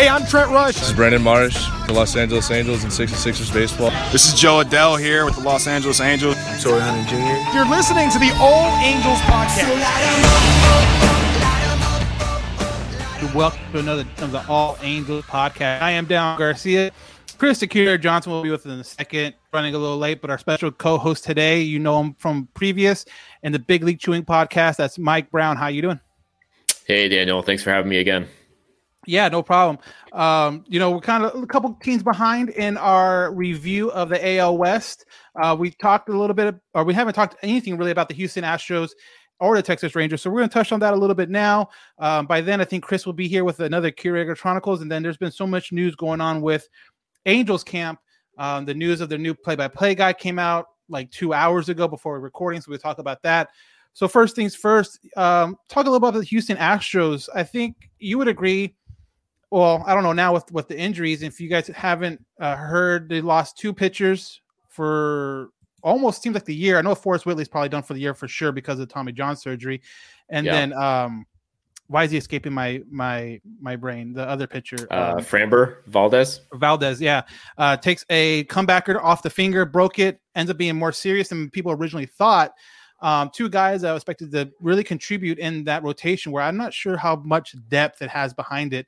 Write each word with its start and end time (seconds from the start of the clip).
Hey, 0.00 0.08
I'm 0.08 0.24
Trent 0.24 0.50
Rush. 0.50 0.76
This 0.76 0.88
is 0.88 0.94
Brandon 0.94 1.20
Marsh, 1.20 1.68
the 1.86 1.92
Los 1.92 2.16
Angeles 2.16 2.50
Angels 2.50 2.84
and 2.84 2.90
66ers 2.90 3.52
baseball. 3.52 3.90
This 4.10 4.32
is 4.32 4.40
Jo 4.40 4.64
Adell 4.64 4.98
here 4.98 5.26
with 5.26 5.34
the 5.34 5.42
Los 5.42 5.66
Angeles 5.66 6.00
Angels. 6.00 6.38
I'm 6.38 6.58
Torii 6.58 6.80
Hunter 6.80 7.10
Jr. 7.10 7.54
You're 7.54 7.68
listening 7.68 8.08
to 8.08 8.18
the 8.18 8.34
All 8.40 8.74
Angels 8.78 9.18
podcast. 9.28 9.68
Welcome 13.34 13.60
to 13.72 13.78
another 13.80 14.06
of 14.22 14.32
the 14.32 14.42
All 14.48 14.78
Angels 14.80 15.26
podcast. 15.26 15.82
I 15.82 15.90
am 15.90 16.06
Down 16.06 16.38
Garcia. 16.38 16.92
Chris 17.36 17.60
Akira 17.60 17.98
Johnson 17.98 18.32
will 18.32 18.42
be 18.42 18.50
with 18.50 18.64
us 18.64 18.72
in 18.72 18.80
a 18.80 18.84
second. 18.84 19.34
Running 19.52 19.74
a 19.74 19.78
little 19.78 19.98
late, 19.98 20.22
but 20.22 20.30
our 20.30 20.38
special 20.38 20.72
co-host 20.72 21.24
today, 21.24 21.60
you 21.60 21.78
know 21.78 22.00
him 22.00 22.14
from 22.14 22.48
previous 22.54 23.04
and 23.42 23.54
the 23.54 23.58
Big 23.58 23.84
League 23.84 24.00
Chewing 24.00 24.24
podcast. 24.24 24.76
That's 24.76 24.98
Mike 24.98 25.30
Brown. 25.30 25.58
How 25.58 25.66
you 25.66 25.82
doing? 25.82 26.00
Hey, 26.86 27.06
Daniel. 27.10 27.42
Thanks 27.42 27.62
for 27.62 27.68
having 27.68 27.90
me 27.90 27.98
again. 27.98 28.26
Yeah, 29.06 29.28
no 29.28 29.42
problem. 29.42 29.78
Um, 30.12 30.64
you 30.68 30.78
know, 30.78 30.90
we're 30.90 31.00
kind 31.00 31.24
of 31.24 31.42
a 31.42 31.46
couple 31.46 31.76
teams 31.82 32.02
behind 32.02 32.50
in 32.50 32.76
our 32.76 33.32
review 33.32 33.90
of 33.92 34.08
the 34.08 34.38
AL 34.38 34.58
West. 34.58 35.04
Uh, 35.40 35.56
we 35.58 35.70
talked 35.70 36.08
a 36.08 36.18
little 36.18 36.34
bit, 36.34 36.54
or 36.74 36.84
we 36.84 36.94
haven't 36.94 37.14
talked 37.14 37.36
anything 37.42 37.76
really 37.76 37.90
about 37.90 38.08
the 38.08 38.14
Houston 38.14 38.44
Astros 38.44 38.90
or 39.38 39.56
the 39.56 39.62
Texas 39.62 39.94
Rangers. 39.94 40.22
So 40.22 40.30
we're 40.30 40.40
going 40.40 40.50
to 40.50 40.54
touch 40.54 40.72
on 40.72 40.80
that 40.80 40.94
a 40.94 40.96
little 40.96 41.14
bit 41.14 41.30
now. 41.30 41.68
Um, 41.98 42.26
by 42.26 42.40
then, 42.40 42.60
I 42.60 42.64
think 42.64 42.84
Chris 42.84 43.06
will 43.06 43.12
be 43.12 43.28
here 43.28 43.44
with 43.44 43.60
another 43.60 43.90
Curator 43.90 44.34
Chronicles. 44.36 44.82
And 44.82 44.90
then 44.90 45.02
there's 45.02 45.16
been 45.16 45.32
so 45.32 45.46
much 45.46 45.72
news 45.72 45.96
going 45.96 46.20
on 46.20 46.42
with 46.42 46.68
Angels 47.26 47.64
camp. 47.64 48.00
Um, 48.38 48.64
the 48.64 48.74
news 48.74 49.00
of 49.00 49.08
their 49.08 49.18
new 49.18 49.34
play-by-play 49.34 49.94
guy 49.94 50.12
came 50.12 50.38
out 50.38 50.66
like 50.88 51.10
two 51.10 51.32
hours 51.32 51.68
ago 51.68 51.86
before 51.86 52.18
recording, 52.20 52.60
so 52.60 52.70
we'll 52.70 52.78
talk 52.78 52.98
about 52.98 53.22
that. 53.22 53.48
So 53.92 54.08
first 54.08 54.36
things 54.36 54.54
first, 54.54 55.00
um, 55.16 55.56
talk 55.68 55.86
a 55.86 55.90
little 55.90 55.96
about 55.96 56.14
the 56.18 56.24
Houston 56.24 56.56
Astros. 56.56 57.28
I 57.34 57.42
think 57.42 57.90
you 57.98 58.18
would 58.18 58.28
agree. 58.28 58.74
Well, 59.50 59.82
I 59.86 59.94
don't 59.94 60.02
know 60.04 60.12
now 60.12 60.32
with 60.32 60.50
with 60.52 60.68
the 60.68 60.78
injuries. 60.78 61.22
If 61.22 61.40
you 61.40 61.48
guys 61.48 61.66
haven't 61.68 62.24
uh, 62.40 62.56
heard, 62.56 63.08
they 63.08 63.20
lost 63.20 63.58
two 63.58 63.72
pitchers 63.72 64.40
for 64.68 65.48
almost 65.82 66.22
seems 66.22 66.34
like 66.34 66.44
the 66.44 66.54
year. 66.54 66.78
I 66.78 66.82
know 66.82 66.94
Forrest 66.94 67.26
Whitley's 67.26 67.48
probably 67.48 67.68
done 67.68 67.82
for 67.82 67.94
the 67.94 68.00
year 68.00 68.14
for 68.14 68.28
sure 68.28 68.52
because 68.52 68.78
of 68.78 68.88
Tommy 68.88 69.12
John 69.12 69.36
surgery, 69.36 69.80
and 70.28 70.46
Yeah. 70.46 70.52
then 70.52 70.72
um, 70.74 71.26
why 71.88 72.04
is 72.04 72.12
he 72.12 72.16
escaping 72.18 72.52
my 72.52 72.82
my 72.88 73.40
my 73.60 73.74
brain? 73.74 74.12
The 74.12 74.22
other 74.28 74.46
pitcher, 74.46 74.86
Uh, 74.92 75.14
um, 75.16 75.24
Framber 75.24 75.78
Valdez. 75.86 76.42
Valdez, 76.54 77.00
yeah, 77.00 77.22
uh, 77.58 77.76
takes 77.76 78.04
a 78.10 78.44
comebacker 78.44 79.02
off 79.02 79.22
the 79.22 79.30
finger, 79.30 79.64
broke 79.64 79.98
it, 79.98 80.20
ends 80.36 80.50
up 80.50 80.58
being 80.58 80.76
more 80.76 80.92
serious 80.92 81.28
than 81.28 81.50
people 81.50 81.72
originally 81.72 82.06
thought. 82.06 82.52
Um, 83.02 83.30
two 83.34 83.48
guys 83.48 83.82
I 83.82 83.92
expected 83.96 84.30
to 84.32 84.52
really 84.60 84.84
contribute 84.84 85.38
in 85.38 85.64
that 85.64 85.82
rotation, 85.82 86.30
where 86.30 86.44
I'm 86.44 86.56
not 86.56 86.72
sure 86.72 86.96
how 86.96 87.16
much 87.16 87.56
depth 87.68 88.02
it 88.02 88.10
has 88.10 88.32
behind 88.34 88.74
it. 88.74 88.86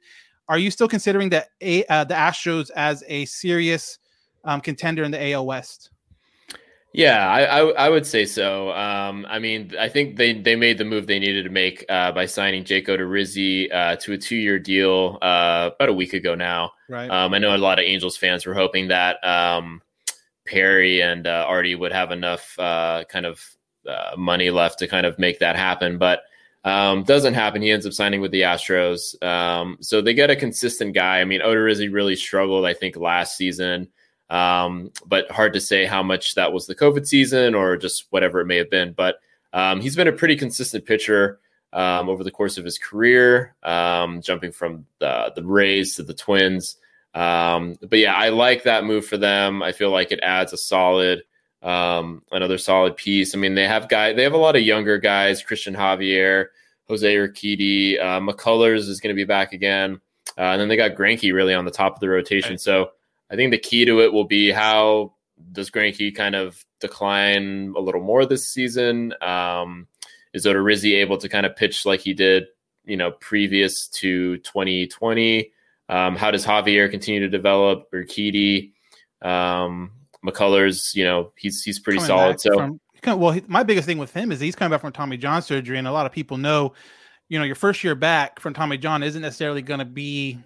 Are 0.52 0.58
you 0.58 0.70
still 0.70 0.86
considering 0.86 1.30
that 1.30 1.48
a, 1.62 1.82
uh, 1.86 2.04
the 2.04 2.12
Astros 2.12 2.70
as 2.76 3.02
a 3.08 3.24
serious 3.24 3.98
um, 4.44 4.60
contender 4.60 5.02
in 5.02 5.10
the 5.10 5.32
AL 5.32 5.46
West? 5.46 5.88
Yeah, 6.92 7.26
I, 7.26 7.44
I 7.44 7.60
I 7.86 7.88
would 7.88 8.04
say 8.04 8.26
so. 8.26 8.70
Um, 8.72 9.24
I 9.30 9.38
mean, 9.38 9.72
I 9.80 9.88
think 9.88 10.16
they 10.16 10.34
they 10.34 10.54
made 10.54 10.76
the 10.76 10.84
move 10.84 11.06
they 11.06 11.18
needed 11.18 11.44
to 11.44 11.48
make 11.48 11.86
uh, 11.88 12.12
by 12.12 12.26
signing 12.26 12.64
Jake 12.64 12.88
Odorizzi 12.88 13.72
uh, 13.72 13.96
to 13.96 14.12
a 14.12 14.18
two 14.18 14.36
year 14.36 14.58
deal 14.58 15.16
uh, 15.22 15.70
about 15.74 15.88
a 15.88 15.94
week 15.94 16.12
ago 16.12 16.34
now. 16.34 16.72
Right. 16.86 17.10
Um, 17.10 17.32
I 17.32 17.38
know 17.38 17.56
a 17.56 17.56
lot 17.56 17.78
of 17.78 17.86
Angels 17.86 18.18
fans 18.18 18.44
were 18.44 18.52
hoping 18.52 18.88
that 18.88 19.24
um, 19.24 19.80
Perry 20.46 21.00
and 21.00 21.26
uh, 21.26 21.46
Artie 21.48 21.76
would 21.76 21.92
have 21.92 22.12
enough 22.12 22.58
uh, 22.58 23.04
kind 23.08 23.24
of 23.24 23.42
uh, 23.88 24.14
money 24.18 24.50
left 24.50 24.78
to 24.80 24.86
kind 24.86 25.06
of 25.06 25.18
make 25.18 25.38
that 25.38 25.56
happen, 25.56 25.96
but 25.96 26.24
um, 26.64 27.02
doesn't 27.02 27.34
happen. 27.34 27.62
He 27.62 27.70
ends 27.70 27.86
up 27.86 27.92
signing 27.92 28.20
with 28.20 28.30
the 28.30 28.42
Astros, 28.42 29.20
um, 29.22 29.78
so 29.80 30.00
they 30.00 30.14
get 30.14 30.30
a 30.30 30.36
consistent 30.36 30.94
guy. 30.94 31.20
I 31.20 31.24
mean, 31.24 31.40
Odorizzi 31.40 31.92
really 31.92 32.16
struggled, 32.16 32.64
I 32.64 32.74
think, 32.74 32.96
last 32.96 33.36
season, 33.36 33.88
um, 34.30 34.92
but 35.06 35.30
hard 35.30 35.52
to 35.54 35.60
say 35.60 35.84
how 35.84 36.02
much 36.02 36.34
that 36.36 36.52
was 36.52 36.66
the 36.66 36.74
COVID 36.74 37.06
season 37.06 37.54
or 37.54 37.76
just 37.76 38.06
whatever 38.10 38.40
it 38.40 38.46
may 38.46 38.56
have 38.56 38.70
been. 38.70 38.92
But 38.92 39.20
um, 39.52 39.80
he's 39.80 39.96
been 39.96 40.08
a 40.08 40.12
pretty 40.12 40.36
consistent 40.36 40.86
pitcher 40.86 41.40
um, 41.72 42.08
over 42.08 42.22
the 42.24 42.30
course 42.30 42.58
of 42.58 42.64
his 42.64 42.78
career, 42.78 43.54
um, 43.62 44.20
jumping 44.20 44.52
from 44.52 44.86
the, 44.98 45.32
the 45.34 45.44
Rays 45.44 45.96
to 45.96 46.02
the 46.02 46.14
Twins. 46.14 46.76
Um, 47.14 47.76
but 47.80 47.98
yeah, 47.98 48.14
I 48.14 48.30
like 48.30 48.62
that 48.62 48.84
move 48.84 49.06
for 49.06 49.16
them. 49.16 49.62
I 49.62 49.72
feel 49.72 49.90
like 49.90 50.12
it 50.12 50.20
adds 50.22 50.52
a 50.52 50.56
solid, 50.56 51.22
um, 51.62 52.22
another 52.32 52.58
solid 52.58 52.96
piece. 52.96 53.34
I 53.34 53.38
mean, 53.38 53.54
they 53.54 53.66
have 53.66 53.88
guy, 53.88 54.12
they 54.12 54.22
have 54.22 54.32
a 54.32 54.38
lot 54.38 54.56
of 54.56 54.62
younger 54.62 54.98
guys, 54.98 55.42
Christian 55.42 55.74
Javier, 55.74 56.46
Jose 56.88 57.14
Urquidy, 57.14 58.00
uh, 58.00 58.20
McCullers 58.20 58.88
is 58.88 59.00
going 59.00 59.14
to 59.14 59.20
be 59.20 59.24
back 59.24 59.52
again. 59.52 60.00
Uh, 60.36 60.42
and 60.42 60.60
then 60.60 60.68
they 60.68 60.76
got 60.76 60.94
Greinke 60.94 61.32
really 61.32 61.54
on 61.54 61.64
the 61.64 61.70
top 61.70 61.94
of 61.94 62.00
the 62.00 62.08
rotation. 62.08 62.58
So 62.58 62.90
I 63.30 63.36
think 63.36 63.50
the 63.50 63.58
key 63.58 63.84
to 63.84 64.00
it 64.00 64.12
will 64.12 64.24
be 64.24 64.50
how 64.50 65.14
does 65.52 65.70
Greinke 65.70 66.14
kind 66.14 66.34
of 66.34 66.64
decline 66.80 67.74
a 67.76 67.80
little 67.80 68.02
more 68.02 68.26
this 68.26 68.46
season? 68.48 69.14
Um, 69.20 69.86
is 70.32 70.46
Odorizzi 70.46 70.94
able 70.96 71.18
to 71.18 71.28
kind 71.28 71.46
of 71.46 71.56
pitch 71.56 71.84
like 71.84 72.00
he 72.00 72.14
did, 72.14 72.44
you 72.84 72.96
know, 72.96 73.12
previous 73.12 73.88
to 73.88 74.38
2020? 74.38 75.50
Um, 75.88 76.16
how 76.16 76.30
does 76.30 76.44
Javier 76.44 76.90
continue 76.90 77.20
to 77.20 77.28
develop? 77.28 77.90
Urquidy, 77.92 78.72
um, 79.20 79.92
McCullers, 80.24 80.94
you 80.94 81.04
know, 81.04 81.32
he's 81.36 81.62
he's 81.62 81.78
pretty 81.78 82.00
solid. 82.00 82.40
So 82.40 82.54
from- 82.54 82.80
well, 83.18 83.32
he, 83.32 83.42
my 83.48 83.64
biggest 83.64 83.86
thing 83.86 83.98
with 83.98 84.12
him 84.12 84.30
is 84.30 84.38
he's 84.38 84.54
coming 84.54 84.70
back 84.70 84.80
from 84.80 84.92
Tommy 84.92 85.16
John 85.16 85.42
surgery, 85.42 85.78
and 85.78 85.88
a 85.88 85.92
lot 85.92 86.06
of 86.06 86.12
people 86.12 86.36
know, 86.36 86.72
you 87.28 87.38
know, 87.38 87.44
your 87.44 87.56
first 87.56 87.82
year 87.82 87.94
back 87.94 88.38
from 88.38 88.54
Tommy 88.54 88.78
John 88.78 89.02
isn't 89.02 89.22
necessarily 89.22 89.62
going 89.62 89.80
to 89.80 89.84
be, 89.84 90.38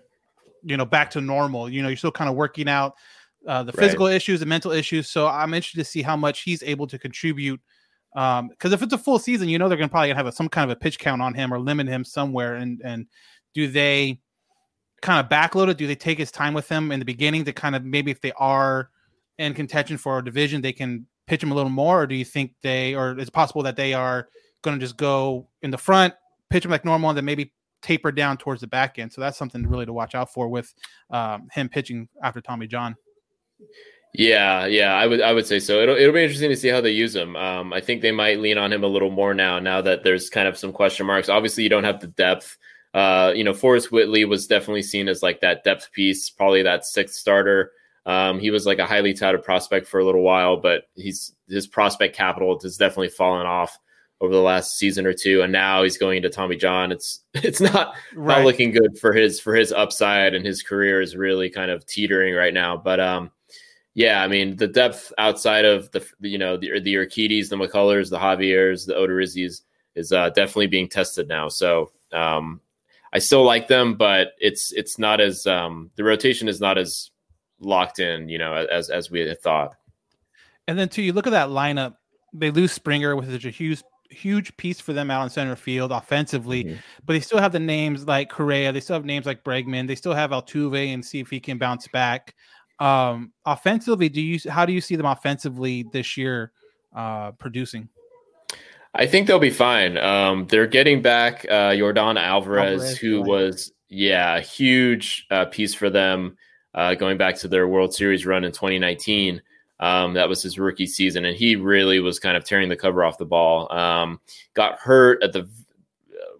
you 0.62 0.76
know, 0.76 0.86
back 0.86 1.10
to 1.10 1.20
normal. 1.20 1.68
You 1.68 1.82
know, 1.82 1.88
you're 1.88 1.96
still 1.98 2.10
kind 2.12 2.30
of 2.30 2.36
working 2.36 2.68
out 2.68 2.94
uh, 3.46 3.62
the 3.62 3.72
Right. 3.72 3.84
physical 3.84 4.06
issues, 4.06 4.40
the 4.40 4.46
mental 4.46 4.72
issues. 4.72 5.10
So 5.10 5.28
I'm 5.28 5.52
interested 5.52 5.80
to 5.80 5.84
see 5.84 6.00
how 6.02 6.16
much 6.16 6.42
he's 6.42 6.62
able 6.62 6.86
to 6.86 6.98
contribute. 6.98 7.60
Because 8.14 8.72
if 8.72 8.82
it's 8.82 8.94
a 8.94 8.98
full 8.98 9.18
season, 9.18 9.50
you 9.50 9.58
know 9.58 9.68
they're 9.68 9.76
going 9.76 9.90
to 9.90 9.92
probably 9.92 10.12
have 10.14 10.26
a, 10.26 10.32
some 10.32 10.48
kind 10.48 10.70
of 10.70 10.74
a 10.74 10.80
pitch 10.80 10.98
count 10.98 11.20
on 11.20 11.34
him 11.34 11.52
or 11.52 11.58
limit 11.58 11.86
him 11.86 12.02
somewhere. 12.02 12.54
And 12.54 12.80
and 12.82 13.06
do 13.52 13.68
they 13.68 14.20
kind 15.02 15.20
of 15.20 15.30
backload 15.30 15.68
it? 15.68 15.76
Do 15.76 15.86
they 15.86 15.94
take 15.94 16.16
his 16.16 16.30
time 16.30 16.54
with 16.54 16.66
him 16.66 16.90
in 16.92 16.98
the 16.98 17.04
beginning 17.04 17.44
to 17.44 17.52
kind 17.52 17.76
of 17.76 17.84
maybe 17.84 18.10
if 18.10 18.22
they 18.22 18.32
are 18.38 18.88
in 19.38 19.54
contention 19.54 19.98
for 19.98 20.18
a 20.18 20.24
division, 20.24 20.60
they 20.62 20.72
can 20.72 21.06
pitch 21.26 21.42
him 21.42 21.52
a 21.52 21.54
little 21.54 21.70
more, 21.70 22.02
or 22.02 22.06
do 22.06 22.14
you 22.14 22.24
think 22.24 22.52
they, 22.62 22.94
or 22.94 23.18
is 23.18 23.28
it 23.28 23.32
possible 23.32 23.62
that 23.62 23.76
they 23.76 23.94
are 23.94 24.28
going 24.62 24.78
to 24.78 24.84
just 24.84 24.96
go 24.96 25.48
in 25.62 25.70
the 25.70 25.78
front, 25.78 26.14
pitch 26.50 26.64
him 26.64 26.70
like 26.70 26.84
normal, 26.84 27.10
and 27.10 27.16
then 27.16 27.24
maybe 27.24 27.52
taper 27.82 28.12
down 28.12 28.36
towards 28.36 28.60
the 28.60 28.66
back 28.66 28.98
end? 28.98 29.12
So 29.12 29.20
that's 29.20 29.36
something 29.36 29.66
really 29.66 29.86
to 29.86 29.92
watch 29.92 30.14
out 30.14 30.32
for 30.32 30.48
with 30.48 30.72
um, 31.10 31.48
him 31.52 31.68
pitching 31.68 32.08
after 32.22 32.40
Tommy 32.40 32.66
John. 32.66 32.96
Yeah, 34.14 34.64
yeah, 34.64 34.94
I 34.94 35.06
would 35.06 35.20
I 35.20 35.32
would 35.34 35.46
say 35.46 35.58
so. 35.58 35.80
It'll 35.80 35.96
it'll 35.96 36.14
be 36.14 36.22
interesting 36.22 36.48
to 36.48 36.56
see 36.56 36.68
how 36.68 36.80
they 36.80 36.90
use 36.90 37.14
him. 37.14 37.36
Um, 37.36 37.74
I 37.74 37.82
think 37.82 38.00
they 38.00 38.12
might 38.12 38.40
lean 38.40 38.56
on 38.56 38.72
him 38.72 38.82
a 38.82 38.86
little 38.86 39.10
more 39.10 39.34
now. 39.34 39.58
Now 39.58 39.82
that 39.82 40.04
there's 40.04 40.30
kind 40.30 40.48
of 40.48 40.56
some 40.56 40.72
question 40.72 41.04
marks. 41.04 41.28
Obviously, 41.28 41.64
you 41.64 41.68
don't 41.68 41.84
have 41.84 42.00
the 42.00 42.06
depth. 42.06 42.56
Uh, 42.94 43.32
you 43.36 43.44
know, 43.44 43.52
Forrest 43.52 43.92
Whitley 43.92 44.24
was 44.24 44.46
definitely 44.46 44.82
seen 44.82 45.08
as 45.08 45.22
like 45.22 45.42
that 45.42 45.64
depth 45.64 45.92
piece, 45.92 46.30
probably 46.30 46.62
that 46.62 46.86
sixth 46.86 47.16
starter. 47.16 47.72
Um, 48.06 48.38
he 48.38 48.50
was 48.50 48.64
like 48.66 48.78
a 48.78 48.86
highly 48.86 49.12
touted 49.12 49.42
prospect 49.42 49.86
for 49.88 49.98
a 50.00 50.04
little 50.04 50.22
while, 50.22 50.56
but 50.56 50.84
he's 50.94 51.34
his 51.48 51.66
prospect 51.66 52.16
capital 52.16 52.58
has 52.62 52.76
definitely 52.76 53.08
fallen 53.08 53.46
off 53.46 53.76
over 54.20 54.32
the 54.32 54.40
last 54.40 54.78
season 54.78 55.04
or 55.06 55.12
two, 55.12 55.42
and 55.42 55.52
now 55.52 55.82
he's 55.82 55.98
going 55.98 56.16
into 56.16 56.30
Tommy 56.30 56.56
John. 56.56 56.92
It's 56.92 57.20
it's 57.34 57.60
not 57.60 57.94
Right. 58.14 58.38
not 58.38 58.44
looking 58.44 58.70
good 58.72 58.96
for 58.98 59.12
his 59.12 59.40
for 59.40 59.54
his 59.54 59.72
upside, 59.72 60.34
and 60.34 60.46
his 60.46 60.62
career 60.62 61.00
is 61.00 61.16
really 61.16 61.50
kind 61.50 61.70
of 61.70 61.84
teetering 61.86 62.34
right 62.34 62.54
now. 62.54 62.76
But 62.76 63.00
um, 63.00 63.30
yeah, 63.94 64.22
I 64.22 64.28
mean 64.28 64.56
the 64.56 64.68
depth 64.68 65.12
outside 65.18 65.64
of 65.64 65.90
the 65.90 66.06
you 66.20 66.38
know 66.38 66.56
the 66.56 66.78
the 66.80 66.94
Urquidis, 66.94 67.48
the 67.48 67.56
McCullers, 67.56 68.08
the 68.08 68.18
Javiers, 68.18 68.86
the 68.86 68.94
Odorizzi's 68.94 69.62
is 69.96 70.12
uh, 70.12 70.30
definitely 70.30 70.68
being 70.68 70.88
tested 70.88 71.26
now. 71.26 71.48
So 71.48 71.90
um, 72.12 72.60
I 73.12 73.18
still 73.18 73.42
like 73.44 73.66
them, 73.66 73.94
but 73.96 74.28
it's 74.38 74.72
it's 74.72 74.96
not 74.98 75.20
as 75.20 75.46
um, 75.46 75.90
the 75.96 76.04
rotation 76.04 76.46
is 76.48 76.60
not 76.60 76.78
as 76.78 77.10
locked 77.60 77.98
in, 77.98 78.28
you 78.28 78.38
know, 78.38 78.54
as 78.54 78.90
as 78.90 79.10
we 79.10 79.20
had 79.20 79.40
thought. 79.40 79.76
And 80.68 80.78
then 80.78 80.88
too, 80.88 81.02
you 81.02 81.12
look 81.12 81.26
at 81.26 81.30
that 81.30 81.48
lineup. 81.48 81.96
They 82.32 82.50
lose 82.50 82.72
Springer, 82.72 83.16
which 83.16 83.28
is 83.28 83.44
a 83.44 83.50
huge, 83.50 83.82
huge 84.10 84.56
piece 84.56 84.80
for 84.80 84.92
them 84.92 85.10
out 85.10 85.24
in 85.24 85.30
center 85.30 85.56
field 85.56 85.92
offensively. 85.92 86.64
Mhm. 86.64 86.78
But 87.04 87.14
they 87.14 87.20
still 87.20 87.38
have 87.38 87.52
the 87.52 87.60
names 87.60 88.06
like 88.06 88.28
Correa. 88.28 88.72
They 88.72 88.80
still 88.80 88.94
have 88.94 89.04
names 89.04 89.26
like 89.26 89.44
Bregman. 89.44 89.86
They 89.86 89.94
still 89.94 90.14
have 90.14 90.30
Altuve, 90.30 90.92
and 90.92 91.04
see 91.04 91.20
if 91.20 91.30
he 91.30 91.40
can 91.40 91.58
bounce 91.58 91.88
back. 91.88 92.34
Um, 92.78 93.32
offensively, 93.46 94.08
do 94.08 94.20
you 94.20 94.38
how 94.50 94.66
do 94.66 94.72
you 94.72 94.80
see 94.80 94.96
them 94.96 95.06
offensively 95.06 95.86
this 95.92 96.16
year 96.16 96.52
uh, 96.94 97.32
producing? 97.32 97.88
I 98.94 99.06
think 99.06 99.26
they'll 99.26 99.38
be 99.38 99.50
fine. 99.50 99.98
Um, 99.98 100.46
they're 100.46 100.66
getting 100.66 101.02
back 101.02 101.44
uh, 101.48 101.70
Yordan 101.70 102.18
Alvarez, 102.18 102.80
Alvarez, 102.80 102.98
who 102.98 103.18
right. 103.18 103.28
was 103.28 103.72
yeah 103.88 104.36
a 104.36 104.40
huge 104.40 105.26
uh, 105.30 105.44
piece 105.46 105.74
for 105.74 105.88
them 105.90 106.36
uh, 106.76 106.94
going 106.94 107.16
back 107.16 107.36
to 107.38 107.48
their 107.48 107.66
World 107.66 107.92
Series 107.94 108.26
run 108.26 108.44
in 108.44 108.52
2019. 108.52 109.42
Um, 109.80 110.14
that 110.14 110.28
was 110.28 110.42
his 110.42 110.58
rookie 110.58 110.86
season, 110.86 111.24
and 111.24 111.36
he 111.36 111.56
really 111.56 112.00
was 112.00 112.18
kind 112.18 112.36
of 112.36 112.44
tearing 112.44 112.68
the 112.68 112.76
cover 112.76 113.04
off 113.04 113.18
the 113.18 113.26
ball. 113.26 113.70
Um, 113.72 114.20
got 114.54 114.78
hurt 114.78 115.22
at 115.22 115.32
the 115.32 115.48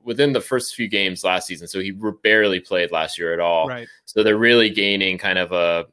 within 0.05 0.33
the 0.33 0.41
first 0.41 0.75
few 0.75 0.89
games 0.89 1.25
last 1.25 1.47
season, 1.47 1.67
so 1.67 1.81
he 1.81 1.91
barely 2.23 2.61
played 2.61 2.93
last 2.93 3.19
year 3.19 3.35
at 3.35 3.41
all. 3.41 3.67
Right. 3.67 3.89
So 4.05 4.23
they're 4.23 4.39
really 4.39 4.71
gaining 4.71 5.19
kind 5.19 5.39
of 5.39 5.53
a 5.53 5.87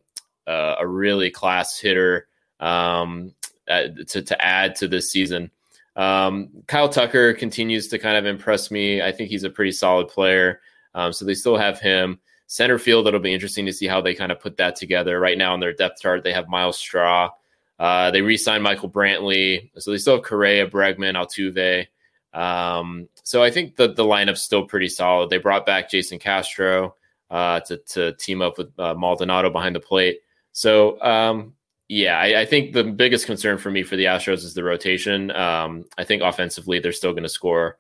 a, 0.47 0.75
a 0.79 0.87
really 0.87 1.31
class 1.31 1.79
hitter 1.79 2.27
um, 2.59 3.33
uh, 3.67 3.87
to 4.07 4.21
to 4.21 4.41
add 4.41 4.75
to 4.75 4.87
this 4.87 5.11
season. 5.11 5.51
Um, 5.95 6.49
Kyle 6.67 6.89
Tucker 6.89 7.33
continues 7.33 7.87
to 7.89 7.99
kind 7.99 8.17
of 8.17 8.25
impress 8.25 8.71
me. 8.71 9.01
I 9.01 9.11
think 9.11 9.29
he's 9.29 9.43
a 9.43 9.49
pretty 9.49 9.71
solid 9.71 10.07
player. 10.07 10.61
Um, 10.95 11.11
so 11.11 11.25
they 11.25 11.33
still 11.33 11.57
have 11.57 11.79
him. 11.79 12.19
Center 12.53 12.77
field, 12.77 13.07
it'll 13.07 13.19
be 13.19 13.33
interesting 13.33 13.65
to 13.65 13.73
see 13.73 13.87
how 13.87 13.99
they 13.99 14.13
kind 14.13 14.31
of 14.31 14.39
put 14.39 14.57
that 14.57 14.75
together. 14.75 15.19
Right 15.19 15.39
now 15.39 15.53
on 15.53 15.59
their 15.59 15.73
depth 15.73 15.99
chart, 15.99 16.23
they 16.23 16.33
have 16.33 16.47
Myles 16.47 16.77
Straw. 16.77 17.31
Uh, 17.79 18.11
they 18.11 18.21
re-signed 18.21 18.61
Michael 18.61 18.91
Brantley. 18.91 19.71
So 19.79 19.89
they 19.89 19.97
still 19.97 20.17
have 20.17 20.23
Correa, 20.23 20.67
Bregman, 20.67 21.15
Altuve. 21.15 21.87
Um, 22.31 23.09
so 23.23 23.41
I 23.41 23.49
think 23.49 23.75
the, 23.75 23.87
the 23.91 24.03
lineup's 24.03 24.43
still 24.43 24.67
pretty 24.67 24.87
solid. 24.87 25.31
They 25.31 25.39
brought 25.39 25.65
back 25.65 25.89
Jason 25.89 26.19
Castro 26.19 26.93
uh, 27.31 27.61
to, 27.61 27.77
to 27.77 28.13
team 28.17 28.43
up 28.43 28.59
with 28.59 28.69
uh, 28.79 28.93
Maldonado 28.93 29.49
behind 29.49 29.75
the 29.75 29.79
plate. 29.79 30.19
So 30.51 31.01
um, 31.01 31.55
yeah, 31.87 32.19
I, 32.19 32.41
I 32.41 32.45
think 32.45 32.73
the 32.73 32.83
biggest 32.83 33.25
concern 33.25 33.57
for 33.57 33.71
me 33.71 33.81
for 33.81 33.95
the 33.95 34.05
Astros 34.05 34.45
is 34.45 34.53
the 34.53 34.63
rotation. 34.63 35.31
Um, 35.31 35.85
I 35.97 36.03
think 36.03 36.21
offensively 36.21 36.77
they're 36.77 36.91
still 36.91 37.13
going 37.13 37.23
to 37.23 37.29
score, 37.29 37.79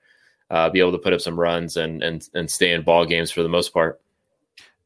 uh, 0.49 0.71
be 0.71 0.79
able 0.79 0.93
to 0.93 0.97
put 0.97 1.13
up 1.13 1.21
some 1.21 1.39
runs 1.39 1.77
and 1.77 2.01
and 2.01 2.27
and 2.33 2.49
stay 2.49 2.73
in 2.73 2.81
ball 2.81 3.05
games 3.05 3.29
for 3.29 3.43
the 3.43 3.49
most 3.49 3.71
part. 3.71 3.99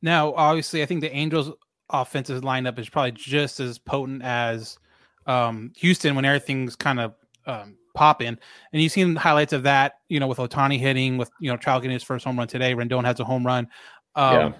Now, 0.01 0.33
obviously, 0.33 0.81
I 0.81 0.85
think 0.85 1.01
the 1.01 1.13
Angels' 1.13 1.51
offensive 1.89 2.41
lineup 2.44 2.77
is 2.79 2.89
probably 2.89 3.11
just 3.11 3.59
as 3.59 3.77
potent 3.77 4.23
as 4.23 4.77
um, 5.25 5.71
Houston 5.77 6.15
when 6.15 6.25
everything's 6.25 6.75
kind 6.75 6.99
of 6.99 7.13
um, 7.45 7.77
popping. 7.95 8.38
And 8.73 8.81
you've 8.81 8.91
seen 8.91 9.15
highlights 9.15 9.53
of 9.53 9.63
that, 9.63 9.99
you 10.09 10.19
know, 10.19 10.27
with 10.27 10.38
Ohtani 10.38 10.79
hitting, 10.79 11.17
with 11.17 11.29
you 11.39 11.51
know 11.51 11.57
Trout 11.57 11.81
getting 11.81 11.94
his 11.94 12.03
first 12.03 12.25
home 12.25 12.38
run 12.38 12.47
today. 12.47 12.73
Rendon 12.73 13.05
has 13.05 13.19
a 13.19 13.25
home 13.25 13.45
run. 13.45 13.67
Um, 14.15 14.33
Yeah. 14.33 14.51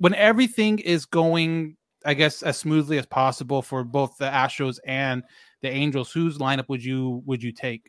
When 0.00 0.14
everything 0.14 0.78
is 0.78 1.06
going, 1.06 1.76
I 2.04 2.14
guess, 2.14 2.44
as 2.44 2.56
smoothly 2.56 2.98
as 2.98 3.06
possible 3.06 3.62
for 3.62 3.82
both 3.82 4.16
the 4.16 4.26
Astros 4.26 4.78
and 4.86 5.24
the 5.60 5.70
Angels, 5.70 6.12
whose 6.12 6.38
lineup 6.38 6.68
would 6.68 6.84
you 6.84 7.22
would 7.26 7.42
you 7.42 7.50
take? 7.50 7.82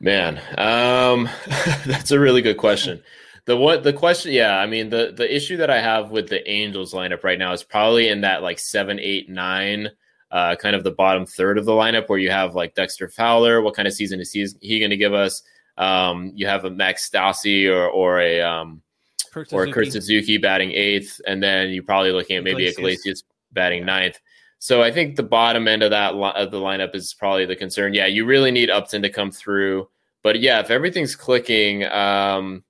Man, 0.00 0.40
um, 0.58 1.28
that's 1.86 2.10
a 2.10 2.18
really 2.18 2.42
good 2.42 2.56
question. 2.56 3.02
The 3.50 3.56
what 3.56 3.82
the 3.82 3.92
question? 3.92 4.30
Yeah, 4.30 4.60
I 4.60 4.66
mean 4.66 4.90
the 4.90 5.12
the 5.12 5.34
issue 5.34 5.56
that 5.56 5.70
I 5.70 5.80
have 5.80 6.12
with 6.12 6.28
the 6.28 6.48
Angels 6.48 6.94
lineup 6.94 7.24
right 7.24 7.36
now 7.36 7.52
is 7.52 7.64
probably 7.64 8.06
in 8.06 8.20
that 8.20 8.44
like 8.44 8.60
seven, 8.60 9.00
eight, 9.00 9.28
nine, 9.28 9.88
uh, 10.30 10.54
kind 10.54 10.76
of 10.76 10.84
the 10.84 10.92
bottom 10.92 11.26
third 11.26 11.58
of 11.58 11.64
the 11.64 11.72
lineup 11.72 12.08
where 12.08 12.20
you 12.20 12.30
have 12.30 12.54
like 12.54 12.76
Dexter 12.76 13.08
Fowler. 13.08 13.60
What 13.60 13.74
kind 13.74 13.88
of 13.88 13.94
season 13.94 14.20
is 14.20 14.30
he, 14.30 14.46
he 14.60 14.78
going 14.78 14.92
to 14.92 14.96
give 14.96 15.14
us? 15.14 15.42
Um, 15.76 16.30
you 16.36 16.46
have 16.46 16.64
a 16.64 16.70
Max 16.70 17.10
Stassi 17.10 17.68
or 17.68 17.88
or 17.88 18.20
a 18.20 18.40
um, 18.40 18.82
Kurt 19.32 19.52
or? 19.52 19.66
Kurt 19.66 19.90
Suzuki 19.90 20.38
batting 20.38 20.70
eighth, 20.70 21.20
and 21.26 21.42
then 21.42 21.70
you're 21.70 21.82
probably 21.82 22.12
looking 22.12 22.36
at 22.36 22.44
maybe 22.44 22.68
Iglesias. 22.68 23.00
Iglesias 23.00 23.24
batting 23.50 23.84
ninth. 23.84 24.20
So 24.60 24.80
I 24.80 24.92
think 24.92 25.16
the 25.16 25.24
bottom 25.24 25.66
end 25.66 25.82
of 25.82 25.90
that 25.90 26.14
li- 26.14 26.34
of 26.36 26.52
the 26.52 26.60
lineup 26.60 26.94
is 26.94 27.14
probably 27.14 27.46
the 27.46 27.56
concern. 27.56 27.94
Yeah, 27.94 28.06
you 28.06 28.26
really 28.26 28.52
need 28.52 28.70
Upton 28.70 29.02
to 29.02 29.10
come 29.10 29.32
through, 29.32 29.88
but 30.22 30.38
yeah, 30.38 30.60
if 30.60 30.70
everything's 30.70 31.16
clicking, 31.16 31.84
um, 31.86 32.62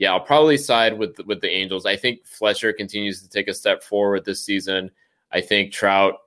yeah, 0.00 0.12
I'll 0.12 0.20
probably 0.20 0.56
side 0.56 0.98
with 0.98 1.18
with 1.26 1.42
the 1.42 1.50
Angels. 1.50 1.84
I 1.84 1.94
think 1.94 2.24
Fletcher 2.24 2.72
continues 2.72 3.20
to 3.22 3.28
take 3.28 3.48
a 3.48 3.54
step 3.54 3.82
forward 3.82 4.24
this 4.24 4.42
season. 4.42 4.90
I 5.30 5.42
think 5.42 5.72
Trout, 5.72 6.22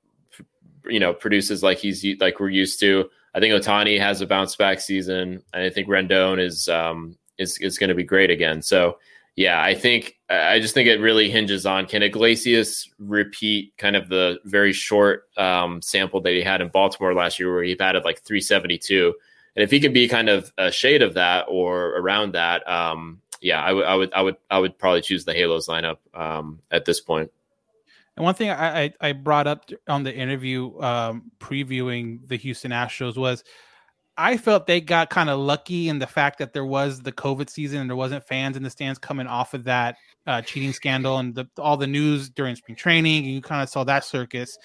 you 0.85 0.99
know, 0.99 1.11
produces 1.11 1.63
like 1.63 1.79
he's 1.79 2.05
like 2.19 2.39
we're 2.39 2.49
used 2.49 2.79
to. 2.81 3.09
I 3.33 3.39
think 3.39 3.51
Ohtani 3.51 3.99
has 3.99 4.21
a 4.21 4.27
bounce 4.27 4.55
back 4.55 4.79
season, 4.79 5.41
and 5.53 5.63
I 5.63 5.71
think 5.71 5.87
Rendon 5.87 6.39
is 6.39 6.67
um, 6.69 7.17
is 7.39 7.57
is 7.57 7.79
going 7.79 7.87
to 7.87 7.95
be 7.95 8.03
great 8.03 8.29
again. 8.29 8.61
So 8.61 8.99
yeah, 9.35 9.63
I 9.63 9.73
think 9.73 10.19
I 10.29 10.59
just 10.59 10.75
think 10.75 10.87
it 10.87 10.99
really 10.99 11.31
hinges 11.31 11.65
on 11.65 11.87
can 11.87 12.03
Iglesias 12.03 12.87
repeat 12.99 13.73
kind 13.79 13.95
of 13.95 14.07
the 14.07 14.37
very 14.45 14.71
short 14.71 15.23
um, 15.35 15.81
sample 15.81 16.21
that 16.21 16.33
he 16.33 16.43
had 16.43 16.61
in 16.61 16.67
Baltimore 16.67 17.15
last 17.15 17.39
year, 17.39 17.51
where 17.51 17.63
he 17.63 17.73
batted 17.73 18.05
like 18.05 18.21
372, 18.21 19.15
and 19.55 19.63
if 19.63 19.71
he 19.71 19.79
can 19.79 19.93
be 19.93 20.07
kind 20.07 20.29
of 20.29 20.53
a 20.59 20.71
shade 20.71 21.01
of 21.01 21.15
that 21.15 21.45
or 21.49 21.97
around 21.97 22.35
that, 22.35 22.69
um, 22.69 23.19
yeah, 23.43 23.61
I 23.61 23.73
would 23.73 23.85
I 23.85 23.95
would 23.95 24.13
I 24.13 24.21
would 24.21 24.37
I 24.49 24.59
would 24.59 24.79
probably 24.79 25.01
choose 25.01 25.25
the 25.25 25.33
Halos 25.33 25.67
lineup 25.67 25.97
um, 26.13 26.61
at 26.71 26.85
this 26.85 27.01
point. 27.01 27.29
And 28.15 28.23
one 28.23 28.35
thing 28.35 28.49
I, 28.49 28.83
I, 28.83 28.93
I 29.01 29.11
brought 29.11 29.47
up 29.47 29.69
on 29.87 30.03
the 30.03 30.15
interview 30.15 30.79
um, 30.79 31.31
previewing 31.39 32.27
the 32.27 32.37
Houston 32.37 32.71
Astros 32.71 33.17
was 33.17 33.43
I 34.15 34.37
felt 34.37 34.67
they 34.67 34.79
got 34.79 35.09
kind 35.09 35.29
of 35.29 35.39
lucky 35.39 35.89
in 35.89 35.99
the 35.99 36.07
fact 36.07 36.37
that 36.39 36.53
there 36.53 36.65
was 36.65 37.01
the 37.01 37.11
COVID 37.11 37.49
season 37.49 37.81
and 37.81 37.89
there 37.89 37.97
wasn't 37.97 38.25
fans 38.25 38.55
in 38.55 38.63
the 38.63 38.69
stands 38.69 38.99
coming 38.99 39.27
off 39.27 39.53
of 39.53 39.63
that 39.63 39.97
uh, 40.27 40.41
cheating 40.41 40.71
scandal 40.71 41.17
and 41.17 41.33
the, 41.33 41.49
all 41.57 41.77
the 41.77 41.87
news 41.87 42.29
during 42.29 42.55
spring 42.55 42.75
training. 42.75 43.25
And 43.25 43.33
you 43.33 43.41
kind 43.41 43.63
of 43.63 43.69
saw 43.69 43.83
that 43.85 44.05
circus. 44.05 44.57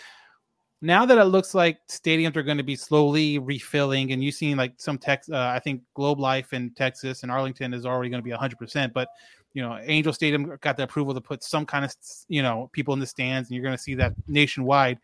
Now 0.80 1.04
that 1.06 1.18
it 1.18 1.24
looks 1.24 1.54
like 1.54 1.78
stadiums 1.88 2.36
are 2.36 2.42
going 2.42 2.56
to 2.56 2.62
be 2.62 2.76
slowly 2.76 3.38
refilling, 3.38 4.12
and 4.12 4.22
you've 4.22 4.36
seen 4.36 4.56
like 4.56 4.74
some 4.76 4.96
Tex, 4.96 5.28
uh, 5.28 5.52
I 5.54 5.58
think 5.58 5.82
Globe 5.94 6.20
Life 6.20 6.52
in 6.52 6.70
Texas 6.70 7.24
and 7.24 7.32
Arlington 7.32 7.74
is 7.74 7.84
already 7.84 8.10
going 8.10 8.22
to 8.22 8.24
be 8.24 8.34
100%. 8.34 8.92
But 8.92 9.08
you 9.54 9.62
know, 9.62 9.78
Angel 9.82 10.12
Stadium 10.12 10.56
got 10.60 10.76
the 10.76 10.84
approval 10.84 11.14
to 11.14 11.20
put 11.20 11.42
some 11.42 11.66
kind 11.66 11.84
of 11.84 11.92
you 12.28 12.42
know 12.42 12.70
people 12.72 12.94
in 12.94 13.00
the 13.00 13.06
stands, 13.06 13.48
and 13.48 13.56
you're 13.56 13.64
going 13.64 13.76
to 13.76 13.82
see 13.82 13.94
that 13.96 14.14
nationwide. 14.28 14.98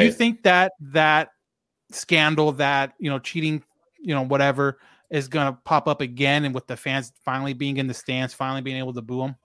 Do 0.00 0.06
you 0.06 0.12
think 0.12 0.42
that 0.44 0.72
that 0.80 1.30
scandal, 1.90 2.52
that 2.52 2.94
you 2.98 3.10
know, 3.10 3.18
cheating, 3.18 3.62
you 4.00 4.14
know, 4.14 4.22
whatever, 4.22 4.78
is 5.10 5.28
going 5.28 5.52
to 5.52 5.58
pop 5.64 5.88
up 5.88 6.00
again, 6.00 6.46
and 6.46 6.54
with 6.54 6.66
the 6.66 6.76
fans 6.76 7.12
finally 7.22 7.52
being 7.52 7.76
in 7.76 7.86
the 7.86 7.94
stands, 7.94 8.32
finally 8.32 8.62
being 8.62 8.78
able 8.78 8.94
to 8.94 9.02
boo 9.02 9.20
them? 9.20 9.36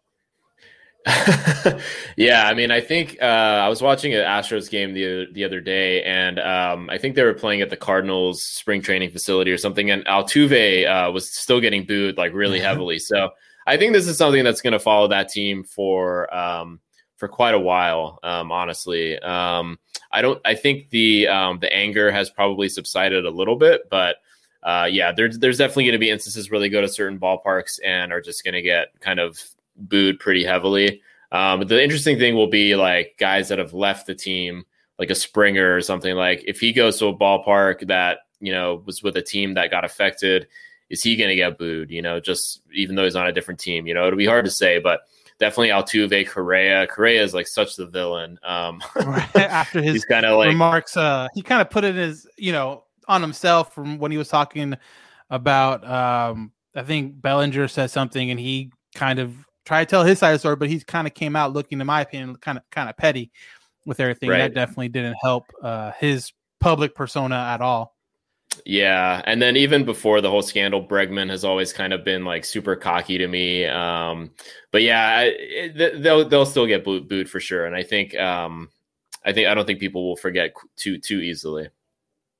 yeah, 2.15 2.47
I 2.47 2.53
mean, 2.53 2.69
I 2.69 2.79
think 2.79 3.17
uh, 3.21 3.25
I 3.25 3.69
was 3.69 3.81
watching 3.81 4.13
an 4.13 4.21
Astros 4.23 4.69
game 4.69 4.93
the 4.93 5.27
the 5.31 5.43
other 5.43 5.59
day, 5.59 6.03
and 6.03 6.39
um, 6.39 6.89
I 6.91 6.99
think 6.99 7.15
they 7.15 7.23
were 7.23 7.33
playing 7.33 7.61
at 7.61 7.71
the 7.71 7.77
Cardinals 7.77 8.43
spring 8.43 8.81
training 8.83 9.09
facility 9.09 9.51
or 9.51 9.57
something, 9.57 9.89
and 9.89 10.05
Altuve 10.05 10.87
uh, 10.87 11.11
was 11.11 11.31
still 11.31 11.59
getting 11.59 11.85
booed 11.85 12.17
like 12.17 12.33
really 12.33 12.59
heavily. 12.59 12.99
So 12.99 13.31
I 13.65 13.77
think 13.77 13.93
this 13.93 14.07
is 14.07 14.17
something 14.17 14.43
that's 14.43 14.61
going 14.61 14.73
to 14.73 14.79
follow 14.79 15.07
that 15.07 15.29
team 15.29 15.63
for 15.63 16.31
um, 16.33 16.79
for 17.17 17.27
quite 17.27 17.55
a 17.55 17.59
while. 17.59 18.19
Um, 18.21 18.51
honestly, 18.51 19.17
um, 19.19 19.79
I 20.11 20.21
don't. 20.21 20.39
I 20.45 20.53
think 20.53 20.91
the 20.91 21.27
um, 21.29 21.57
the 21.59 21.73
anger 21.73 22.11
has 22.11 22.29
probably 22.29 22.69
subsided 22.69 23.25
a 23.25 23.31
little 23.31 23.55
bit, 23.55 23.89
but. 23.89 24.17
Uh, 24.63 24.87
yeah, 24.87 25.11
there's 25.11 25.39
there's 25.39 25.57
definitely 25.57 25.85
going 25.85 25.93
to 25.93 25.97
be 25.97 26.11
instances 26.11 26.51
where 26.51 26.59
they 26.59 26.69
go 26.69 26.81
to 26.81 26.87
certain 26.87 27.19
ballparks 27.19 27.79
and 27.83 28.13
are 28.13 28.21
just 28.21 28.43
going 28.43 28.53
to 28.53 28.61
get 28.61 28.89
kind 28.99 29.19
of 29.19 29.39
booed 29.75 30.19
pretty 30.19 30.43
heavily. 30.43 31.01
Um, 31.31 31.59
but 31.59 31.69
the 31.69 31.81
interesting 31.81 32.19
thing 32.19 32.35
will 32.35 32.49
be 32.49 32.75
like 32.75 33.15
guys 33.17 33.49
that 33.49 33.59
have 33.59 33.73
left 33.73 34.07
the 34.07 34.15
team, 34.15 34.65
like 34.99 35.09
a 35.09 35.15
Springer 35.15 35.75
or 35.75 35.81
something. 35.81 36.15
Like 36.15 36.43
if 36.45 36.59
he 36.59 36.73
goes 36.73 36.99
to 36.99 37.07
a 37.07 37.17
ballpark 37.17 37.87
that 37.87 38.19
you 38.39 38.51
know 38.51 38.83
was 38.85 39.01
with 39.01 39.15
a 39.17 39.21
team 39.21 39.53
that 39.53 39.71
got 39.71 39.85
affected, 39.85 40.47
is 40.89 41.01
he 41.01 41.15
going 41.15 41.29
to 41.29 41.35
get 41.35 41.57
booed? 41.57 41.89
You 41.89 42.01
know, 42.01 42.19
just 42.19 42.61
even 42.73 42.95
though 42.95 43.05
he's 43.05 43.15
on 43.15 43.27
a 43.27 43.31
different 43.31 43.59
team, 43.59 43.87
you 43.87 43.93
know, 43.93 44.05
it'll 44.07 44.17
be 44.17 44.25
hard 44.25 44.45
to 44.45 44.51
say, 44.51 44.79
but 44.79 45.01
definitely 45.39 45.69
Altuve, 45.69 46.27
Correa. 46.27 46.85
Correa 46.87 47.23
is 47.23 47.33
like 47.33 47.47
such 47.47 47.75
the 47.75 47.87
villain. 47.87 48.37
Um, 48.43 48.81
After 49.35 49.81
his 49.81 50.03
kind 50.05 50.25
of 50.25 50.37
like 50.37 50.49
remarks, 50.49 50.97
uh, 50.97 51.29
he 51.33 51.41
kind 51.41 51.61
of 51.61 51.69
put 51.69 51.83
it 51.83 51.95
as 51.95 52.27
you 52.37 52.51
know 52.51 52.83
on 53.07 53.21
himself 53.21 53.73
from 53.73 53.97
when 53.97 54.11
he 54.11 54.17
was 54.17 54.27
talking 54.27 54.75
about 55.29 55.87
um 55.89 56.51
I 56.75 56.83
think 56.83 57.21
Bellinger 57.21 57.67
said 57.67 57.89
something 57.89 58.29
and 58.31 58.39
he 58.39 58.71
kind 58.95 59.19
of 59.19 59.33
tried 59.71 59.85
to 59.85 59.89
tell 59.89 60.03
his 60.03 60.19
side 60.19 60.31
of 60.31 60.35
the 60.35 60.39
story, 60.39 60.57
but 60.57 60.69
he 60.69 60.81
kind 60.81 61.07
of 61.07 61.13
came 61.13 61.33
out 61.33 61.53
looking, 61.53 61.79
in 61.79 61.87
my 61.87 62.01
opinion, 62.01 62.35
kind 62.35 62.57
of 62.57 62.69
kind 62.71 62.89
of 62.89 62.97
petty 62.97 63.31
with 63.85 64.01
everything. 64.01 64.29
Right. 64.29 64.39
That 64.39 64.53
definitely 64.53 64.89
didn't 64.89 65.15
help 65.21 65.45
uh 65.63 65.91
his 65.97 66.33
public 66.59 66.93
persona 66.93 67.35
at 67.35 67.61
all. 67.61 67.95
Yeah, 68.65 69.21
and 69.23 69.41
then 69.41 69.55
even 69.55 69.85
before 69.85 70.19
the 70.19 70.29
whole 70.29 70.41
scandal, 70.41 70.85
Bregman 70.85 71.29
has 71.29 71.45
always 71.45 71.71
kind 71.71 71.93
of 71.93 72.03
been 72.03 72.25
like 72.25 72.43
super 72.43 72.75
cocky 72.75 73.17
to 73.17 73.27
me. 73.29 73.65
Um, 73.65 74.31
but 74.71 74.81
yeah, 74.81 75.21
it, 75.21 76.03
they'll 76.03 76.27
they'll 76.27 76.45
still 76.45 76.67
get 76.67 76.83
booed, 76.83 77.07
booed 77.07 77.29
for 77.29 77.39
sure, 77.39 77.65
and 77.65 77.73
I 77.73 77.83
think 77.83 78.13
um, 78.17 78.69
I 79.23 79.31
think 79.31 79.47
I 79.47 79.53
don't 79.53 79.65
think 79.65 79.79
people 79.79 80.05
will 80.05 80.17
forget 80.17 80.53
too 80.75 80.97
too 80.97 81.21
easily. 81.21 81.69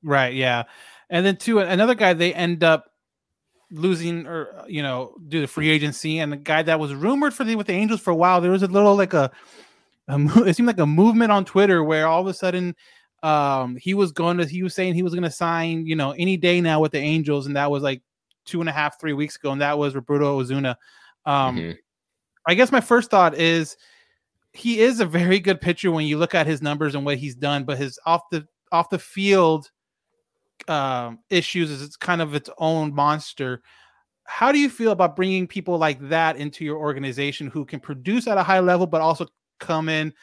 Right, 0.03 0.33
yeah. 0.33 0.63
And 1.09 1.25
then 1.25 1.37
two 1.37 1.59
another 1.59 1.95
guy 1.95 2.11
they 2.11 2.33
end 2.33 2.61
up 2.61 2.90
losing 3.71 4.27
or 4.27 4.63
you 4.67 4.83
know 4.83 5.15
do 5.27 5.41
the 5.41 5.47
free 5.47 5.69
agency. 5.69 6.19
And 6.19 6.31
the 6.31 6.37
guy 6.37 6.61
that 6.63 6.79
was 6.79 6.93
rumored 6.93 7.33
for 7.33 7.43
the 7.43 7.55
with 7.55 7.67
the 7.67 7.73
Angels 7.73 8.01
for 8.01 8.11
a 8.11 8.15
while 8.15 8.41
there 8.41 8.51
was 8.51 8.63
a 8.63 8.67
little 8.67 8.95
like 8.95 9.13
a, 9.13 9.31
a 10.07 10.19
it 10.45 10.55
seemed 10.55 10.67
like 10.67 10.79
a 10.79 10.85
movement 10.85 11.31
on 11.31 11.45
Twitter 11.45 11.83
where 11.83 12.07
all 12.07 12.21
of 12.21 12.27
a 12.27 12.33
sudden 12.33 12.75
um 13.23 13.75
he 13.75 13.93
was 13.93 14.11
going 14.11 14.37
to 14.37 14.45
he 14.45 14.63
was 14.63 14.73
saying 14.73 14.93
he 14.93 15.03
was 15.03 15.13
going 15.13 15.23
to 15.23 15.31
sign 15.31 15.85
you 15.85 15.95
know 15.95 16.11
any 16.11 16.37
day 16.37 16.61
now 16.61 16.79
with 16.79 16.91
the 16.91 16.99
Angels. 16.99 17.47
And 17.47 17.55
that 17.55 17.71
was 17.71 17.83
like 17.83 18.01
two 18.45 18.59
and 18.59 18.69
a 18.69 18.73
half 18.73 18.99
three 18.99 19.13
weeks 19.13 19.35
ago. 19.35 19.51
And 19.51 19.61
that 19.61 19.77
was 19.77 19.95
Roberto 19.95 20.39
Osuna. 20.39 20.77
Um 21.25 21.57
Mhm. 21.57 21.77
I 22.47 22.55
guess 22.55 22.71
my 22.71 22.81
first 22.81 23.11
thought 23.11 23.35
is 23.35 23.77
he 24.53 24.79
is 24.79 24.99
a 24.99 25.05
very 25.05 25.39
good 25.39 25.61
pitcher 25.61 25.91
when 25.91 26.05
you 26.05 26.17
look 26.17 26.35
at 26.35 26.47
his 26.47 26.61
numbers 26.61 26.95
and 26.95 27.05
what 27.05 27.17
he's 27.17 27.35
done, 27.35 27.63
but 27.63 27.77
his 27.77 27.99
off 28.05 28.23
the 28.31 28.47
off 28.71 28.89
the 28.89 28.99
field 28.99 29.69
um, 30.69 31.19
issues 31.29 31.71
is 31.71 31.81
it's 31.81 31.95
kind 31.95 32.21
of 32.21 32.35
its 32.35 32.49
own 32.57 32.93
monster. 32.93 33.61
How 34.25 34.51
do 34.51 34.59
you 34.59 34.69
feel 34.69 34.91
about 34.91 35.15
bringing 35.15 35.47
people 35.47 35.77
like 35.77 35.99
that 36.09 36.37
into 36.37 36.63
your 36.63 36.77
organization 36.77 37.47
who 37.47 37.65
can 37.65 37.79
produce 37.79 38.27
at 38.27 38.37
a 38.37 38.43
high 38.43 38.59
level, 38.59 38.87
but 38.87 39.01
also 39.01 39.27
come 39.59 39.89
in 39.89 40.13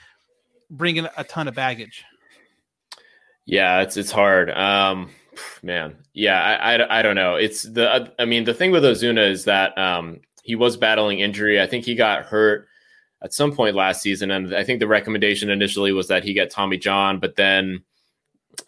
bringing 0.70 1.06
a 1.16 1.24
ton 1.24 1.48
of 1.48 1.54
baggage? 1.54 2.04
Yeah, 3.44 3.80
it's 3.80 3.96
it's 3.96 4.10
hard. 4.10 4.50
Um, 4.50 5.10
man, 5.62 5.96
yeah, 6.12 6.42
I, 6.42 6.74
I, 6.74 6.98
I 6.98 7.02
don't 7.02 7.16
know. 7.16 7.36
It's 7.36 7.62
the 7.62 8.12
I 8.18 8.24
mean 8.24 8.44
the 8.44 8.54
thing 8.54 8.70
with 8.70 8.84
Osuna 8.84 9.22
is 9.22 9.44
that 9.44 9.76
um, 9.76 10.20
he 10.42 10.54
was 10.54 10.76
battling 10.76 11.20
injury. 11.20 11.60
I 11.60 11.66
think 11.66 11.84
he 11.84 11.94
got 11.94 12.26
hurt 12.26 12.68
at 13.22 13.34
some 13.34 13.52
point 13.52 13.74
last 13.74 14.02
season, 14.02 14.30
and 14.30 14.54
I 14.54 14.64
think 14.64 14.80
the 14.80 14.86
recommendation 14.86 15.50
initially 15.50 15.92
was 15.92 16.08
that 16.08 16.24
he 16.24 16.32
get 16.34 16.50
Tommy 16.50 16.78
John, 16.78 17.18
but 17.18 17.36
then 17.36 17.82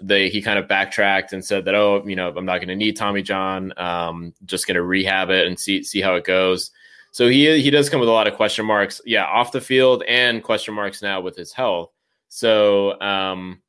they 0.03 0.29
he 0.29 0.41
kind 0.41 0.59
of 0.59 0.69
backtracked 0.69 1.33
and 1.33 1.45
said 1.45 1.65
that 1.65 1.75
oh 1.75 2.07
you 2.07 2.17
know 2.17 2.33
I'm 2.35 2.45
not 2.45 2.59
going 2.59 2.69
to 2.69 2.77
need 2.77 2.97
Tommy 2.97 3.23
John, 3.23 3.73
um, 3.77 4.35
just 4.45 4.67
going 4.67 4.77
to 4.77 4.83
rehab 4.83 5.31
it 5.31 5.47
and 5.47 5.59
see 5.59 5.83
see 5.83 6.01
how 6.01 6.15
it 6.15 6.25
goes. 6.25 6.71
So 7.13 7.29
he 7.29 7.61
he 7.61 7.71
does 7.71 7.89
come 7.89 8.01
with 8.01 8.09
a 8.09 8.13
lot 8.13 8.27
of 8.27 8.35
question 8.35 8.65
marks, 8.65 9.01
yeah, 9.05 9.25
off 9.25 9.53
the 9.53 9.61
field 9.61 10.03
and 10.07 10.43
question 10.43 10.75
marks 10.75 11.03
now 11.03 11.21
with 11.21 11.37
his 11.37 11.53
health. 11.53 11.91
So 12.29 13.01
um, 13.01 13.61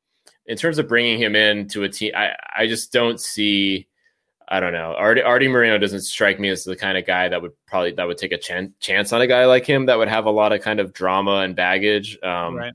in 0.46 0.56
terms 0.56 0.78
of 0.78 0.88
bringing 0.88 1.18
him 1.18 1.34
in 1.34 1.68
to 1.68 1.82
a 1.82 1.88
team, 1.88 2.12
I, 2.16 2.30
I 2.54 2.66
just 2.66 2.92
don't 2.92 3.20
see. 3.20 3.88
I 4.48 4.60
don't 4.60 4.74
know. 4.74 4.94
Artie, 4.94 5.22
Artie 5.22 5.48
Moreno 5.48 5.78
doesn't 5.78 6.02
strike 6.02 6.38
me 6.38 6.50
as 6.50 6.62
the 6.62 6.76
kind 6.76 6.98
of 6.98 7.06
guy 7.06 7.28
that 7.28 7.40
would 7.40 7.52
probably 7.66 7.92
that 7.92 8.06
would 8.06 8.18
take 8.18 8.32
a 8.32 8.38
chan- 8.38 8.74
chance 8.80 9.12
on 9.12 9.22
a 9.22 9.26
guy 9.26 9.46
like 9.46 9.64
him 9.64 9.86
that 9.86 9.96
would 9.96 10.08
have 10.08 10.26
a 10.26 10.30
lot 10.30 10.52
of 10.52 10.60
kind 10.60 10.78
of 10.78 10.92
drama 10.92 11.38
and 11.38 11.56
baggage. 11.56 12.18
Um, 12.22 12.56
right. 12.56 12.74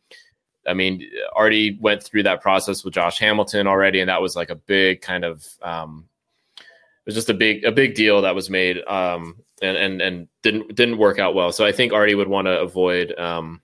I 0.67 0.73
mean, 0.73 1.09
Artie 1.35 1.77
went 1.79 2.03
through 2.03 2.23
that 2.23 2.41
process 2.41 2.83
with 2.83 2.93
Josh 2.93 3.19
Hamilton 3.19 3.67
already, 3.67 3.99
and 3.99 4.09
that 4.09 4.21
was 4.21 4.35
like 4.35 4.49
a 4.49 4.55
big 4.55 5.01
kind 5.01 5.23
of 5.23 5.45
um, 5.61 6.07
it 6.59 6.63
was 7.05 7.15
just 7.15 7.29
a 7.29 7.33
big 7.33 7.63
a 7.63 7.71
big 7.71 7.95
deal 7.95 8.21
that 8.21 8.35
was 8.35 8.49
made 8.49 8.83
um, 8.85 9.37
and 9.61 9.77
and 9.77 10.01
and 10.01 10.27
didn't 10.43 10.75
didn't 10.75 10.97
work 10.97 11.19
out 11.19 11.35
well. 11.35 11.51
So 11.51 11.65
I 11.65 11.71
think 11.71 11.93
Artie 11.93 12.15
would 12.15 12.27
want 12.27 12.47
to 12.47 12.59
avoid 12.59 13.17
um, 13.17 13.61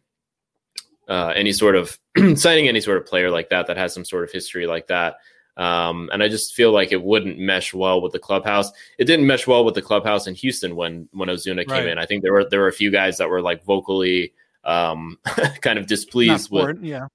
uh, 1.08 1.34
any 1.36 1.52
sort 1.52 1.76
of 1.76 1.98
signing 2.36 2.68
any 2.68 2.80
sort 2.80 2.98
of 2.98 3.06
player 3.06 3.30
like 3.30 3.50
that 3.50 3.68
that 3.68 3.78
has 3.78 3.94
some 3.94 4.06
sort 4.06 4.24
of 4.24 4.32
history 4.32 4.66
like 4.66 4.88
that. 4.88 5.18
Um, 5.56 6.10
and 6.12 6.24
I 6.24 6.30
just 6.30 6.56
feel 6.56 6.72
like 6.72 6.92
it 6.92 7.04
wouldn't 7.04 7.38
mesh 7.38 7.76
well 7.76 8.02
with 8.02 8.12
the 8.12 8.18
clubhouse. 8.20 8.72
It 8.98 9.06
didn't 9.06 9.28
mesh 9.28 9.46
well 9.46 9.64
with 9.64 9.76
the 9.76 9.84
clubhouse 9.84 10.26
in 10.26 10.34
Houston 10.36 10.76
when 10.76 11.08
when 11.12 11.30
Osuna 11.30 11.66
came 11.66 11.74
Right. 11.74 11.88
in. 11.90 12.00
I 12.00 12.06
think 12.06 12.24
there 12.24 12.34
were 12.34 12.46
there 12.50 12.62
were 12.62 12.70
a 12.70 12.74
few 12.74 12.90
guys 12.90 13.18
that 13.18 13.30
were 13.30 13.42
like 13.42 13.64
vocally 13.64 14.34
um, 14.64 15.18
kind 15.62 15.78
of 15.80 15.88
displeased 15.88 16.52
with 16.52 16.82
yeah. 16.84 17.08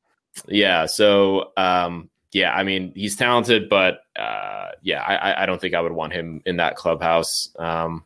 yeah. 0.47 0.87
So, 0.87 1.53
um, 1.57 2.11
yeah, 2.33 2.55
I 2.55 2.63
mean, 2.63 2.93
he's 2.95 3.17
talented, 3.17 3.69
but 3.69 4.01
uh, 4.19 4.69
yeah, 4.83 5.03
I, 5.03 5.17
I- 5.17 5.43
I 5.43 5.47
don't 5.47 5.61
think 5.61 5.75
I 5.75 5.81
would 5.81 5.93
want 5.93 6.13
him 6.13 6.43
in 6.47 6.57
that 6.59 6.77
clubhouse. 6.77 7.51
Um, 7.59 8.05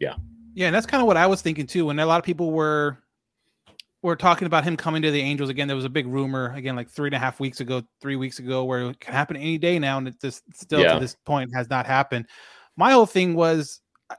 Yeah, 0.00 0.14
Yeah. 0.54 0.66
and 0.66 0.74
that's 0.74 0.86
kind 0.86 1.00
of 1.02 1.06
what 1.06 1.16
I 1.18 1.26
was 1.26 1.42
thinking 1.42 1.66
too. 1.66 1.86
When 1.86 1.98
a 1.98 2.06
lot 2.06 2.18
of 2.18 2.24
people 2.24 2.50
were 2.52 2.98
were 4.02 4.16
talking 4.16 4.46
about 4.46 4.62
him 4.62 4.76
coming 4.76 5.02
to 5.02 5.10
the 5.10 5.20
Angels 5.20 5.50
again, 5.50 5.66
there 5.66 5.76
was 5.76 5.84
a 5.84 5.88
big 5.90 6.06
rumor 6.06 6.52
again, 6.54 6.76
like 6.76 6.88
three 6.88 7.08
and 7.08 7.14
a 7.14 7.18
half 7.18 7.40
weeks 7.40 7.60
ago, 7.60 7.82
three 8.00 8.14
weeks 8.16 8.38
ago, 8.38 8.64
where 8.64 8.90
it 8.90 9.00
can 9.00 9.12
happen 9.12 9.36
any 9.36 9.58
day 9.58 9.78
now, 9.78 9.98
and 9.98 10.06
it 10.06 10.20
just 10.20 10.42
still 10.54 10.80
Yeah. 10.80 10.94
to 10.94 11.00
this 11.00 11.16
point 11.24 11.50
has 11.54 11.68
not 11.68 11.86
happened. 11.86 12.26
My 12.76 12.92
whole 12.92 13.06
thing 13.06 13.34
was 13.34 13.80
uh, 14.10 14.14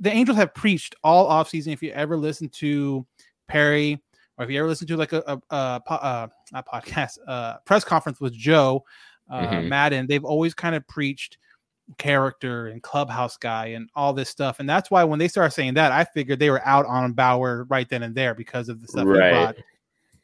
the 0.00 0.10
Angels 0.10 0.36
have 0.36 0.52
preached 0.54 0.96
all 1.04 1.28
offseason. 1.30 1.72
If 1.72 1.82
you 1.82 1.92
ever 1.92 2.16
listen 2.16 2.48
to 2.60 3.06
Perry, 3.50 4.00
or 4.38 4.44
if 4.44 4.50
you 4.50 4.58
ever 4.58 4.68
listen 4.68 4.86
to 4.86 4.96
like 4.96 5.12
a, 5.12 5.22
a, 5.26 5.40
a, 5.54 5.80
po- 5.86 5.94
uh, 5.96 6.28
not 6.52 6.66
podcast, 6.66 7.18
uh, 7.28 7.56
press 7.66 7.84
conference 7.84 8.20
with 8.20 8.32
Joe 8.32 8.84
uh, 9.30 9.46
Mhm. 9.46 9.68
Maddon, 9.68 10.06
they've 10.06 10.24
always 10.24 10.54
kind 10.54 10.74
of 10.74 10.86
preached 10.88 11.38
character 11.98 12.68
and 12.68 12.82
clubhouse 12.82 13.36
guy 13.36 13.66
and 13.66 13.88
all 13.94 14.12
this 14.12 14.28
stuff. 14.28 14.60
And 14.60 14.68
that's 14.68 14.90
why 14.90 15.02
when 15.04 15.18
they 15.18 15.28
started 15.28 15.52
saying 15.52 15.74
that, 15.74 15.92
I 15.92 16.04
figured 16.04 16.38
they 16.38 16.50
were 16.50 16.64
out 16.66 16.86
on 16.86 17.12
Bauer 17.12 17.64
right 17.68 17.88
then 17.88 18.02
and 18.04 18.14
there 18.14 18.34
because 18.34 18.68
of 18.68 18.80
the 18.80 18.86
stuff 18.88 19.04
he 19.04 19.10
Right. 19.10 19.30
brought. 19.30 19.56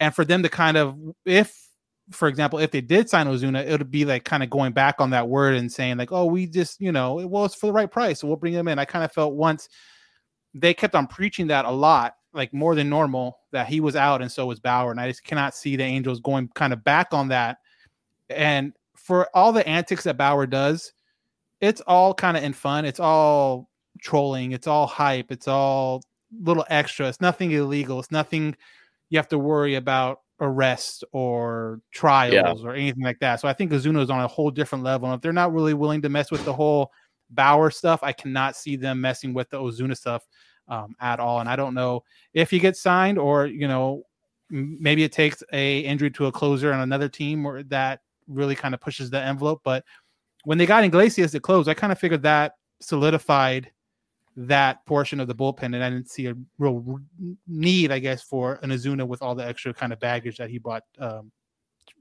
And 0.00 0.14
for 0.14 0.24
them 0.24 0.42
to 0.42 0.48
kind 0.48 0.76
of, 0.76 0.96
if, 1.24 1.68
for 2.12 2.28
example, 2.28 2.58
if 2.60 2.70
they 2.70 2.80
did 2.80 3.08
sign 3.10 3.26
Osuna, 3.26 3.62
it 3.62 3.78
would 3.78 3.90
be 3.90 4.04
like 4.04 4.24
kind 4.24 4.42
of 4.44 4.50
going 4.50 4.72
back 4.72 5.00
on 5.00 5.10
that 5.10 5.28
word 5.28 5.54
and 5.54 5.72
saying 5.72 5.96
like, 5.96 6.12
oh, 6.12 6.26
we 6.26 6.46
just, 6.46 6.80
you 6.80 6.92
know, 6.92 7.14
well, 7.26 7.44
it's 7.46 7.54
for 7.56 7.66
the 7.66 7.72
right 7.72 7.90
price, 7.90 8.20
so 8.20 8.28
we'll 8.28 8.36
bring 8.36 8.52
him 8.52 8.68
in. 8.68 8.78
I 8.78 8.84
kind 8.84 9.04
of 9.04 9.10
felt 9.12 9.34
once 9.34 9.68
they 10.54 10.72
kept 10.72 10.94
on 10.94 11.06
preaching 11.08 11.48
that 11.48 11.64
a 11.64 11.70
lot, 11.70 12.14
like 12.36 12.52
more 12.52 12.74
than 12.74 12.88
normal, 12.88 13.38
that 13.52 13.66
he 13.66 13.80
was 13.80 13.96
out 13.96 14.22
and 14.22 14.30
so 14.30 14.46
was 14.46 14.60
Bauer, 14.60 14.90
and 14.90 15.00
I 15.00 15.08
just 15.08 15.24
cannot 15.24 15.54
see 15.54 15.74
the 15.74 15.82
Angels 15.82 16.20
going 16.20 16.48
kind 16.54 16.72
of 16.72 16.84
back 16.84 17.08
on 17.12 17.28
that. 17.28 17.58
And 18.28 18.72
for 18.94 19.28
all 19.34 19.52
the 19.52 19.66
antics 19.66 20.04
that 20.04 20.16
Bauer 20.16 20.46
does, 20.46 20.92
it's 21.60 21.80
all 21.82 22.12
kind 22.12 22.36
of 22.36 22.42
in 22.42 22.52
fun. 22.52 22.84
It's 22.84 23.00
all 23.00 23.68
trolling. 24.00 24.52
It's 24.52 24.66
all 24.66 24.86
hype. 24.86 25.32
It's 25.32 25.48
all 25.48 26.02
little 26.42 26.66
extra. 26.68 27.08
It's 27.08 27.20
nothing 27.20 27.52
illegal. 27.52 27.98
It's 27.98 28.10
nothing 28.10 28.54
you 29.08 29.18
have 29.18 29.28
to 29.28 29.38
worry 29.38 29.76
about 29.76 30.20
arrest 30.40 31.04
or 31.12 31.80
trials 31.92 32.64
or 32.64 32.74
anything 32.74 33.02
like 33.02 33.18
that. 33.20 33.40
So 33.40 33.48
I 33.48 33.54
think 33.54 33.72
Osuna 33.72 34.02
is 34.02 34.10
on 34.10 34.20
a 34.20 34.28
whole 34.28 34.50
different 34.50 34.84
level. 34.84 35.08
And 35.08 35.16
if 35.16 35.22
they're 35.22 35.32
not 35.32 35.54
really 35.54 35.74
willing 35.74 36.02
to 36.02 36.08
mess 36.08 36.30
with 36.30 36.44
the 36.44 36.52
whole 36.52 36.90
Bauer 37.30 37.70
stuff, 37.70 38.00
I 38.02 38.12
cannot 38.12 38.54
see 38.54 38.76
them 38.76 39.00
messing 39.00 39.32
with 39.32 39.48
the 39.50 39.60
Osuna 39.60 39.96
stuff 39.96 40.26
um, 40.68 40.94
at 41.00 41.20
all. 41.20 41.40
And 41.40 41.48
I 41.48 41.56
don't 41.56 41.74
know 41.74 42.02
if 42.34 42.50
he 42.50 42.58
gets 42.58 42.80
signed 42.80 43.18
or 43.18 43.46
you 43.46 43.68
know 43.68 44.02
maybe 44.50 45.02
it 45.02 45.12
takes 45.12 45.42
a 45.52 45.80
injury 45.80 46.10
to 46.12 46.26
a 46.26 46.32
closer 46.32 46.72
on 46.72 46.80
another 46.80 47.08
team 47.08 47.44
or 47.44 47.62
that 47.64 48.00
really 48.28 48.54
kind 48.54 48.74
of 48.74 48.80
pushes 48.80 49.10
the 49.10 49.20
envelope. 49.20 49.60
But 49.64 49.84
when 50.44 50.58
they 50.58 50.66
got 50.66 50.84
Iglesias 50.84 51.32
to 51.32 51.40
close, 51.40 51.68
I 51.68 51.74
kind 51.74 51.92
of 51.92 51.98
figured 51.98 52.22
that 52.22 52.54
solidified 52.80 53.70
that 54.36 54.84
portion 54.84 55.18
of 55.18 55.28
the 55.28 55.34
bullpen, 55.34 55.74
and 55.74 55.82
I 55.82 55.88
didn't 55.88 56.10
see 56.10 56.26
a 56.26 56.34
real 56.58 57.00
need, 57.48 57.90
I 57.90 57.98
guess, 57.98 58.22
for 58.22 58.58
an 58.62 58.70
Osuna 58.70 59.06
with 59.06 59.22
all 59.22 59.34
the 59.34 59.46
extra 59.46 59.72
kind 59.72 59.92
of 59.92 60.00
baggage 60.00 60.36
that 60.36 60.50
he 60.50 60.58
brought. 60.58 60.82
Um, 60.98 61.32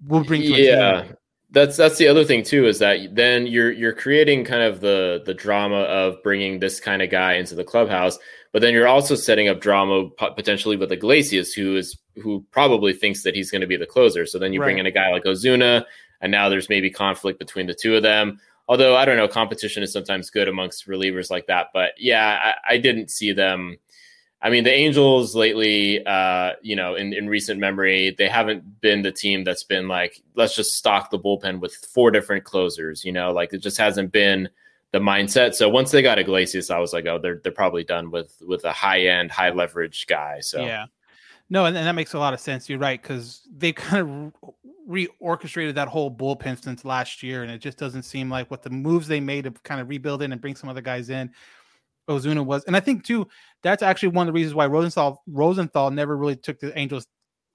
will 0.05 0.23
bring 0.23 0.41
yeah, 0.41 1.07
that's 1.51 1.77
that's 1.77 1.97
the 1.97 2.07
other 2.07 2.25
thing 2.25 2.43
too 2.43 2.67
is 2.67 2.79
that 2.79 3.15
then 3.15 3.47
you're 3.47 3.71
you're 3.71 3.93
creating 3.93 4.43
kind 4.43 4.63
of 4.63 4.81
the 4.81 5.23
the 5.25 5.33
drama 5.33 5.81
of 5.83 6.21
bringing 6.23 6.59
this 6.59 6.79
kind 6.79 7.01
of 7.01 7.09
guy 7.09 7.33
into 7.33 7.55
the 7.55 7.63
clubhouse, 7.63 8.19
but 8.55 8.61
then 8.61 8.73
you're 8.73 8.87
also 8.87 9.15
setting 9.15 9.49
up 9.49 9.59
drama 9.59 10.09
potentially 10.17 10.77
with 10.77 10.89
Iglesias, 10.89 11.51
who 11.51 11.75
is 11.75 11.97
who 12.23 12.45
probably 12.51 12.93
thinks 12.93 13.23
that 13.23 13.35
he's 13.35 13.51
going 13.51 13.59
to 13.59 13.67
be 13.67 13.75
the 13.75 13.85
closer. 13.85 14.25
So 14.25 14.39
then 14.39 14.53
you 14.53 14.61
bring 14.61 14.77
in 14.77 14.85
a 14.85 14.91
guy 14.91 15.11
like 15.11 15.25
Osuna, 15.25 15.85
and 16.21 16.31
now 16.31 16.47
there's 16.47 16.69
maybe 16.69 16.89
conflict 16.89 17.37
between 17.37 17.67
the 17.67 17.73
two 17.73 17.97
of 17.97 18.03
them. 18.03 18.39
Although 18.69 18.95
I 18.95 19.03
don't 19.03 19.17
know, 19.17 19.27
competition 19.27 19.83
is 19.83 19.91
sometimes 19.91 20.29
good 20.29 20.47
amongst 20.47 20.87
relievers 20.87 21.29
like 21.29 21.47
that. 21.47 21.67
But 21.73 21.95
yeah, 21.97 22.53
I, 22.65 22.75
I 22.75 22.77
didn't 22.77 23.11
see 23.11 23.33
them. 23.33 23.75
I 24.41 24.49
mean, 24.49 24.63
the 24.63 24.71
Angels 24.71 25.35
lately, 25.35 26.05
uh, 26.05 26.53
you 26.61 26.77
know, 26.77 26.95
in, 26.95 27.11
in 27.11 27.27
recent 27.27 27.59
memory, 27.59 28.15
they 28.17 28.29
haven't 28.29 28.79
been 28.79 29.01
the 29.01 29.11
team 29.11 29.43
that's 29.43 29.65
been 29.65 29.89
like, 29.89 30.23
let's 30.35 30.55
just 30.55 30.75
stock 30.75 31.09
the 31.09 31.19
bullpen 31.19 31.59
with 31.59 31.75
four 31.93 32.09
different 32.09 32.45
closers. 32.45 33.03
You 33.03 33.11
know, 33.11 33.33
like 33.33 33.51
it 33.51 33.57
just 33.57 33.77
hasn't 33.77 34.13
been 34.13 34.47
the 34.95 35.01
mindset. 35.01 35.53
So 35.53 35.67
once 35.67 35.91
they 35.91 36.01
got 36.01 36.19
Iglesias, 36.19 36.71
I 36.71 36.79
was 36.79 36.93
like, 36.93 37.05
oh, 37.05 37.19
they're 37.19 37.41
they're 37.43 37.51
probably 37.51 37.83
done 37.83 38.11
with 38.11 38.41
with 38.47 38.63
a 38.63 38.71
high 38.71 39.01
end, 39.01 39.29
high 39.29 39.49
leverage 39.49 40.07
guy. 40.07 40.39
So 40.39 40.61
Yeah. 40.63 40.85
No, 41.49 41.65
and, 41.65 41.77
and 41.77 41.85
that 41.85 41.95
makes 41.95 42.13
a 42.13 42.19
lot 42.19 42.33
of 42.33 42.39
sense. 42.39 42.69
You're 42.69 42.79
right 42.79 42.99
because 42.99 43.41
they 43.53 43.73
kind 43.73 44.31
of 44.33 44.51
reorchestrated 44.89 45.75
that 45.75 45.89
whole 45.89 46.09
bullpen 46.09 46.63
since 46.63 46.85
last 46.85 47.21
year, 47.21 47.43
and 47.43 47.51
it 47.51 47.57
just 47.57 47.77
doesn't 47.77 48.03
seem 48.03 48.29
like 48.29 48.49
what 48.49 48.63
the 48.63 48.69
moves 48.69 49.07
they 49.07 49.19
made 49.19 49.43
to 49.43 49.51
kind 49.51 49.81
of 49.81 49.89
rebuild 49.89 50.21
it 50.21 50.31
and 50.31 50.39
bring 50.39 50.55
some 50.55 50.69
other 50.69 50.81
guys 50.81 51.09
in. 51.09 51.29
Osuna 52.07 52.41
was, 52.41 52.63
and 52.63 52.75
I 52.77 52.79
think 52.79 53.03
too 53.03 53.27
that's 53.63 53.83
actually 53.83 54.09
one 54.09 54.27
of 54.27 54.33
the 54.33 54.37
reasons 54.37 54.55
why 54.55 54.67
Rosenthal 54.67 55.23
Rosenthal 55.27 55.91
never 55.91 56.15
really 56.15 56.37
took 56.37 56.59
the 56.59 56.77
Angels 56.79 57.05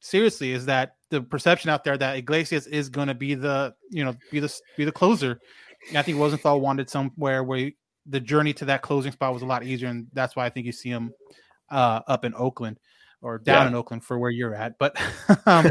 seriously 0.01 0.53
is 0.53 0.67
that 0.67 0.97
the 1.09 1.23
perception 1.23 1.71
out 1.71 1.85
there 1.85 1.97
that 1.97 2.17
Iglesias 2.17 2.67
is 2.67 2.91
going 2.91 3.09
to 3.09 3.15
be 3.15 3.35
the 3.35 3.75
you 3.91 4.05
know 4.05 4.15
be 4.31 4.41
the 4.41 4.61
be 4.77 4.85
the 4.85 4.93
closer. 4.93 5.41
I 5.95 6.03
think 6.03 6.19
Rosenthal 6.19 6.61
wanted 6.61 6.91
somewhere 6.91 7.43
where 7.45 7.59
he, 7.59 7.77
the 8.07 8.21
journey 8.21 8.53
to 8.55 8.65
that 8.67 8.83
closing 8.83 9.13
spot 9.13 9.33
was 9.33 9.43
a 9.43 9.47
lot 9.47 9.65
easier, 9.65 9.89
and 9.89 10.07
that's 10.13 10.37
why 10.37 10.47
I 10.47 10.49
think 10.51 10.67
you 10.67 10.73
see 10.73 10.89
him 10.91 11.13
uh, 11.71 12.01
up 12.07 12.25
in 12.25 12.35
Oakland 12.35 12.79
or 13.23 13.39
down 13.39 13.63
Yeah. 13.65 13.69
in 13.69 13.75
Oakland 13.75 14.05
for 14.05 14.19
where 14.19 14.31
you're 14.31 14.55
at. 14.55 14.79
But 14.79 14.97
um, 15.47 15.67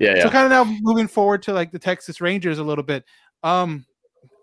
Yeah, 0.00 0.16
yeah. 0.16 0.22
so 0.22 0.30
kind 0.30 0.44
of 0.44 0.50
now 0.50 0.64
moving 0.82 1.08
forward 1.08 1.42
to 1.44 1.52
like 1.52 1.72
the 1.72 1.78
Texas 1.78 2.20
Rangers 2.20 2.58
a 2.58 2.64
little 2.64 2.84
bit. 2.84 3.04
Um, 3.42 3.84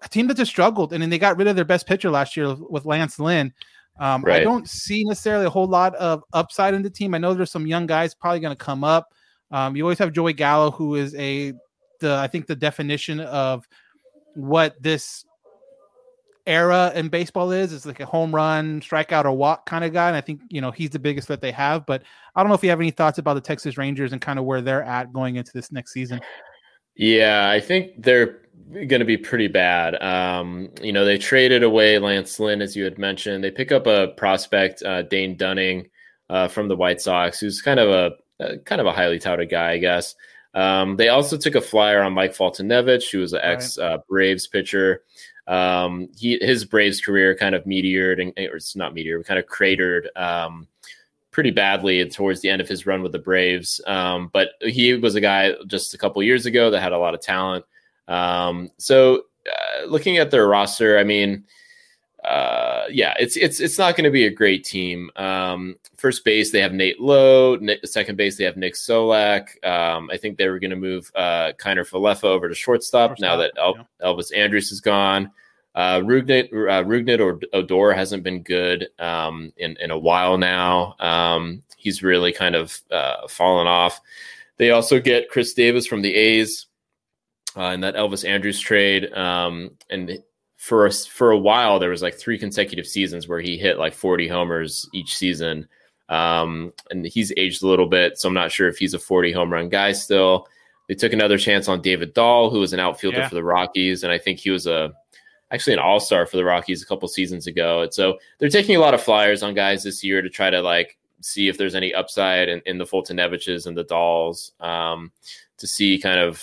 a 0.02 0.10
team 0.10 0.28
that 0.28 0.38
just 0.38 0.52
struggled, 0.52 0.94
and 0.94 1.02
then 1.02 1.10
they 1.10 1.18
got 1.18 1.38
rid 1.38 1.48
of 1.48 1.56
their 1.56 1.66
best 1.66 1.88
pitcher 1.88 2.10
last 2.10 2.36
year 2.36 2.56
with 2.70 2.86
Lance 2.86 3.20
Lynn. 3.20 3.54
Um, 4.00 4.26
I 4.28 4.40
don't 4.40 4.68
see 4.68 5.04
necessarily 5.04 5.46
a 5.46 5.50
whole 5.50 5.68
lot 5.68 5.94
of 5.96 6.24
upside 6.34 6.74
in 6.74 6.82
the 6.82 6.90
team. 6.90 7.14
I 7.14 7.20
know 7.20 7.34
there's 7.34 7.52
some 7.52 7.68
young 7.68 7.86
guys 7.86 8.14
probably 8.16 8.40
going 8.40 8.56
to 8.56 8.64
come 8.64 8.84
up. 8.84 9.14
Um, 9.52 9.76
you 9.76 9.84
always 9.84 10.00
have 10.00 10.12
Joey 10.12 10.34
Gallo, 10.34 10.72
who 10.72 10.96
is 10.96 11.14
a 11.16 11.54
the 12.00 12.16
I 12.16 12.28
think 12.28 12.48
the 12.48 12.56
definition 12.56 13.20
of 13.20 13.68
what 14.36 14.82
this 14.82 15.26
era 16.46 16.92
in 16.96 17.10
baseball 17.10 17.52
is. 17.52 17.74
It's 17.74 17.86
like 17.86 18.00
a 18.00 18.06
home 18.06 18.34
run, 18.34 18.82
strikeout, 18.82 19.26
or 19.26 19.32
walk 19.32 19.66
kind 19.66 19.84
of 19.84 19.94
guy. 19.94 20.08
And 20.08 20.16
I 20.16 20.22
think 20.22 20.42
you 20.50 20.62
know 20.62 20.72
he's 20.72 20.90
the 20.90 21.00
biggest 21.00 21.28
that 21.30 21.42
they 21.42 21.52
have. 21.52 21.86
But 21.86 22.04
I 22.36 22.42
don't 22.42 22.50
know 22.50 22.56
if 22.56 22.64
you 22.64 22.70
have 22.70 22.80
any 22.80 22.92
thoughts 22.92 23.18
about 23.18 23.36
the 23.36 23.42
Texas 23.42 23.78
Rangers 23.78 24.12
and 24.12 24.22
kind 24.22 24.40
of 24.40 24.46
where 24.46 24.62
they're 24.62 24.84
at 24.84 25.14
going 25.14 25.36
into 25.36 25.52
this 25.54 25.72
next 25.72 25.94
season. 25.94 26.22
Yeah, 26.96 27.50
I 27.50 27.60
think 27.60 28.04
they're 28.04 28.42
going 28.72 29.00
to 29.00 29.06
be 29.06 29.18
pretty 29.18 29.48
bad. 29.48 30.02
Um, 30.02 30.70
you 30.82 30.94
know, 30.94 31.06
they 31.06 31.18
traded 31.18 31.64
away 31.64 31.98
Lance 32.00 32.40
Lynn, 32.40 32.62
as 32.62 32.76
you 32.76 32.84
had 32.84 32.98
mentioned. 32.98 33.44
They 33.44 33.52
pick 33.52 33.72
up 33.72 33.88
a 33.88 34.10
prospect, 34.10 34.84
uh, 34.84 35.02
Dane 35.04 35.36
Dunning, 35.36 35.90
uh, 36.30 36.48
from 36.48 36.68
the 36.68 36.76
White 36.76 37.02
Sox, 37.02 37.40
who's 37.40 37.62
kind 37.62 37.80
of 37.80 37.90
a, 37.90 38.44
a 38.44 38.58
kind 38.60 38.80
of 38.80 38.88
a 38.88 38.92
highly 38.92 39.20
touted 39.20 39.50
guy, 39.50 39.72
I 39.72 39.78
guess. 39.78 40.16
Um, 40.54 40.98
they 40.98 41.10
also 41.10 41.38
took 41.38 41.56
a 41.56 41.62
flyer 41.62 42.02
on 42.02 42.14
Mike 42.14 42.36
Foltynewicz, 42.36 43.10
who 43.12 43.20
was 43.20 43.34
an 43.34 43.42
ex 43.44 43.78
uh, 43.78 43.98
Braves 44.08 44.48
pitcher. 44.48 45.04
Um, 45.48 46.10
he 46.18 46.38
his 46.40 46.64
Braves 46.66 47.02
career 47.02 47.36
kind 47.36 47.56
of 47.56 47.66
meteored, 47.66 48.22
and 48.22 48.34
or 48.50 48.56
it's 48.56 48.76
not 48.76 48.94
meteor, 48.94 49.24
kind 49.24 49.40
of 49.40 49.48
cratered. 49.48 50.10
Um, 50.16 50.68
pretty 51.34 51.52
badly 51.52 52.08
towards 52.08 52.42
the 52.42 52.50
end 52.50 52.62
of 52.62 52.70
his 52.70 52.86
run 52.86 53.02
with 53.02 53.12
the 53.12 53.20
Braves. 53.20 53.82
Um, 53.88 54.30
but 54.32 54.52
he 54.62 54.94
was 54.94 55.16
a 55.16 55.22
guy 55.22 55.54
just 55.68 55.94
a 55.94 55.98
couple 55.98 56.22
years 56.22 56.46
ago 56.46 56.70
that 56.70 56.80
had 56.80 56.94
a 56.94 56.98
lot 56.98 57.16
of 57.16 57.22
talent. 57.22 57.66
Um, 58.08 58.70
so 58.78 59.24
uh, 59.48 59.86
looking 59.88 60.18
at 60.18 60.32
their 60.32 60.48
roster, 60.48 60.98
I 61.00 61.04
mean, 61.04 61.44
uh, 62.24 62.86
yeah, 62.90 63.14
it's 63.20 63.36
it's 63.36 63.60
it's 63.60 63.78
not 63.78 63.96
going 63.96 64.06
to 64.06 64.12
be 64.12 64.26
a 64.26 64.32
great 64.32 64.64
team. 64.64 65.10
Um, 65.16 65.76
first 65.98 66.24
base 66.24 66.52
they 66.52 66.62
have 66.62 66.74
Nate 66.74 67.00
Lowe. 67.00 67.58
Nick, 67.58 67.86
second 67.86 68.16
base 68.16 68.38
they 68.38 68.46
have 68.46 68.58
Nick 68.58 68.76
Solak. 68.76 69.64
Um, 69.66 70.10
I 70.12 70.18
think 70.18 70.38
they 70.38 70.48
were 70.48 70.60
going 70.60 70.72
to 70.72 70.78
move 70.78 71.12
uh, 71.16 71.52
Kiner 71.58 71.88
Falefa 71.88 72.26
over 72.26 72.48
to 72.48 72.56
shortstop, 72.56 73.20
now 73.20 73.36
that 73.38 73.52
Shortstop, 73.56 73.88
El- 74.02 74.16
Elvis 74.16 74.36
Andrus 74.36 74.72
is 74.72 74.82
gone. 74.82 75.32
Uh, 75.76 76.00
Rougned, 76.02 76.50
uh, 76.54 76.84
Rougned 76.84 77.20
or 77.20 77.40
Odor 77.52 77.94
hasn't 77.94 78.24
been 78.24 78.44
good 78.44 78.88
um, 79.00 79.52
in 79.58 79.76
in 79.78 79.92
a 79.92 79.98
while 79.98 80.38
now. 80.38 80.96
Um, 81.00 81.64
he's 81.78 82.04
really 82.04 82.32
kind 82.32 82.56
of 82.56 82.80
uh, 82.92 83.28
fallen 83.28 83.68
off. 83.68 84.00
They 84.58 84.72
also 84.72 85.00
get 85.00 85.30
Chris 85.30 85.54
Davis 85.54 85.88
from 85.88 86.02
the 86.02 86.14
A's 86.14 86.68
uh, 87.58 87.72
in 87.74 87.82
that 87.82 87.96
Elvis 87.96 88.28
Andrus 88.28 88.60
trade, 88.60 89.12
um, 89.14 89.72
and 89.90 90.24
for 90.64 90.86
a, 90.86 90.92
for 90.94 91.32
a 91.32 91.38
while 91.38 91.78
there 91.78 91.90
was 91.90 92.02
like 92.02 92.16
three 92.16 92.38
consecutive 92.38 92.88
seasons 92.88 93.28
where 93.28 93.42
he 93.42 93.58
hit 93.58 93.78
like 93.78 93.94
40 93.94 94.30
homers 94.30 94.88
each 94.94 95.18
season. 95.18 95.68
Um, 96.08 96.72
and 96.90 97.06
he's 97.06 97.34
aged 97.36 97.64
a 97.64 97.68
little 97.68 97.88
bit, 97.88 98.18
so 98.18 98.30
I'm 98.30 98.34
not 98.34 98.50
sure 98.50 98.70
if 98.70 98.78
he's 98.78 98.94
a 98.94 99.00
40 99.00 99.34
home 99.34 99.52
run 99.52 99.68
guy 99.68 99.92
still. 99.92 100.48
They 100.88 100.96
took 100.96 101.12
another 101.12 101.38
chance 101.38 101.68
on 101.68 101.82
David 101.82 102.14
Dahl, 102.14 102.50
who 102.50 102.62
was 102.62 102.72
an 102.72 102.80
outfielder 102.80 103.18
Yeah. 103.18 103.28
for 103.28 103.36
the 103.36 103.44
Rockies, 103.44 104.04
and 104.04 104.14
I 104.14 104.18
think 104.18 104.40
he 104.40 104.52
was 104.52 104.66
a 104.66 104.94
actually 105.52 105.74
an 105.74 105.80
all 105.80 106.00
star 106.00 106.26
for 106.26 106.38
the 106.38 106.46
Rockies 106.46 106.82
a 106.82 106.86
couple 106.86 107.10
seasons 107.10 107.46
ago. 107.46 107.82
And 107.82 107.94
so 107.94 108.18
they're 108.40 108.48
taking 108.48 108.78
a 108.78 108.80
lot 108.80 108.94
of 108.94 109.02
flyers 109.04 109.44
on 109.44 109.54
guys 109.56 109.84
this 109.84 110.02
year 110.02 110.22
to 110.22 110.30
try 110.30 110.50
to 110.50 110.62
like 110.62 110.98
see 111.20 111.50
if 111.50 111.58
there's 111.58 111.76
any 111.76 111.94
upside 111.94 112.48
in, 112.48 112.62
in 112.66 112.78
the 112.78 112.86
Foltynewiczes 112.86 113.68
and 113.68 113.76
the 113.78 113.84
Dahls 113.84 114.52
um, 114.64 115.12
to 115.58 115.68
see 115.68 116.00
kind 116.00 116.22
of 116.22 116.42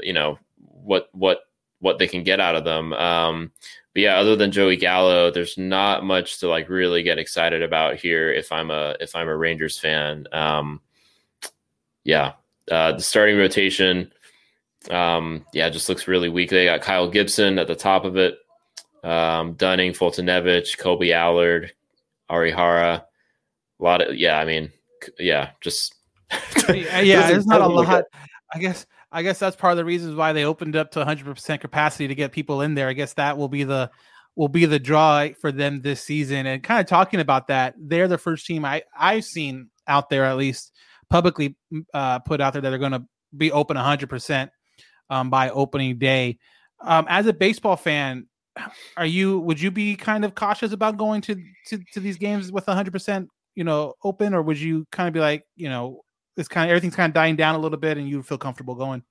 you 0.00 0.12
know 0.12 0.40
what 0.58 1.08
what 1.12 1.42
what 1.80 1.98
they 1.98 2.06
can 2.06 2.22
get 2.22 2.40
out 2.40 2.54
of 2.54 2.64
them. 2.64 2.92
Um, 2.92 3.52
but 3.92 4.02
yeah, 4.02 4.16
other 4.16 4.36
than 4.36 4.52
Joey 4.52 4.76
Gallo, 4.76 5.30
there's 5.30 5.58
not 5.58 6.04
much 6.04 6.38
to 6.40 6.48
like 6.48 6.68
really 6.68 7.02
get 7.02 7.18
excited 7.18 7.62
about 7.62 7.96
here. 7.96 8.32
If 8.32 8.52
I'm 8.52 8.70
a 8.70 8.94
if 9.00 9.16
I'm 9.16 9.28
a 9.28 9.36
Rangers 9.36 9.78
fan, 9.78 10.26
um, 10.32 10.80
yeah, 12.04 12.34
uh, 12.70 12.92
the 12.92 13.02
starting 13.02 13.36
rotation, 13.36 14.12
um, 14.90 15.44
yeah, 15.52 15.68
just 15.68 15.88
looks 15.88 16.06
really 16.06 16.28
weak. 16.28 16.50
They 16.50 16.66
got 16.66 16.82
Kyle 16.82 17.08
Gibson 17.08 17.58
at 17.58 17.66
the 17.66 17.74
top 17.74 18.04
of 18.04 18.16
it, 18.16 18.38
um, 19.02 19.54
Dunning, 19.54 19.92
Foltynewicz, 19.92 20.78
Kolby 20.78 21.12
Allard, 21.12 21.72
Arihara. 22.30 23.02
A 23.80 23.82
lot 23.82 24.02
of 24.02 24.14
yeah, 24.14 24.38
I 24.38 24.44
mean, 24.44 24.70
yeah, 25.18 25.50
just 25.60 25.96
yeah, 26.68 27.00
yeah, 27.00 27.28
there's 27.28 27.46
not 27.46 27.60
a 27.60 27.66
lot. 27.66 28.04
I 28.54 28.58
guess 28.58 28.86
I 29.12 29.22
guess 29.22 29.38
that's 29.38 29.56
part 29.56 29.72
of 29.72 29.76
the 29.76 29.84
reasons 29.84 30.14
why 30.14 30.32
they 30.32 30.44
opened 30.44 30.76
up 30.76 30.92
to 30.92 31.04
100% 31.04 31.60
capacity 31.60 32.08
to 32.08 32.14
get 32.14 32.32
people 32.32 32.62
in 32.62 32.74
there. 32.74 32.88
I 32.88 32.92
guess 32.92 33.14
that 33.14 33.36
will 33.36 33.48
be 33.48 33.64
the 33.64 33.90
will 34.36 34.48
be 34.48 34.64
the 34.64 34.78
draw 34.78 35.28
for 35.40 35.50
them 35.50 35.82
this 35.82 36.02
season. 36.02 36.46
And 36.46 36.62
kind 36.62 36.80
of 36.80 36.86
talking 36.86 37.20
about 37.20 37.48
that, 37.48 37.74
they're 37.78 38.08
the 38.08 38.18
first 38.18 38.46
team 38.46 38.64
I 38.64 38.82
I've 38.96 39.24
seen 39.24 39.70
out 39.86 40.10
there 40.10 40.24
at 40.24 40.36
least 40.36 40.72
publicly 41.08 41.56
uh, 41.92 42.20
put 42.20 42.40
out 42.40 42.52
there 42.52 42.62
that 42.62 42.70
they're 42.70 42.78
going 42.78 42.92
to 42.92 43.04
be 43.36 43.50
open 43.50 43.76
100% 43.76 44.50
um, 45.10 45.30
by 45.30 45.50
opening 45.50 45.98
day. 45.98 46.38
Um, 46.80 47.06
as 47.08 47.26
a 47.26 47.32
baseball 47.32 47.76
fan, 47.76 48.26
are 48.96 49.06
you 49.06 49.40
would 49.40 49.60
you 49.60 49.70
be 49.70 49.96
kind 49.96 50.24
of 50.24 50.34
cautious 50.34 50.72
about 50.72 50.96
going 50.96 51.20
to 51.22 51.36
to, 51.66 51.78
to 51.92 52.00
these 52.00 52.16
games 52.16 52.50
with 52.50 52.66
100% 52.66 53.26
you 53.54 53.64
know 53.64 53.94
open 54.04 54.34
or 54.34 54.42
would 54.42 54.58
you 54.58 54.86
kind 54.90 55.06
of 55.06 55.14
be 55.14 55.20
like 55.20 55.44
you 55.56 55.68
know 55.68 56.00
it's 56.36 56.48
kind 56.48 56.70
of 56.70 56.70
everything's 56.70 56.96
kind 56.96 57.10
of 57.10 57.14
dying 57.14 57.36
down 57.36 57.54
a 57.54 57.58
little 57.58 57.78
bit 57.78 57.98
and 57.98 58.08
you 58.08 58.22
feel 58.22 58.38
comfortable 58.38 58.74
going 58.74 59.02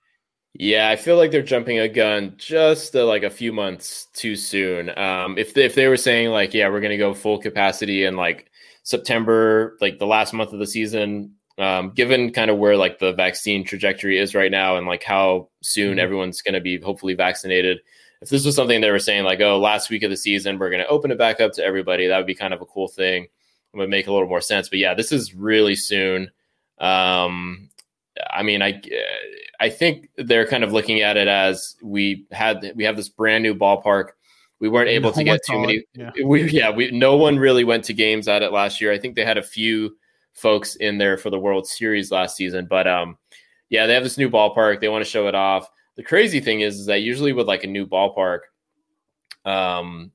Yeah, 0.53 0.89
I 0.89 0.95
feel 0.95 1.15
like 1.17 1.31
they're 1.31 1.41
jumping 1.43 1.79
a 1.79 1.87
gun 1.87 2.33
just 2.37 2.95
uh, 2.95 3.05
like 3.05 3.23
a 3.23 3.29
few 3.29 3.53
months 3.53 4.07
too 4.13 4.35
soon. 4.35 4.89
Um, 4.97 5.37
if 5.37 5.53
they, 5.53 5.63
if 5.65 5.75
they 5.75 5.87
were 5.87 5.97
saying 5.97 6.29
like, 6.29 6.53
yeah, 6.53 6.69
we're 6.69 6.79
going 6.81 6.91
to 6.91 6.97
go 6.97 7.13
full 7.13 7.37
capacity 7.39 8.03
in 8.05 8.15
like 8.15 8.49
September, 8.83 9.77
like 9.81 9.99
the 9.99 10.07
last 10.07 10.33
month 10.33 10.51
of 10.53 10.59
the 10.59 10.65
season, 10.65 11.35
um, 11.59 11.91
given 11.91 12.31
kind 12.33 12.49
of 12.49 12.57
where 12.57 12.77
like 12.77 12.97
the 12.99 13.13
vaccine 13.13 13.63
trajectory 13.63 14.17
is 14.17 14.33
right 14.33 14.49
now 14.51 14.77
and 14.77 14.87
like 14.87 15.03
how 15.03 15.49
soon 15.61 15.97
Mhm. 15.97 16.01
everyone's 16.01 16.41
going 16.41 16.55
to 16.55 16.61
be 16.61 16.79
hopefully 16.79 17.13
vaccinated. 17.13 17.79
If 18.21 18.29
this 18.29 18.45
was 18.45 18.55
something 18.55 18.81
they 18.81 18.91
were 18.91 18.97
saying 18.99 19.25
like, 19.25 19.39
oh, 19.41 19.59
last 19.59 19.89
week 19.89 20.03
of 20.03 20.09
the 20.09 20.17
season, 20.17 20.57
we're 20.57 20.69
going 20.71 20.81
to 20.83 20.87
open 20.89 21.11
it 21.11 21.17
back 21.17 21.39
up 21.39 21.53
to 21.53 21.63
everybody, 21.63 22.07
that 22.07 22.17
would 22.17 22.25
be 22.27 22.33
kind 22.35 22.53
of 22.53 22.61
a 22.61 22.65
cool 22.65 22.87
thing. 22.87 23.25
It 23.73 23.77
would 23.77 23.89
make 23.89 24.07
a 24.07 24.11
little 24.11 24.27
more 24.27 24.41
sense. 24.41 24.67
But 24.67 24.79
yeah, 24.79 24.93
this 24.95 25.11
is 25.11 25.35
really 25.35 25.75
soon. 25.75 26.31
Um, 26.79 27.69
I 28.31 28.43
mean, 28.43 28.61
I 28.61 28.81
I 29.59 29.69
think 29.69 30.09
they're 30.17 30.47
kind 30.47 30.63
of 30.63 30.71
looking 30.71 31.01
at 31.01 31.17
it 31.17 31.27
as 31.27 31.75
we 31.81 32.25
had 32.31 32.73
we 32.75 32.83
have 32.83 32.95
this 32.95 33.09
brand 33.09 33.43
new 33.43 33.55
ballpark. 33.55 34.09
We 34.59 34.67
weren't 34.67 34.89
able 34.89 35.11
No 35.11 35.15
to 35.15 35.23
get 35.23 35.41
too 35.45 35.59
many. 35.59 35.75
it, 35.75 35.85
yeah. 35.93 36.11
We 36.25 36.49
yeah, 36.49 36.69
we 36.69 36.91
no 36.91 37.15
one 37.15 37.37
really 37.37 37.63
went 37.63 37.85
to 37.85 37.93
games 37.93 38.27
at 38.27 38.41
it 38.41 38.51
last 38.51 38.81
year. 38.81 38.91
I 38.91 38.97
think 38.97 39.15
they 39.15 39.25
had 39.25 39.37
a 39.37 39.43
few 39.43 39.95
folks 40.33 40.75
in 40.75 40.97
there 40.97 41.17
for 41.17 41.29
the 41.29 41.39
World 41.39 41.67
Series 41.67 42.11
last 42.11 42.35
season, 42.35 42.67
but 42.69 42.87
um, 42.87 43.17
yeah, 43.69 43.85
they 43.85 43.93
have 43.93 44.03
this 44.03 44.17
new 44.17 44.29
ballpark. 44.29 44.79
They 44.79 44.89
want 44.89 45.03
to 45.03 45.09
show 45.09 45.27
it 45.27 45.35
off. 45.35 45.69
The 45.95 46.03
crazy 46.03 46.39
thing 46.39 46.61
is, 46.61 46.79
is 46.79 46.85
that 46.87 47.01
usually 47.01 47.33
with 47.33 47.47
like 47.47 47.63
a 47.63 47.67
new 47.67 47.85
ballpark, 47.85 48.39
um, 49.45 50.11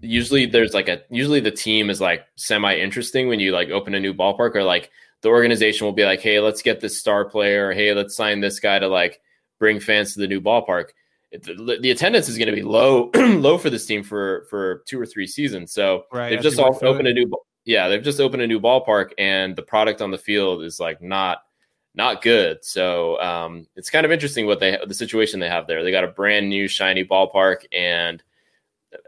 usually 0.00 0.46
there's 0.46 0.74
like 0.74 0.88
a 0.88 1.02
usually 1.10 1.40
the 1.40 1.50
team 1.50 1.90
is 1.90 2.00
like 2.00 2.24
semi 2.36 2.76
interesting 2.76 3.28
when 3.28 3.40
you 3.40 3.52
like 3.52 3.70
open 3.70 3.94
a 3.94 4.00
new 4.00 4.14
ballpark 4.14 4.54
or 4.54 4.64
like 4.64 4.90
the 5.22 5.28
organization 5.28 5.84
will 5.84 5.92
be 5.92 6.04
like, 6.04 6.20
hey, 6.20 6.40
let's 6.40 6.62
get 6.62 6.80
this 6.80 6.98
star 6.98 7.24
player, 7.24 7.68
or 7.68 7.72
hey, 7.72 7.92
let's 7.92 8.16
sign 8.16 8.40
this 8.40 8.60
guy 8.60 8.78
to 8.78 8.88
like 8.88 9.20
bring 9.58 9.80
fans 9.80 10.14
to 10.14 10.20
the 10.20 10.26
new 10.26 10.40
ballpark. 10.40 10.90
The, 11.32 11.78
the 11.80 11.90
attendance 11.90 12.28
is 12.28 12.38
going 12.38 12.48
to 12.48 12.54
be 12.54 12.62
low, 12.62 13.10
low 13.14 13.58
for 13.58 13.70
this 13.70 13.86
team 13.86 14.02
for 14.02 14.46
for 14.50 14.82
two 14.86 15.00
or 15.00 15.06
three 15.06 15.26
seasons. 15.26 15.72
So 15.72 16.04
Right, 16.12 16.30
they've 16.30 16.42
just 16.42 16.58
all 16.58 16.78
opened 16.82 17.06
it. 17.06 17.12
a 17.12 17.14
new, 17.14 17.30
yeah, 17.64 17.88
they've 17.88 18.02
just 18.02 18.20
opened 18.20 18.42
a 18.42 18.46
new 18.46 18.60
ballpark, 18.60 19.10
and 19.18 19.54
the 19.54 19.62
product 19.62 20.02
on 20.02 20.10
the 20.10 20.18
field 20.18 20.64
is 20.64 20.80
like 20.80 21.00
not 21.00 21.42
not 21.94 22.22
good. 22.22 22.64
So 22.64 23.20
um, 23.20 23.66
it's 23.76 23.90
kind 23.90 24.06
of 24.06 24.12
interesting 24.12 24.46
what 24.46 24.58
they 24.58 24.78
the 24.84 24.94
situation 24.94 25.38
they 25.38 25.48
have 25.48 25.66
there. 25.66 25.84
They 25.84 25.90
got 25.90 26.04
a 26.04 26.08
brand 26.08 26.48
new 26.48 26.66
shiny 26.66 27.04
ballpark, 27.04 27.64
and 27.72 28.22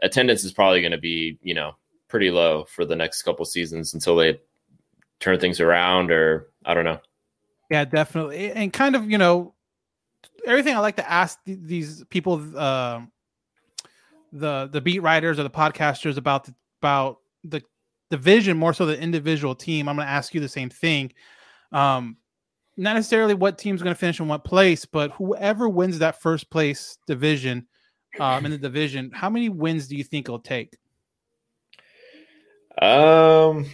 attendance 0.01 0.43
is 0.43 0.53
probably 0.53 0.81
going 0.81 0.91
to 0.91 0.97
be 0.97 1.37
you 1.41 1.53
know 1.53 1.75
pretty 2.07 2.29
low 2.31 2.63
for 2.65 2.85
the 2.85 2.95
next 2.95 3.23
couple 3.23 3.43
seasons 3.43 3.93
until 3.93 4.15
they 4.15 4.39
turn 5.19 5.39
things 5.39 5.59
around, 5.59 6.11
or 6.11 6.49
I 6.65 6.73
don't 6.73 6.85
know. 6.85 6.99
yeah 7.69 7.85
definitely 7.85 8.51
and 8.51 8.71
kind 8.71 8.95
of 8.95 9.09
you 9.09 9.17
know 9.17 9.53
everything 10.45 10.75
I 10.75 10.79
like 10.79 10.97
to 10.97 11.09
ask 11.09 11.43
th- 11.45 11.59
these 11.61 12.03
people, 12.09 12.41
uh, 12.57 13.01
the 14.31 14.69
the 14.71 14.81
beat 14.81 15.01
writers 15.01 15.39
or 15.39 15.43
the 15.43 15.49
podcasters 15.49 16.17
about 16.17 16.45
the, 16.45 16.55
about 16.81 17.19
the 17.43 17.61
division 18.09 18.57
more 18.57 18.73
so 18.73 18.85
the 18.85 18.99
individual 18.99 19.55
team. 19.55 19.87
I'm 19.87 19.95
going 19.95 20.07
to 20.07 20.11
ask 20.11 20.33
you 20.33 20.41
the 20.41 20.49
same 20.49 20.69
thing. 20.69 21.13
Um, 21.71 22.17
not 22.75 22.93
necessarily 22.95 23.35
what 23.35 23.57
team's 23.57 23.83
going 23.83 23.93
to 23.93 23.99
finish 23.99 24.19
in 24.19 24.27
what 24.27 24.43
place, 24.43 24.85
but 24.85 25.11
whoever 25.11 25.69
wins 25.69 25.99
that 25.99 26.21
first 26.21 26.49
place 26.49 26.97
division 27.05 27.67
um, 28.19 28.45
in 28.45 28.51
the 28.51 28.57
division, 28.57 29.11
how 29.13 29.29
many 29.29 29.49
wins 29.49 29.87
do 29.87 29.95
you 29.95 30.03
think 30.03 30.27
it'll 30.27 30.39
take? 30.39 30.75
Um, 32.81 33.67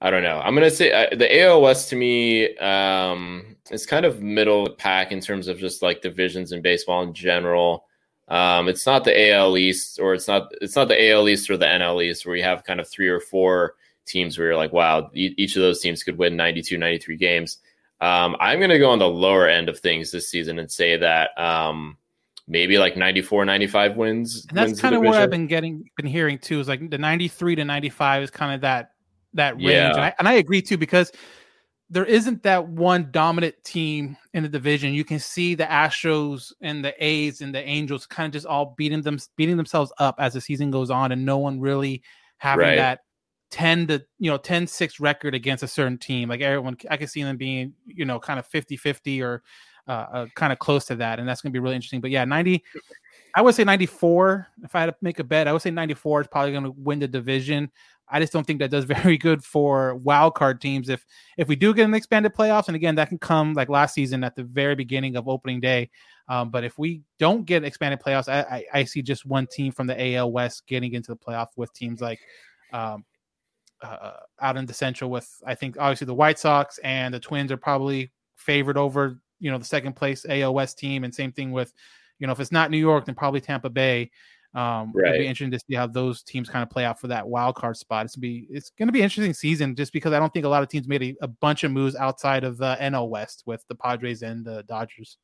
I 0.00 0.10
don't 0.10 0.22
know. 0.22 0.40
I'm 0.40 0.54
gonna 0.54 0.70
say 0.70 0.92
uh, 0.92 1.14
the 1.14 1.26
AOS 1.26 1.88
to 1.90 1.96
me 1.96 2.56
um, 2.58 3.56
is 3.70 3.86
kind 3.86 4.06
of 4.06 4.22
middle 4.22 4.62
of 4.62 4.70
the 4.70 4.76
pack 4.76 5.12
in 5.12 5.20
terms 5.20 5.46
of 5.46 5.58
just 5.58 5.82
like 5.82 6.00
divisions 6.00 6.52
in 6.52 6.62
baseball 6.62 7.02
in 7.02 7.12
general. 7.12 7.86
Um, 8.28 8.68
it's 8.68 8.86
not 8.86 9.04
the 9.04 9.32
AL 9.32 9.58
East 9.58 9.98
or 10.00 10.14
it's 10.14 10.28
not 10.28 10.50
it's 10.60 10.76
not 10.76 10.88
the 10.88 11.10
AL 11.10 11.28
East 11.28 11.50
or 11.50 11.56
the 11.56 11.66
NL 11.66 12.02
East 12.02 12.24
where 12.24 12.36
you 12.36 12.44
have 12.44 12.64
kind 12.64 12.80
of 12.80 12.88
three 12.88 13.08
or 13.08 13.20
four 13.20 13.74
teams 14.06 14.38
where 14.38 14.48
you're 14.48 14.56
like, 14.56 14.72
wow, 14.72 15.10
e- 15.14 15.34
each 15.36 15.56
of 15.56 15.62
those 15.62 15.80
teams 15.80 16.02
could 16.02 16.18
win 16.18 16.36
92, 16.36 16.78
93 16.78 17.16
games. 17.16 17.58
Um, 18.00 18.36
I'm 18.40 18.58
going 18.58 18.70
to 18.70 18.78
go 18.78 18.90
on 18.90 18.98
the 18.98 19.08
lower 19.08 19.46
end 19.46 19.68
of 19.68 19.78
things 19.78 20.10
this 20.10 20.28
season 20.28 20.58
and 20.58 20.70
say 20.70 20.96
that 20.96 21.38
um, 21.38 21.96
maybe 22.48 22.78
like 22.78 22.96
94, 22.96 23.44
95 23.44 23.96
wins. 23.96 24.46
And 24.48 24.56
that's 24.56 24.80
kind 24.80 24.94
of 24.94 25.02
what 25.02 25.16
I've 25.16 25.30
been 25.30 25.46
getting, 25.46 25.90
been 25.96 26.06
hearing 26.06 26.38
too. 26.38 26.60
Is 26.60 26.68
like 26.68 26.88
the 26.88 26.98
93 26.98 27.56
to 27.56 27.64
95 27.64 28.22
is 28.22 28.30
kind 28.30 28.54
of 28.54 28.62
that 28.62 28.92
that 29.34 29.54
range, 29.56 29.66
Yeah. 29.66 29.90
and, 29.92 30.00
I, 30.00 30.14
and 30.18 30.28
I 30.28 30.34
agree 30.34 30.62
too 30.62 30.78
because 30.78 31.12
there 31.90 32.04
isn't 32.04 32.44
that 32.44 32.68
one 32.68 33.08
dominant 33.10 33.56
team 33.64 34.16
in 34.32 34.44
the 34.44 34.48
division. 34.48 34.94
You 34.94 35.04
can 35.04 35.18
see 35.18 35.56
the 35.56 35.64
Astros 35.64 36.52
and 36.60 36.84
the 36.84 36.94
A's 37.04 37.40
and 37.40 37.52
the 37.52 37.62
Angels 37.62 38.06
kind 38.06 38.26
of 38.26 38.32
just 38.32 38.46
all 38.46 38.74
beating 38.78 39.02
them, 39.02 39.18
beating 39.36 39.56
themselves 39.56 39.92
up 39.98 40.14
as 40.18 40.34
the 40.34 40.40
season 40.40 40.70
goes 40.70 40.90
on, 40.90 41.10
and 41.10 41.24
no 41.24 41.38
one 41.38 41.60
really 41.60 42.02
having 42.38 42.66
Right. 42.66 42.76
that 42.76 43.00
10 43.50 43.88
to 43.88 44.02
you 44.18 44.30
know 44.30 44.36
10 44.36 44.66
6 44.66 45.00
record 45.00 45.34
against 45.34 45.64
a 45.64 45.68
certain 45.68 45.98
team 45.98 46.28
like 46.28 46.40
everyone 46.40 46.76
i 46.88 46.96
can 46.96 47.08
see 47.08 47.22
them 47.22 47.36
being 47.36 47.74
you 47.84 48.04
know 48.04 48.20
kind 48.20 48.38
of 48.38 48.46
50 48.46 48.76
50 48.76 49.22
or 49.22 49.42
uh, 49.88 49.90
uh 49.90 50.26
kind 50.36 50.52
of 50.52 50.60
close 50.60 50.84
to 50.84 50.94
that 50.94 51.18
and 51.18 51.28
that's 51.28 51.40
going 51.40 51.50
to 51.50 51.52
be 51.52 51.58
really 51.58 51.74
interesting 51.74 52.00
but 52.00 52.12
yeah 52.12 52.24
90 52.24 52.62
i 53.34 53.42
would 53.42 53.54
say 53.54 53.64
94 53.64 54.46
if 54.62 54.74
i 54.76 54.80
had 54.80 54.86
to 54.86 54.94
make 55.02 55.18
a 55.18 55.24
bet 55.24 55.48
i 55.48 55.52
would 55.52 55.62
say 55.62 55.70
94 55.70 56.20
is 56.20 56.26
probably 56.28 56.52
going 56.52 56.64
to 56.64 56.74
win 56.76 57.00
the 57.00 57.08
division 57.08 57.68
i 58.10 58.20
just 58.20 58.32
don't 58.32 58.46
think 58.46 58.58
that 58.58 58.70
does 58.70 58.84
very 59.02 59.16
good 59.16 59.42
for 59.44 59.94
wild 59.96 60.34
card 60.34 60.60
teams 60.60 60.88
if 60.88 61.04
if 61.36 61.48
we 61.48 61.56
do 61.56 61.72
get 61.74 61.84
an 61.84 61.94
expanded 61.94 62.34
playoffs 62.34 62.68
and 62.68 62.76
again 62.76 62.94
that 62.94 63.08
can 63.08 63.18
come 63.18 63.54
like 63.54 63.68
last 63.68 63.94
season 63.94 64.24
at 64.24 64.36
the 64.36 64.44
very 64.44 64.74
beginning 64.74 65.16
of 65.16 65.28
opening 65.28 65.60
day 65.60 65.90
um, 66.28 66.50
but 66.50 66.62
if 66.62 66.78
we 66.78 67.02
don't 67.18 67.44
get 67.44 67.64
expanded 67.64 68.00
playoffs 68.00 68.28
I, 68.28 68.40
I 68.40 68.80
i 68.80 68.84
see 68.84 69.02
just 69.02 69.26
one 69.26 69.46
team 69.46 69.72
from 69.72 69.86
the 69.86 70.14
al 70.14 70.30
west 70.30 70.66
getting 70.66 70.94
into 70.94 71.12
the 71.12 71.16
playoff 71.16 71.48
with 71.56 71.72
teams 71.72 72.00
like 72.00 72.20
um, 72.72 73.04
uh, 73.82 74.12
out 74.40 74.56
in 74.56 74.66
the 74.66 74.74
Central 74.74 75.10
with 75.10 75.28
I 75.46 75.54
think 75.54 75.76
obviously 75.78 76.06
the 76.06 76.14
White 76.14 76.38
Sox 76.38 76.78
and 76.78 77.12
the 77.12 77.20
Twins 77.20 77.50
are 77.50 77.56
probably 77.56 78.10
favored 78.36 78.76
over 78.76 79.20
you 79.38 79.50
know 79.50 79.58
the 79.58 79.64
second 79.64 79.94
place 79.94 80.26
AOS 80.28 80.76
team, 80.76 81.04
and 81.04 81.14
same 81.14 81.32
thing 81.32 81.50
with 81.52 81.72
you 82.18 82.26
know 82.26 82.32
if 82.32 82.40
it's 82.40 82.52
not 82.52 82.70
New 82.70 82.78
York, 82.78 83.06
then 83.06 83.14
probably 83.14 83.40
Tampa 83.40 83.70
Bay. 83.70 84.10
Um, 84.54 84.92
It'll 84.98 85.12
be 85.12 85.26
interesting 85.26 85.52
to 85.52 85.60
see 85.60 85.76
how 85.76 85.86
those 85.86 86.22
teams 86.22 86.48
kind 86.48 86.62
of 86.62 86.70
play 86.70 86.84
out 86.84 87.00
for 87.00 87.06
that 87.06 87.28
wild 87.28 87.54
card 87.54 87.76
spot. 87.76 88.04
It's 88.04 88.16
gonna 88.16 88.22
be 88.22 88.46
it's 88.50 88.70
going 88.70 88.88
to 88.88 88.92
be 88.92 89.00
an 89.00 89.04
interesting 89.04 89.32
season 89.32 89.76
just 89.76 89.92
because 89.92 90.12
I 90.12 90.18
don't 90.18 90.32
think 90.32 90.44
a 90.44 90.48
lot 90.48 90.62
of 90.62 90.68
teams 90.68 90.88
made 90.88 91.02
a, 91.02 91.14
a 91.22 91.28
bunch 91.28 91.62
of 91.62 91.70
moves 91.70 91.94
outside 91.94 92.42
of 92.42 92.58
the 92.58 92.76
NL 92.80 93.08
West 93.08 93.44
with 93.46 93.64
the 93.68 93.76
Padres 93.76 94.22
and 94.22 94.44
the 94.44 94.64
Dodgers. 94.64 95.18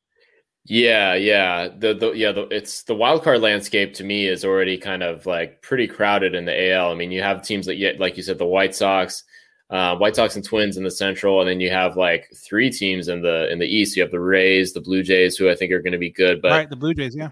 Yeah, 0.65 1.13
yeah. 1.15 1.69
The 1.69 1.93
the 1.93 2.11
yeah, 2.11 2.31
the, 2.31 2.43
it's 2.47 2.83
the 2.83 2.95
wild 2.95 3.23
card 3.23 3.41
landscape 3.41 3.93
to 3.95 4.03
me 4.03 4.27
is 4.27 4.45
already 4.45 4.77
kind 4.77 5.03
of 5.03 5.25
like 5.25 5.61
pretty 5.61 5.87
crowded 5.87 6.35
in 6.35 6.45
the 6.45 6.71
AL. 6.71 6.91
I 6.91 6.95
mean, 6.95 7.11
you 7.11 7.21
have 7.21 7.41
teams 7.41 7.65
that 7.65 7.77
yet 7.77 7.99
like 7.99 8.17
you 8.17 8.23
said 8.23 8.37
the 8.37 8.45
White 8.45 8.75
Sox, 8.75 9.23
uh, 9.69 9.95
White 9.97 10.15
Sox 10.15 10.35
and 10.35 10.43
Twins 10.43 10.77
in 10.77 10.83
the 10.83 10.91
Central, 10.91 11.41
and 11.41 11.49
then 11.49 11.61
you 11.61 11.69
have 11.69 11.97
like 11.97 12.29
three 12.47 12.69
teams 12.69 13.07
in 13.07 13.21
the 13.21 13.51
in 13.51 13.59
the 13.59 13.65
East. 13.65 13.95
You 13.95 14.03
have 14.03 14.11
the 14.11 14.19
Rays, 14.19 14.73
the 14.73 14.81
Blue 14.81 15.03
Jays, 15.03 15.35
who 15.35 15.49
I 15.49 15.55
think 15.55 15.71
are 15.71 15.81
going 15.81 15.93
to 15.93 15.97
be 15.97 16.11
good, 16.11 16.41
but 16.41 16.51
right, 16.51 16.69
the 16.69 16.75
Blue 16.75 16.93
Jays, 16.93 17.15
yeah. 17.15 17.29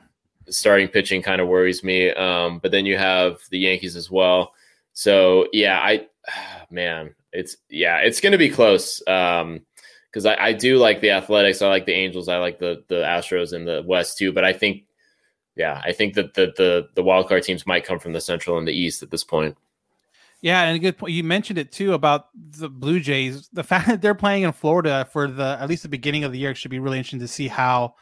Starting 0.49 0.87
pitching 0.87 1.21
kind 1.21 1.41
of 1.41 1.47
worries 1.47 1.83
me. 1.83 2.11
Um, 2.11 2.59
but 2.59 2.71
then 2.71 2.85
you 2.85 2.97
have 2.97 3.39
the 3.49 3.59
Yankees 3.59 3.95
as 3.95 4.09
well. 4.11 4.53
So 4.93 5.47
yeah, 5.53 5.79
I 5.79 6.07
man, 6.69 7.13
it's 7.31 7.57
yeah, 7.69 7.97
it's 7.97 8.21
going 8.21 8.31
to 8.31 8.37
be 8.37 8.49
close. 8.49 9.05
Um, 9.07 9.61
because 10.11 10.25
I, 10.25 10.45
I 10.45 10.53
do 10.53 10.77
like 10.77 11.01
the 11.01 11.11
Athletics, 11.11 11.61
I 11.61 11.67
like 11.67 11.85
the 11.85 11.93
Angels, 11.93 12.29
I 12.29 12.37
like 12.37 12.57
the 12.57 12.83
the 12.87 13.01
Astros 13.03 13.51
in 13.51 13.65
the 13.65 13.83
West 13.85 14.17
too. 14.17 14.31
But 14.31 14.45
I 14.45 14.53
think, 14.53 14.85
yeah, 15.57 15.81
I 15.83 15.91
think 15.91 16.13
that 16.13 16.35
the 16.35 16.53
the 16.55 16.87
the 16.95 17.03
wild 17.03 17.27
card 17.27 17.43
teams 17.43 17.67
might 17.67 17.83
come 17.83 17.99
from 17.99 18.13
the 18.13 18.21
Central 18.21 18.57
and 18.57 18.65
the 18.65 18.73
East 18.73 19.03
at 19.03 19.11
this 19.11 19.25
point. 19.25 19.57
Yeah, 20.41 20.61
and 20.63 20.75
a 20.75 20.79
good 20.79 20.97
point. 20.97 21.11
You 21.11 21.23
mentioned 21.23 21.59
it 21.59 21.71
too 21.71 21.93
about 21.93 22.27
the 22.33 22.69
Blue 22.69 23.01
Jays. 23.01 23.49
The 23.51 23.63
fact 23.63 23.87
that 23.89 24.01
they're 24.01 24.15
playing 24.15 24.43
in 24.43 24.53
Florida 24.53 25.05
for 25.11 25.27
the 25.27 25.57
at 25.59 25.67
least 25.67 25.83
the 25.83 25.89
beginning 25.89 26.23
of 26.23 26.31
the 26.31 26.39
year 26.39 26.55
should 26.55 26.71
be 26.71 26.79
really 26.79 26.97
interesting 26.97 27.19
to 27.19 27.27
see 27.27 27.49
how 27.49 27.95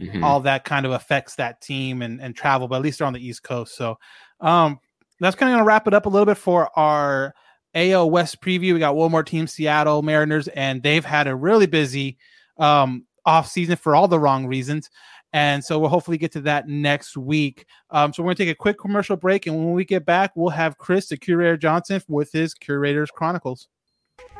Mhm. 0.00 0.22
all 0.22 0.40
that 0.40 0.64
kind 0.64 0.84
of 0.84 0.92
affects 0.92 1.36
that 1.36 1.60
team 1.60 2.02
and, 2.02 2.20
and 2.20 2.36
travel. 2.36 2.68
But 2.68 2.76
at 2.76 2.82
least 2.82 2.98
they're 2.98 3.06
on 3.06 3.14
the 3.14 3.26
East 3.26 3.42
Coast, 3.42 3.76
so 3.76 3.98
um, 4.40 4.78
that's 5.20 5.36
kind 5.36 5.50
of 5.50 5.54
going 5.54 5.64
to 5.64 5.66
wrap 5.66 5.86
it 5.86 5.94
up 5.94 6.06
a 6.06 6.08
little 6.10 6.26
bit 6.26 6.36
for 6.36 6.68
our 6.78 7.34
AO 7.74 8.04
West 8.06 8.40
preview. 8.42 8.74
We 8.74 8.78
got 8.78 8.96
one 8.96 9.10
more 9.10 9.22
team, 9.22 9.46
Seattle 9.46 10.02
Mariners, 10.02 10.48
and 10.48 10.82
they've 10.82 11.04
had 11.04 11.26
a 11.26 11.34
really 11.34 11.66
busy 11.66 12.18
um, 12.58 13.06
off 13.24 13.48
season 13.48 13.76
for 13.76 13.94
all 13.94 14.08
the 14.08 14.18
wrong 14.20 14.46
reasons. 14.46 14.90
And 15.32 15.62
so 15.62 15.78
we'll 15.78 15.90
hopefully 15.90 16.16
get 16.16 16.32
to 16.32 16.40
that 16.42 16.68
next 16.68 17.16
week. 17.16 17.66
Um, 17.90 18.12
so 18.12 18.22
we're 18.22 18.28
going 18.28 18.36
to 18.36 18.44
take 18.44 18.52
a 18.52 18.56
quick 18.56 18.78
commercial 18.78 19.16
break. 19.16 19.46
And 19.46 19.56
when 19.56 19.72
we 19.74 19.84
get 19.84 20.06
back, 20.06 20.30
we'll 20.34 20.48
have 20.50 20.78
Chris, 20.78 21.08
the 21.08 21.16
curator 21.18 21.56
Johnson, 21.58 22.00
with 22.08 22.32
his 22.32 22.54
Curators 22.54 23.10
Chronicles. 23.10 23.68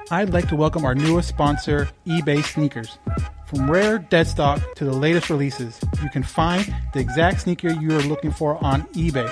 I'd 0.08 0.32
like 0.32 0.48
to 0.50 0.56
welcome 0.56 0.84
our 0.84 0.94
newest 0.94 1.28
sponsor, 1.28 1.88
eBay 2.06 2.44
Sneakers. 2.44 2.96
From 3.46 3.68
rare 3.68 3.98
dead 3.98 4.28
stock 4.28 4.62
to 4.76 4.84
the 4.84 4.92
latest 4.92 5.30
releases, 5.30 5.80
you 6.00 6.08
can 6.10 6.22
find 6.22 6.72
the 6.92 7.00
exact 7.00 7.40
sneaker 7.40 7.70
you 7.70 7.90
are 7.90 8.02
looking 8.02 8.30
for 8.30 8.62
on 8.64 8.82
eBay. 8.94 9.28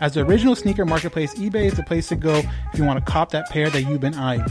As 0.00 0.14
the 0.14 0.22
original 0.22 0.56
sneaker 0.56 0.86
marketplace, 0.86 1.34
eBay 1.34 1.66
is 1.66 1.74
the 1.74 1.82
place 1.82 2.08
to 2.08 2.16
go 2.16 2.40
if 2.72 2.78
you 2.78 2.84
want 2.84 3.04
to 3.04 3.12
cop 3.12 3.32
that 3.32 3.50
pair 3.50 3.68
that 3.68 3.82
you've 3.82 4.00
been 4.00 4.14
eyeing. 4.14 4.46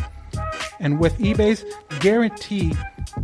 And 0.80 1.00
with 1.00 1.18
eBay's 1.18 1.66
guarantee, 2.02 2.74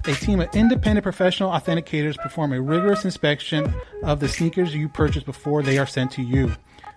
a 0.05 0.13
team 0.13 0.39
of 0.39 0.49
independent 0.55 1.03
professional 1.03 1.51
authenticators 1.51 2.17
perform 2.17 2.53
a 2.53 2.59
rigorous 2.59 3.05
inspection 3.05 3.71
of 4.03 4.19
the 4.21 4.27
sneakers 4.27 4.73
you 4.73 4.89
purchase 4.89 5.21
before 5.21 5.62
they 5.62 5.77
are 5.77 5.88
sent 5.88 6.12
to 6.13 6.23
you. 6.23 6.51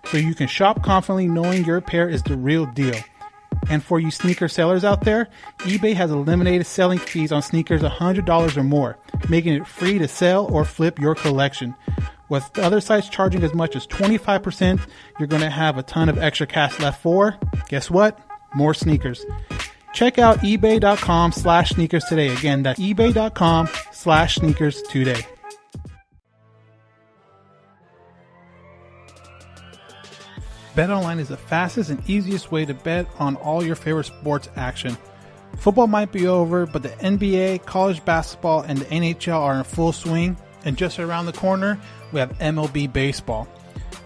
So 0.05 0.17
you 0.17 0.33
can 0.33 0.47
shop 0.47 0.83
confidently 0.83 1.27
knowing 1.27 1.63
your 1.63 1.79
pair 1.79 2.09
is 2.09 2.23
the 2.23 2.37
real 2.37 2.65
deal. 2.65 2.95
And 3.69 3.83
for 3.83 3.99
you 3.99 4.11
sneaker 4.11 4.47
sellers 4.47 4.83
out 4.83 5.01
there, 5.01 5.29
eBay 5.59 5.93
has 5.95 6.11
eliminated 6.11 6.65
selling 6.67 6.99
fees 6.99 7.31
on 7.31 7.41
sneakers 7.41 7.81
$100 7.81 8.57
or 8.57 8.63
more, 8.63 8.97
making 9.29 9.53
it 9.53 9.67
free 9.67 9.99
to 9.99 10.07
sell 10.07 10.45
or 10.51 10.65
flip 10.65 10.99
your 10.99 11.15
collection. 11.15 11.75
With 12.29 12.51
the 12.53 12.63
other 12.63 12.81
sites 12.81 13.09
charging 13.09 13.43
as 13.43 13.53
much 13.53 13.75
as 13.75 13.85
25%, 13.87 14.79
you're 15.19 15.27
going 15.27 15.41
to 15.41 15.49
have 15.49 15.77
a 15.77 15.83
ton 15.83 16.09
of 16.09 16.17
extra 16.17 16.47
cash 16.47 16.79
left 16.79 17.01
for, 17.01 17.37
guess 17.69 17.91
what? 17.91 18.19
More 18.55 18.73
sneakers. 18.73 19.25
Check 19.93 20.17
out 20.17 20.39
ebay.com 20.39 21.31
slash 21.31 21.71
sneakers 21.71 22.03
today. 22.05 22.29
Again, 22.29 22.63
that's 22.63 22.79
ebay.com 22.79 23.69
slash 23.91 24.35
sneakers 24.35 24.81
today. 24.83 25.25
BetOnline 30.75 31.19
is 31.19 31.27
the 31.27 31.37
fastest 31.37 31.91
and 31.91 32.09
easiest 32.09 32.51
way 32.51 32.65
to 32.65 32.73
bet 32.73 33.07
on 33.19 33.35
all 33.35 33.63
your 33.63 33.75
favorite 33.75 34.05
sports 34.05 34.49
action. 34.55 34.97
Football 35.57 35.85
might 35.85 36.11
be 36.11 36.25
over, 36.27 36.65
but 36.65 36.81
the 36.81 36.89
NBA, 36.89 37.65
college 37.65 38.03
basketball, 38.05 38.61
and 38.61 38.79
the 38.79 38.85
NHL 38.85 39.39
are 39.39 39.55
in 39.55 39.63
full 39.63 39.91
swing. 39.91 40.35
And 40.65 40.75
just 40.75 40.97
around 40.97 41.27
the 41.27 41.33
corner, 41.33 41.79
we 42.11 42.19
have 42.19 42.37
MLB 42.39 42.91
baseball. 42.91 43.47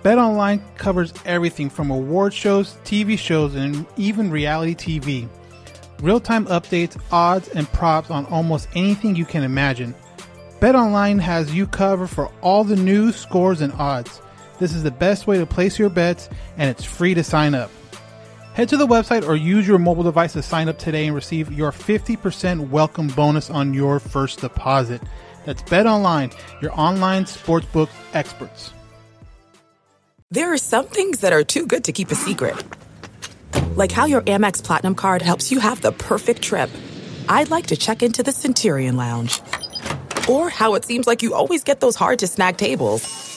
BetOnline 0.03 0.61
covers 0.75 1.13
everything 1.25 1.69
from 1.69 1.89
award 1.89 2.33
shows, 2.33 2.73
TV 2.83 3.17
shows, 3.17 3.55
and 3.55 3.85
even 3.95 4.29
reality 4.29 4.75
TV. 4.75 5.29
Real 6.01 6.19
time 6.19 6.45
updates, 6.47 7.01
odds, 7.11 7.47
and 7.49 7.71
props 7.71 8.11
on 8.11 8.25
almost 8.25 8.67
anything 8.75 9.15
you 9.15 9.25
can 9.25 9.43
imagine. 9.43 9.95
BetOnline 10.59 11.19
has 11.19 11.53
you 11.53 11.65
covered 11.65 12.09
for 12.09 12.31
all 12.41 12.63
the 12.63 12.75
news, 12.75 13.15
scores, 13.15 13.61
and 13.61 13.73
odds. 13.73 14.21
This 14.59 14.73
is 14.73 14.83
the 14.83 14.91
best 14.91 15.27
way 15.27 15.37
to 15.37 15.45
place 15.45 15.77
your 15.77 15.89
bets, 15.89 16.29
and 16.57 16.69
it's 16.69 16.83
free 16.83 17.13
to 17.13 17.23
sign 17.23 17.53
up. 17.53 17.69
Head 18.53 18.69
to 18.69 18.77
the 18.77 18.87
website 18.87 19.27
or 19.27 19.35
use 19.35 19.67
your 19.67 19.77
mobile 19.77 20.03
device 20.03 20.33
to 20.33 20.41
sign 20.41 20.67
up 20.67 20.79
today 20.79 21.05
and 21.05 21.13
receive 21.13 21.51
your 21.51 21.71
50% 21.71 22.69
welcome 22.69 23.07
bonus 23.09 23.51
on 23.51 23.75
your 23.75 23.99
first 23.99 24.41
deposit. 24.41 24.99
That's 25.45 25.61
BetOnline, 25.61 26.35
your 26.59 26.71
online 26.73 27.25
sportsbook 27.25 27.89
experts. 28.13 28.73
There 30.31 30.51
are 30.51 30.57
some 30.57 30.87
things 30.87 31.19
that 31.19 31.33
are 31.33 31.43
too 31.43 31.67
good 31.67 31.83
to 31.83 31.91
keep 31.91 32.09
a 32.09 32.15
secret. 32.15 32.55
Like 33.75 33.91
how 33.91 34.05
your 34.05 34.21
Amex 34.21 34.63
Platinum 34.63 34.95
card 34.95 35.21
helps 35.21 35.51
you 35.51 35.59
have 35.59 35.81
the 35.81 35.91
perfect 35.91 36.41
trip. 36.41 36.71
I'd 37.29 37.51
like 37.51 37.67
to 37.67 37.77
check 37.77 38.01
into 38.01 38.23
the 38.23 38.31
Centurion 38.31 38.97
Lounge. 38.97 39.39
Or 40.27 40.49
how 40.49 40.73
it 40.73 40.83
seems 40.83 41.05
like 41.05 41.21
you 41.21 41.35
always 41.35 41.63
get 41.63 41.79
those 41.79 41.95
hard 41.95 42.19
to 42.19 42.27
snag 42.27 42.57
tables. 42.57 43.36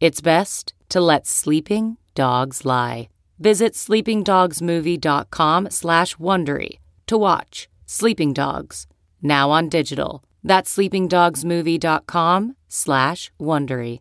It's 0.00 0.22
best 0.22 0.72
to 0.88 1.00
let 1.00 1.26
sleeping 1.26 1.98
dogs 2.14 2.64
lie. 2.64 3.08
Visit 3.38 3.74
sleepingdogsmovie.com 3.74 5.70
slash 5.70 6.16
Wondery 6.16 6.78
to 7.06 7.18
watch 7.18 7.68
Sleeping 7.86 8.32
Dogs, 8.32 8.86
now 9.20 9.50
on 9.50 9.68
digital. 9.68 10.22
That's 10.44 10.74
sleepingdogsmovie.com 10.76 12.56
slash 12.68 13.30
Wondery. 13.40 13.98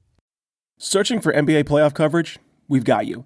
Searching 0.78 1.20
for 1.20 1.34
NBA 1.34 1.64
playoff 1.66 1.94
coverage? 1.94 2.40
We've 2.68 2.84
got 2.84 3.08
you. 3.08 3.26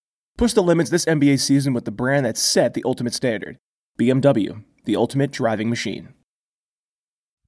Push 0.41 0.53
the 0.53 0.63
limits 0.63 0.89
this 0.89 1.05
NBA 1.05 1.39
season 1.39 1.71
with 1.71 1.85
the 1.85 1.91
brand 1.91 2.25
that 2.25 2.35
set 2.35 2.73
the 2.73 2.81
ultimate 2.83 3.13
standard 3.13 3.57
BMW, 3.99 4.63
the 4.85 4.95
ultimate 4.95 5.29
driving 5.29 5.69
machine. 5.69 6.15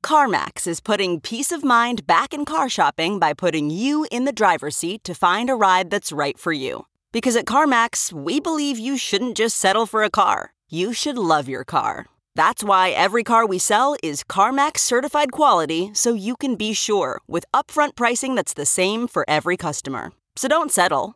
CarMax 0.04 0.68
is 0.68 0.80
putting 0.80 1.20
peace 1.20 1.52
of 1.52 1.64
mind 1.64 2.06
back 2.06 2.36
in 2.36 2.46
car 2.46 2.70
shopping 2.70 3.18
by 3.18 3.34
putting 3.34 3.72
you 3.72 4.06
in 4.12 4.26
the 4.26 4.32
driver's 4.32 4.76
seat 4.76 5.04
to 5.06 5.16
find 5.16 5.50
a 5.50 5.56
ride 5.56 5.90
that's 5.90 6.12
right 6.12 6.38
for 6.38 6.54
you. 6.54 6.86
Because 7.12 7.36
at 7.36 7.48
CarMax, 7.48 8.14
we 8.14 8.40
believe 8.40 8.78
you 8.78 8.96
shouldn't 8.96 9.38
just 9.38 9.58
settle 9.58 9.88
for 9.88 10.04
a 10.04 10.12
car, 10.12 10.54
you 10.70 10.94
should 10.94 11.18
love 11.18 11.50
your 11.50 11.64
car. 11.64 12.06
That's 12.36 12.64
why 12.64 12.92
every 12.92 13.24
car 13.24 13.48
we 13.48 13.58
sell 13.58 13.96
is 14.04 14.24
CarMax 14.24 14.82
certified 14.82 15.32
quality 15.32 15.90
so 15.96 16.14
you 16.14 16.36
can 16.36 16.54
be 16.54 16.74
sure 16.74 17.20
with 17.28 17.44
upfront 17.56 17.96
pricing 17.96 18.36
that's 18.36 18.54
the 18.54 18.68
same 18.68 19.08
for 19.08 19.26
every 19.28 19.58
customer. 19.58 20.12
So 20.36 20.48
don't 20.48 20.72
settle. 20.72 21.16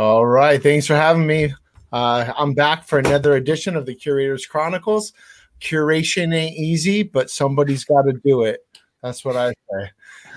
All 0.00 0.24
right. 0.24 0.62
Thanks 0.62 0.86
for 0.86 0.94
having 0.94 1.26
me. 1.26 1.52
Uh, 1.92 2.32
I'm 2.34 2.54
back 2.54 2.84
for 2.86 2.98
another 2.98 3.34
edition 3.34 3.76
of 3.76 3.84
the 3.84 3.94
Curators 3.94 4.46
Chronicles. 4.46 5.12
Curation 5.60 6.34
ain't 6.34 6.56
easy, 6.56 7.02
but 7.02 7.28
somebody's 7.28 7.84
got 7.84 8.04
to 8.04 8.14
do 8.24 8.44
it. 8.44 8.66
That's 9.02 9.26
what 9.26 9.36
I 9.36 9.50
say. 9.50 9.90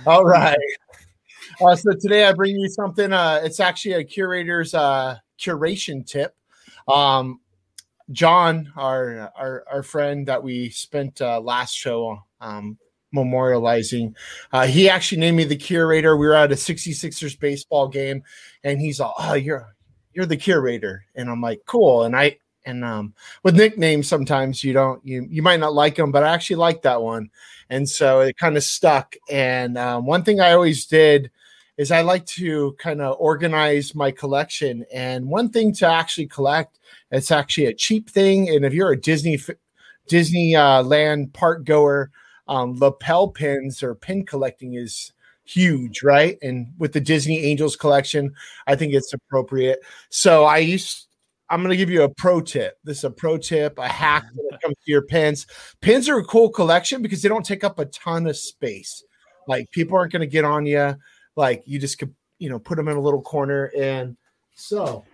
All 0.06 0.26
right. 0.26 0.58
Uh, 1.62 1.78
so 1.78 1.94
today 1.94 2.26
I 2.26 2.34
bring 2.34 2.58
you 2.58 2.68
something. 2.68 3.14
Uh, 3.14 3.40
it's 3.42 3.62
actually 3.62 3.94
a 3.94 4.04
curator's 4.04 4.74
uh, 4.74 5.16
curation 5.40 6.06
tip. 6.06 6.36
Um, 6.90 7.40
John, 8.12 8.70
our, 8.76 9.32
our 9.38 9.64
our 9.72 9.82
friend 9.82 10.28
that 10.28 10.44
we 10.44 10.72
spent 10.72 11.22
uh, 11.22 11.40
last 11.40 11.72
show 11.72 12.22
um, 12.42 12.78
memorializing, 13.14 14.16
uh, 14.52 14.66
he 14.68 14.90
actually 14.90 15.20
named 15.20 15.38
me 15.38 15.44
the 15.44 15.56
curator. 15.56 16.18
We 16.18 16.28
were 16.28 16.36
at 16.36 16.52
a 16.52 16.56
66ers 16.56 17.40
baseball 17.40 17.88
game, 17.88 18.24
and 18.64 18.80
he's 18.80 19.00
all, 19.00 19.14
"Oh, 19.20 19.34
you're 19.34 19.76
you're 20.14 20.26
the 20.26 20.38
curator," 20.38 21.06
and 21.16 21.30
I'm 21.30 21.42
like, 21.42 21.62
"Cool." 21.66 22.04
And 22.04 22.16
I 22.16 22.38
and 22.66 22.84
um, 22.84 23.14
with 23.44 23.56
nicknames, 23.56 24.08
sometimes 24.08 24.64
you 24.64 24.74
don't 24.74 25.06
you 25.06 25.28
you 25.30 25.42
might 25.42 25.60
not 25.60 25.74
like 25.74 25.96
them, 25.96 26.12
but 26.12 26.24
I 26.24 26.34
actually 26.34 26.58
like 26.58 26.82
that 26.84 27.02
one, 27.02 27.30
and 27.70 27.88
so 27.88 28.22
it 28.22 28.38
kind 28.38 28.58
of 28.58 28.64
stuck. 28.64 29.16
And 29.30 29.78
um, 29.78 30.06
one 30.06 30.24
thing 30.24 30.40
I 30.40 30.54
always 30.54 30.86
did 30.86 31.32
is 31.78 31.92
I 31.92 32.02
like 32.02 32.26
to 32.28 32.76
kind 32.80 33.02
of 33.02 33.18
organize 33.20 33.96
my 33.96 34.12
collection. 34.12 34.86
And 34.94 35.28
one 35.28 35.50
thing 35.50 35.74
to 35.76 35.88
actually 35.88 36.28
collect, 36.28 36.80
it's 37.12 37.32
actually 37.32 37.66
a 37.66 37.74
cheap 37.74 38.10
thing. 38.10 38.50
And 38.50 38.64
if 38.66 38.74
you're 38.74 38.92
a 38.92 39.00
Disney 39.00 39.40
Disney 40.08 40.56
uh, 40.56 40.84
land 40.84 41.34
park 41.34 41.64
goer, 41.66 42.12
um, 42.48 42.78
lapel 42.78 43.30
pins 43.30 43.84
or 43.84 43.96
pin 43.96 44.26
collecting 44.26 44.76
is 44.76 45.14
huge, 45.46 46.04
right? 46.04 46.38
And 46.42 46.74
with 46.78 46.94
the 46.94 47.02
Disney 47.02 47.40
Angels 47.40 47.76
collection, 47.76 48.34
I 48.68 48.76
think 48.76 48.94
it's 48.94 49.14
appropriate. 49.14 49.80
So 50.10 50.46
I 50.46 50.60
used 50.60 51.08
I'm 51.50 51.60
going 51.60 51.70
to 51.70 51.78
give 51.78 51.90
you 51.90 52.02
a 52.02 52.10
pro 52.10 52.42
tip. 52.42 52.80
This 52.84 53.00
is 53.00 53.04
a 53.04 53.12
pro 53.12 53.38
tip, 53.38 53.78
a 53.78 53.88
hack 53.88 54.26
when 54.34 54.48
it 54.54 54.62
comes 54.62 54.76
to 54.76 54.92
your 54.92 55.04
pins. 55.04 55.46
Pins 55.82 56.10
are 56.10 56.18
a 56.18 56.26
cool 56.26 56.50
collection 56.50 57.02
because 57.02 57.22
they 57.22 57.30
don't 57.30 57.46
take 57.46 57.64
up 57.64 57.78
a 57.78 57.86
ton 57.86 58.26
of 58.26 58.38
space. 58.38 59.04
Like 59.48 59.70
people 59.70 59.96
aren't 59.96 60.12
going 60.12 60.22
to 60.22 60.28
get 60.28 60.46
on 60.46 60.66
you. 60.66 60.96
Like 61.36 61.62
you 61.66 61.78
just 61.78 62.00
could, 62.00 62.14
you 62.40 62.50
know, 62.50 62.58
put 62.58 62.78
them 62.78 62.88
in 62.88 62.98
a 62.98 63.02
little 63.02 63.22
corner. 63.22 63.72
And 63.78 64.18
so 64.56 65.06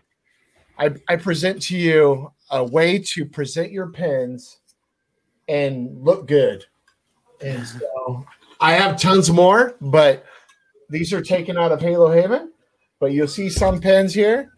I, 0.78 0.92
I 1.10 1.18
present 1.18 1.62
to 1.64 1.78
you 1.78 2.32
a 2.52 2.64
way 2.64 3.00
to 3.00 3.26
present 3.26 3.72
your 3.72 3.88
pins 3.88 4.60
and 5.50 6.02
look 6.02 6.28
good. 6.28 6.64
And 7.42 7.66
so 7.66 8.26
I 8.60 8.74
have 8.74 9.00
tons 9.00 9.30
more, 9.30 9.76
but 9.82 10.26
these 10.90 11.14
are 11.14 11.22
taken 11.22 11.58
out 11.58 11.72
of 11.72 11.82
Halo 11.82 12.12
Haven. 12.12 12.52
But 13.00 13.14
you'll 13.14 13.28
see 13.28 13.50
some 13.50 13.80
pins 13.80 14.14
here, 14.14 14.52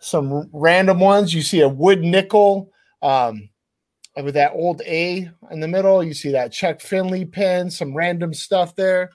some 0.00 0.48
random 0.52 0.98
ones. 0.98 1.32
You 1.32 1.42
see 1.42 1.60
a 1.60 1.68
wood 1.68 2.02
nickel 2.02 2.72
um, 3.00 3.48
with 4.16 4.34
that 4.34 4.52
old 4.54 4.82
A 4.82 5.30
in 5.50 5.60
the 5.60 5.68
middle. 5.68 6.02
You 6.02 6.14
see 6.14 6.32
that 6.32 6.52
Chuck 6.52 6.80
Finley 6.80 7.24
pin, 7.24 7.70
some 7.70 7.96
random 7.96 8.34
stuff 8.34 8.74
there. 8.74 9.10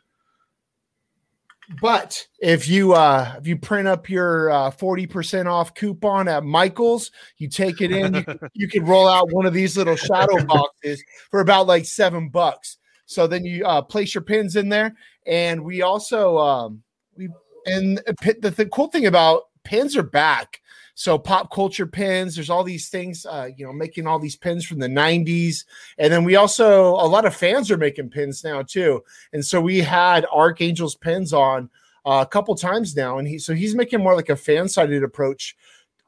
But 1.80 2.28
if 2.40 2.68
you 2.68 2.94
uh 2.94 3.36
if 3.38 3.48
you 3.48 3.56
print 3.58 3.88
up 3.88 4.10
your 4.10 4.50
uh 4.50 4.72
40% 4.72 5.46
off 5.46 5.74
coupon 5.74 6.28
at 6.28 6.44
Michael's, 6.44 7.12
you 7.38 7.48
take 7.48 7.82
it 7.82 7.92
in, 7.92 8.16
you, 8.16 8.26
you 8.54 8.68
can 8.68 8.86
roll 8.86 9.08
out 9.08 9.32
one 9.32 9.46
of 9.46 9.54
these 9.54 9.78
little 9.78 9.96
shadow 9.96 10.44
boxes 10.46 11.02
for 11.30 11.40
about 11.40 11.68
like 11.68 11.86
seven 11.86 12.30
bucks. 12.30 12.78
So 13.12 13.28
then 13.28 13.44
you 13.44 13.66
uh 13.66 13.82
place 13.82 14.16
your 14.16 14.24
pins 14.24 14.56
in 14.56 14.70
there. 14.70 14.96
And 15.26 15.64
we 15.64 15.82
also 15.82 16.38
um 16.38 16.82
we 17.16 17.30
and 17.66 17.98
the, 17.98 18.54
the 18.56 18.66
cool 18.68 18.88
thing 18.88 19.06
about 19.06 19.44
pins 19.64 19.98
are 19.98 20.04
back. 20.04 20.62
So 20.96 21.18
pop 21.18 21.52
culture 21.54 21.86
pins, 21.86 22.36
there's 22.36 22.50
all 22.50 22.64
these 22.64 22.90
things, 22.90 23.26
uh, 23.26 23.50
you 23.56 23.66
know, 23.66 23.74
making 23.74 24.08
all 24.08 24.20
these 24.20 24.36
pins 24.36 24.66
from 24.66 24.80
the 24.80 24.88
90s. 24.88 25.66
And 25.98 26.12
then 26.12 26.24
we 26.24 26.36
also 26.36 26.92
a 26.92 27.08
lot 27.08 27.26
of 27.26 27.36
fans 27.36 27.70
are 27.70 27.78
making 27.78 28.10
pins 28.10 28.44
now 28.44 28.62
too. 28.62 29.04
And 29.34 29.44
so 29.44 29.60
we 29.60 29.80
had 29.80 30.26
Archangel's 30.32 30.96
pins 30.96 31.34
on 31.34 31.70
uh, 32.06 32.24
a 32.26 32.30
couple 32.30 32.56
times 32.56 32.96
now. 32.96 33.18
And 33.18 33.28
he 33.28 33.40
so 33.40 33.54
he's 33.54 33.76
making 33.76 34.02
more 34.02 34.16
like 34.16 34.30
a 34.30 34.36
fan-sided 34.36 35.04
approach 35.04 35.58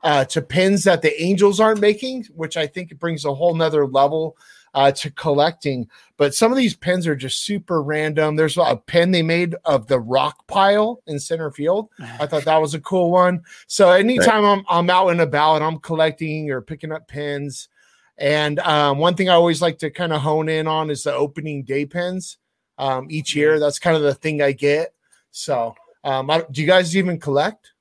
uh, 0.04 0.24
to 0.26 0.42
pins 0.42 0.84
that 0.84 1.02
the 1.02 1.22
Angels 1.22 1.60
aren't 1.60 1.80
making, 1.82 2.26
which 2.36 2.56
I 2.56 2.68
think 2.68 2.98
brings 2.98 3.26
a 3.26 3.34
whole 3.34 3.56
nother 3.56 3.88
level 3.88 4.38
uh, 4.74 4.92
to 4.92 5.12
collecting. 5.12 5.88
But 6.18 6.34
some 6.34 6.52
of 6.52 6.58
these 6.58 6.76
pins 6.76 7.08
are 7.08 7.16
just 7.16 7.44
super 7.44 7.82
random. 7.82 8.36
There's 8.36 8.58
a 8.58 8.76
pin 8.76 9.12
they 9.12 9.22
made 9.22 9.56
of 9.66 9.88
the 9.88 10.00
rock 10.00 10.48
pile 10.48 11.02
in 11.08 11.20
center 11.20 11.52
field. 11.52 11.90
I 12.00 12.28
thought 12.28 12.46
that 12.46 12.62
was 12.62 12.74
a 12.74 12.82
cool 12.82 13.12
one. 13.12 13.44
So 13.68 13.92
anytime 13.92 14.46
I'm, 14.46 14.66
I'm 14.70 14.90
out 14.90 15.10
and 15.10 15.22
about 15.22 15.56
and 15.56 15.64
I'm 15.64 15.80
collecting 15.80 16.50
or 16.52 16.62
picking 16.62 16.92
up 16.92 17.08
pins, 17.08 17.70
and 18.18 18.60
um, 18.60 19.00
one 19.00 19.16
thing 19.16 19.30
I 19.30 19.34
always 19.34 19.62
like 19.62 19.80
to 19.80 19.90
kind 19.90 20.14
of 20.14 20.22
hone 20.22 20.48
in 20.48 20.68
on 20.68 20.90
is 20.90 21.04
the 21.04 21.14
opening 21.14 21.64
day 21.64 21.86
pins 21.86 22.38
um, 22.78 23.08
each 23.10 23.36
year. 23.36 23.60
That's 23.60 23.80
kind 23.80 23.98
of 23.98 24.04
the 24.04 24.14
thing 24.14 24.42
I 24.42 24.52
get. 24.52 24.94
So, 25.32 25.76
um, 26.04 26.30
I, 26.30 26.44
do 26.52 26.62
you 26.62 26.68
guys 26.68 26.96
even 26.96 27.20
collect? 27.20 27.72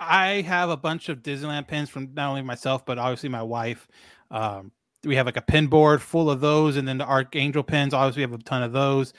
I 0.00 0.40
have 0.42 0.70
a 0.70 0.76
bunch 0.76 1.08
of 1.08 1.22
Disneyland 1.22 1.68
pins 1.68 1.90
from 1.90 2.14
not 2.14 2.30
only 2.30 2.42
myself, 2.42 2.84
but 2.84 2.98
obviously 2.98 3.28
my 3.28 3.42
wife. 3.42 3.86
Um, 4.30 4.72
we 5.04 5.16
have 5.16 5.26
like 5.26 5.36
a 5.36 5.42
pin 5.42 5.66
board 5.66 6.02
full 6.02 6.30
of 6.30 6.40
those, 6.40 6.76
and 6.76 6.86
then 6.86 6.98
the 6.98 7.06
Archangel 7.06 7.62
pins. 7.62 7.94
Obviously, 7.94 8.20
we 8.24 8.30
have 8.30 8.40
a 8.40 8.42
ton 8.42 8.62
of 8.62 8.72
those. 8.72 9.12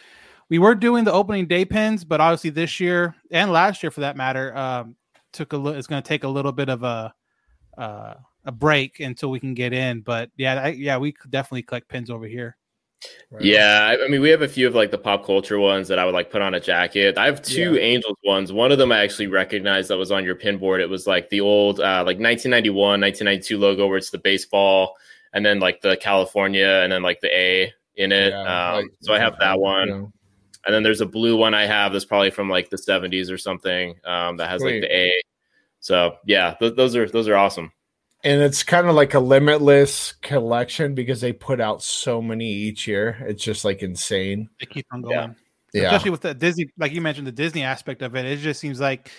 We 0.49 0.59
were 0.59 0.75
doing 0.75 1.03
the 1.03 1.13
opening 1.13 1.47
day 1.47 1.65
pins, 1.65 2.03
but 2.03 2.21
obviously 2.21 2.51
this 2.51 2.79
year 2.79 3.15
and 3.31 3.51
last 3.51 3.81
year, 3.81 3.91
for 3.91 4.01
that 4.01 4.17
matter, 4.17 4.55
um, 4.55 4.95
took 5.31 5.53
a 5.53 5.57
little. 5.57 5.77
It's 5.77 5.87
going 5.87 6.01
to 6.01 6.07
take 6.07 6.23
a 6.23 6.27
little 6.27 6.51
bit 6.51 6.69
of 6.69 6.83
a 6.83 7.13
uh, 7.77 8.13
a 8.45 8.51
break 8.51 8.99
until 8.99 9.31
we 9.31 9.39
can 9.39 9.53
get 9.53 9.73
in. 9.73 10.01
But 10.01 10.29
yeah, 10.37 10.61
I, 10.61 10.67
yeah, 10.69 10.97
we 10.97 11.15
definitely 11.29 11.63
collect 11.63 11.87
pins 11.87 12.09
over 12.09 12.25
here. 12.25 12.57
Yeah, 13.39 13.87
I, 13.89 14.05
I 14.05 14.07
mean, 14.07 14.21
we 14.21 14.29
have 14.29 14.43
a 14.43 14.47
few 14.47 14.67
of 14.67 14.75
like 14.75 14.91
the 14.91 14.97
pop 14.97 15.25
culture 15.25 15.59
ones 15.59 15.87
that 15.89 15.99
I 15.99 16.05
would 16.05 16.13
like 16.13 16.31
put 16.31 16.41
on 16.41 16.53
a 16.53 16.59
jacket. 16.59 17.17
I 17.17 17.25
have 17.25 17.41
two 17.41 17.75
Yeah. 17.75 17.81
Angels 17.81 18.15
ones. 18.23 18.53
One 18.53 18.71
of 18.71 18.77
them 18.77 18.91
I 18.91 18.99
actually 18.99 19.27
recognized 19.27 19.89
that 19.89 19.97
was 19.97 20.11
on 20.11 20.23
your 20.23 20.35
pin 20.35 20.57
board. 20.57 20.79
It 20.79 20.89
was 20.89 21.05
like 21.07 21.29
the 21.29 21.41
old 21.41 21.79
uh, 21.79 22.03
like 22.05 22.19
1991, 22.19 23.01
1992 23.01 23.57
logo 23.57 23.87
where 23.87 23.97
it's 23.97 24.11
the 24.11 24.19
baseball 24.19 24.95
and 25.33 25.45
then 25.45 25.59
like 25.59 25.81
the 25.81 25.97
California 25.97 26.81
and 26.83 26.91
then 26.91 27.03
like 27.03 27.21
the 27.21 27.35
A 27.35 27.73
in 27.95 28.11
it. 28.11 28.31
Yeah, 28.31 28.69
um, 28.71 28.75
like- 28.75 28.91
so 29.01 29.13
I 29.13 29.19
have 29.19 29.37
that 29.39 29.59
one. 29.59 29.87
Yeah. 29.87 30.05
And 30.65 30.73
then 30.73 30.83
there's 30.83 31.01
a 31.01 31.05
blue 31.05 31.35
one 31.35 31.53
I 31.53 31.65
have 31.65 31.91
that's 31.91 32.05
probably 32.05 32.29
from 32.29 32.49
like 32.49 32.69
the 32.69 32.77
70s 32.77 33.29
or 33.29 33.37
something 33.37 33.95
um, 34.05 34.37
that 34.37 34.49
has 34.49 34.61
Sweet. 34.61 34.81
like 34.81 34.81
the 34.83 34.95
A. 34.95 35.21
So 35.81 36.15
yeah, 36.25 36.53
th- 36.59 36.75
those 36.75 36.95
are 36.95 37.09
those 37.09 37.27
are 37.27 37.35
awesome. 37.35 37.73
And 38.23 38.41
it's 38.41 38.63
kind 38.63 38.87
of 38.87 38.95
like 38.95 39.13
a 39.15 39.19
limitless 39.19 40.13
collection 40.21 40.95
because 40.95 41.19
they 41.19 41.33
put 41.33 41.59
out 41.59 41.83
so 41.83 42.21
many 42.21 42.49
each 42.49 42.87
year. 42.87 43.17
It's 43.27 43.43
just 43.43 43.65
like 43.65 43.83
insane. 43.83 44.49
They 44.61 44.65
keep 44.65 44.85
on 44.93 45.01
going. 45.01 45.35
Yeah. 45.73 45.87
Especially 45.87 46.11
with 46.11 46.21
the 46.21 46.33
Disney, 46.33 46.69
like 46.77 46.93
you 46.93 47.01
mentioned, 47.01 47.27
the 47.27 47.33
Disney 47.33 47.63
aspect 47.63 48.01
of 48.01 48.15
it. 48.15 48.25
It 48.25 48.37
just 48.37 48.61
seems 48.61 48.79
like 48.79 49.11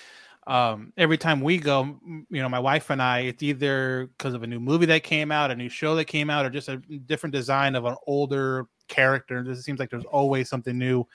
um, 0.46 0.92
every 0.96 1.16
time 1.18 1.40
we 1.40 1.58
go, 1.58 1.98
you 2.30 2.42
know, 2.42 2.48
my 2.48 2.58
wife 2.58 2.90
and 2.90 3.00
I, 3.00 3.20
it's 3.20 3.42
either 3.42 4.08
because 4.18 4.34
of 4.34 4.42
a 4.42 4.46
new 4.46 4.60
movie 4.60 4.86
that 4.86 5.02
came 5.02 5.32
out, 5.32 5.50
a 5.50 5.56
new 5.56 5.68
show 5.68 5.94
that 5.96 6.04
came 6.04 6.28
out, 6.30 6.44
or 6.44 6.50
just 6.50 6.68
a 6.68 6.76
different 6.76 7.32
design 7.34 7.74
of 7.74 7.84
an 7.84 7.96
older 8.06 8.66
character. 8.88 9.38
It 9.50 9.56
seems 9.62 9.78
like 9.78 9.90
there's 9.90 10.04
always 10.04 10.48
something 10.48 10.76
new 10.76 11.06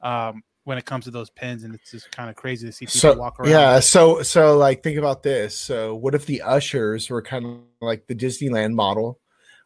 um, 0.00 0.42
when 0.64 0.78
it 0.78 0.84
comes 0.86 1.04
to 1.04 1.10
those 1.10 1.30
pins, 1.30 1.64
and 1.64 1.74
it's 1.74 1.90
just 1.90 2.10
kind 2.12 2.30
of 2.30 2.36
crazy 2.36 2.66
to 2.66 2.72
see 2.72 2.86
people 2.86 3.00
So 3.00 3.14
walk 3.14 3.38
around. 3.40 3.50
yeah, 3.50 3.80
so 3.80 4.22
so 4.22 4.56
like 4.56 4.82
think 4.82 4.98
about 4.98 5.22
this. 5.22 5.58
So 5.58 5.94
what 5.94 6.14
if 6.14 6.24
the 6.26 6.42
ushers 6.42 7.10
were 7.10 7.22
kind 7.22 7.44
of 7.44 7.58
like 7.80 8.06
the 8.06 8.14
Disneyland 8.14 8.72
model, 8.74 9.20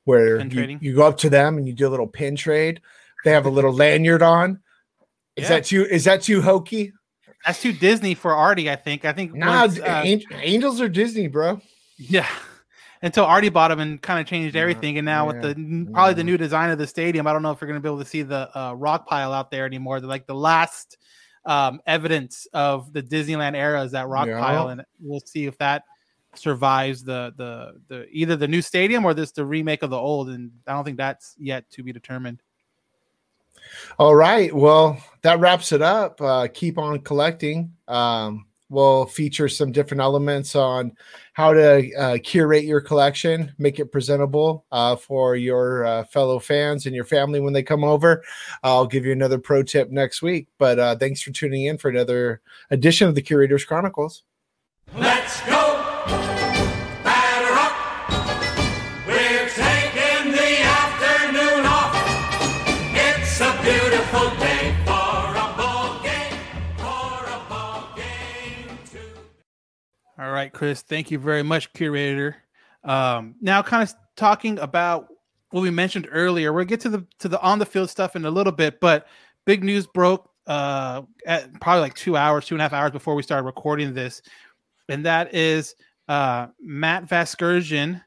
where 0.04 0.40
you, 0.40 0.78
you 0.80 0.96
go 0.96 1.06
up 1.06 1.18
to 1.18 1.30
them 1.30 1.58
and 1.58 1.66
you 1.66 1.72
do 1.72 1.86
a 1.86 1.90
little 1.90 2.08
pin 2.08 2.34
trade. 2.34 2.80
They 3.24 3.30
have 3.30 3.46
a 3.46 3.50
little 3.50 3.72
lanyard 3.72 4.22
on. 4.22 4.60
Is 5.36 5.44
Yeah. 5.44 5.48
that 5.50 5.64
too? 5.64 5.84
Is 5.84 6.04
that 6.04 6.22
too 6.22 6.42
hokey? 6.42 6.92
That's 7.46 7.60
too 7.60 7.72
Disney 7.72 8.14
for 8.14 8.34
Artie, 8.34 8.70
I 8.70 8.76
think. 8.76 9.04
I 9.04 9.12
think 9.12 9.34
Nah, 9.34 9.62
once, 9.62 9.78
uh, 9.80 10.04
Angels 10.32 10.80
are 10.80 10.88
Disney, 10.88 11.26
bro. 11.28 11.60
Yeah. 11.96 12.28
Until 13.04 13.24
Artie 13.24 13.48
bought 13.48 13.68
them 13.68 13.80
and 13.80 14.00
kind 14.00 14.20
of 14.20 14.26
changed 14.26 14.54
everything. 14.54 14.96
And 14.96 15.04
now 15.04 15.26
with 15.26 15.40
the 15.42 15.48
n- 15.48 15.88
probably 15.92 16.14
the 16.14 16.22
new 16.22 16.36
design 16.36 16.70
of 16.70 16.78
the 16.78 16.86
stadium, 16.86 17.26
I 17.26 17.32
don't 17.32 17.42
know 17.42 17.50
if 17.50 17.60
you're 17.60 17.66
going 17.66 17.80
to 17.80 17.82
be 17.82 17.88
able 17.88 17.98
to 17.98 18.08
see 18.08 18.22
the 18.22 18.48
uh, 18.56 18.74
rock 18.74 19.08
pile 19.08 19.32
out 19.32 19.50
there 19.50 19.66
anymore. 19.66 19.98
They're 19.98 20.08
like 20.08 20.28
the 20.28 20.36
last 20.36 20.98
um, 21.44 21.80
evidence 21.84 22.46
of 22.52 22.92
the 22.92 23.02
Disneyland 23.02 23.56
era 23.56 23.82
is 23.82 23.90
that 23.90 24.06
rock 24.06 24.28
Yeah. 24.28 24.38
pile. 24.38 24.68
And 24.68 24.84
we'll 25.00 25.18
see 25.18 25.46
if 25.46 25.58
that 25.58 25.82
survives 26.36 27.02
the, 27.02 27.34
the, 27.36 27.72
the 27.88 28.06
either 28.12 28.36
the 28.36 28.46
new 28.46 28.62
stadium 28.62 29.04
or 29.04 29.14
this 29.14 29.32
the 29.32 29.44
remake 29.44 29.82
of 29.82 29.90
the 29.90 29.98
old. 29.98 30.28
And 30.30 30.52
I 30.68 30.72
don't 30.72 30.84
think 30.84 30.96
that's 30.96 31.34
yet 31.40 31.68
to 31.72 31.82
be 31.82 31.92
determined. 31.92 32.40
All 33.98 34.14
right. 34.14 34.52
Well, 34.54 35.02
that 35.22 35.40
wraps 35.40 35.72
it 35.72 35.82
up. 35.82 36.20
Uh, 36.20 36.48
keep 36.52 36.78
on 36.78 37.00
collecting. 37.00 37.72
Um, 37.88 38.46
we'll 38.68 39.04
feature 39.04 39.48
some 39.48 39.70
different 39.70 40.00
elements 40.00 40.56
on 40.56 40.92
how 41.34 41.52
to 41.52 41.92
uh, 41.94 42.18
curate 42.22 42.64
your 42.64 42.80
collection, 42.80 43.54
make 43.58 43.78
it 43.78 43.92
presentable 43.92 44.64
uh, 44.72 44.96
for 44.96 45.36
your 45.36 45.84
uh, 45.84 46.04
fellow 46.04 46.38
fans 46.38 46.86
and 46.86 46.94
your 46.94 47.04
family 47.04 47.40
when 47.40 47.52
they 47.52 47.62
come 47.62 47.84
over. 47.84 48.22
I'll 48.62 48.86
give 48.86 49.04
you 49.04 49.12
another 49.12 49.38
pro 49.38 49.62
tip 49.62 49.90
next 49.90 50.22
week. 50.22 50.48
But 50.58 50.78
uh, 50.78 50.96
thanks 50.96 51.22
for 51.22 51.30
tuning 51.30 51.66
in 51.66 51.78
for 51.78 51.90
another 51.90 52.40
edition 52.70 53.08
of 53.08 53.14
the 53.14 53.22
Curators 53.22 53.64
Chronicles. 53.64 54.24
Let's 54.94 55.40
go. 55.42 55.61
Right, 70.42 70.52
Chris. 70.52 70.82
Thank 70.82 71.10
you 71.10 71.18
very 71.18 71.42
much, 71.42 71.72
curator. 71.72 72.36
Um, 72.84 73.36
now, 73.40 73.62
kind 73.62 73.82
of 73.82 73.94
talking 74.16 74.58
about 74.58 75.08
what 75.50 75.60
we 75.60 75.70
mentioned 75.70 76.08
earlier. 76.10 76.52
We'll 76.52 76.64
get 76.64 76.80
to 76.80 76.88
the 76.88 77.06
to 77.20 77.28
the 77.28 77.40
on 77.40 77.58
the 77.58 77.66
field 77.66 77.90
stuff 77.90 78.16
in 78.16 78.24
a 78.24 78.30
little 78.30 78.52
bit, 78.52 78.80
but 78.80 79.06
big 79.46 79.62
news 79.62 79.86
broke 79.86 80.28
uh, 80.48 81.02
at 81.26 81.60
probably 81.60 81.82
like 81.82 81.94
two 81.94 82.16
hours, 82.16 82.46
two 82.46 82.56
and 82.56 82.60
a 82.60 82.64
half 82.64 82.72
hours 82.72 82.90
before 82.90 83.14
we 83.14 83.22
started 83.22 83.44
recording 83.44 83.94
this, 83.94 84.20
and 84.88 85.06
that 85.06 85.32
is 85.32 85.76
uh, 86.08 86.48
Matt 86.60 87.06
Vasgersian 87.06 88.02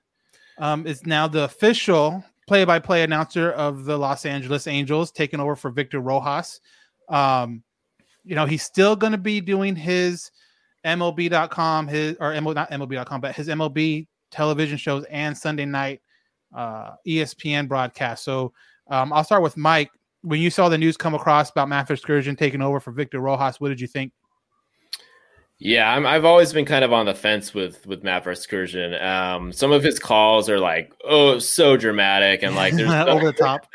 um, 0.58 0.86
is 0.86 1.06
now 1.06 1.28
the 1.28 1.44
official 1.44 2.24
play-by-play 2.48 3.02
announcer 3.02 3.52
of 3.54 3.86
the 3.86 3.98
Los 3.98 4.26
Angeles 4.26 4.68
Angels, 4.68 5.12
taking 5.12 5.40
over 5.40 5.56
for 5.56 5.72
Victor 5.72 6.00
Rojas. 6.00 6.60
Um, 7.10 7.64
you 8.24 8.36
know, 8.36 8.46
he's 8.46 8.62
still 8.62 8.96
going 8.96 9.14
to 9.14 9.18
be 9.18 9.42
doing 9.42 9.76
his 9.76 10.30
MLB.com, 10.86 11.88
his 11.88 12.16
or 12.20 12.32
ML, 12.32 12.56
not 12.56 12.72
MLB.com, 12.72 13.22
but 13.22 13.36
his 13.36 13.48
MLB 13.48 14.08
television 14.32 14.78
shows 14.78 15.04
and 15.06 15.38
Sunday 15.38 15.66
night 15.66 16.02
uh, 16.56 16.92
ESPN 17.08 17.68
broadcast. 17.68 18.24
So 18.24 18.54
um, 18.90 19.12
I'll 19.12 19.24
start 19.24 19.44
with 19.44 19.58
Mike. 19.58 19.92
When 20.22 20.40
you 20.40 20.50
saw 20.50 20.70
the 20.70 20.78
news 20.78 20.98
come 20.98 21.14
across 21.14 21.52
about 21.52 21.70
Matt 21.70 21.88
Vasgersian 21.88 22.38
taking 22.38 22.62
over 22.62 22.80
for 22.80 22.92
Victor 22.92 23.20
Rojas, 23.20 23.60
what 23.60 23.70
did 23.70 23.80
you 23.80 23.88
think? 23.88 24.12
Yeah, 25.58 25.90
I'm, 25.90 26.06
I've 26.06 26.26
always 26.26 26.52
been 26.52 26.66
kind 26.66 26.84
of 26.84 26.92
on 26.92 27.06
the 27.06 27.14
fence 27.14 27.54
with 27.54 27.86
with 27.88 28.04
Matt 28.04 28.26
Vasgersian. 28.26 29.02
Um, 29.02 29.54
some 29.54 29.72
of 29.72 29.84
his 29.84 30.00
calls 30.00 30.50
are 30.50 30.60
like, 30.60 30.92
oh, 31.06 31.40
so 31.40 31.78
dramatic 31.78 32.44
and 32.44 32.56
like 32.56 32.74
there's 32.74 32.90
over 33.08 33.26
the 33.26 33.34
top, 33.34 33.66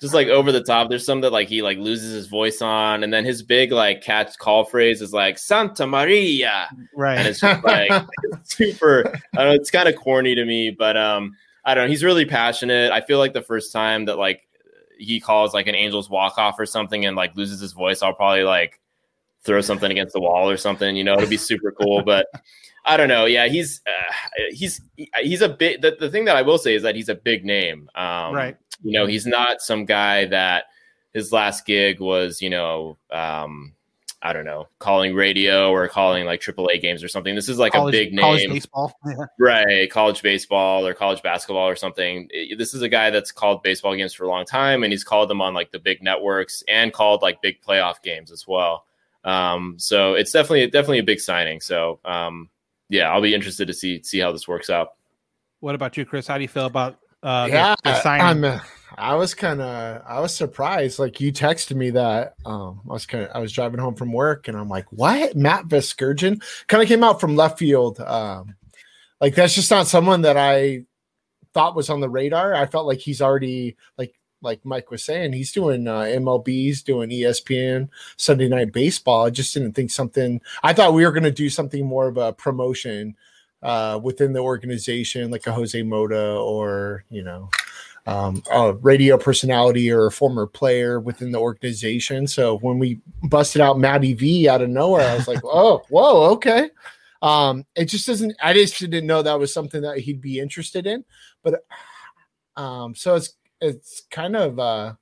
just 0.00 0.14
like 0.14 0.28
over 0.28 0.52
the 0.52 0.62
top. 0.62 0.88
There's 0.88 1.04
some 1.04 1.20
that 1.22 1.32
like 1.32 1.48
he 1.48 1.62
like 1.62 1.78
loses 1.78 2.12
his 2.12 2.26
voice 2.26 2.60
on, 2.62 3.02
and 3.02 3.12
then 3.12 3.24
his 3.24 3.42
big 3.42 3.72
like 3.72 4.02
catch 4.02 4.36
call 4.38 4.64
phrase 4.64 5.02
is 5.02 5.12
like 5.12 5.38
Santa 5.38 5.86
Maria, 5.86 6.68
right? 6.94 7.18
And 7.18 7.28
it's 7.28 7.40
just 7.40 7.64
like 7.64 7.90
it's 8.24 8.54
super. 8.56 9.12
I 9.36 9.38
don't 9.38 9.48
know. 9.48 9.54
It's 9.54 9.70
kind 9.70 9.88
of 9.88 9.96
corny 9.96 10.34
to 10.34 10.44
me, 10.44 10.70
but 10.70 10.96
um, 10.96 11.36
I 11.64 11.74
don't 11.74 11.84
know. 11.84 11.90
He's 11.90 12.04
really 12.04 12.24
passionate. 12.24 12.92
I 12.92 13.00
feel 13.00 13.18
like 13.18 13.32
the 13.32 13.42
first 13.42 13.72
time 13.72 14.06
that 14.06 14.18
like 14.18 14.48
he 14.98 15.20
calls 15.20 15.54
like 15.54 15.66
an 15.66 15.74
Angels 15.74 16.10
walk 16.10 16.38
off 16.38 16.58
or 16.58 16.66
something 16.66 17.06
and 17.06 17.16
like 17.16 17.36
loses 17.36 17.60
his 17.60 17.72
voice, 17.72 18.02
I'll 18.02 18.14
probably 18.14 18.44
like 18.44 18.80
throw 19.42 19.60
something 19.60 19.90
against 19.90 20.12
the 20.12 20.20
wall 20.20 20.50
or 20.50 20.56
something. 20.56 20.96
You 20.96 21.04
know, 21.04 21.14
it'll 21.14 21.28
be 21.28 21.36
super 21.36 21.72
cool. 21.72 22.02
But 22.02 22.26
I 22.84 22.96
don't 22.96 23.08
know. 23.08 23.26
Yeah, 23.26 23.48
he's 23.48 23.80
uh, 23.86 24.12
he's 24.50 24.80
he's 25.18 25.42
a 25.42 25.48
bit. 25.48 25.82
The, 25.82 25.96
the 25.98 26.10
thing 26.10 26.24
that 26.24 26.36
I 26.36 26.42
will 26.42 26.58
say 26.58 26.74
is 26.74 26.82
that 26.82 26.96
he's 26.96 27.08
a 27.08 27.14
big 27.14 27.44
name. 27.44 27.88
Um, 27.94 28.34
right. 28.34 28.56
You 28.82 28.92
know, 28.92 29.06
he's 29.06 29.26
not 29.26 29.60
some 29.60 29.84
guy 29.84 30.26
that 30.26 30.64
his 31.12 31.32
last 31.32 31.66
gig 31.66 32.00
was. 32.00 32.42
You 32.42 32.50
know. 32.50 32.98
Um, 33.10 33.74
I 34.20 34.32
don't 34.32 34.44
know, 34.44 34.66
calling 34.80 35.14
radio 35.14 35.70
or 35.70 35.86
calling 35.86 36.26
like 36.26 36.40
AAA 36.40 36.82
games 36.82 37.04
or 37.04 37.08
something. 37.08 37.36
This 37.36 37.48
is 37.48 37.58
like 37.58 37.72
college, 37.72 37.94
a 37.94 37.98
big 37.98 38.18
college 38.18 38.40
name, 38.40 38.50
baseball, 38.50 38.92
right? 39.38 39.88
College 39.88 40.22
baseball 40.22 40.84
or 40.84 40.92
college 40.92 41.22
basketball 41.22 41.68
or 41.68 41.76
something. 41.76 42.28
This 42.56 42.74
is 42.74 42.82
a 42.82 42.88
guy 42.88 43.10
that's 43.10 43.30
called 43.30 43.62
baseball 43.62 43.94
games 43.94 44.12
for 44.12 44.24
a 44.24 44.28
long 44.28 44.44
time, 44.44 44.82
and 44.82 44.92
he's 44.92 45.04
called 45.04 45.30
them 45.30 45.40
on 45.40 45.54
like 45.54 45.70
the 45.70 45.78
big 45.78 46.02
networks 46.02 46.64
and 46.66 46.92
called 46.92 47.22
like 47.22 47.40
big 47.42 47.62
playoff 47.62 48.02
games 48.02 48.32
as 48.32 48.44
well. 48.46 48.86
Um, 49.22 49.76
so 49.78 50.14
it's 50.14 50.32
definitely 50.32 50.66
definitely 50.66 50.98
a 50.98 51.04
big 51.04 51.20
signing. 51.20 51.60
So 51.60 52.00
um, 52.04 52.50
yeah, 52.88 53.12
I'll 53.12 53.22
be 53.22 53.34
interested 53.34 53.66
to 53.68 53.74
see 53.74 54.02
see 54.02 54.18
how 54.18 54.32
this 54.32 54.48
works 54.48 54.68
out. 54.68 54.94
What 55.60 55.76
about 55.76 55.96
you, 55.96 56.04
Chris? 56.04 56.26
How 56.26 56.38
do 56.38 56.42
you 56.42 56.48
feel 56.48 56.66
about 56.66 56.98
uh, 57.22 57.48
yeah, 57.50 57.74
the, 57.84 57.90
the 57.90 58.00
signing? 58.00 58.44
I'm, 58.44 58.60
I 58.96 59.14
was 59.14 59.34
kind 59.34 59.60
of 59.60 60.02
I 60.06 60.20
was 60.20 60.34
surprised. 60.34 60.98
Like 60.98 61.20
you 61.20 61.32
texted 61.32 61.76
me 61.76 61.90
that 61.90 62.34
um, 62.44 62.80
I 62.88 62.92
was 62.92 63.06
kind 63.06 63.24
of 63.24 63.30
I 63.34 63.38
was 63.38 63.52
driving 63.52 63.80
home 63.80 63.94
from 63.94 64.12
work 64.12 64.48
and 64.48 64.56
I'm 64.56 64.68
like, 64.68 64.86
what? 64.90 65.36
Matt 65.36 65.68
Vasgersian 65.68 66.42
kind 66.66 66.82
of 66.82 66.88
came 66.88 67.04
out 67.04 67.20
from 67.20 67.36
left 67.36 67.58
field. 67.58 68.00
Um, 68.00 68.56
like 69.20 69.34
that's 69.34 69.54
just 69.54 69.70
not 69.70 69.86
someone 69.86 70.22
that 70.22 70.36
I 70.36 70.84
thought 71.54 71.76
was 71.76 71.90
on 71.90 72.00
the 72.00 72.10
radar. 72.10 72.54
I 72.54 72.66
felt 72.66 72.86
like 72.86 72.98
he's 72.98 73.22
already 73.22 73.76
like 73.96 74.14
like 74.42 74.64
Mike 74.64 74.90
was 74.90 75.04
saying, 75.04 75.32
he's 75.32 75.52
doing 75.52 75.86
uh, 75.86 76.02
MLB's 76.02 76.82
doing 76.82 77.10
ESPN 77.10 77.88
Sunday 78.16 78.48
Night 78.48 78.72
Baseball. 78.72 79.26
I 79.26 79.30
just 79.30 79.52
didn't 79.54 79.72
think 79.72 79.90
something. 79.90 80.40
I 80.62 80.72
thought 80.72 80.94
we 80.94 81.04
were 81.04 81.12
going 81.12 81.24
to 81.24 81.30
do 81.30 81.50
something 81.50 81.84
more 81.84 82.08
of 82.08 82.16
a 82.16 82.32
promotion 82.32 83.16
uh, 83.62 83.98
within 84.02 84.32
the 84.32 84.40
organization, 84.40 85.30
like 85.30 85.46
a 85.46 85.52
Jose 85.52 85.82
Mota 85.82 86.36
or 86.36 87.04
you 87.10 87.22
know 87.22 87.48
um, 88.08 88.42
a 88.50 88.72
radio 88.72 89.18
personality 89.18 89.92
or 89.92 90.06
a 90.06 90.10
former 90.10 90.46
player 90.46 90.98
within 90.98 91.30
the 91.30 91.38
organization. 91.38 92.26
So 92.26 92.56
when 92.58 92.78
we 92.78 93.00
busted 93.24 93.60
out 93.60 93.78
Matty 93.78 94.14
V 94.14 94.48
out 94.48 94.62
of 94.62 94.70
nowhere, 94.70 95.06
I 95.06 95.14
was 95.14 95.28
like, 95.28 95.40
oh, 95.44 95.82
whoa, 95.90 96.30
okay. 96.32 96.70
Um, 97.20 97.66
it 97.74 97.84
just 97.84 98.06
doesn't. 98.06 98.34
I 98.42 98.54
just 98.54 98.78
didn't 98.78 99.06
know 99.06 99.20
that 99.20 99.38
was 99.38 99.52
something 99.52 99.82
that 99.82 99.98
he'd 99.98 100.22
be 100.22 100.38
interested 100.38 100.86
in. 100.86 101.04
But 101.42 101.66
um, 102.56 102.94
so 102.94 103.16
it's 103.16 103.34
it's 103.60 104.02
kind 104.10 104.36
of 104.36 104.58
uh, 104.58 104.94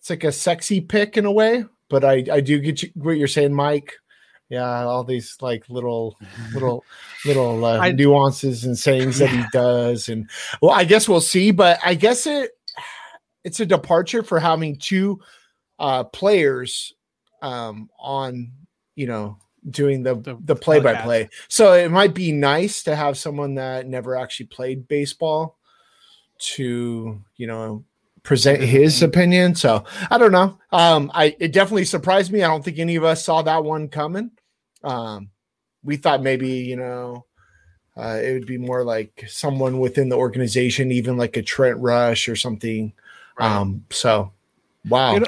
it's 0.00 0.10
like 0.10 0.24
a 0.24 0.32
sexy 0.32 0.80
pick 0.80 1.16
in 1.16 1.26
a 1.26 1.32
way. 1.32 1.64
But 1.88 2.04
I 2.04 2.24
I 2.32 2.40
do 2.40 2.58
get 2.58 2.82
you, 2.82 2.90
what 2.94 3.18
you're 3.18 3.28
saying, 3.28 3.54
Mike. 3.54 3.94
Yeah, 4.52 4.84
all 4.84 5.02
these 5.02 5.38
like 5.40 5.68
little, 5.70 6.18
little, 6.52 6.84
little 7.24 7.64
uh, 7.64 7.78
I- 7.78 7.92
nuances 7.92 8.64
and 8.64 8.78
sayings 8.78 9.18
that 9.18 9.30
he 9.30 9.42
does, 9.52 10.10
and 10.10 10.28
well, 10.60 10.72
I 10.72 10.84
guess 10.84 11.08
we'll 11.08 11.22
see. 11.22 11.52
But 11.52 11.80
I 11.82 11.94
guess 11.94 12.26
it 12.26 12.50
it's 13.44 13.60
a 13.60 13.66
departure 13.66 14.22
for 14.22 14.38
having 14.38 14.76
two 14.76 15.20
uh, 15.78 16.04
players 16.04 16.92
um, 17.40 17.88
on, 17.98 18.52
you 18.94 19.06
know, 19.06 19.38
doing 19.70 20.02
the 20.02 20.38
the 20.44 20.54
play 20.56 20.80
by 20.80 20.94
play. 20.96 21.28
So 21.48 21.72
it 21.72 21.90
might 21.90 22.12
be 22.14 22.30
nice 22.30 22.82
to 22.82 22.94
have 22.94 23.16
someone 23.16 23.54
that 23.54 23.86
never 23.86 24.16
actually 24.16 24.46
played 24.46 24.86
baseball 24.86 25.56
to, 26.38 27.20
you 27.36 27.46
know, 27.46 27.84
present 28.22 28.60
his 28.60 29.02
opinion. 29.02 29.54
So 29.54 29.84
I 30.10 30.18
don't 30.18 30.32
know. 30.32 30.58
Um, 30.72 31.10
I 31.14 31.36
it 31.40 31.52
definitely 31.52 31.84
surprised 31.86 32.30
me. 32.32 32.42
I 32.42 32.48
don't 32.48 32.64
think 32.64 32.78
any 32.78 32.96
of 32.96 33.04
us 33.04 33.24
saw 33.24 33.42
that 33.42 33.64
one 33.64 33.88
coming. 33.88 34.30
Um, 34.84 35.30
we 35.84 35.96
thought 35.96 36.22
maybe 36.22 36.48
you 36.48 36.76
know 36.76 37.24
uh, 37.96 38.18
it 38.22 38.32
would 38.32 38.46
be 38.46 38.58
more 38.58 38.84
like 38.84 39.24
someone 39.28 39.78
within 39.78 40.08
the 40.08 40.16
organization, 40.16 40.90
even 40.92 41.16
like 41.16 41.36
a 41.36 41.42
Trent 41.42 41.78
Rush 41.78 42.28
or 42.28 42.36
something. 42.36 42.92
Um, 43.38 43.84
so 43.90 44.32
wow. 44.88 45.14
You 45.14 45.20
know, 45.20 45.26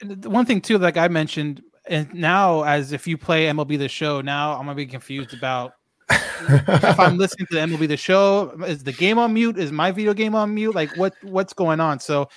the 0.00 0.30
one 0.30 0.46
thing 0.46 0.60
too, 0.60 0.78
like 0.78 0.96
I 0.96 1.08
mentioned, 1.08 1.62
and 1.86 2.12
now 2.12 2.62
as 2.62 2.92
if 2.92 3.06
you 3.06 3.16
play 3.16 3.46
MLB 3.46 3.78
the 3.78 3.88
show, 3.88 4.20
now 4.20 4.52
I'm 4.52 4.62
gonna 4.62 4.74
be 4.74 4.86
confused 4.86 5.34
about 5.34 5.74
if 6.10 6.98
I'm 6.98 7.16
listening 7.18 7.46
to 7.46 7.54
the 7.54 7.60
MLB 7.60 7.86
the 7.86 7.96
show. 7.96 8.50
Is 8.66 8.82
the 8.82 8.92
game 8.92 9.18
on 9.18 9.32
mute? 9.32 9.58
Is 9.58 9.70
my 9.70 9.92
video 9.92 10.12
game 10.12 10.34
on 10.34 10.52
mute? 10.52 10.74
Like 10.74 10.96
what 10.96 11.14
what's 11.22 11.52
going 11.52 11.78
on? 11.78 12.00
So 12.00 12.28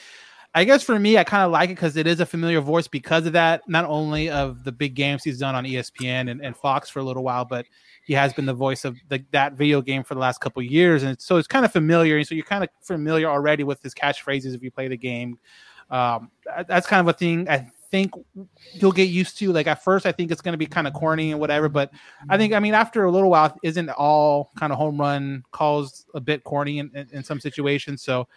I 0.56 0.66
guess 0.66 0.84
for 0.84 0.99
me, 0.99 1.18
I 1.18 1.24
kind 1.24 1.43
of 1.43 1.51
like 1.51 1.72
it 1.72 1.76
because 1.76 1.97
it 1.97 2.06
is 2.06 2.20
a 2.20 2.28
familiar 2.28 2.62
voice 2.62 2.88
because 2.88 3.26
of 3.26 3.34
that. 3.34 3.68
Not 3.68 3.86
only 3.86 4.30
of 4.30 4.64
the 4.64 4.72
big 4.72 4.93
games 4.93 5.24
he's 5.24 5.39
done 5.39 5.56
on 5.56 5.64
ESPN 5.64 6.30
and, 6.30 6.45
and 6.45 6.56
Fox 6.56 6.89
for 6.89 6.99
a 6.99 7.04
little 7.04 7.24
while, 7.24 7.43
but 7.43 7.66
he 8.06 8.14
has 8.14 8.34
been 8.34 8.45
the 8.45 8.54
voice 8.54 8.86
of 8.86 8.95
the, 9.10 9.24
that 9.32 9.54
video 9.54 9.82
game 9.82 10.04
for 10.04 10.14
the 10.14 10.20
last 10.20 10.41
couple 10.41 10.62
years, 10.62 11.04
and 11.04 11.20
so 11.20 11.38
it's 11.38 11.47
kind 11.47 11.66
of 11.66 11.72
familiar. 11.72 12.18
And 12.18 12.28
so 12.28 12.36
you're 12.36 12.45
kind 12.45 12.64
of 12.64 12.70
familiar 12.82 13.28
already 13.28 13.64
with 13.64 13.82
his 13.82 13.95
catchphrases 13.95 14.54
if 14.54 14.62
you 14.62 14.70
play 14.70 14.88
the 14.88 14.97
game. 14.97 15.39
Um, 15.89 16.30
that's 16.68 16.86
kind 16.86 16.99
of 16.99 17.08
a 17.08 17.18
thing 17.18 17.49
I 17.49 17.68
think 17.89 18.12
you'll 18.74 18.91
get 18.91 19.10
used 19.10 19.38
to. 19.38 19.51
Like 19.51 19.68
at 19.68 19.84
first, 19.84 20.06
I 20.06 20.12
think 20.12 20.32
it's 20.32 20.41
going 20.41 20.54
to 20.54 20.58
be 20.58 20.66
kind 20.66 20.88
of 20.88 20.93
corny 20.93 21.32
and 21.32 21.39
whatever, 21.39 21.70
but 21.70 21.91
I 22.30 22.38
think 22.38 22.54
I 22.54 22.60
mean 22.60 22.74
after 22.74 23.06
a 23.06 23.12
little 23.12 23.30
while, 23.30 23.56
isn't 23.64 23.89
all 23.89 24.51
kind 24.58 24.74
of 24.74 24.80
home 24.80 24.99
run 24.99 25.43
calls 25.51 26.06
a 26.16 26.20
bit 26.20 26.43
corny 26.43 26.80
in, 26.80 26.89
in, 26.95 27.08
in 27.12 27.24
some 27.24 27.39
situations? 27.39 28.01
So 28.01 28.28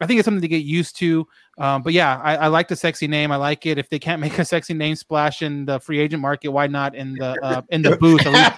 I 0.00 0.06
think 0.06 0.18
it's 0.18 0.24
something 0.24 0.42
to 0.42 0.48
get 0.48 0.64
used 0.64 0.96
to. 0.98 1.26
Um, 1.58 1.82
but 1.82 1.92
yeah, 1.92 2.20
I, 2.22 2.36
I 2.36 2.46
like 2.48 2.68
the 2.68 2.76
sexy 2.76 3.08
name. 3.08 3.32
I 3.32 3.36
like 3.36 3.66
it. 3.66 3.78
If 3.78 3.88
they 3.90 3.98
can't 3.98 4.20
make 4.26 4.38
a 4.38 4.44
sexy 4.44 4.74
name 4.74 4.96
splash 4.96 5.42
in 5.42 5.64
the 5.64 5.80
free 5.80 5.98
agent 5.98 6.22
market, 6.22 6.50
why 6.50 6.66
not 6.66 6.94
in 6.94 7.16
the 7.16 7.38
uh, 7.42 7.62
in 7.70 7.82
the 7.82 7.96
booth? 8.00 8.24
At 8.26 8.32
least, 8.32 8.52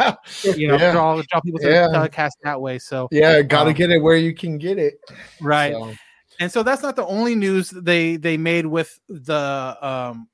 you 0.59 0.69
know, 0.69 0.79
Yeah. 0.79 0.93
draw, 0.93 1.23
draw 1.31 1.41
people 1.41 1.61
to 1.61 1.69
Yeah. 1.69 1.87
the 1.89 1.95
telecast 1.95 2.37
that 2.43 2.61
way. 2.61 2.79
So 2.79 3.09
Yeah, 3.11 3.43
got 3.43 3.65
to 3.65 3.71
um, 3.71 3.75
get 3.75 3.91
it 3.91 4.03
where 4.03 4.17
you 4.17 4.35
can 4.35 4.59
get 4.59 4.79
it. 4.79 4.95
right 5.41 5.73
So, 5.73 5.97
and 6.41 6.51
so 6.51 6.63
that's 6.63 6.83
not 6.83 6.97
the 6.97 7.07
only 7.07 7.35
news 7.35 7.71
they 7.71 8.17
they 8.17 8.37
made 8.37 8.67
with 8.67 8.99
the 9.09 9.77
um 9.81 10.29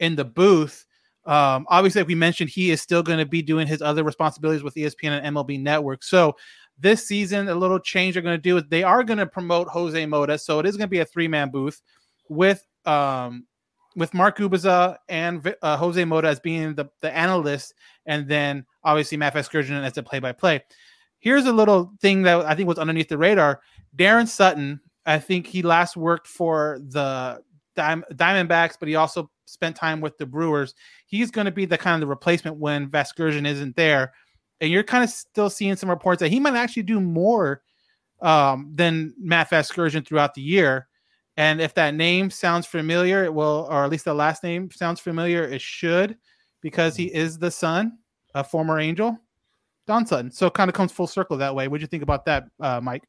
in 0.00 0.16
the 0.16 0.24
booth 0.24 0.86
um 1.26 1.66
obviously 1.68 2.00
like 2.00 2.08
we 2.08 2.14
mentioned 2.14 2.48
he 2.50 2.70
is 2.70 2.80
still 2.80 3.02
going 3.02 3.18
to 3.18 3.26
be 3.26 3.42
doing 3.42 3.66
his 3.66 3.82
other 3.82 4.02
responsibilities 4.02 4.62
with 4.62 4.74
espn 4.74 5.20
and 5.22 5.36
mlb 5.36 5.60
network 5.60 6.02
so 6.02 6.34
this 6.80 7.06
season 7.06 7.48
a 7.48 7.54
little 7.54 7.78
change 7.78 8.14
they're 8.14 8.22
going 8.22 8.36
to 8.36 8.42
do 8.42 8.56
is 8.56 8.64
they 8.68 8.82
are 8.82 9.04
going 9.04 9.18
to 9.18 9.26
promote 9.26 9.68
jose 9.68 10.06
mota 10.06 10.38
so 10.38 10.58
it 10.58 10.66
is 10.66 10.76
going 10.76 10.86
to 10.86 10.90
be 10.90 11.00
a 11.00 11.04
three-man 11.04 11.50
booth 11.50 11.82
with 12.28 12.66
um 12.86 13.44
with 13.96 14.14
Mark 14.14 14.38
Gubicza 14.38 14.96
and 15.08 15.54
uh, 15.62 15.76
Jose 15.76 16.04
Mota 16.04 16.28
as 16.28 16.40
being 16.40 16.74
the, 16.74 16.86
the 17.00 17.14
analyst, 17.14 17.74
and 18.06 18.28
then 18.28 18.64
obviously 18.84 19.18
Matt 19.18 19.34
Vasgersian 19.34 19.82
as 19.82 19.94
the 19.94 20.02
play 20.02 20.18
by 20.18 20.32
play. 20.32 20.62
Here's 21.18 21.46
a 21.46 21.52
little 21.52 21.92
thing 22.00 22.22
that 22.22 22.46
I 22.46 22.54
think 22.54 22.68
was 22.68 22.78
underneath 22.78 23.08
the 23.08 23.18
radar. 23.18 23.60
Daron 23.96 24.28
Sutton, 24.28 24.80
I 25.04 25.18
think 25.18 25.46
he 25.46 25.62
last 25.62 25.96
worked 25.96 26.26
for 26.26 26.80
the 26.88 27.42
Diamondbacks, 27.76 28.76
but 28.78 28.88
he 28.88 28.94
also 28.94 29.30
spent 29.46 29.76
time 29.76 30.00
with 30.00 30.16
the 30.18 30.26
Brewers. 30.26 30.74
He's 31.06 31.30
going 31.30 31.46
to 31.46 31.50
be 31.50 31.64
the 31.64 31.78
kind 31.78 31.94
of 31.94 32.00
the 32.00 32.06
replacement 32.06 32.56
when 32.56 32.88
Vasgersian 32.88 33.46
isn't 33.46 33.76
there. 33.76 34.12
And 34.60 34.70
you're 34.70 34.82
kind 34.82 35.02
of 35.02 35.10
still 35.10 35.48
seeing 35.48 35.76
some 35.76 35.88
reports 35.88 36.20
that 36.20 36.28
he 36.28 36.40
might 36.40 36.54
actually 36.54 36.82
do 36.82 37.00
more 37.00 37.62
um, 38.20 38.70
than 38.74 39.14
Matt 39.18 39.50
Vasgersian 39.50 40.06
throughout 40.06 40.34
the 40.34 40.42
year. 40.42 40.88
And 41.36 41.60
if 41.60 41.74
that 41.74 41.94
name 41.94 42.28
sounds 42.28 42.66
familiar, 42.66 43.24
it 43.24 43.32
will, 43.32 43.66
or 43.70 43.84
at 43.84 43.90
least 43.90 44.04
the 44.04 44.12
last 44.12 44.42
name 44.42 44.70
sounds 44.70 45.00
familiar, 45.00 45.44
it 45.44 45.62
should, 45.62 46.18
because 46.60 46.96
he 46.96 47.06
is 47.06 47.38
the 47.38 47.50
son 47.50 47.98
of 48.34 48.50
former 48.50 48.78
Angel, 48.78 49.18
Don 49.86 50.04
Sutton. 50.04 50.30
So 50.30 50.46
it 50.48 50.54
kind 50.54 50.68
of 50.68 50.74
comes 50.74 50.92
full 50.92 51.06
circle 51.06 51.38
that 51.38 51.54
way. 51.54 51.68
What 51.68 51.78
do 51.78 51.82
you 51.82 51.86
think 51.86 52.02
about 52.02 52.26
that, 52.26 52.44
uh, 52.60 52.80
Mike? 52.82 53.04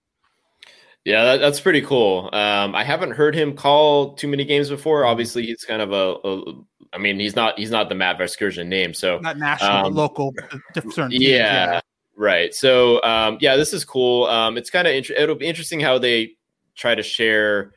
Yeah, 1.04 1.26
that, 1.26 1.38
that's 1.38 1.60
pretty 1.60 1.82
cool. 1.82 2.30
Um, 2.32 2.76
I 2.76 2.84
haven't 2.84 3.12
heard 3.12 3.36
him 3.36 3.56
call 3.56 4.14
too 4.14 4.28
many 4.28 4.45
games 4.45 4.70
before. 4.70 5.04
Obviously, 5.04 5.45
he's 5.45 5.66
kind 5.66 5.82
of 5.82 5.91
a, 5.91 6.16
a 6.24 6.54
I 6.94 6.98
mean, 6.98 7.20
he's 7.20 7.36
not 7.36 7.58
he's 7.58 7.72
not 7.72 7.89
the 7.89 7.96
Matt 7.96 8.18
Vasgersian 8.18 8.68
name, 8.68 8.94
so 8.94 9.20
Not 9.20 9.38
national, 9.38 9.88
um, 9.88 9.94
local. 9.94 10.34
Different 10.74 11.12
teams, 11.12 11.24
yeah, 11.24 11.82
right. 12.16 12.54
So 12.54 13.02
um, 13.04 13.38
yeah, 13.39 13.56
this 13.56 13.74
is 13.74 13.86
cool. 13.86 14.26
Um, 14.26 14.58
it's 14.58 14.70
kind 14.70 14.88
of 14.88 14.94
inter- 14.94 15.14
it'll 15.18 15.36
be 15.36 15.48
interesting 15.48 15.80
how 15.80 15.98
they 15.98 16.34
try 16.76 16.96
to 16.96 17.04
share 17.04 17.74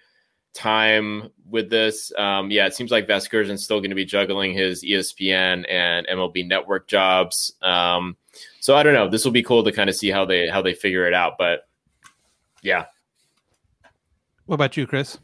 time 0.53 1.31
with 1.49 1.71
this. 1.71 2.13
Um, 2.17 2.51
yeah, 2.51 2.67
it 2.67 2.75
seems 2.75 2.91
like 2.91 3.07
Vasgersian's 3.07 3.63
still 3.63 3.81
going 3.81 3.91
to 3.91 3.97
be 3.97 4.05
juggling 4.05 4.53
his 4.53 4.83
ESPN 4.85 5.65
and 5.69 6.07
MLB 6.07 6.47
Network 6.49 6.89
jobs. 6.89 7.53
Um, 7.63 8.17
so 8.61 8.75
I 8.75 8.83
don't 8.83 8.95
know. 8.95 9.09
This 9.09 9.25
will 9.25 9.33
be 9.33 9.43
cool 9.43 9.63
to 9.65 9.73
kind 9.73 9.89
of 9.91 9.97
see 9.97 10.11
how 10.11 10.25
they 10.25 10.49
how 10.49 10.63
they 10.63 10.75
figure 10.75 11.07
it 11.07 11.15
out. 11.15 11.35
But 11.39 11.69
yeah, 12.63 12.87
What 14.47 14.55
about 14.55 14.77
you, 14.77 14.87
Chris? 14.87 15.19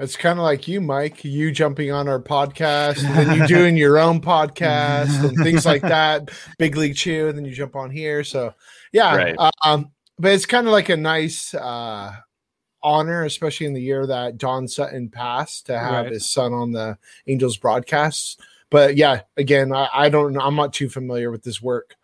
It's 0.00 0.16
kind 0.16 0.38
of 0.38 0.42
like 0.42 0.66
you, 0.66 0.80
Mike. 0.80 1.24
You 1.24 1.52
jumping 1.52 1.92
on 1.92 2.08
our 2.08 2.20
podcast, 2.22 3.04
and 3.04 3.14
then 3.16 3.38
you 3.38 3.46
doing 3.46 3.76
your 3.76 3.98
own 3.98 4.20
podcast 4.20 5.22
and 5.28 5.36
things 5.36 5.66
like 5.66 5.82
that. 5.82 6.30
Big 6.58 6.74
League 6.76 6.96
Chew, 6.96 7.28
and 7.28 7.36
then 7.36 7.44
you 7.44 7.52
jump 7.52 7.76
on 7.76 7.90
here. 7.90 8.24
So, 8.24 8.54
yeah. 8.92 9.14
Right. 9.14 9.36
Um, 9.62 9.90
but 10.18 10.32
it's 10.32 10.46
kind 10.46 10.66
of 10.66 10.72
like 10.72 10.88
a 10.88 10.96
nice 10.96 11.54
uh, 11.54 12.12
honor, 12.82 13.24
especially 13.24 13.66
in 13.66 13.74
the 13.74 13.82
year 13.82 14.06
that 14.06 14.38
Don 14.38 14.66
Sutton 14.68 15.10
passed, 15.10 15.66
to 15.66 15.78
have 15.78 16.04
Right. 16.06 16.12
his 16.12 16.30
son 16.30 16.52
on 16.54 16.72
the 16.72 16.96
Angels 17.26 17.58
broadcast. 17.58 18.40
But 18.70 18.96
yeah, 18.96 19.22
again, 19.36 19.72
I, 19.72 19.88
I 19.92 20.08
don't. 20.08 20.32
know. 20.32 20.40
I'm 20.40 20.56
not 20.56 20.72
too 20.72 20.88
familiar 20.88 21.30
with 21.30 21.42
this 21.42 21.60
work. 21.60 21.96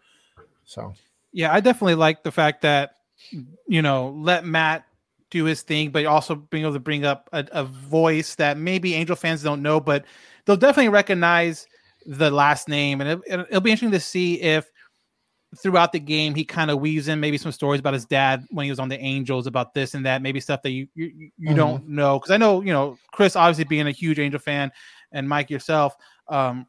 So 0.65 0.95
Yeah, 1.33 1.53
I 1.53 1.61
definitely 1.61 1.95
like 1.95 2.25
the 2.25 2.33
fact 2.33 2.63
that 2.63 2.93
you 3.67 3.83
know 3.83 4.11
let 4.17 4.45
Matt 4.45 4.85
do 5.31 5.45
his 5.45 5.62
thing, 5.62 5.91
but 5.91 6.05
also 6.07 6.35
being 6.37 6.64
able 6.64 6.74
to 6.74 6.81
bring 6.81 7.05
up 7.05 7.29
a, 7.33 7.45
a 7.53 7.64
voice 7.64 8.35
that 8.37 8.59
maybe 8.59 8.95
Angel 8.95 9.16
fans 9.16 9.43
don't 9.43 9.62
know, 9.62 9.81
but 9.81 10.05
they'll 10.45 10.57
definitely 10.57 10.89
recognize 10.89 11.66
the 12.07 12.31
last 12.31 12.68
name, 12.68 13.01
and 13.01 13.11
it, 13.11 13.20
it'll, 13.27 13.47
it'll 13.49 13.61
be 13.61 13.70
interesting 13.70 13.91
to 13.91 14.01
see 14.01 14.41
if 14.41 14.70
throughout 15.62 15.93
the 15.93 16.01
game 16.01 16.35
he 16.35 16.45
kind 16.45 16.70
of 16.70 16.81
weaves 16.81 17.09
in 17.09 17.18
maybe 17.18 17.39
some 17.39 17.53
stories 17.53 17.81
about 17.81 17.95
his 17.95 18.05
dad 18.05 18.45
when 18.51 18.64
he 18.64 18.70
was 18.70 18.79
on 18.79 18.89
the 18.89 18.99
Angels 19.01 19.47
about 19.47 19.74
this 19.74 19.95
and 19.95 20.05
that, 20.05 20.20
maybe 20.22 20.41
stuff 20.41 20.61
that 20.62 20.70
you 20.70 20.87
you, 20.95 21.31
you 21.39 21.51
Mhm. 21.55 21.57
don't 21.57 21.89
know 21.89 22.18
because 22.18 22.31
I 22.31 22.37
know 22.37 22.61
you 22.61 22.72
know 22.72 22.99
Chris 23.12 23.37
obviously 23.37 23.64
being 23.64 23.87
a 23.87 23.93
huge 23.93 24.18
Angel 24.18 24.41
fan 24.41 24.70
and 25.12 25.29
Mike 25.29 25.51
yourself, 25.51 25.97
um, 26.29 26.66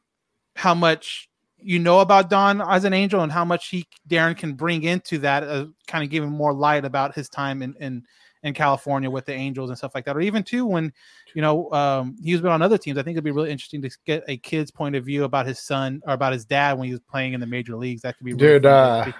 how 0.55 0.73
much 0.73 1.29
you 1.57 1.79
know 1.79 1.99
about 1.99 2.29
Don 2.29 2.61
as 2.61 2.83
an 2.83 2.93
angel 2.93 3.21
and 3.21 3.31
how 3.31 3.43
much 3.43 3.69
he 3.69 3.85
Daron 4.07 4.37
can 4.37 4.53
bring 4.53 4.83
into 4.83 5.17
that, 5.19 5.43
uh, 5.43 5.65
kind 5.87 6.03
of 6.03 6.09
giving 6.09 6.29
more 6.29 6.53
light 6.53 6.85
about 6.85 7.15
his 7.15 7.29
time 7.29 7.61
and 7.63 7.75
in 7.77 8.03
in 8.47 8.53
California 8.53 9.09
with 9.09 9.25
the 9.25 9.33
Angels 9.33 9.69
and 9.69 9.77
stuff 9.77 9.93
like 9.93 10.05
that, 10.05 10.15
or 10.15 10.21
even 10.21 10.43
too 10.43 10.65
when 10.65 10.91
you 11.33 11.41
know 11.41 11.71
um, 11.71 12.15
he's 12.23 12.41
been 12.41 12.51
on 12.51 12.61
other 12.61 12.77
teams. 12.77 12.97
I 12.97 13.03
think 13.03 13.15
it'd 13.15 13.23
be 13.23 13.31
really 13.31 13.51
interesting 13.51 13.81
to 13.83 13.89
get 14.05 14.23
a 14.27 14.37
kid's 14.37 14.71
point 14.71 14.95
of 14.95 15.05
view 15.05 15.23
about 15.23 15.45
his 15.45 15.59
son 15.59 16.01
or 16.05 16.13
about 16.13 16.33
his 16.33 16.45
dad 16.45 16.77
when 16.77 16.87
he 16.87 16.93
was 16.93 17.01
playing 17.01 17.33
in 17.33 17.39
the 17.39 17.45
major 17.45 17.75
leagues. 17.75 18.01
That 18.01 18.17
could 18.17 18.25
be 18.25 18.33
really 18.33 18.53
dude 18.53 18.65
uh 18.65 19.11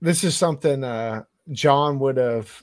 this 0.00 0.24
is 0.24 0.36
something 0.36 0.84
uh 0.84 1.22
john 1.52 1.98
would 1.98 2.16
have 2.16 2.62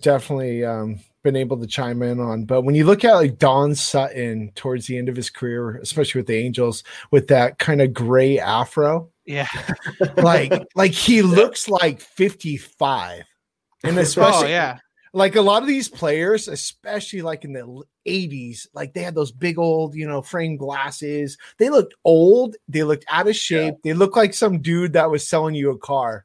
definitely 0.00 0.64
um 0.64 0.98
been 1.22 1.36
able 1.36 1.56
to 1.56 1.66
chime 1.66 2.02
in 2.02 2.18
on 2.18 2.44
but 2.44 2.62
when 2.62 2.74
you 2.74 2.84
look 2.84 3.04
at 3.04 3.14
like 3.14 3.38
don 3.38 3.74
sutton 3.74 4.50
towards 4.54 4.86
the 4.86 4.98
end 4.98 5.08
of 5.08 5.16
his 5.16 5.30
career 5.30 5.76
especially 5.76 6.18
with 6.18 6.26
the 6.26 6.36
angels 6.36 6.82
with 7.10 7.28
that 7.28 7.58
kind 7.58 7.80
of 7.80 7.92
gray 7.94 8.38
afro 8.38 9.08
yeah, 9.26 9.48
like 10.18 10.52
like 10.74 10.92
he 10.92 11.22
looks 11.22 11.68
like 11.68 12.00
55 12.00 13.22
and 13.82 13.98
especially 13.98 14.48
oh 14.48 14.50
yeah, 14.50 14.78
like 15.14 15.36
a 15.36 15.40
lot 15.42 15.62
of 15.62 15.68
these 15.68 15.88
players, 15.88 16.48
especially 16.48 17.22
like 17.22 17.44
in 17.44 17.52
the 17.52 17.82
80s, 18.06 18.66
like 18.74 18.92
they 18.94 19.02
had 19.02 19.14
those 19.14 19.32
big 19.32 19.58
old, 19.58 19.94
you 19.94 20.06
know, 20.08 20.22
frame 20.22 20.56
glasses. 20.56 21.38
They 21.58 21.70
looked 21.70 21.94
old, 22.04 22.56
they 22.68 22.82
looked 22.82 23.04
out 23.08 23.28
of 23.28 23.36
shape, 23.36 23.76
they 23.82 23.94
looked 23.94 24.16
like 24.16 24.34
some 24.34 24.60
dude 24.60 24.94
that 24.94 25.10
was 25.10 25.26
selling 25.26 25.54
you 25.54 25.70
a 25.70 25.78
car. 25.78 26.24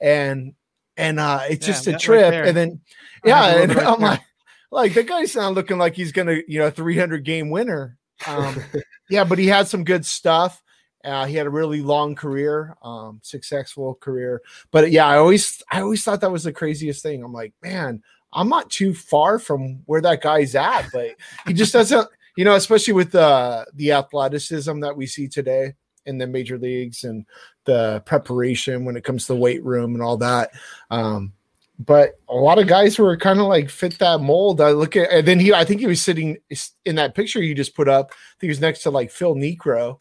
And 0.00 0.54
and 0.96 1.18
uh 1.18 1.40
it's 1.48 1.66
Yeah, 1.66 1.66
just 1.66 1.86
a 1.86 1.92
that 1.92 2.06
right 2.08 2.20
trip. 2.20 2.44
and 2.44 2.56
then 2.56 2.80
yeah, 3.24 3.62
and 3.62 3.72
right 3.72 3.86
I'm 3.86 4.00
there. 4.00 4.08
like, 4.10 4.22
like 4.70 4.94
that 4.94 5.06
guy's 5.06 5.36
not 5.36 5.54
looking 5.54 5.78
like 5.78 5.94
he's 5.94 6.12
gonna, 6.12 6.38
you 6.48 6.58
know, 6.58 6.70
300 6.70 7.24
game 7.24 7.50
winner. 7.50 7.98
Um, 8.26 8.64
yeah, 9.08 9.24
but 9.24 9.38
he 9.38 9.46
had 9.46 9.68
some 9.68 9.84
good 9.84 10.04
stuff. 10.04 10.60
Uh, 11.04 11.26
he 11.26 11.34
had 11.36 11.46
a 11.46 11.50
really 11.50 11.82
long 11.82 12.14
career, 12.14 12.76
um, 12.82 13.20
successful 13.22 13.94
career. 13.96 14.40
But 14.70 14.90
yeah, 14.90 15.06
I 15.06 15.18
always, 15.18 15.62
I 15.70 15.82
always 15.82 16.02
thought 16.02 16.22
that 16.22 16.32
was 16.32 16.44
the 16.44 16.52
craziest 16.52 17.02
thing. 17.02 17.22
I'm 17.22 17.32
like, 17.32 17.52
man, 17.62 18.02
I'm 18.34 18.48
not 18.48 18.70
too 18.70 18.94
far 18.94 19.38
from 19.38 19.82
where 19.86 20.00
that 20.02 20.22
guy's 20.22 20.54
at, 20.54 20.88
but 20.92 21.10
he 21.46 21.52
just 21.52 21.72
doesn't, 21.72 22.08
you 22.36 22.44
know, 22.44 22.54
especially 22.54 22.94
with 22.94 23.12
the 23.12 23.66
the 23.74 23.92
athleticism 23.92 24.80
that 24.80 24.96
we 24.96 25.06
see 25.06 25.28
today 25.28 25.74
in 26.06 26.18
the 26.18 26.26
major 26.26 26.58
leagues 26.58 27.04
and 27.04 27.24
the 27.64 28.02
preparation 28.04 28.84
when 28.84 28.96
it 28.96 29.04
comes 29.04 29.26
to 29.26 29.32
the 29.32 29.38
weight 29.38 29.64
room 29.64 29.94
and 29.94 30.02
all 30.02 30.18
that. 30.18 30.50
Um, 30.90 31.32
but 31.78 32.20
a 32.28 32.34
lot 32.34 32.58
of 32.58 32.68
guys 32.68 32.96
who 32.96 33.02
were 33.02 33.16
kind 33.16 33.40
of 33.40 33.46
like 33.46 33.68
fit 33.68 33.98
that 33.98 34.20
mold. 34.20 34.60
I 34.60 34.70
look 34.70 34.96
at, 34.96 35.10
and 35.10 35.26
then 35.26 35.40
he, 35.40 35.52
I 35.52 35.64
think 35.64 35.80
he 35.80 35.86
was 35.86 36.00
sitting 36.00 36.38
in 36.84 36.96
that 36.96 37.14
picture 37.14 37.42
you 37.42 37.54
just 37.54 37.74
put 37.74 37.88
up. 37.88 38.12
He 38.40 38.48
was 38.48 38.60
next 38.60 38.82
to 38.82 38.90
like 38.90 39.10
Phil 39.10 39.34
Niekro, 39.34 39.98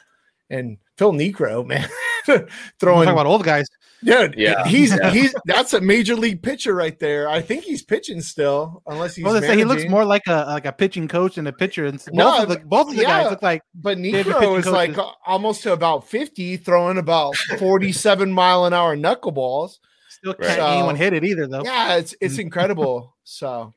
and 0.50 0.78
Phil 0.98 1.14
Niekro, 1.14 1.66
man, 1.66 1.90
throwing 2.80 3.10
about 3.10 3.26
old 3.26 3.44
guys. 3.44 3.68
Dude, 4.04 4.36
Yeah. 4.38 4.66
he's 4.66 4.96
Yeah. 4.96 5.10
he's 5.12 5.34
that's 5.46 5.74
a 5.74 5.82
major 5.82 6.16
league 6.16 6.42
pitcher 6.42 6.74
right 6.76 6.98
there. 7.00 7.28
I 7.30 7.42
think 7.42 7.64
he's 7.64 7.82
pitching 7.84 8.22
still, 8.22 8.82
unless 8.88 9.16
he's. 9.16 9.26
Well, 9.26 9.34
they 9.34 9.42
say 9.48 9.56
he 9.58 9.66
looks 9.66 9.86
more 9.88 10.06
like 10.06 10.24
a 10.28 10.46
like 10.48 10.66
a 10.66 10.72
pitching 10.72 11.08
coach 11.08 11.36
than 11.36 11.48
a 11.48 11.54
pitcher, 11.54 11.86
and 11.86 11.98
both 11.98 12.14
No, 12.14 12.44
of 12.44 12.50
the 12.50 12.60
both 12.60 12.90
of 12.90 12.96
the 12.96 13.02
yeah, 13.04 13.24
guys 13.24 13.32
look 13.32 13.42
like 13.42 13.62
But 13.76 13.98
they've 14.02 14.12
been 14.14 14.24
Niekro 14.34 14.40
pitching 14.40 14.56
is 14.56 14.68
like 14.68 14.98
almost 15.26 15.64
to 15.64 15.74
about 15.74 16.08
fifty, 16.08 16.58
throwing 16.58 16.98
about 16.98 17.36
forty-seven 17.60 18.32
mile 18.32 18.66
an 18.66 18.74
hour 18.74 18.96
knuckleballs. 18.96 19.80
still 20.10 20.34
can't 20.34 20.56
So- 20.58 20.66
anyone 20.68 20.96
hit 20.96 21.14
it 21.14 21.24
either 21.24 21.48
though. 21.48 21.64
Yeah, 21.64 21.96
it's 21.96 22.16
it's 22.22 22.38
incredible. 22.38 23.16
So, 23.24 23.74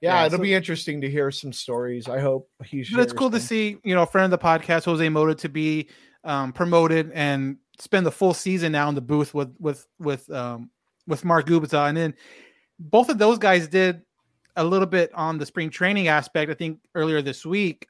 yeah, 0.00 0.20
Yeah, 0.20 0.26
it'll 0.26 0.38
so- 0.38 0.42
be 0.42 0.54
interesting 0.54 1.00
to 1.02 1.10
hear 1.10 1.30
some 1.30 1.52
stories. 1.52 2.08
I 2.08 2.20
hope 2.20 2.48
he. 2.64 2.78
But 2.78 2.82
it's 2.82 2.90
shares 2.90 3.12
cool 3.12 3.30
to 3.30 3.40
see, 3.40 3.78
you 3.84 3.94
know, 3.94 4.02
a 4.02 4.06
friend 4.06 4.32
of 4.32 4.38
the 4.38 4.44
podcast, 4.44 4.84
Jose 4.84 5.08
Mota, 5.08 5.34
to 5.36 5.48
be 5.48 5.88
um, 6.24 6.52
promoted 6.52 7.10
and 7.14 7.56
spend 7.78 8.06
the 8.06 8.12
full 8.12 8.34
season 8.34 8.72
now 8.72 8.88
in 8.88 8.94
the 8.94 9.00
booth 9.00 9.34
with 9.34 9.54
with 9.58 9.86
with 9.98 10.30
um, 10.30 10.70
with 11.06 11.24
Mark 11.24 11.46
Gubicza, 11.46 11.88
and 11.88 11.96
then 11.96 12.14
both 12.78 13.08
of 13.08 13.18
those 13.18 13.38
guys 13.38 13.68
did 13.68 14.02
a 14.56 14.64
little 14.64 14.86
bit 14.86 15.12
on 15.14 15.38
the 15.38 15.46
spring 15.46 15.70
training 15.70 16.08
aspect. 16.08 16.50
I 16.50 16.54
think 16.54 16.80
earlier 16.94 17.22
this 17.22 17.44
week, 17.44 17.88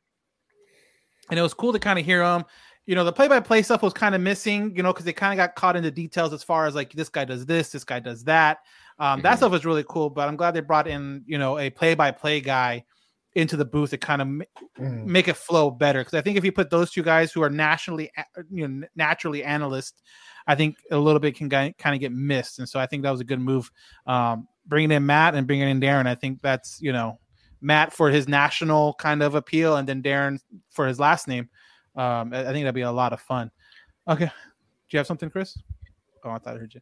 and 1.30 1.38
it 1.38 1.42
was 1.42 1.54
cool 1.54 1.72
to 1.72 1.78
kind 1.78 1.98
of 1.98 2.04
hear 2.04 2.24
them. 2.24 2.44
You 2.86 2.94
know, 2.94 3.04
the 3.04 3.12
play-by-play 3.12 3.62
stuff 3.62 3.82
was 3.82 3.94
kind 3.94 4.14
of 4.14 4.20
missing, 4.20 4.76
you 4.76 4.82
know, 4.82 4.92
because 4.92 5.06
they 5.06 5.12
kind 5.14 5.32
of 5.32 5.42
got 5.42 5.54
caught 5.54 5.74
in 5.74 5.82
the 5.82 5.90
details 5.90 6.34
as 6.34 6.42
far 6.42 6.66
as 6.66 6.74
like 6.74 6.92
this 6.92 7.08
guy 7.08 7.24
does 7.24 7.46
this, 7.46 7.70
this 7.70 7.82
guy 7.82 7.98
does 7.98 8.24
that. 8.24 8.58
Um, 8.98 9.22
That 9.22 9.38
stuff 9.38 9.52
was 9.52 9.64
really 9.64 9.86
cool, 9.88 10.10
but 10.10 10.28
I'm 10.28 10.36
glad 10.36 10.52
they 10.52 10.60
brought 10.60 10.86
in, 10.86 11.24
you 11.26 11.38
know, 11.38 11.58
a 11.58 11.70
play-by-play 11.70 12.42
guy 12.42 12.84
into 13.34 13.56
the 13.56 13.64
booth 13.64 13.90
to 13.90 13.98
kind 13.98 14.22
of 14.22 14.28
Mm. 14.28 15.04
make 15.06 15.28
it 15.28 15.36
flow 15.36 15.70
better. 15.70 16.00
Because 16.00 16.14
I 16.14 16.20
think 16.20 16.36
if 16.36 16.44
you 16.44 16.52
put 16.52 16.70
those 16.70 16.90
two 16.90 17.02
guys 17.02 17.32
who 17.32 17.42
are 17.42 17.50
nationally, 17.50 18.10
you 18.50 18.66
know, 18.68 18.86
naturally 18.96 19.42
analysts, 19.44 20.02
I 20.46 20.54
think 20.54 20.76
a 20.90 20.98
little 20.98 21.20
bit 21.20 21.36
can 21.36 21.48
kind 21.48 21.74
of 21.86 22.00
get 22.00 22.12
missed. 22.12 22.58
And 22.58 22.68
so 22.68 22.78
I 22.78 22.86
think 22.86 23.02
that 23.02 23.10
was 23.10 23.20
a 23.20 23.24
good 23.24 23.40
move. 23.40 23.70
Um, 24.06 24.46
bringing 24.66 24.90
in 24.92 25.04
Matt 25.06 25.34
and 25.34 25.46
bringing 25.46 25.68
in 25.68 25.80
Daron, 25.80 26.06
I 26.06 26.14
think 26.14 26.40
that's 26.42 26.80
you 26.80 26.92
know 26.92 27.18
Matt 27.60 27.92
for 27.92 28.10
his 28.10 28.28
national 28.28 28.94
kind 28.94 29.22
of 29.22 29.34
appeal, 29.34 29.76
and 29.76 29.88
then 29.88 30.02
Daron 30.02 30.38
for 30.70 30.86
his 30.86 30.98
last 31.00 31.28
name. 31.28 31.48
Um, 31.96 32.32
I 32.32 32.40
I 32.40 32.52
think 32.52 32.64
that'd 32.64 32.74
be 32.74 32.82
a 32.82 32.92
lot 32.92 33.12
of 33.12 33.20
fun. 33.20 33.50
Okay, 34.08 34.26
do 34.26 34.30
you 34.90 34.98
have 34.98 35.06
something, 35.06 35.30
Chris? 35.30 35.56
Oh, 36.24 36.30
I 36.30 36.38
thought 36.38 36.56
I 36.56 36.58
heard 36.58 36.74
you. 36.74 36.80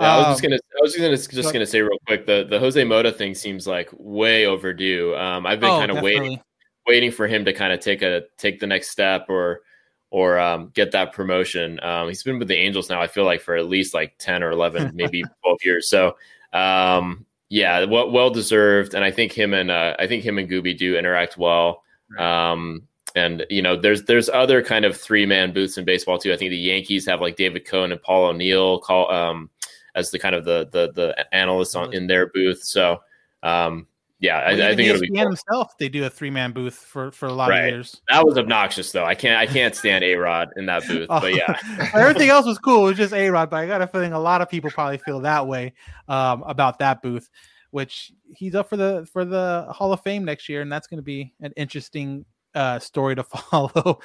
Yeah, 0.00 0.14
I 0.14 0.16
was 0.18 0.26
just 0.26 0.44
Um, 0.44 0.50
gonna. 0.50 0.60
I 0.78 0.82
was 0.82 0.92
just 0.92 1.02
gonna 1.02 1.16
just 1.16 1.48
go- 1.48 1.52
gonna 1.52 1.66
say 1.66 1.80
real 1.80 1.98
quick. 2.06 2.26
The 2.26 2.46
the 2.48 2.58
Jose 2.58 2.82
Mota 2.84 3.12
thing 3.12 3.34
seems 3.34 3.66
like 3.66 3.88
way 3.92 4.46
overdue. 4.46 5.14
Um, 5.16 5.46
I've 5.46 5.60
been 5.60 5.70
Oh, 5.70 5.78
kind 5.78 5.90
of 5.90 6.02
waiting 6.02 6.40
waiting 6.86 7.10
for 7.10 7.26
him 7.26 7.44
to 7.44 7.52
kind 7.52 7.72
of 7.72 7.80
take 7.80 8.02
a 8.02 8.22
take 8.38 8.60
the 8.60 8.66
next 8.66 8.90
step 8.90 9.26
or 9.28 9.62
or 10.10 10.38
um, 10.38 10.70
get 10.74 10.92
that 10.92 11.12
promotion. 11.12 11.80
Um, 11.82 12.08
he's 12.08 12.22
been 12.22 12.38
with 12.38 12.48
the 12.48 12.56
Angels 12.56 12.88
now. 12.88 13.02
I 13.02 13.06
feel 13.08 13.24
like 13.24 13.40
for 13.40 13.56
at 13.56 13.66
least 13.66 13.92
like 13.94 14.14
ten 14.18 14.42
or 14.42 14.50
eleven, 14.50 14.92
maybe 14.94 15.22
twelve 15.42 15.58
years. 15.64 15.88
So 15.90 16.16
um, 16.52 17.26
yeah, 17.48 17.84
well, 17.84 18.10
well 18.10 18.30
deserved. 18.30 18.94
And 18.94 19.04
I 19.04 19.10
think 19.10 19.32
him 19.32 19.54
and 19.54 19.70
uh, 19.70 19.96
I 19.98 20.06
think 20.06 20.24
him 20.24 20.38
and 20.38 20.48
Gooby 20.48 20.76
do 20.76 20.96
interact 20.96 21.36
well. 21.36 21.82
Um, 22.18 22.82
and 23.14 23.44
you 23.50 23.62
know, 23.62 23.76
there's 23.76 24.04
there's 24.04 24.28
other 24.28 24.62
kind 24.62 24.84
of 24.84 24.96
three 24.96 25.26
man 25.26 25.52
booths 25.52 25.78
in 25.78 25.84
baseball 25.84 26.18
too. 26.18 26.32
I 26.32 26.36
think 26.36 26.50
the 26.50 26.56
Yankees 26.56 27.06
have 27.06 27.20
like 27.20 27.36
David 27.36 27.66
Cone 27.66 27.90
and 27.92 28.00
Paul 28.02 28.26
O'Neill 28.26 28.78
call 28.80 29.10
um, 29.10 29.50
as 29.96 30.10
the 30.10 30.18
kind 30.18 30.34
of 30.34 30.44
the 30.44 30.68
the 30.70 30.92
the 30.92 31.34
analysts 31.34 31.74
on 31.74 31.92
in 31.92 32.06
their 32.06 32.28
booth. 32.28 32.62
So 32.62 33.00
um, 33.42 33.88
yeah, 34.18 34.38
I, 34.38 34.54
Well, 34.54 34.62
I 34.62 34.64
even 34.72 34.76
think 34.76 34.88
it'll 34.88 35.00
be 35.00 35.10
ESPN 35.10 35.22
himself, 35.24 35.78
they 35.78 35.88
do 35.88 36.04
a 36.04 36.10
three 36.10 36.30
man 36.30 36.52
booth 36.52 36.74
for 36.74 37.10
for 37.10 37.26
a 37.26 37.32
lot 37.32 37.52
of 37.52 37.58
years. 37.66 38.00
That 38.08 38.24
was 38.24 38.38
obnoxious 38.38 38.90
though. 38.92 39.04
I 39.04 39.14
can't 39.14 39.38
I 39.38 39.46
can't 39.52 39.74
stand 39.74 40.04
A 40.04 40.14
Rod 40.14 40.48
in 40.56 40.66
that 40.66 40.86
booth. 40.86 41.08
But 41.08 41.34
yeah. 41.34 41.58
Everything 41.94 42.30
else 42.30 42.46
was 42.46 42.58
cool. 42.58 42.86
It 42.86 42.90
was 42.90 42.96
just 42.96 43.12
A 43.12 43.28
Rod, 43.28 43.50
but 43.50 43.56
I 43.56 43.66
got 43.66 43.82
a 43.82 43.86
feeling 43.86 44.12
a 44.12 44.20
lot 44.20 44.40
of 44.40 44.48
people 44.48 44.70
probably 44.70 44.98
feel 44.98 45.20
that 45.20 45.46
way 45.46 45.74
um, 46.08 46.42
about 46.46 46.78
that 46.78 47.02
booth, 47.02 47.28
which 47.72 48.12
he's 48.34 48.54
up 48.54 48.70
for 48.70 48.76
the 48.78 49.06
for 49.12 49.24
the 49.24 49.66
Hall 49.70 49.92
of 49.92 50.00
Fame 50.02 50.24
next 50.24 50.48
year, 50.48 50.62
and 50.62 50.72
that's 50.72 50.86
going 50.86 50.98
to 50.98 51.02
be 51.02 51.34
an 51.40 51.52
interesting 51.56 52.24
uh, 52.54 52.78
story 52.78 53.16
to 53.16 53.22
follow. 53.24 54.00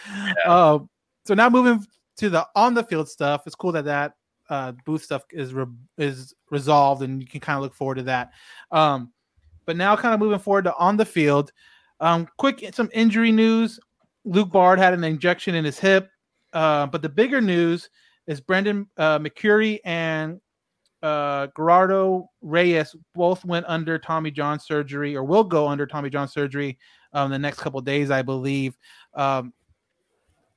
Uh, 0.46 0.80
so 1.26 1.34
now 1.34 1.50
moving 1.50 1.86
to 2.18 2.30
the 2.30 2.46
on 2.54 2.74
the 2.74 2.84
field 2.84 3.08
stuff, 3.08 3.44
it's 3.46 3.56
cool 3.56 3.72
that 3.72 3.86
that 3.86 4.14
uh, 4.52 4.74
booth 4.86 5.02
stuff 5.02 5.24
is 5.32 5.54
re- 5.54 5.66
is 5.98 6.36
resolved, 6.52 7.02
and 7.02 7.22
you 7.22 7.28
can 7.28 7.40
kind 7.40 7.56
of 7.56 7.64
look 7.64 7.74
forward 7.74 7.96
to 7.96 8.04
that. 8.04 8.34
Um, 8.70 9.14
but 9.66 9.78
now, 9.78 9.96
kind 9.96 10.14
of 10.14 10.20
moving 10.20 10.40
forward 10.40 10.66
to 10.66 10.76
on 10.76 10.98
the 10.98 11.06
field, 11.06 11.54
um, 12.02 12.28
quick 12.38 12.70
some 12.74 12.90
injury 12.94 13.32
news. 13.32 13.80
Luke 14.26 14.52
Bard 14.52 14.78
had 14.78 14.94
an 14.94 15.06
injection 15.06 15.56
in 15.56 15.64
his 15.64 15.80
hip, 15.80 16.10
uh, 16.52 16.86
but 16.86 17.02
the 17.02 17.10
bigger 17.10 17.40
news 17.40 17.90
is 18.28 18.42
Brendan 18.42 18.88
uh, 18.98 19.18
McCurry 19.20 19.80
and 19.86 20.42
uh, 21.02 21.48
Gerardo 21.56 22.30
Reyes 22.42 22.94
both 23.16 23.44
went 23.46 23.66
under 23.70 23.98
Tommy 23.98 24.32
John 24.32 24.60
surgery, 24.60 25.16
or 25.16 25.24
will 25.24 25.46
go 25.46 25.68
under 25.68 25.88
Tommy 25.88 26.10
John 26.10 26.28
surgery 26.28 26.78
um, 27.14 27.32
the 27.32 27.40
next 27.40 27.60
couple 27.60 27.80
days, 27.80 28.12
I 28.12 28.22
believe. 28.22 28.78
Um, 29.14 29.54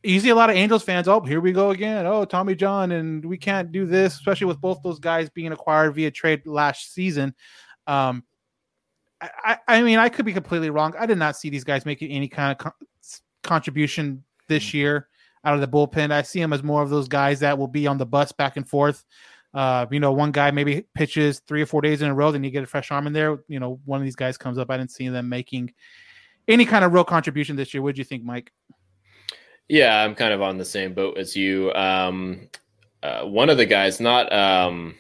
you 0.04 0.20
see 0.20 0.28
a 0.28 0.34
lot 0.34 0.50
of 0.50 0.56
Angels 0.56 0.82
fans. 0.82 1.08
Oh, 1.08 1.20
here 1.20 1.40
we 1.40 1.52
go 1.52 1.70
again. 1.70 2.06
Oh, 2.06 2.24
Tommy 2.24 2.54
John, 2.54 2.92
and 2.92 3.24
we 3.24 3.38
can't 3.38 3.72
do 3.72 3.86
this, 3.86 4.14
especially 4.14 4.46
with 4.46 4.60
both 4.60 4.82
those 4.82 4.98
guys 4.98 5.30
being 5.30 5.52
acquired 5.52 5.94
via 5.94 6.10
trade 6.10 6.46
last 6.46 6.92
season. 6.92 7.34
Um, 7.86 8.24
I, 9.20 9.58
I 9.66 9.82
mean, 9.82 9.98
I 9.98 10.10
could 10.10 10.26
be 10.26 10.32
completely 10.32 10.70
wrong. 10.70 10.94
I 10.98 11.06
did 11.06 11.18
not 11.18 11.36
see 11.36 11.48
these 11.48 11.64
guys 11.64 11.86
making 11.86 12.10
any 12.10 12.28
kind 12.28 12.52
of 12.52 12.58
con- 12.58 12.86
contribution 13.42 14.22
this 14.48 14.74
year 14.74 15.08
out 15.44 15.54
of 15.54 15.60
the 15.60 15.68
bullpen. 15.68 16.10
I 16.10 16.22
see 16.22 16.40
them 16.40 16.52
as 16.52 16.62
more 16.62 16.82
of 16.82 16.90
those 16.90 17.08
guys 17.08 17.40
that 17.40 17.56
will 17.56 17.68
be 17.68 17.86
on 17.86 17.96
the 17.96 18.06
bus 18.06 18.32
back 18.32 18.56
and 18.56 18.68
forth. 18.68 19.04
Uh, 19.54 19.86
you 19.90 20.00
know, 20.00 20.12
one 20.12 20.32
guy 20.32 20.50
maybe 20.50 20.84
pitches 20.94 21.40
three 21.46 21.62
or 21.62 21.66
four 21.66 21.80
days 21.80 22.02
in 22.02 22.10
a 22.10 22.14
row, 22.14 22.32
then 22.32 22.42
you 22.42 22.50
get 22.50 22.64
a 22.64 22.66
fresh 22.66 22.90
arm 22.90 23.06
in 23.06 23.12
there. 23.12 23.38
You 23.48 23.60
know, 23.60 23.80
one 23.84 24.00
of 24.00 24.04
these 24.04 24.16
guys 24.16 24.36
comes 24.36 24.58
up. 24.58 24.70
I 24.70 24.76
didn't 24.76 24.90
see 24.90 25.08
them 25.08 25.28
making 25.28 25.72
any 26.48 26.66
kind 26.66 26.84
of 26.84 26.92
real 26.92 27.04
contribution 27.04 27.56
this 27.56 27.72
year. 27.72 27.82
What 27.82 27.94
do 27.94 28.00
you 28.00 28.04
think, 28.04 28.24
Mike? 28.24 28.52
Yeah, 29.68 30.02
I'm 30.02 30.14
kind 30.14 30.32
of 30.32 30.42
on 30.42 30.58
the 30.58 30.64
same 30.64 30.94
boat 30.94 31.16
as 31.16 31.34
you. 31.36 31.72
Um, 31.72 32.48
uh, 33.02 33.22
one 33.24 33.50
of 33.50 33.56
the 33.56 33.66
guys, 33.66 34.00
not 34.00 34.32
um, 34.32 34.94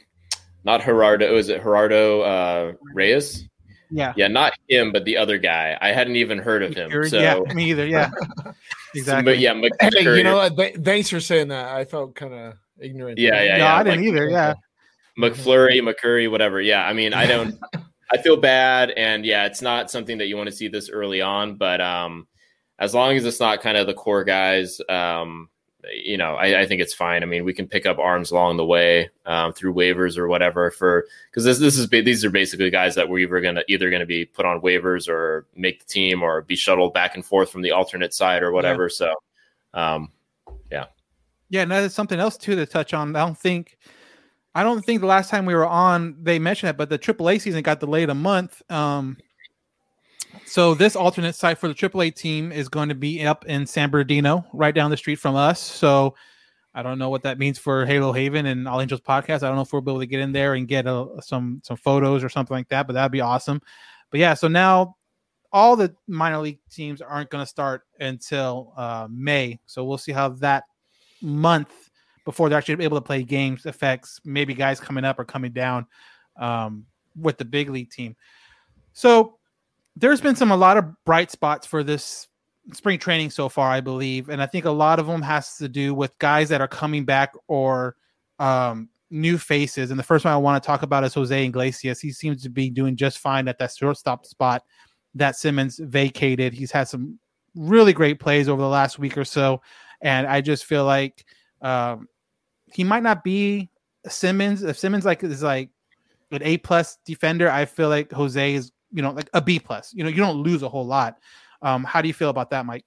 not 0.64 0.82
Gerardo, 0.82 1.36
is 1.36 1.48
it 1.48 1.62
Gerardo 1.62 2.20
uh, 2.22 2.72
Reyes? 2.94 3.48
Yeah. 3.90 4.12
Yeah, 4.16 4.28
not 4.28 4.54
him, 4.68 4.92
but 4.92 5.04
the 5.04 5.16
other 5.16 5.38
guy. 5.38 5.76
I 5.80 5.92
hadn't 5.92 6.16
even 6.16 6.38
heard 6.38 6.62
of 6.62 6.74
him. 6.74 6.90
So 7.08 7.20
yeah, 7.20 7.38
me 7.54 7.70
either. 7.70 7.86
Yeah, 7.86 8.10
exactly. 8.94 9.32
But 9.34 9.38
yeah, 9.38 9.52
Hey, 9.80 10.16
you 10.16 10.24
know 10.24 10.36
what? 10.36 10.56
Th- 10.56 10.76
thanks 10.76 11.10
for 11.10 11.20
saying 11.20 11.48
that. 11.48 11.68
I 11.68 11.84
felt 11.84 12.14
kind 12.14 12.34
of 12.34 12.54
ignorant. 12.80 13.18
Yeah, 13.18 13.42
yeah, 13.42 13.58
no, 13.58 13.64
yeah. 13.64 13.76
I 13.76 13.82
didn't 13.82 14.00
like- 14.00 14.08
either. 14.08 14.28
Yeah, 14.28 14.54
McFlurry, 15.18 15.80
McCurry, 15.80 16.30
whatever. 16.30 16.60
Yeah, 16.60 16.84
I 16.84 16.92
mean, 16.92 17.14
I 17.14 17.26
don't. 17.26 17.58
I 18.12 18.18
feel 18.18 18.36
bad, 18.36 18.90
and 18.90 19.24
yeah, 19.24 19.46
it's 19.46 19.62
not 19.62 19.90
something 19.90 20.18
that 20.18 20.26
you 20.26 20.36
want 20.36 20.48
to 20.48 20.54
see 20.54 20.68
this 20.68 20.90
early 20.90 21.20
on. 21.20 21.56
But 21.56 21.80
um, 21.80 22.26
as 22.78 22.94
long 22.94 23.16
as 23.16 23.24
it's 23.24 23.40
not 23.40 23.62
kind 23.62 23.76
of 23.76 23.86
the 23.86 23.94
core 23.94 24.24
guys, 24.24 24.80
um, 24.88 25.48
you 25.92 26.16
know, 26.16 26.34
I, 26.34 26.62
I 26.62 26.66
think 26.66 26.80
it's 26.80 26.94
fine. 26.94 27.22
I 27.22 27.26
mean, 27.26 27.44
we 27.44 27.52
can 27.52 27.66
pick 27.66 27.86
up 27.86 27.98
arms 27.98 28.30
along 28.30 28.56
the 28.56 28.64
way 28.64 29.10
um, 29.26 29.52
through 29.52 29.74
waivers 29.74 30.16
or 30.16 30.28
whatever 30.28 30.70
for 30.70 31.06
because 31.30 31.44
this 31.44 31.58
this 31.58 31.78
is 31.78 31.88
these 31.88 32.24
are 32.24 32.30
basically 32.30 32.70
guys 32.70 32.94
that 32.94 33.08
we 33.08 33.26
were 33.26 33.40
gonna 33.40 33.62
either 33.68 33.90
going 33.90 34.00
to 34.00 34.06
be 34.06 34.24
put 34.24 34.46
on 34.46 34.60
waivers 34.60 35.08
or 35.08 35.46
make 35.54 35.80
the 35.80 35.86
team 35.86 36.22
or 36.22 36.42
be 36.42 36.56
shuttled 36.56 36.94
back 36.94 37.14
and 37.14 37.24
forth 37.24 37.50
from 37.50 37.62
the 37.62 37.72
alternate 37.72 38.14
side 38.14 38.42
or 38.42 38.52
whatever. 38.52 38.88
So, 38.88 39.14
um, 39.74 40.10
yeah. 40.70 40.86
yeah. 41.50 41.62
And 41.62 41.70
that's 41.70 41.94
something 41.94 42.20
else 42.20 42.36
too 42.36 42.56
to 42.56 42.66
touch 42.66 42.94
on. 42.94 43.14
I 43.14 43.20
don't 43.20 43.38
think, 43.38 43.78
I 44.54 44.62
don't 44.62 44.84
think 44.84 45.00
the 45.00 45.06
last 45.06 45.30
time 45.30 45.46
we 45.46 45.54
were 45.54 45.66
on 45.66 46.16
they 46.22 46.38
mentioned 46.38 46.70
it, 46.70 46.76
but 46.76 46.88
the 46.88 46.98
AAA 46.98 47.40
season 47.40 47.62
got 47.62 47.80
delayed 47.80 48.10
a 48.10 48.14
month. 48.14 48.62
Um, 48.70 49.18
so 50.46 50.74
this 50.74 50.96
alternate 50.96 51.34
site 51.34 51.58
for 51.58 51.68
the 51.68 51.74
AAA 51.74 52.14
team 52.14 52.52
is 52.52 52.68
going 52.68 52.88
to 52.88 52.94
be 52.94 53.24
up 53.24 53.44
in 53.46 53.66
San 53.66 53.90
Bernardino, 53.90 54.44
right 54.52 54.74
down 54.74 54.90
the 54.90 54.96
street 54.96 55.16
from 55.16 55.36
us. 55.36 55.60
So 55.60 56.14
I 56.74 56.82
don't 56.82 56.98
know 56.98 57.08
what 57.08 57.22
that 57.22 57.38
means 57.38 57.58
for 57.58 57.86
Halo 57.86 58.12
Haven 58.12 58.46
and 58.46 58.66
All 58.66 58.80
Angels 58.80 59.00
podcast. 59.00 59.42
I 59.42 59.48
don't 59.48 59.56
know 59.56 59.62
if 59.62 59.72
we'll 59.72 59.82
be 59.82 59.92
able 59.92 60.00
to 60.00 60.06
get 60.06 60.20
in 60.20 60.32
there 60.32 60.54
and 60.54 60.66
get 60.66 60.86
a, 60.86 61.06
some 61.20 61.60
some 61.64 61.76
photos 61.76 62.24
or 62.24 62.28
something 62.28 62.54
like 62.54 62.68
that, 62.68 62.86
but 62.86 62.94
that'd 62.94 63.12
be 63.12 63.20
awesome. 63.20 63.60
But 64.10 64.20
yeah, 64.20 64.34
so 64.34 64.48
now 64.48 64.96
all 65.52 65.76
the 65.76 65.94
minor 66.08 66.38
league 66.38 66.58
teams 66.70 67.00
aren't 67.00 67.30
going 67.30 67.42
to 67.42 67.48
start 67.48 67.82
until 68.00 68.72
uh, 68.76 69.06
May. 69.08 69.60
So 69.66 69.84
we'll 69.84 69.98
see 69.98 70.10
how 70.10 70.30
that 70.30 70.64
month 71.22 71.72
before 72.24 72.48
they're 72.48 72.58
actually 72.58 72.82
able 72.82 72.96
to 72.96 73.04
play 73.04 73.22
games 73.22 73.64
affects 73.66 74.20
maybe 74.24 74.52
guys 74.52 74.80
coming 74.80 75.04
up 75.04 75.18
or 75.18 75.24
coming 75.24 75.52
down 75.52 75.86
um, 76.40 76.86
with 77.16 77.38
the 77.38 77.44
big 77.44 77.70
league 77.70 77.90
team. 77.90 78.16
So 78.94 79.38
there's 79.96 80.20
been 80.20 80.36
some 80.36 80.50
a 80.50 80.56
lot 80.56 80.76
of 80.76 80.86
bright 81.04 81.30
spots 81.30 81.66
for 81.66 81.82
this 81.82 82.28
spring 82.72 82.98
training 82.98 83.30
so 83.30 83.48
far, 83.48 83.70
I 83.70 83.80
believe, 83.80 84.28
and 84.28 84.42
I 84.42 84.46
think 84.46 84.64
a 84.64 84.70
lot 84.70 84.98
of 84.98 85.06
them 85.06 85.22
has 85.22 85.56
to 85.58 85.68
do 85.68 85.94
with 85.94 86.18
guys 86.18 86.48
that 86.48 86.60
are 86.60 86.68
coming 86.68 87.04
back 87.04 87.32
or 87.46 87.96
um, 88.38 88.88
new 89.10 89.38
faces. 89.38 89.90
And 89.90 89.98
the 89.98 90.04
first 90.04 90.24
one 90.24 90.34
I 90.34 90.38
want 90.38 90.62
to 90.62 90.66
talk 90.66 90.82
about 90.82 91.04
is 91.04 91.14
Jose 91.14 91.44
Iglesias. 91.44 92.00
He 92.00 92.10
seems 92.10 92.42
to 92.42 92.48
be 92.48 92.70
doing 92.70 92.96
just 92.96 93.18
fine 93.18 93.48
at 93.48 93.58
that 93.58 93.72
shortstop 93.72 94.26
spot 94.26 94.62
that 95.14 95.36
Simmons 95.36 95.78
vacated. 95.78 96.52
He's 96.52 96.72
had 96.72 96.88
some 96.88 97.18
really 97.54 97.92
great 97.92 98.18
plays 98.18 98.48
over 98.48 98.62
the 98.62 98.68
last 98.68 98.98
week 98.98 99.16
or 99.16 99.24
so, 99.24 99.60
and 100.00 100.26
I 100.26 100.40
just 100.40 100.64
feel 100.64 100.84
like 100.84 101.24
um, 101.60 102.08
he 102.72 102.82
might 102.82 103.02
not 103.02 103.22
be 103.22 103.70
Simmons. 104.08 104.62
If 104.62 104.78
Simmons 104.78 105.04
like 105.04 105.22
is 105.22 105.42
like 105.42 105.70
an 106.32 106.42
A 106.42 106.58
plus 106.58 106.98
defender, 107.04 107.48
I 107.48 107.66
feel 107.66 107.88
like 107.88 108.10
Jose 108.10 108.54
is 108.54 108.72
you 108.94 109.02
know 109.02 109.10
like 109.10 109.28
a 109.34 109.42
B 109.42 109.58
plus. 109.58 109.92
You 109.92 110.04
know, 110.04 110.10
you 110.10 110.16
don't 110.16 110.38
lose 110.42 110.62
a 110.62 110.68
whole 110.68 110.86
lot. 110.86 111.18
Um, 111.60 111.84
how 111.84 112.00
do 112.00 112.08
you 112.08 112.14
feel 112.14 112.30
about 112.30 112.50
that, 112.50 112.64
Mike? 112.64 112.84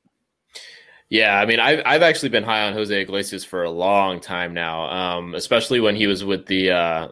Yeah, 1.09 1.39
I 1.39 1.45
mean, 1.45 1.59
I've 1.59 1.81
I've 1.85 2.01
actually 2.01 2.29
been 2.29 2.43
high 2.43 2.63
on 2.63 2.73
Jose 2.73 3.01
Iglesias 3.01 3.45
for 3.45 3.63
a 3.63 3.69
long 3.69 4.19
time 4.19 4.53
now, 4.53 4.89
um, 4.89 5.35
especially 5.35 5.79
when 5.79 5.95
he 5.95 6.07
was 6.07 6.23
with 6.23 6.45
the 6.47 6.71
uh, 6.71 7.07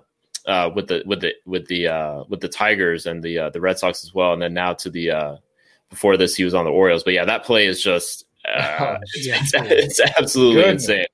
uh, 0.45 0.69
with 0.73 0.87
the 0.87 1.03
with 1.05 1.21
the 1.21 1.33
with 1.45 1.67
the 1.67 1.87
uh, 1.87 2.23
with 2.29 2.39
the 2.39 2.49
Tigers 2.49 3.05
and 3.05 3.23
the 3.23 3.37
uh, 3.39 3.49
the 3.51 3.61
Red 3.61 3.77
Sox 3.77 4.03
as 4.03 4.13
well, 4.13 4.33
and 4.33 4.41
then 4.41 4.53
now 4.53 4.73
to 4.73 4.89
the 4.89 5.11
uh, 5.11 5.37
before 5.89 6.17
this 6.17 6.35
he 6.35 6.43
was 6.43 6.53
on 6.53 6.65
the 6.65 6.71
Orioles. 6.71 7.03
But 7.03 7.13
yeah, 7.13 7.25
that 7.25 7.45
play 7.45 7.67
is 7.67 7.81
just 7.81 8.25
uh, 8.47 8.97
it's, 9.13 9.27
yeah. 9.27 9.37
it's, 9.39 9.53
it's 9.99 10.17
absolutely 10.17 10.63
Goodness. 10.63 10.83
insane. 10.83 11.05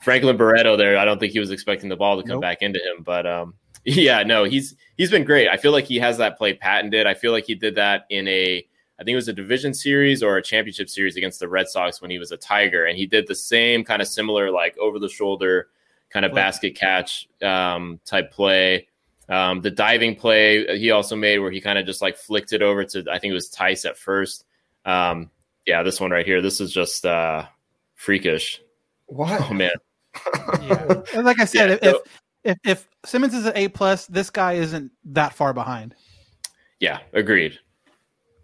Franklin 0.00 0.36
Barreto 0.36 0.76
there, 0.76 0.98
I 0.98 1.06
don't 1.06 1.18
think 1.18 1.32
he 1.32 1.40
was 1.40 1.50
expecting 1.50 1.88
the 1.88 1.96
ball 1.96 2.16
to 2.16 2.22
come 2.22 2.36
Nope. 2.36 2.42
back 2.42 2.60
into 2.60 2.78
him, 2.78 3.02
but 3.02 3.26
um, 3.26 3.54
yeah, 3.84 4.22
no, 4.22 4.44
he's 4.44 4.74
he's 4.96 5.10
been 5.10 5.24
great. 5.24 5.48
I 5.48 5.56
feel 5.56 5.72
like 5.72 5.84
he 5.86 5.98
has 5.98 6.18
that 6.18 6.38
play 6.38 6.54
patented. 6.54 7.06
I 7.06 7.14
feel 7.14 7.32
like 7.32 7.44
he 7.46 7.54
did 7.54 7.74
that 7.76 8.06
in 8.10 8.26
a 8.28 8.66
I 8.98 9.02
think 9.02 9.12
it 9.14 9.16
was 9.16 9.28
a 9.28 9.32
division 9.32 9.74
series 9.74 10.22
or 10.22 10.36
a 10.36 10.42
championship 10.42 10.88
series 10.88 11.16
against 11.16 11.40
the 11.40 11.48
Red 11.48 11.68
Sox 11.68 12.00
when 12.00 12.10
he 12.10 12.18
was 12.18 12.30
a 12.32 12.36
Tiger, 12.36 12.84
and 12.86 12.96
he 12.96 13.06
did 13.06 13.26
the 13.26 13.34
same 13.34 13.82
kind 13.84 14.00
of 14.00 14.08
similar, 14.08 14.50
like 14.50 14.78
over 14.78 14.98
the 14.98 15.08
shoulder 15.08 15.68
kind 16.10 16.24
of 16.24 16.30
Play. 16.32 16.40
basket 16.42 16.74
catch 16.76 17.28
um, 17.42 17.98
type 18.04 18.30
play. 18.32 18.86
Um, 19.28 19.62
the 19.62 19.70
diving 19.70 20.14
play 20.16 20.78
he 20.78 20.90
also 20.90 21.16
made 21.16 21.38
where 21.38 21.50
he 21.50 21.60
kind 21.60 21.78
of 21.78 21.86
just 21.86 22.02
like 22.02 22.16
flicked 22.16 22.52
it 22.52 22.60
over 22.62 22.84
to 22.84 23.04
I 23.10 23.18
think 23.18 23.30
it 23.32 23.34
was 23.34 23.50
Thaiss 23.50 23.84
at 23.84 23.96
first. 23.96 24.44
Um, 24.84 25.30
yeah, 25.66 25.82
this 25.82 25.98
one 26.00 26.10
right 26.10 26.26
here. 26.26 26.40
This 26.42 26.60
is 26.60 26.70
just 26.70 27.04
uh, 27.06 27.46
freakish. 27.94 28.60
What? 29.06 29.40
Oh 29.50 29.54
man, 29.54 29.70
Yeah, 30.62 31.02
and 31.14 31.24
like 31.24 31.40
I 31.40 31.46
said, 31.46 31.68
Yeah, 31.70 31.74
if, 31.76 31.82
so- 31.82 32.02
if 32.04 32.12
if 32.64 32.88
Simmons 33.04 33.34
is 33.34 33.46
an 33.46 33.52
A 33.56 33.68
plus, 33.68 34.06
this 34.06 34.30
guy 34.30 34.54
isn't 34.54 34.90
that 35.06 35.32
far 35.34 35.52
behind. 35.52 35.94
yeah, 36.80 36.98
agreed. 37.12 37.58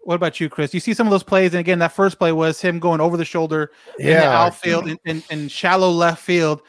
What 0.03 0.15
about 0.15 0.39
you, 0.39 0.49
Chris? 0.49 0.73
You 0.73 0.79
see 0.79 0.95
some 0.95 1.05
of 1.05 1.11
those 1.11 1.21
plays, 1.21 1.53
and 1.53 1.59
again, 1.59 1.77
that 1.79 1.91
first 1.91 2.17
play 2.17 2.31
was 2.31 2.59
him 2.59 2.79
going 2.79 2.99
over 3.01 3.17
the 3.17 3.25
shoulder 3.25 3.71
in 3.99 4.07
the 4.07 4.11
Yeah. 4.13 4.41
outfield 4.45 4.87
in, 4.87 4.97
in, 5.05 5.21
in 5.29 5.47
shallow 5.47 5.91
left 5.91 6.21
field. 6.23 6.63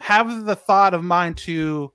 Have 0.00 0.44
the 0.46 0.56
thought 0.56 0.92
of 0.94 1.04
mind 1.04 1.36
to 1.38 1.92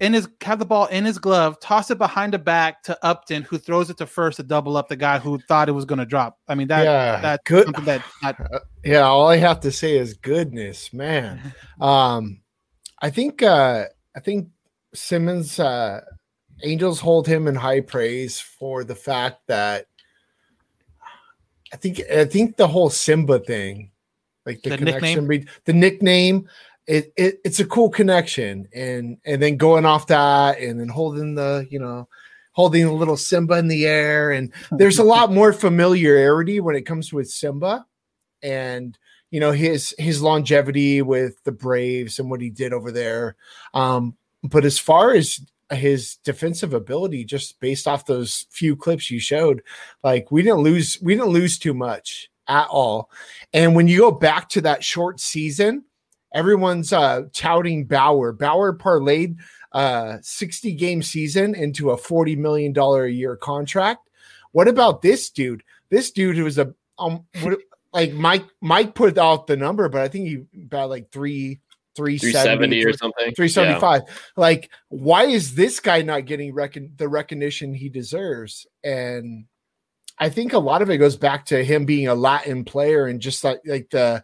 in 0.00 0.12
his 0.12 0.28
have 0.42 0.58
the 0.58 0.64
ball 0.66 0.86
in 0.86 1.04
his 1.04 1.18
glove, 1.18 1.60
toss 1.60 1.92
it 1.92 1.96
behind 1.98 2.32
the 2.34 2.38
back 2.40 2.82
to 2.82 2.98
Upton, 3.06 3.44
who 3.44 3.56
throws 3.56 3.88
it 3.88 3.96
to 3.98 4.06
first 4.06 4.36
to 4.38 4.42
double 4.42 4.76
up 4.76 4.88
the 4.88 4.96
guy 4.96 5.18
who 5.20 5.38
thought 5.48 5.68
it 5.68 5.72
was 5.72 5.84
going 5.84 6.00
to 6.00 6.04
drop. 6.04 6.38
I 6.48 6.56
mean 6.56 6.66
that 6.68 6.84
Yeah, 6.84 7.20
that's 7.20 7.42
good- 7.44 7.64
something 7.66 7.84
that, 7.84 8.02
that 8.22 8.62
yeah, 8.84 9.02
all 9.02 9.28
I 9.28 9.36
have 9.36 9.60
to 9.60 9.70
say 9.70 9.96
is 9.96 10.14
goodness, 10.14 10.92
man. 10.92 11.54
Um, 11.80 12.40
I 13.00 13.10
think 13.10 13.42
uh, 13.44 13.84
I 14.16 14.20
think 14.20 14.48
Simmons 14.94 15.60
uh, 15.60 16.00
Angels 16.62 17.00
hold 17.00 17.26
him 17.26 17.46
in 17.46 17.54
high 17.54 17.82
praise 17.82 18.40
for 18.40 18.82
the 18.82 18.94
fact 18.94 19.46
that 19.46 19.86
I 21.72 21.76
think 21.76 22.00
I 22.10 22.24
think 22.24 22.56
the 22.56 22.66
whole 22.66 22.88
Simba 22.88 23.38
thing, 23.40 23.90
like 24.46 24.62
the, 24.62 24.70
The 24.70 24.78
connection, 24.78 25.26
nickname? 25.26 25.48
the 25.66 25.72
nickname, 25.74 26.48
it, 26.86 27.12
it 27.16 27.40
it's 27.44 27.60
a 27.60 27.66
cool 27.66 27.90
connection, 27.90 28.68
and 28.74 29.18
and 29.26 29.42
then 29.42 29.56
going 29.56 29.84
off 29.84 30.06
that, 30.06 30.58
and 30.60 30.80
then 30.80 30.88
holding 30.88 31.34
the 31.34 31.66
you 31.68 31.78
know 31.78 32.08
holding 32.52 32.84
a 32.84 32.92
little 32.92 33.18
Simba 33.18 33.58
in 33.58 33.68
the 33.68 33.86
air, 33.86 34.30
and 34.30 34.50
there's 34.72 34.98
a 34.98 35.04
lot 35.04 35.30
more 35.30 35.52
familiarity 35.52 36.60
when 36.60 36.74
it 36.74 36.86
comes 36.86 37.12
with 37.12 37.28
Simba, 37.28 37.84
and 38.42 38.96
you 39.36 39.40
know 39.40 39.52
his 39.52 39.94
his 39.98 40.22
longevity 40.22 41.02
with 41.02 41.44
the 41.44 41.52
Braves 41.52 42.18
and 42.18 42.30
what 42.30 42.40
he 42.40 42.48
did 42.48 42.72
over 42.72 42.90
there. 42.90 43.36
Um, 43.74 44.16
but 44.42 44.64
as 44.64 44.78
far 44.78 45.12
as 45.12 45.38
his 45.70 46.16
defensive 46.24 46.72
ability, 46.72 47.22
just 47.26 47.60
based 47.60 47.86
off 47.86 48.06
those 48.06 48.46
few 48.48 48.74
clips 48.74 49.10
you 49.10 49.20
showed, 49.20 49.60
like 50.02 50.32
we 50.32 50.40
didn't 50.40 50.60
lose, 50.60 50.98
we 51.02 51.14
didn't 51.14 51.34
lose 51.34 51.58
too 51.58 51.74
much 51.74 52.30
at 52.48 52.66
all. 52.68 53.10
And 53.52 53.76
when 53.76 53.88
you 53.88 53.98
go 53.98 54.10
back 54.10 54.48
to 54.50 54.62
that 54.62 54.82
short 54.82 55.20
season, 55.20 55.84
everyone's 56.32 56.94
uh 56.94 57.24
touting 57.34 57.84
Bauer. 57.84 58.32
Bauer 58.32 58.74
parlayed 58.74 59.36
uh 59.72 60.16
60 60.22 60.72
game 60.76 61.02
season 61.02 61.54
into 61.54 61.90
a 61.90 61.98
40 61.98 62.36
million 62.36 62.72
dollar 62.72 63.04
a 63.04 63.12
year 63.12 63.36
contract. 63.36 64.08
What 64.52 64.66
about 64.66 65.02
this 65.02 65.28
dude? 65.28 65.62
This 65.90 66.10
dude 66.10 66.38
who 66.38 66.44
was 66.44 66.56
a 66.56 66.72
um 66.98 67.26
like 67.96 68.12
Mike 68.12 68.44
Mike 68.60 68.94
put 68.94 69.18
out 69.18 69.46
the 69.46 69.56
number, 69.56 69.88
but 69.88 70.02
I 70.02 70.08
think 70.08 70.28
he 70.28 70.62
about 70.64 70.90
like 70.90 71.10
three 71.10 71.60
370 71.96 72.82
370 72.82 72.84
or 72.84 72.92
something. 72.92 73.34
375 73.34 74.02
like 74.36 74.70
why 74.88 75.24
is 75.24 75.54
this 75.54 75.80
guy 75.80 76.02
not 76.02 76.26
getting 76.26 76.52
recon- 76.52 76.92
the 76.96 77.08
recognition 77.08 77.72
he 77.74 77.88
deserves? 77.88 78.66
And 78.84 79.46
i 80.18 80.28
think 80.30 80.52
a 80.52 80.58
lot 80.58 80.80
of 80.80 80.88
it 80.88 80.96
goes 80.96 81.16
back 81.16 81.44
to 81.44 81.62
him 81.62 81.84
being 81.84 82.08
a 82.08 82.14
latin 82.14 82.64
player 82.64 83.06
and 83.06 83.20
just 83.20 83.44
like 83.44 83.60
like 83.66 83.90
the 83.90 84.22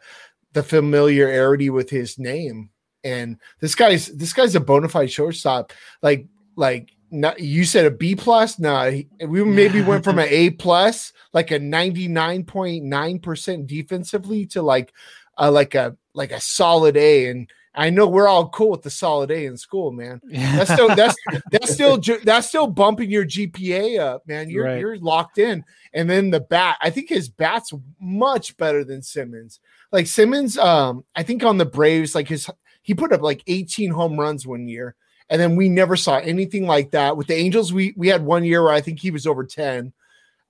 the 0.52 0.62
familiarity 0.62 1.70
with 1.70 1.90
his 1.90 2.18
name. 2.18 2.70
And 3.04 3.38
this 3.60 3.74
guy's 3.74 4.08
this 4.08 4.32
guy's 4.32 4.54
a 4.54 4.60
bona 4.60 4.88
fide 4.88 5.10
shortstop. 5.10 5.72
Like 6.02 6.26
like 6.56 6.90
not, 7.12 7.38
you 7.40 7.64
said 7.64 7.84
a 7.86 7.90
b 7.90 8.16
plus 8.16 8.58
no 8.58 8.90
he- 8.90 9.06
we 9.26 9.44
maybe 9.44 9.82
went 9.82 10.02
from 10.02 10.18
an 10.18 10.26
a 10.30 10.50
plus 10.50 11.12
like 11.32 11.50
a 11.52 11.60
99.9% 11.60 13.66
defensively 13.66 14.46
to 14.46 14.62
like 14.62 14.92
uh, 15.38 15.50
like 15.50 15.74
a 15.74 15.96
like 16.14 16.32
a 16.32 16.40
solid 16.40 16.96
a 16.96 17.28
and 17.28 17.50
I 17.74 17.88
know 17.88 18.06
we're 18.06 18.28
all 18.28 18.50
cool 18.50 18.70
with 18.72 18.82
the 18.82 18.90
solid 18.90 19.30
A 19.30 19.46
in 19.46 19.56
school, 19.56 19.92
man. 19.92 20.20
That's 20.30 20.70
still 20.70 20.94
that's 20.94 21.16
that's 21.50 21.70
still 21.72 21.98
that's 22.22 22.46
still 22.48 22.66
bumping 22.66 23.10
your 23.10 23.24
GPA 23.24 23.98
up, 23.98 24.28
man. 24.28 24.50
You're 24.50 24.66
Right. 24.66 24.78
you're 24.78 24.98
locked 24.98 25.38
in. 25.38 25.64
And 25.94 26.10
then 26.10 26.28
the 26.28 26.40
bat, 26.40 26.76
I 26.82 26.90
think 26.90 27.08
his 27.08 27.30
bat's 27.30 27.72
much 27.98 28.58
better 28.58 28.84
than 28.84 29.00
Simmons. 29.02 29.58
Like 29.90 30.06
Simmons, 30.06 30.58
um, 30.58 31.06
I 31.16 31.22
think 31.22 31.44
on 31.44 31.56
the 31.56 31.64
Braves, 31.64 32.14
like 32.14 32.28
his 32.28 32.50
he 32.82 32.92
put 32.92 33.10
up 33.10 33.22
like 33.22 33.42
18 33.46 33.90
home 33.90 34.20
runs 34.20 34.46
one 34.46 34.68
year, 34.68 34.94
and 35.32 35.40
then 35.40 35.56
we 35.56 35.70
never 35.70 35.96
saw 35.96 36.18
anything 36.18 36.66
like 36.66 36.90
that. 36.90 37.16
With 37.16 37.26
the 37.26 37.34
Angels, 37.34 37.72
we 37.72 37.94
we 37.96 38.08
had 38.08 38.22
one 38.22 38.44
year 38.44 38.62
where 38.62 38.72
I 38.74 38.82
think 38.82 39.00
he 39.00 39.10
was 39.10 39.26
over 39.26 39.44
10 39.44 39.92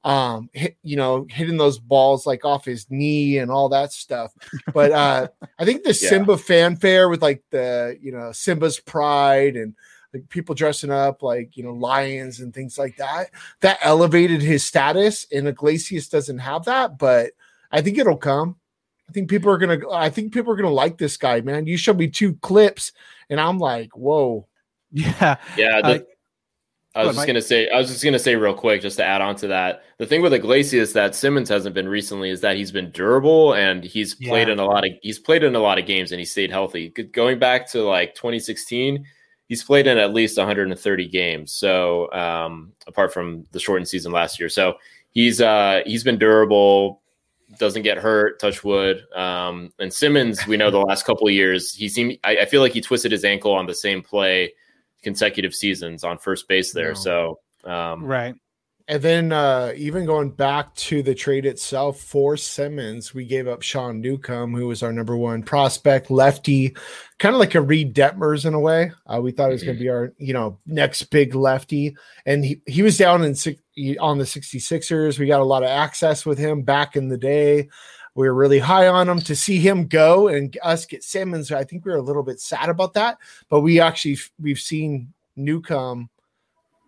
um 0.05 0.51
hit, 0.53 0.77
you 0.83 0.97
know 0.97 1.25
hitting 1.31 1.57
those 1.59 1.79
balls 1.79 2.27
like 2.27 2.45
off 2.45 2.65
his 2.65 2.91
knee 2.91 3.39
and 3.39 3.53
all 3.53 3.69
that 3.69 3.93
stuff. 3.93 4.33
But 4.75 4.91
uh 4.91 5.29
i 5.61 5.65
think 5.65 5.85
the 5.85 5.91
Yeah. 5.91 6.09
simba 6.09 6.37
fanfare 6.37 7.09
with 7.09 7.23
like 7.23 7.45
the 7.51 7.97
you 8.03 8.11
know 8.11 8.33
simba's 8.33 8.81
pride 8.81 9.55
and 9.55 9.77
like 10.13 10.29
people 10.29 10.57
dressing 10.57 10.91
up 10.91 11.23
like 11.23 11.57
you 11.57 11.63
know 11.63 11.73
lions 11.73 12.41
and 12.41 12.53
things 12.53 12.77
like 12.77 12.97
that 12.97 13.31
that 13.61 13.79
elevated 13.81 14.43
his 14.43 14.65
status. 14.65 15.25
And 15.31 15.47
iglesias 15.47 16.09
doesn't 16.09 16.41
have 16.41 16.65
that 16.65 16.99
but 16.99 17.31
i 17.71 17.81
think 17.81 17.97
it'll 17.97 18.17
come. 18.17 18.57
I 19.09 19.13
think 19.13 19.31
people 19.31 19.53
are 19.53 19.59
gonna 19.59 19.89
i 19.93 20.11
think 20.11 20.33
people 20.35 20.53
are 20.53 20.57
gonna 20.57 20.71
like 20.71 20.99
this 20.99 21.17
guy 21.17 21.43
man. 21.43 21.69
You 21.69 21.77
showed 21.77 21.99
me 21.99 22.09
two 22.09 22.35
clips 22.43 22.91
and 23.31 23.41
i'm 23.41 23.59
like 23.61 23.97
whoa 23.97 24.49
yeah 25.17 25.37
Yeah, 25.57 25.81
Uh, 25.83 25.99
I 26.95 27.07
was 27.07 27.17
just 27.17 27.27
gonna 27.27 27.41
say, 27.41 27.71
I 27.71 27.79
was 27.79 27.89
just 27.89 28.05
gonna 28.05 28.19
say 28.19 28.37
real 28.37 28.53
quick, 28.53 28.83
just 28.83 28.99
to 28.99 29.05
add 29.05 29.23
on 29.23 29.35
to 29.37 29.47
that. 29.49 29.83
The 29.97 30.05
thing 30.07 30.21
with 30.21 30.35
Iglesias 30.35 30.93
that 30.93 31.15
Simmons 31.15 31.49
hasn't 31.49 31.75
been 31.75 31.89
recently 31.89 32.29
is 32.29 32.43
that 32.43 32.57
he's 32.57 32.71
been 32.71 32.91
durable 32.91 33.55
and 33.55 33.83
he's 33.83 34.15
played 34.15 34.49
in 34.51 34.59
a 34.59 34.65
lot 34.67 34.85
of 34.87 34.93
he's 35.01 35.19
played 35.19 35.43
in 35.43 35.55
a 35.55 35.59
lot 35.59 35.79
of 35.79 35.87
games 35.87 36.13
and 36.13 36.19
he 36.19 36.27
stayed 36.27 36.51
healthy. 36.51 36.91
Going 36.91 37.39
back 37.39 37.67
to 37.71 37.83
like 37.83 38.15
2016, 38.15 39.07
he's 39.49 39.63
played 39.65 39.87
in 39.87 39.97
at 39.97 40.13
least 40.13 40.37
130 40.37 41.09
games. 41.09 41.53
So 41.53 42.13
um, 42.13 42.73
apart 42.87 43.13
from 43.15 43.47
the 43.53 43.59
shortened 43.61 43.89
season 43.89 44.13
last 44.13 44.39
year, 44.39 44.51
so 44.51 44.75
he's 45.13 45.41
uh, 45.41 45.81
he's 45.87 46.05
been 46.05 46.19
durable. 46.19 47.01
Doesn't 47.59 47.83
get 47.83 47.97
hurt, 47.99 48.39
touch 48.39 48.65
wood. 48.65 49.03
Um, 49.15 49.73
and 49.79 49.93
Simmons, 49.93 50.47
we 50.47 50.59
know 50.59 50.71
the 50.71 50.79
last 50.79 51.07
couple 51.07 51.27
of 51.27 51.33
years, 51.33 51.73
he 51.75 51.89
seemed. 51.89 52.19
I, 52.23 52.39
I 52.39 52.45
feel 52.45 52.61
like 52.61 52.73
he 52.73 52.83
twisted 52.83 53.13
his 53.13 53.25
ankle 53.25 53.53
on 53.53 53.67
the 53.67 53.75
same 53.75 54.03
play 54.03 54.53
consecutive 55.03 55.55
seasons 55.55 56.05
on 56.05 56.19
first 56.19 56.49
base 56.49 56.73
there. 56.73 56.93
No. 56.93 56.95
So 56.95 57.41
um, 57.65 58.05
right. 58.05 58.35
And 58.89 59.03
then 59.03 59.33
uh, 59.33 59.73
even 59.77 60.07
going 60.07 60.31
back 60.31 60.75
to 60.75 61.03
the 61.03 61.15
trade 61.15 61.47
itself 61.47 62.01
for 62.01 62.37
Simmons, 62.37 63.15
we 63.15 63.25
gave 63.25 63.47
up 63.47 63.63
Sean 63.63 64.01
Newcomb, 64.01 64.55
who 64.55 64.67
was 64.67 64.83
our 64.83 64.93
number 64.93 65.17
one 65.17 65.43
prospect, 65.45 66.11
lefty, 66.11 66.77
kind 67.19 67.35
of 67.35 67.39
like 67.39 67.55
a 67.55 67.61
Reid 67.61 67.95
Detmers 67.95 68.45
in 68.45 68.55
a 68.55 68.61
way. 68.61 68.91
Uh, 69.07 69.21
we 69.21 69.31
thought 69.31 69.51
it 69.51 69.55
was 69.55 69.63
going 69.63 69.77
to 69.77 69.83
be 69.83 69.89
our, 69.89 70.13
you 70.19 70.33
know, 70.35 70.59
next 70.67 71.05
big 71.05 71.35
lefty, 71.35 71.97
and 72.27 72.45
he 72.45 72.61
he 72.67 72.83
was 72.83 72.99
down 72.99 73.23
in 73.23 73.35
six, 73.35 73.63
on 74.01 74.19
the 74.19 74.25
66ers. 74.25 75.19
We 75.19 75.27
got 75.27 75.41
a 75.41 75.45
lot 75.45 75.63
of 75.63 75.69
access 75.69 76.27
with 76.27 76.39
him 76.39 76.63
back 76.63 76.97
in 76.97 77.09
the 77.09 77.19
day. 77.19 77.69
We 78.15 78.29
were 78.29 78.35
really 78.35 78.59
high 78.59 78.89
on 78.89 79.09
him 79.09 79.21
to 79.21 79.35
see 79.35 79.59
him 79.59 79.87
go 79.87 80.29
and 80.29 80.57
us 80.63 80.85
get 80.85 81.03
Simmons. 81.03 81.51
I 81.51 81.65
think 81.65 81.85
we 81.85 81.93
were 81.93 81.99
a 81.99 82.03
little 82.03 82.23
bit 82.23 82.41
sad 82.41 82.69
about 82.69 82.95
that, 82.95 83.19
but 83.49 83.61
we 83.61 83.81
actually 83.81 84.19
we've 84.41 84.61
seen 84.61 85.13
Newcomb 85.37 86.11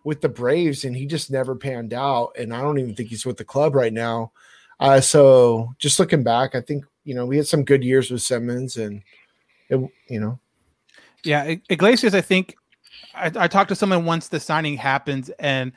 with 0.03 0.21
the 0.21 0.29
Braves, 0.29 0.85
and 0.85 0.95
he 0.95 1.07
just 1.07 1.31
never 1.31 1.55
panned 1.55 1.93
out. 1.93 2.35
And 2.37 2.53
I 2.53 2.61
don't 2.61 2.77
even 2.77 2.95
think 2.95 3.09
he's 3.09 3.25
with 3.25 3.37
the 3.37 3.43
club 3.43 3.73
right 3.73 3.93
now. 3.93 4.31
Uh, 4.79 5.01
so 5.01 5.73
just 5.79 5.99
looking 5.99 6.23
back, 6.23 6.53
I 6.53 6.61
think 6.61 6.85
you 7.03 7.15
know 7.15 7.25
we 7.25 7.37
had 7.37 7.47
some 7.47 7.63
good 7.63 7.83
years 7.83 8.11
with 8.11 8.21
Simmons, 8.21 8.77
and 8.77 9.01
it, 9.69 9.79
you 10.07 10.19
know, 10.19 10.39
Yeah, 11.23 11.55
Iglesias, 11.69 12.13
I 12.13 12.21
think 12.21 12.55
I, 13.15 13.31
I 13.35 13.47
talked 13.47 13.69
to 13.69 13.75
someone 13.75 14.05
once 14.05 14.27
the 14.27 14.39
signing 14.39 14.77
happens, 14.77 15.29
and 15.39 15.71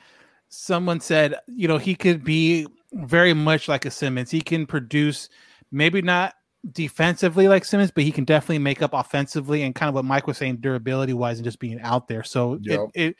someone 0.49 0.99
said, 0.99 1.35
you 1.47 1.67
know, 1.67 1.77
he 1.77 1.95
could 1.95 2.23
be 2.23 2.67
very 2.93 3.33
much 3.33 3.67
like 3.67 3.85
a 3.85 3.91
Simmons. 3.91 4.31
He 4.31 4.41
can 4.41 4.65
produce, 4.65 5.29
maybe 5.71 6.01
not 6.01 6.33
defensively 6.71 7.47
like 7.47 7.63
Simmons, 7.65 7.91
but 7.91 8.03
he 8.03 8.11
can 8.11 8.25
definitely 8.25 8.59
make 8.59 8.81
up 8.81 8.93
offensively 8.93 9.63
and 9.63 9.73
kind 9.73 9.87
of 9.87 9.95
what 9.95 10.05
Mike 10.05 10.27
was 10.27 10.37
saying, 10.37 10.57
durability 10.57 11.13
wise, 11.13 11.37
and 11.37 11.45
just 11.45 11.59
being 11.59 11.79
out 11.81 12.07
there. 12.07 12.23
So 12.23 12.59
Yep. 12.61 12.79
it, 12.95 13.01
it 13.01 13.15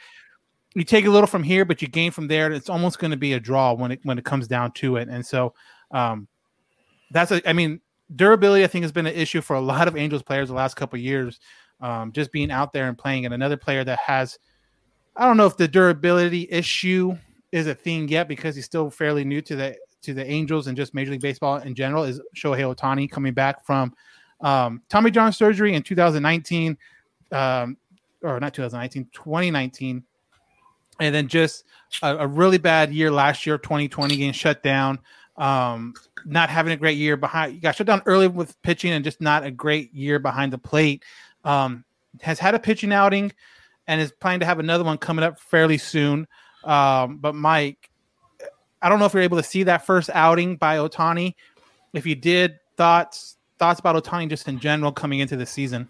you 0.75 0.83
take 0.83 1.05
a 1.05 1.09
little 1.09 1.27
from 1.27 1.43
here, 1.43 1.65
but 1.65 1.81
you 1.81 1.87
gain 1.87 2.11
from 2.11 2.27
there. 2.27 2.45
and 2.45 2.55
It's 2.55 2.69
almost 2.69 2.99
going 2.99 3.11
to 3.11 3.17
be 3.17 3.33
a 3.33 3.39
draw 3.39 3.73
when 3.73 3.91
it 3.91 3.99
when 4.03 4.17
it 4.17 4.25
comes 4.25 4.47
down 4.47 4.71
to 4.73 4.97
it. 4.97 5.07
And 5.09 5.25
so, 5.25 5.53
um, 5.91 6.27
that's 7.11 7.31
a, 7.31 7.47
I 7.49 7.53
mean, 7.53 7.81
durability 8.15 8.63
I 8.63 8.67
think 8.67 8.83
has 8.83 8.91
been 8.91 9.07
an 9.07 9.15
issue 9.15 9.41
for 9.41 9.55
a 9.55 9.61
lot 9.61 9.87
of 9.87 9.97
Angels 9.97 10.21
players 10.21 10.49
the 10.49 10.55
last 10.55 10.75
couple 10.75 10.97
of 10.97 11.03
years. 11.03 11.39
Um, 11.81 12.11
just 12.11 12.31
being 12.31 12.51
out 12.51 12.73
there 12.73 12.87
and 12.87 12.97
playing, 12.97 13.25
and 13.25 13.33
another 13.33 13.55
player 13.57 13.83
that 13.85 13.99
has, 13.99 14.37
I 15.15 15.25
don't 15.25 15.37
know 15.37 15.45
if 15.45 15.55
the 15.55 15.67
durability 15.67 16.45
issue 16.51 17.17
is 17.51 17.67
a 17.67 17.75
thing 17.75 18.07
yet 18.07 18.27
because 18.27 18.55
he's 18.55 18.65
still 18.65 18.89
fairly 18.89 19.23
new 19.23 19.41
to 19.41 19.55
the 19.55 19.77
to 20.01 20.13
the 20.13 20.25
Angels 20.25 20.67
and 20.67 20.77
just 20.77 20.93
Major 20.93 21.11
League 21.11 21.21
Baseball 21.21 21.57
in 21.57 21.75
general. 21.75 22.03
Is 22.03 22.21
Shohei 22.35 22.73
Ohtani 22.73 23.09
coming 23.09 23.33
back 23.33 23.65
from 23.65 23.93
um, 24.41 24.81
Tommy 24.89 25.11
John 25.11 25.33
surgery 25.33 25.73
in 25.73 25.83
2019, 25.83 26.77
um, 27.31 27.77
or 28.21 28.39
not 28.39 28.53
2019, 28.53 29.09
2019 29.11 30.03
and 30.99 31.15
then 31.15 31.27
just 31.27 31.65
a, 32.01 32.17
a 32.17 32.27
really 32.27 32.57
bad 32.57 32.93
year 32.93 33.11
last 33.11 33.45
year, 33.45 33.57
2020, 33.57 34.15
getting 34.15 34.33
shut 34.33 34.61
down. 34.61 34.99
Um, 35.37 35.93
not 36.25 36.49
having 36.49 36.73
a 36.73 36.77
great 36.77 36.97
year 36.97 37.15
behind. 37.15 37.53
You 37.53 37.61
got 37.61 37.75
shut 37.75 37.87
down 37.87 38.01
early 38.05 38.27
with 38.27 38.61
pitching, 38.61 38.91
and 38.91 39.03
just 39.03 39.21
not 39.21 39.45
a 39.45 39.51
great 39.51 39.93
year 39.93 40.19
behind 40.19 40.51
the 40.51 40.57
plate. 40.57 41.03
Um, 41.45 41.85
has 42.21 42.39
had 42.39 42.55
a 42.55 42.59
pitching 42.59 42.91
outing, 42.91 43.31
and 43.87 44.01
is 44.01 44.11
planning 44.11 44.41
to 44.41 44.45
have 44.45 44.59
another 44.59 44.83
one 44.83 44.97
coming 44.97 45.23
up 45.23 45.39
fairly 45.39 45.77
soon. 45.77 46.27
Um, 46.63 47.17
but 47.17 47.35
Mike, 47.35 47.89
I 48.81 48.89
don't 48.89 48.99
know 48.99 49.05
if 49.05 49.13
you're 49.13 49.23
able 49.23 49.37
to 49.37 49.43
see 49.43 49.63
that 49.63 49.85
first 49.85 50.09
outing 50.13 50.55
by 50.57 50.77
Ohtani. 50.77 51.35
If 51.93 52.05
you 52.05 52.15
did, 52.15 52.59
thoughts 52.77 53.37
thoughts 53.57 53.79
about 53.79 54.01
Ohtani 54.01 54.29
just 54.29 54.47
in 54.47 54.59
general 54.59 54.91
coming 54.91 55.19
into 55.19 55.35
the 55.35 55.45
season. 55.45 55.89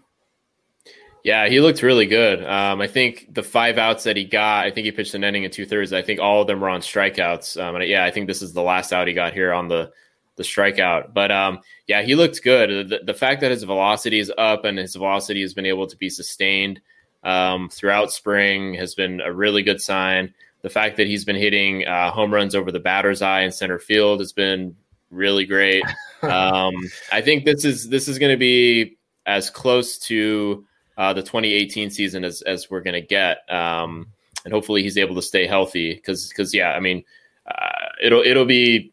Yeah, 1.22 1.48
he 1.48 1.60
looked 1.60 1.82
really 1.82 2.06
good. 2.06 2.42
Um, 2.44 2.80
I 2.80 2.86
think 2.86 3.32
the 3.32 3.42
five 3.42 3.76
outs 3.76 4.04
that 4.04 4.16
he 4.16 4.24
got, 4.24 4.66
I 4.66 4.70
think 4.70 4.86
he 4.86 4.90
pitched 4.90 5.14
an 5.14 5.22
inning 5.22 5.44
and 5.44 5.52
two 5.52 5.66
thirds. 5.66 5.92
I 5.92 6.02
think 6.02 6.18
all 6.18 6.40
of 6.40 6.46
them 6.46 6.60
were 6.60 6.70
on 6.70 6.80
strikeouts. 6.80 7.60
Um, 7.62 7.76
and 7.76 7.86
yeah, 7.86 8.04
I 8.04 8.10
think 8.10 8.26
this 8.26 8.40
is 8.40 8.54
the 8.54 8.62
last 8.62 8.92
out 8.92 9.06
he 9.06 9.12
got 9.12 9.34
here 9.34 9.52
on 9.52 9.68
the 9.68 9.92
the 10.36 10.42
strikeout. 10.42 11.12
But 11.12 11.30
um, 11.30 11.60
yeah, 11.86 12.02
he 12.02 12.14
looked 12.14 12.42
good. 12.42 12.88
The, 12.88 13.00
the, 13.04 13.14
fact 13.14 13.42
that 13.42 13.50
his 13.50 13.62
velocity 13.62 14.18
is 14.18 14.32
up 14.38 14.64
and 14.64 14.78
his 14.78 14.94
velocity 14.94 15.42
has 15.42 15.52
been 15.52 15.66
able 15.66 15.86
to 15.86 15.96
be 15.98 16.08
sustained 16.08 16.80
um, 17.22 17.68
throughout 17.68 18.10
spring 18.10 18.72
has 18.74 18.94
been 18.94 19.20
a 19.20 19.30
really 19.30 19.62
good 19.62 19.82
sign. 19.82 20.32
The 20.62 20.70
fact 20.70 20.96
that 20.98 21.06
he's 21.06 21.24
been 21.24 21.36
hitting 21.36 21.86
uh, 21.86 22.10
home 22.10 22.32
runs 22.32 22.54
over 22.54 22.70
the 22.70 22.80
batter's 22.80 23.22
eye 23.22 23.42
in 23.42 23.52
center 23.52 23.78
field 23.78 24.20
has 24.20 24.32
been 24.32 24.76
really 25.10 25.46
great. 25.46 25.84
Um, 26.22 26.74
I 27.10 27.22
think 27.22 27.46
this 27.46 27.64
is 27.64 27.88
this 27.88 28.06
is 28.06 28.18
going 28.18 28.30
to 28.30 28.36
be 28.36 28.98
as 29.24 29.48
close 29.48 29.96
to 30.00 30.66
uh, 30.98 31.14
the 31.14 31.22
2018 31.22 31.88
season 31.88 32.24
as 32.24 32.42
as 32.42 32.70
we're 32.70 32.82
going 32.82 32.92
to 32.92 33.00
get, 33.00 33.38
um, 33.50 34.08
and 34.44 34.52
hopefully 34.52 34.82
he's 34.82 34.98
able 34.98 35.14
to 35.14 35.22
stay 35.22 35.46
healthy. 35.46 35.94
Because 35.94 36.28
because 36.28 36.52
yeah, 36.52 36.72
I 36.72 36.80
mean, 36.80 37.04
uh, 37.46 37.88
it'll 38.02 38.20
it'll 38.20 38.44
be 38.44 38.92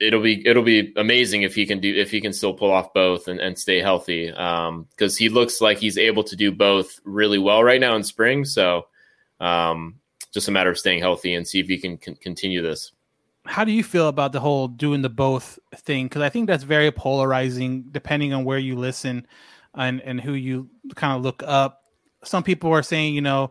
it'll 0.00 0.22
be 0.22 0.46
it'll 0.46 0.62
be 0.62 0.92
amazing 0.96 1.42
if 1.42 1.54
he 1.54 1.66
can 1.66 1.78
do 1.78 1.94
if 1.94 2.10
he 2.10 2.20
can 2.20 2.32
still 2.32 2.54
pull 2.54 2.72
off 2.72 2.92
both 2.94 3.28
and, 3.28 3.38
and 3.38 3.58
stay 3.58 3.80
healthy 3.80 4.28
because 4.28 4.68
um, 4.68 5.18
he 5.18 5.28
looks 5.28 5.60
like 5.60 5.78
he's 5.78 5.98
able 5.98 6.24
to 6.24 6.36
do 6.36 6.50
both 6.50 7.00
really 7.04 7.38
well 7.38 7.62
right 7.62 7.80
now 7.80 7.94
in 7.94 8.02
spring 8.02 8.44
so 8.44 8.86
um, 9.40 9.99
just 10.32 10.48
a 10.48 10.50
matter 10.50 10.70
of 10.70 10.78
staying 10.78 11.00
healthy 11.00 11.34
and 11.34 11.46
see 11.46 11.60
if 11.60 11.66
he 11.66 11.78
can, 11.78 11.96
continue 11.96 12.62
this. 12.62 12.92
How 13.46 13.64
do 13.64 13.72
you 13.72 13.82
feel 13.82 14.08
about 14.08 14.32
the 14.32 14.40
whole 14.40 14.68
doing 14.68 15.02
the 15.02 15.08
both 15.08 15.58
thing? 15.74 16.06
Because 16.06 16.22
i 16.22 16.28
think 16.28 16.46
that's 16.46 16.62
very 16.62 16.90
polarizing 16.90 17.84
depending 17.90 18.32
on 18.32 18.44
where 18.44 18.58
you 18.58 18.76
listen 18.76 19.26
and 19.74 20.00
and 20.02 20.20
who 20.20 20.34
you 20.34 20.68
kind 20.94 21.16
of 21.16 21.22
look 21.22 21.42
up. 21.46 21.84
Some 22.22 22.42
people 22.42 22.70
are 22.72 22.82
saying 22.82 23.14
you 23.14 23.22
know 23.22 23.50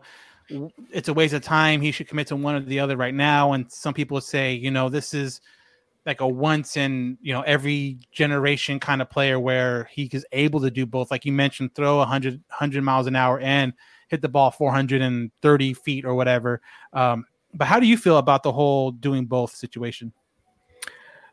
it's 0.90 1.08
a 1.08 1.14
waste 1.14 1.34
of 1.34 1.42
time. 1.42 1.80
He 1.80 1.92
should 1.92 2.08
commit 2.08 2.28
to 2.28 2.36
one 2.36 2.54
or 2.54 2.60
the 2.60 2.80
other 2.80 2.96
right 2.96 3.14
now. 3.14 3.52
And 3.52 3.70
some 3.70 3.94
people 3.94 4.20
say 4.20 4.54
you 4.54 4.70
know 4.70 4.88
this 4.88 5.12
is 5.12 5.40
like 6.06 6.20
a 6.20 6.28
once 6.28 6.76
in 6.76 7.18
you 7.20 7.32
know 7.32 7.42
every 7.42 7.98
generation 8.12 8.80
kind 8.80 9.02
of 9.02 9.10
player 9.10 9.38
where 9.38 9.88
he 9.90 10.08
is 10.12 10.24
able 10.32 10.60
to 10.60 10.70
do 10.70 10.86
both. 10.86 11.10
Like 11.10 11.24
you 11.24 11.32
mentioned 11.32 11.74
throw 11.74 11.98
100 11.98 12.40
100 12.48 12.82
miles 12.82 13.06
an 13.06 13.16
hour 13.16 13.40
and 13.40 13.72
hit 14.10 14.20
the 14.20 14.28
ball 14.28 14.50
430 14.50 15.74
feet 15.74 16.04
or 16.04 16.14
whatever 16.14 16.60
um, 16.92 17.24
but 17.54 17.66
how 17.66 17.80
do 17.80 17.86
you 17.86 17.96
feel 17.96 18.18
about 18.18 18.42
the 18.42 18.52
whole 18.52 18.90
doing 18.90 19.24
both 19.24 19.54
situation 19.54 20.12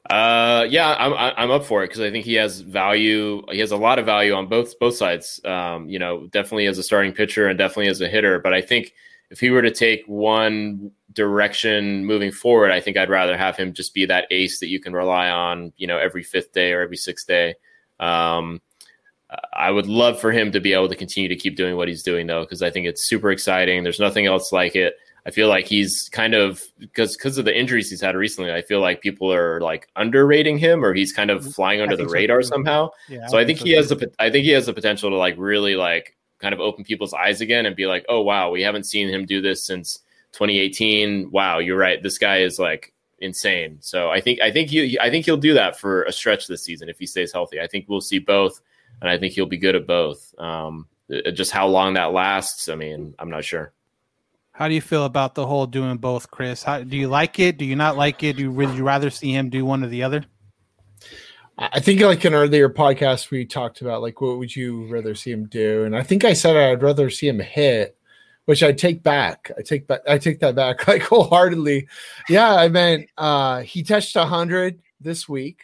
uh, 0.09 0.65
yeah, 0.69 0.95
I'm 0.97 1.13
I'm 1.35 1.51
up 1.51 1.65
for 1.65 1.83
it 1.83 1.87
because 1.87 1.99
I 1.99 2.09
think 2.09 2.23
he 2.23 2.35
has 2.35 2.61
value. 2.61 3.43
He 3.51 3.59
has 3.59 3.71
a 3.71 3.77
lot 3.77 3.99
of 3.99 4.05
value 4.05 4.33
on 4.33 4.47
both 4.47 4.79
both 4.79 4.95
sides. 4.95 5.41
Um, 5.43 5.89
you 5.89 5.99
know, 5.99 6.27
definitely 6.27 6.67
as 6.67 6.77
a 6.77 6.83
starting 6.83 7.11
pitcher 7.11 7.47
and 7.47 7.57
definitely 7.57 7.89
as 7.89 7.99
a 7.99 8.07
hitter. 8.07 8.39
But 8.39 8.53
I 8.53 8.61
think 8.61 8.93
if 9.31 9.41
he 9.41 9.49
were 9.49 9.61
to 9.61 9.71
take 9.71 10.05
one 10.05 10.91
direction 11.11 12.05
moving 12.05 12.31
forward, 12.31 12.71
I 12.71 12.79
think 12.79 12.95
I'd 12.95 13.09
rather 13.09 13.35
have 13.35 13.57
him 13.57 13.73
just 13.73 13.93
be 13.93 14.05
that 14.05 14.27
ace 14.31 14.59
that 14.61 14.67
you 14.67 14.79
can 14.79 14.93
rely 14.93 15.29
on, 15.29 15.73
you 15.75 15.87
know, 15.87 15.97
every 15.97 16.23
fifth 16.23 16.53
day 16.53 16.71
or 16.71 16.81
every 16.81 16.97
sixth 16.97 17.27
day. 17.27 17.55
Um, 17.99 18.61
I 19.53 19.71
would 19.71 19.87
love 19.87 20.19
for 20.19 20.31
him 20.31 20.51
to 20.53 20.61
be 20.61 20.73
able 20.73 20.89
to 20.89 20.95
continue 20.95 21.27
to 21.29 21.35
keep 21.35 21.57
doing 21.57 21.75
what 21.75 21.87
he's 21.87 22.03
doing 22.03 22.27
though, 22.27 22.41
because 22.41 22.61
I 22.61 22.69
think 22.69 22.87
it's 22.87 23.07
super 23.07 23.29
exciting. 23.31 23.83
There's 23.83 23.99
nothing 23.99 24.25
else 24.25 24.51
like 24.51 24.75
it. 24.75 24.95
I 25.25 25.31
feel 25.31 25.49
like 25.49 25.65
he's 25.65 26.07
kind 26.13 26.33
of 26.33 26.63
because 26.79 27.17
because 27.17 27.37
of 27.37 27.43
the 27.43 27.57
injuries 27.57 27.89
he's 27.89 27.99
had 27.99 28.15
recently. 28.15 28.53
I 28.53 28.61
feel 28.61 28.79
like 28.79 29.01
people 29.01 29.31
are 29.33 29.59
like 29.59 29.89
underrating 29.97 30.57
him, 30.57 30.85
or 30.85 30.93
he's 30.93 31.11
kind 31.11 31.29
of 31.29 31.41
mm-hmm. 31.41 31.49
flying 31.49 31.81
under 31.81 31.97
the 31.97 32.07
radar 32.07 32.41
so 32.41 32.49
somehow. 32.49 32.89
Yeah, 33.09 33.27
so 33.27 33.37
I, 33.37 33.41
I 33.41 33.45
think, 33.45 33.59
think 33.59 33.59
so 33.59 33.65
he 33.65 33.71
has 33.73 33.89
the 33.89 34.11
I 34.19 34.29
think 34.29 34.45
he 34.45 34.51
has 34.51 34.67
the 34.67 34.73
potential 34.73 35.09
to 35.09 35.17
like 35.17 35.35
really 35.37 35.75
like 35.75 36.15
kind 36.39 36.53
of 36.53 36.61
open 36.61 36.85
people's 36.85 37.13
eyes 37.13 37.41
again 37.41 37.65
and 37.65 37.75
be 37.75 37.87
like, 37.87 38.05
oh 38.07 38.21
wow, 38.21 38.51
we 38.51 38.61
haven't 38.61 38.85
seen 38.85 39.09
him 39.09 39.25
do 39.25 39.41
this 39.41 39.65
since 39.65 39.99
2018. 40.31 41.29
Wow, 41.31 41.59
you're 41.59 41.77
right. 41.77 42.01
This 42.01 42.17
guy 42.17 42.39
is 42.39 42.57
like 42.57 42.93
insane. 43.19 43.79
So 43.81 44.09
I 44.09 44.21
think 44.21 44.39
I 44.39 44.51
think 44.51 44.69
he 44.69 44.97
I 44.99 45.09
think 45.09 45.25
he'll 45.25 45.37
do 45.37 45.53
that 45.55 45.77
for 45.77 46.03
a 46.03 46.11
stretch 46.13 46.47
this 46.47 46.63
season 46.63 46.87
if 46.87 46.99
he 46.99 47.05
stays 47.05 47.33
healthy. 47.33 47.59
I 47.59 47.67
think 47.67 47.85
we'll 47.87 47.99
see 47.99 48.19
both, 48.19 48.61
and 49.01 49.09
I 49.09 49.17
think 49.17 49.33
he'll 49.33 49.45
be 49.45 49.57
good 49.57 49.75
at 49.75 49.87
both. 49.87 50.33
Um, 50.37 50.87
just 51.33 51.51
how 51.51 51.67
long 51.67 51.93
that 51.93 52.13
lasts, 52.13 52.69
I 52.69 52.75
mean, 52.75 53.15
I'm 53.19 53.29
not 53.29 53.45
sure. 53.45 53.73
How 54.51 54.67
do 54.67 54.73
you 54.73 54.81
feel 54.81 55.05
about 55.05 55.35
the 55.35 55.45
whole 55.45 55.67
doing 55.67 55.97
both, 55.97 56.31
Chris? 56.31 56.63
How, 56.63 56.81
do 56.81 56.97
you 56.97 57.07
like 57.07 57.39
it? 57.39 57.57
Do 57.57 57.65
you 57.65 57.75
not 57.75 57.95
like 57.95 58.23
it? 58.23 58.37
Do 58.37 58.43
you, 58.43 58.51
would 58.51 58.71
you 58.71 58.83
rather 58.83 59.09
see 59.09 59.31
him 59.31 59.49
do 59.49 59.63
one 59.63 59.83
or 59.83 59.87
the 59.87 60.03
other? 60.03 60.25
I 61.59 61.79
think 61.79 62.01
like 62.01 62.23
in 62.23 62.35
earlier 62.35 62.69
podcast 62.69 63.31
we 63.31 63.43
talked 63.43 63.81
about 63.81 64.03
like 64.03 64.21
what 64.21 64.37
would 64.37 64.55
you 64.55 64.87
rather 64.91 65.15
see 65.15 65.31
him 65.31 65.45
do, 65.47 65.85
and 65.85 65.95
I 65.95 66.03
think 66.03 66.23
I 66.23 66.33
said 66.33 66.55
I'd 66.55 66.83
rather 66.83 67.09
see 67.09 67.27
him 67.27 67.39
hit 67.39 67.97
which 68.47 68.63
I 68.63 68.71
take 68.71 69.03
back. 69.03 69.51
I 69.57 69.61
take 69.61 69.87
back. 69.87 69.99
I 70.07 70.17
take 70.17 70.39
that 70.39 70.55
back 70.55 70.87
like 70.87 71.03
wholeheartedly. 71.03 71.87
Yeah, 72.29 72.55
I 72.55 72.69
meant 72.69 73.09
uh, 73.17 73.61
he 73.61 73.83
touched 73.83 74.15
hundred 74.15 74.79
this 74.99 75.29
week. 75.29 75.63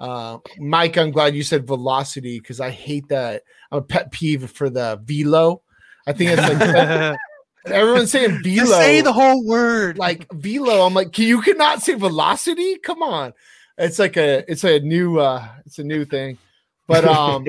Uh, 0.00 0.38
Mike, 0.58 0.96
I'm 0.96 1.10
glad 1.10 1.34
you 1.34 1.42
said 1.42 1.66
velocity 1.66 2.38
because 2.38 2.60
I 2.60 2.70
hate 2.70 3.08
that. 3.08 3.42
I'm 3.70 3.78
a 3.78 3.82
pet 3.82 4.10
peeve 4.10 4.50
for 4.50 4.70
the 4.70 5.00
velo. 5.04 5.62
I 6.06 6.12
think 6.12 6.30
it's 6.32 6.42
like 6.42 7.18
everyone's 7.66 8.10
saying 8.10 8.42
velo. 8.42 8.56
Just 8.56 8.72
say 8.72 9.00
the 9.00 9.12
whole 9.12 9.44
word, 9.44 9.98
like 9.98 10.26
velo. 10.32 10.86
I'm 10.86 10.94
like, 10.94 11.18
you 11.18 11.42
cannot 11.42 11.82
say 11.82 11.94
velocity. 11.94 12.78
Come 12.78 13.02
on, 13.02 13.32
it's 13.76 13.98
like 13.98 14.16
a 14.16 14.50
it's 14.50 14.64
a 14.64 14.80
new 14.80 15.18
uh 15.18 15.46
it's 15.66 15.78
a 15.78 15.84
new 15.84 16.04
thing. 16.04 16.38
But 16.86 17.04
um, 17.06 17.46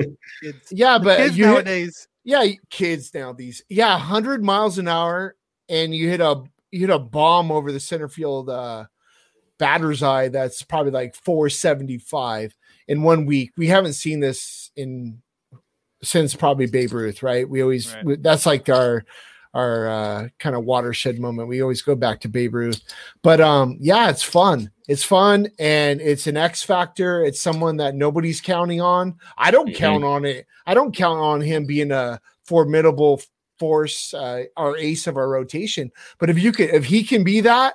yeah, 0.70 0.98
but 0.98 1.34
you 1.34 1.46
nowadays 1.46 2.08
yeah, 2.24 2.46
kids 2.68 3.12
now 3.14 3.32
these 3.32 3.62
yeah, 3.68 3.98
hundred 3.98 4.44
miles 4.44 4.78
an 4.78 4.88
hour, 4.88 5.36
and 5.68 5.94
you 5.94 6.08
hit 6.08 6.20
a 6.20 6.42
you 6.70 6.80
hit 6.80 6.90
a 6.90 6.98
bomb 6.98 7.50
over 7.50 7.72
the 7.72 7.80
center 7.80 8.08
field 8.08 8.48
uh 8.48 8.84
batter's 9.60 10.02
eye 10.02 10.28
that's 10.28 10.62
probably 10.62 10.90
like 10.90 11.14
475 11.14 12.56
in 12.88 13.02
one 13.02 13.26
week. 13.26 13.52
We 13.56 13.68
haven't 13.68 13.92
seen 13.92 14.18
this 14.18 14.72
in 14.74 15.22
since 16.02 16.34
probably 16.34 16.66
Babe 16.66 16.92
Ruth, 16.92 17.22
right? 17.22 17.48
We 17.48 17.62
always 17.62 17.94
right. 18.02 18.20
that's 18.20 18.46
like 18.46 18.68
our 18.68 19.04
our 19.52 19.88
uh, 19.88 20.28
kind 20.38 20.56
of 20.56 20.64
watershed 20.64 21.18
moment. 21.18 21.48
We 21.48 21.60
always 21.60 21.82
go 21.82 21.94
back 21.94 22.20
to 22.20 22.28
Babe 22.28 22.54
Ruth, 22.54 22.80
but 23.22 23.40
um, 23.40 23.76
yeah, 23.80 24.08
it's 24.10 24.22
fun. 24.22 24.70
It's 24.88 25.04
fun 25.04 25.48
and 25.58 26.00
it's 26.00 26.26
an 26.26 26.36
X 26.36 26.62
factor. 26.62 27.24
It's 27.24 27.40
someone 27.40 27.76
that 27.76 27.94
nobody's 27.94 28.40
counting 28.40 28.80
on. 28.80 29.16
I 29.36 29.50
don't 29.50 29.68
mm-hmm. 29.68 29.76
count 29.76 30.04
on 30.04 30.24
it. 30.24 30.46
I 30.66 30.74
don't 30.74 30.94
count 30.94 31.20
on 31.20 31.40
him 31.40 31.66
being 31.66 31.92
a 31.92 32.20
formidable 32.44 33.20
force, 33.58 34.14
uh, 34.14 34.44
our 34.56 34.76
ace 34.76 35.06
of 35.06 35.16
our 35.16 35.28
rotation. 35.28 35.92
But 36.18 36.30
if 36.30 36.38
you 36.38 36.50
could, 36.50 36.70
if 36.70 36.84
he 36.86 37.04
can 37.04 37.22
be 37.22 37.40
that 37.42 37.74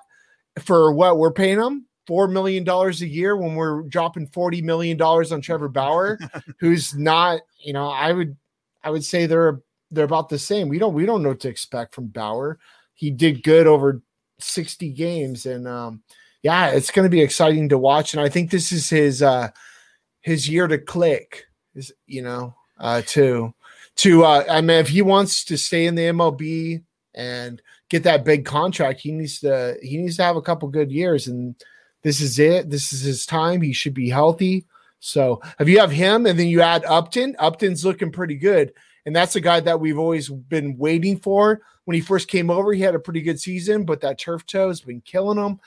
for 0.59 0.93
what 0.93 1.17
we're 1.17 1.31
paying 1.31 1.59
him, 1.59 1.85
four 2.07 2.27
million 2.27 2.63
dollars 2.63 3.01
a 3.01 3.07
year 3.07 3.35
when 3.35 3.55
we're 3.55 3.83
dropping 3.83 4.27
forty 4.27 4.61
million 4.61 4.97
dollars 4.97 5.31
on 5.31 5.41
Trevor 5.41 5.69
Bauer, 5.69 6.19
who's 6.59 6.95
not, 6.95 7.41
you 7.59 7.73
know, 7.73 7.89
I 7.89 8.13
would, 8.13 8.35
I 8.83 8.89
would 8.89 9.03
say 9.03 9.25
they're 9.25 9.61
they're 9.91 10.05
about 10.05 10.29
the 10.29 10.39
same. 10.39 10.69
We 10.69 10.79
don't 10.79 10.93
we 10.93 11.05
don't 11.05 11.23
know 11.23 11.29
what 11.29 11.39
to 11.41 11.49
expect 11.49 11.95
from 11.95 12.07
Bauer. 12.07 12.59
He 12.93 13.11
did 13.11 13.43
good 13.43 13.67
over 13.67 14.01
60 14.39 14.89
games 14.89 15.45
and 15.45 15.67
um 15.67 16.03
yeah, 16.43 16.67
it's 16.67 16.91
going 16.91 17.05
to 17.05 17.09
be 17.09 17.21
exciting 17.21 17.69
to 17.69 17.77
watch 17.77 18.13
and 18.13 18.21
I 18.21 18.29
think 18.29 18.51
this 18.51 18.71
is 18.71 18.89
his 18.89 19.21
uh 19.21 19.49
his 20.21 20.49
year 20.49 20.67
to 20.67 20.77
click 20.77 21.45
is 21.75 21.91
you 22.07 22.21
know 22.21 22.55
uh 22.79 23.01
to 23.07 23.53
to 23.97 24.23
uh 24.23 24.43
I 24.49 24.61
mean 24.61 24.77
if 24.77 24.89
he 24.89 25.01
wants 25.01 25.43
to 25.45 25.57
stay 25.57 25.85
in 25.85 25.95
the 25.95 26.03
MLB 26.03 26.83
and 27.13 27.61
get 27.89 28.03
that 28.03 28.25
big 28.25 28.45
contract, 28.45 29.01
he 29.01 29.11
needs 29.11 29.39
to 29.39 29.77
he 29.81 29.97
needs 29.97 30.17
to 30.17 30.23
have 30.23 30.35
a 30.35 30.41
couple 30.41 30.67
good 30.69 30.91
years 30.91 31.27
and 31.27 31.55
this 32.05 32.21
is 32.21 32.37
it. 32.37 32.69
This 32.69 32.93
is 32.93 33.01
his 33.01 33.25
time. 33.25 33.61
He 33.61 33.73
should 33.73 33.95
be 33.95 34.09
healthy. 34.09 34.67
So 34.99 35.41
if 35.59 35.67
you 35.67 35.79
have 35.79 35.89
him 35.89 36.27
and 36.27 36.37
then 36.37 36.47
you 36.47 36.61
add 36.61 36.85
Upton, 36.85 37.35
Upton's 37.39 37.83
looking 37.83 38.11
pretty 38.11 38.35
good. 38.35 38.73
And 39.07 39.15
that's 39.15 39.35
a 39.35 39.41
guy 39.41 39.59
that 39.61 39.79
we've 39.79 39.97
always 39.97 40.29
been 40.29 40.77
waiting 40.77 41.17
for. 41.17 41.61
When 41.85 41.95
he 41.95 42.01
first 42.01 42.27
came 42.27 42.51
over, 42.51 42.73
he 42.73 42.81
had 42.81 42.93
a 42.93 42.99
pretty 42.99 43.21
good 43.21 43.39
season, 43.39 43.85
but 43.85 44.01
that 44.01 44.19
turf 44.19 44.45
toe 44.45 44.67
has 44.67 44.81
been 44.81 45.01
killing 45.01 45.43
him. 45.43 45.59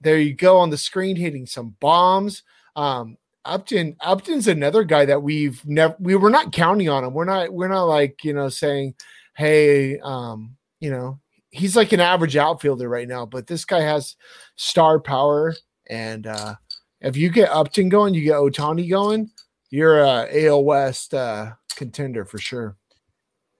There 0.00 0.18
you 0.18 0.34
go 0.34 0.56
on 0.56 0.70
the 0.70 0.78
screen, 0.78 1.16
hitting 1.16 1.46
some 1.46 1.76
bombs. 1.80 2.44
Um, 2.76 3.18
Upton, 3.44 3.96
Upton's 4.00 4.48
another 4.48 4.84
guy 4.84 5.04
that 5.04 5.22
we've 5.22 5.64
never 5.66 5.96
we 5.98 6.14
were 6.16 6.30
not 6.30 6.52
counting 6.52 6.88
on 6.88 7.04
him. 7.04 7.14
We're 7.14 7.24
not 7.24 7.52
we're 7.52 7.68
not 7.68 7.84
like 7.84 8.24
you 8.24 8.32
know 8.32 8.48
saying, 8.48 8.94
hey, 9.34 9.98
um, 10.00 10.56
you 10.80 10.90
know, 10.90 11.18
he's 11.50 11.76
like 11.76 11.92
an 11.92 12.00
average 12.00 12.36
outfielder 12.36 12.88
right 12.88 13.08
now, 13.08 13.26
but 13.26 13.46
this 13.46 13.64
guy 13.64 13.80
has 13.80 14.16
star 14.56 15.00
power. 15.00 15.54
And 15.88 16.26
uh 16.26 16.54
if 17.00 17.16
you 17.16 17.30
get 17.30 17.50
Upton 17.50 17.88
going, 17.88 18.14
you 18.14 18.22
get 18.22 18.34
Ohtani 18.34 18.88
going, 18.88 19.30
you're 19.70 20.00
a 20.00 20.46
AL 20.46 20.64
West 20.64 21.14
uh 21.14 21.52
contender 21.74 22.24
for 22.24 22.38
sure. 22.38 22.76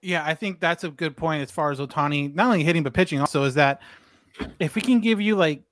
Yeah, 0.01 0.23
I 0.25 0.33
think 0.33 0.59
that's 0.59 0.83
a 0.83 0.89
good 0.89 1.17
point 1.17 1.41
as 1.41 1.51
far 1.51 1.71
as 1.71 1.79
Ohtani, 1.79 2.33
not 2.33 2.47
only 2.47 2.63
hitting 2.63 2.83
but 2.83 2.93
pitching. 2.93 3.19
Also, 3.19 3.43
is 3.43 3.55
that 3.55 3.81
if 4.59 4.75
we 4.75 4.81
can 4.81 4.99
give 4.99 5.19
you 5.19 5.35
like 5.35 5.63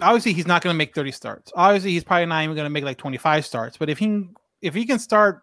obviously 0.00 0.32
he's 0.32 0.46
not 0.46 0.62
going 0.62 0.72
to 0.72 0.78
make 0.78 0.94
30 0.94 1.12
starts. 1.12 1.52
Obviously, 1.54 1.90
he's 1.90 2.04
probably 2.04 2.26
not 2.26 2.42
even 2.42 2.56
going 2.56 2.66
to 2.66 2.70
make 2.70 2.84
like 2.84 2.98
25 2.98 3.44
starts. 3.44 3.76
But 3.76 3.90
if 3.90 3.98
he 3.98 4.26
if 4.60 4.74
he 4.74 4.86
can 4.86 4.98
start 4.98 5.42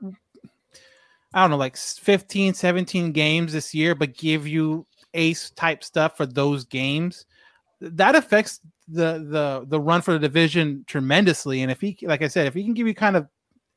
I 1.33 1.41
don't 1.41 1.51
know, 1.51 1.57
like 1.57 1.77
15, 1.77 2.55
17 2.55 3.11
games 3.11 3.53
this 3.53 3.73
year, 3.75 3.93
but 3.93 4.17
give 4.17 4.47
you 4.47 4.87
ace 5.13 5.49
type 5.51 5.83
stuff 5.83 6.17
for 6.17 6.25
those 6.25 6.65
games, 6.65 7.25
that 7.81 8.15
affects 8.15 8.59
the 8.87 9.25
the 9.29 9.65
the 9.67 9.79
run 9.79 10.01
for 10.01 10.13
the 10.13 10.19
division 10.19 10.83
tremendously. 10.87 11.61
And 11.61 11.71
if 11.71 11.79
he, 11.79 11.97
like 12.01 12.21
I 12.21 12.27
said, 12.27 12.47
if 12.47 12.53
he 12.53 12.63
can 12.63 12.73
give 12.73 12.87
you 12.87 12.95
kind 12.95 13.15
of 13.15 13.27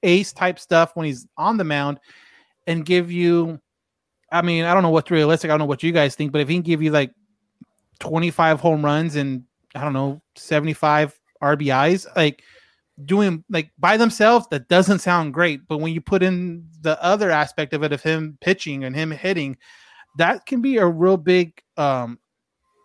ace 0.02 0.32
type 0.32 0.58
stuff 0.58 0.92
when 0.94 1.06
he's 1.06 1.26
on 1.36 1.56
the 1.56 1.64
mound 1.64 2.00
and 2.66 2.84
give 2.84 3.12
you, 3.12 3.60
I 4.30 4.42
mean, 4.42 4.64
I 4.64 4.74
don't 4.74 4.82
know 4.82 4.90
what's 4.90 5.10
realistic. 5.10 5.50
I 5.50 5.52
don't 5.52 5.60
know 5.60 5.66
what 5.66 5.82
you 5.82 5.92
guys 5.92 6.14
think, 6.14 6.32
but 6.32 6.40
if 6.40 6.48
he 6.48 6.54
can 6.54 6.62
give 6.62 6.82
you 6.82 6.90
like 6.90 7.12
25 8.00 8.60
home 8.60 8.84
runs 8.84 9.16
and 9.16 9.44
I 9.74 9.82
don't 9.82 9.92
know, 9.92 10.20
75 10.36 11.18
RBIs, 11.42 12.06
like 12.16 12.42
doing 13.04 13.44
like 13.48 13.70
by 13.78 13.96
themselves, 13.96 14.46
that 14.50 14.68
doesn't 14.68 15.00
sound 15.00 15.34
great. 15.34 15.66
But 15.68 15.78
when 15.78 15.92
you 15.92 16.00
put 16.00 16.22
in 16.22 16.66
the 16.80 17.02
other 17.02 17.30
aspect 17.30 17.74
of 17.74 17.82
it 17.82 17.92
of 17.92 18.02
him 18.02 18.38
pitching 18.40 18.84
and 18.84 18.94
him 18.94 19.10
hitting, 19.10 19.56
that 20.18 20.46
can 20.46 20.60
be 20.60 20.78
a 20.78 20.86
real 20.86 21.16
big 21.16 21.60
um 21.76 22.18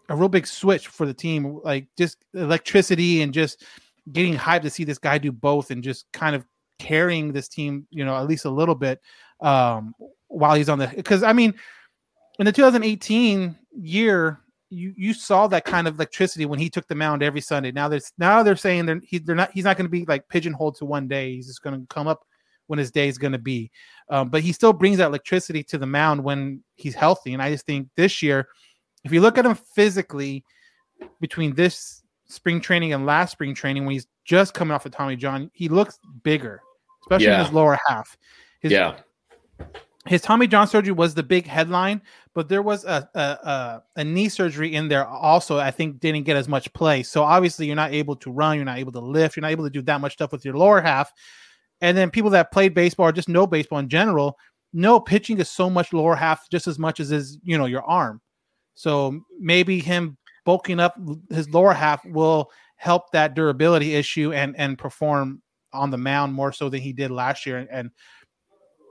a 0.09 0.15
real 0.15 0.29
big 0.29 0.47
switch 0.47 0.87
for 0.87 1.05
the 1.05 1.13
team. 1.13 1.59
Like 1.63 1.87
just 1.97 2.17
electricity 2.33 3.21
and 3.21 3.33
just 3.33 3.63
getting 4.11 4.35
hyped 4.35 4.61
to 4.61 4.69
see 4.69 4.83
this 4.83 4.97
guy 4.97 5.17
do 5.17 5.31
both 5.31 5.69
and 5.71 5.83
just 5.83 6.09
kind 6.13 6.35
of 6.35 6.45
carrying 6.79 7.33
this 7.33 7.47
team, 7.47 7.85
you 7.89 8.05
know, 8.05 8.15
at 8.15 8.27
least 8.27 8.45
a 8.45 8.49
little 8.49 8.75
bit 8.75 9.01
um 9.41 9.93
while 10.29 10.55
he's 10.55 10.69
on 10.69 10.79
the 10.79 10.87
because 10.95 11.23
I 11.23 11.33
mean 11.33 11.53
in 12.39 12.45
the 12.45 12.51
2018 12.51 13.55
year 13.79 14.39
you 14.69 14.93
you 14.97 15.13
saw 15.13 15.47
that 15.47 15.65
kind 15.65 15.87
of 15.87 15.95
electricity 15.95 16.45
when 16.45 16.59
he 16.59 16.69
took 16.69 16.87
the 16.87 16.95
mound 16.95 17.23
every 17.23 17.41
Sunday. 17.41 17.71
Now 17.71 17.87
there's 17.87 18.11
now 18.17 18.43
they're 18.43 18.55
saying 18.55 18.85
they're 18.85 19.01
he, 19.03 19.17
they're 19.17 19.35
not 19.35 19.51
he's 19.51 19.63
not 19.63 19.77
going 19.77 19.85
to 19.85 19.91
be 19.91 20.05
like 20.05 20.27
pigeonholed 20.27 20.75
to 20.77 20.85
one 20.85 21.07
day. 21.07 21.35
He's 21.35 21.47
just 21.47 21.61
going 21.61 21.79
to 21.79 21.87
come 21.87 22.07
up 22.07 22.25
when 22.67 22.79
his 22.79 22.91
day 22.91 23.07
is 23.07 23.17
going 23.17 23.31
to 23.31 23.39
be. 23.39 23.71
Um, 24.09 24.29
but 24.29 24.41
he 24.41 24.53
still 24.53 24.73
brings 24.73 24.97
that 24.97 25.07
electricity 25.07 25.63
to 25.63 25.77
the 25.77 25.85
mound 25.85 26.23
when 26.23 26.63
he's 26.75 26.95
healthy. 26.95 27.33
And 27.33 27.41
I 27.41 27.51
just 27.51 27.65
think 27.65 27.89
this 27.95 28.21
year, 28.21 28.47
if 29.03 29.11
you 29.11 29.21
look 29.21 29.37
at 29.37 29.45
him 29.45 29.55
physically 29.55 30.43
between 31.19 31.55
this 31.55 32.03
spring 32.25 32.61
training 32.61 32.93
and 32.93 33.05
last 33.05 33.31
spring 33.31 33.53
training, 33.53 33.85
when 33.85 33.93
he's 33.93 34.07
just 34.25 34.53
coming 34.53 34.73
off 34.73 34.85
of 34.85 34.91
Tommy 34.91 35.15
John, 35.15 35.51
he 35.53 35.69
looks 35.69 35.99
bigger, 36.23 36.61
especially 37.03 37.27
in 37.33 37.39
his 37.39 37.51
lower 37.53 37.77
half. 37.87 38.17
His, 38.61 38.71
yeah. 38.71 38.95
his 40.05 40.21
Tommy 40.21 40.47
John 40.47 40.67
surgery 40.67 40.93
was 40.93 41.13
the 41.13 41.23
big 41.23 41.45
headline, 41.45 42.01
but 42.33 42.49
there 42.49 42.61
was 42.61 42.85
a, 42.85 43.09
a 43.13 43.19
a 43.19 43.83
a 43.97 44.03
knee 44.03 44.29
surgery 44.29 44.73
in 44.73 44.87
there 44.87 45.05
also. 45.05 45.57
I 45.57 45.71
think 45.71 45.99
didn't 45.99 46.23
get 46.23 46.37
as 46.37 46.47
much 46.47 46.71
play. 46.73 47.03
So 47.03 47.23
obviously 47.23 47.67
you're 47.67 47.75
not 47.75 47.93
able 47.93 48.15
to 48.17 48.31
run, 48.31 48.55
you're 48.55 48.65
not 48.65 48.77
able 48.77 48.93
to 48.93 48.99
lift, 48.99 49.35
you're 49.35 49.41
not 49.41 49.51
able 49.51 49.65
to 49.65 49.69
do 49.69 49.81
that 49.83 50.01
much 50.01 50.13
stuff 50.13 50.31
with 50.31 50.43
your 50.43 50.55
lower 50.55 50.81
half. 50.81 51.13
And 51.81 51.97
then 51.97 52.09
people 52.09 52.31
that 52.31 52.51
played 52.51 52.73
baseball 52.73 53.07
or 53.07 53.11
just 53.11 53.29
know 53.29 53.45
baseball 53.45 53.79
in 53.79 53.89
general 53.89 54.37
know 54.73 54.99
pitching 54.99 55.39
is 55.39 55.49
so 55.49 55.69
much 55.69 55.93
lower 55.93 56.15
half 56.15 56.49
just 56.49 56.67
as 56.67 56.77
much 56.77 56.99
as 56.99 57.11
is 57.11 57.37
you 57.43 57.57
know 57.57 57.65
your 57.65 57.83
arm. 57.83 58.21
So 58.75 59.21
maybe 59.39 59.79
him 59.79 60.17
bulking 60.45 60.79
up 60.79 60.95
his 61.29 61.49
lower 61.49 61.73
half 61.73 62.05
will 62.05 62.51
help 62.77 63.11
that 63.11 63.33
durability 63.33 63.95
issue 63.95 64.31
and 64.33 64.55
and 64.57 64.77
perform 64.77 65.41
on 65.73 65.89
the 65.89 65.97
mound 65.97 66.33
more 66.33 66.51
so 66.51 66.69
than 66.69 66.79
he 66.79 66.93
did 66.93 67.11
last 67.11 67.45
year 67.45 67.67
and 67.69 67.91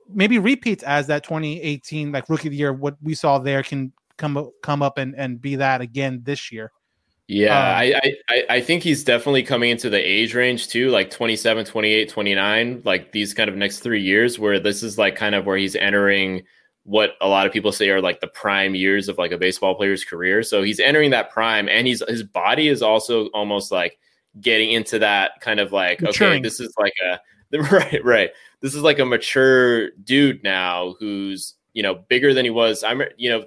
maybe 0.08 0.38
repeats 0.38 0.82
as 0.82 1.06
that 1.06 1.24
2018 1.24 2.12
like 2.12 2.28
rookie 2.28 2.48
of 2.48 2.52
the 2.52 2.58
year 2.58 2.72
what 2.72 2.96
we 3.02 3.14
saw 3.14 3.38
there 3.38 3.62
can 3.62 3.92
come 4.18 4.36
up- 4.36 4.52
come 4.62 4.82
up 4.82 4.98
and 4.98 5.14
and 5.16 5.40
be 5.40 5.56
that 5.56 5.80
again 5.80 6.20
this 6.24 6.52
year 6.52 6.70
Yeah, 7.28 7.58
Um, 7.58 7.64
I, 7.76 7.94
I- 8.02 8.14
I 8.28 8.44
I 8.56 8.60
think 8.60 8.82
he's 8.84 9.02
definitely 9.02 9.42
coming 9.42 9.70
into 9.70 9.90
the 9.90 9.98
age 9.98 10.34
range 10.34 10.68
too, 10.68 10.90
like 10.90 11.10
27, 11.10 11.64
28, 11.64 12.08
29, 12.08 12.82
like 12.84 13.10
these 13.12 13.34
kind 13.34 13.50
of 13.50 13.56
next 13.56 13.80
three 13.80 14.00
years 14.02 14.38
where 14.38 14.60
this 14.60 14.82
is 14.82 14.96
like 14.98 15.16
kind 15.16 15.34
of 15.34 15.44
where 15.44 15.56
he's 15.56 15.74
entering 15.76 16.44
what 16.84 17.14
a 17.20 17.26
lot 17.28 17.44
of 17.46 17.52
people 17.52 17.72
say 17.72 17.90
are 17.90 18.00
like 18.00 18.20
the 18.20 18.28
prime 18.28 18.76
years 18.76 19.08
of 19.08 19.18
like 19.18 19.32
a 19.32 19.38
baseball 19.38 19.74
player's 19.74 20.04
career. 20.04 20.42
So 20.44 20.62
he's 20.62 20.78
entering 20.78 21.10
that 21.10 21.30
prime 21.30 21.68
and 21.68 21.84
he's 21.86 22.00
his 22.08 22.22
body 22.22 22.68
is 22.68 22.80
also 22.82 23.26
almost 23.28 23.72
like 23.72 23.98
getting 24.40 24.70
into 24.70 24.98
that 25.00 25.32
kind 25.40 25.58
of 25.58 25.72
like, 25.72 26.04
okay, 26.04 26.38
this 26.42 26.60
is 26.60 26.72
like 26.78 26.92
a 27.04 27.18
right, 27.72 28.04
right. 28.04 28.30
This 28.60 28.74
is 28.74 28.82
like 28.82 28.98
a 29.00 29.04
mature 29.04 29.90
dude 30.04 30.42
now 30.44 30.94
who's, 31.00 31.54
you 31.74 31.82
know, 31.82 31.94
bigger 32.08 32.32
than 32.34 32.44
he 32.44 32.50
was. 32.50 32.84
I'm 32.84 33.02
you 33.16 33.30
know, 33.30 33.46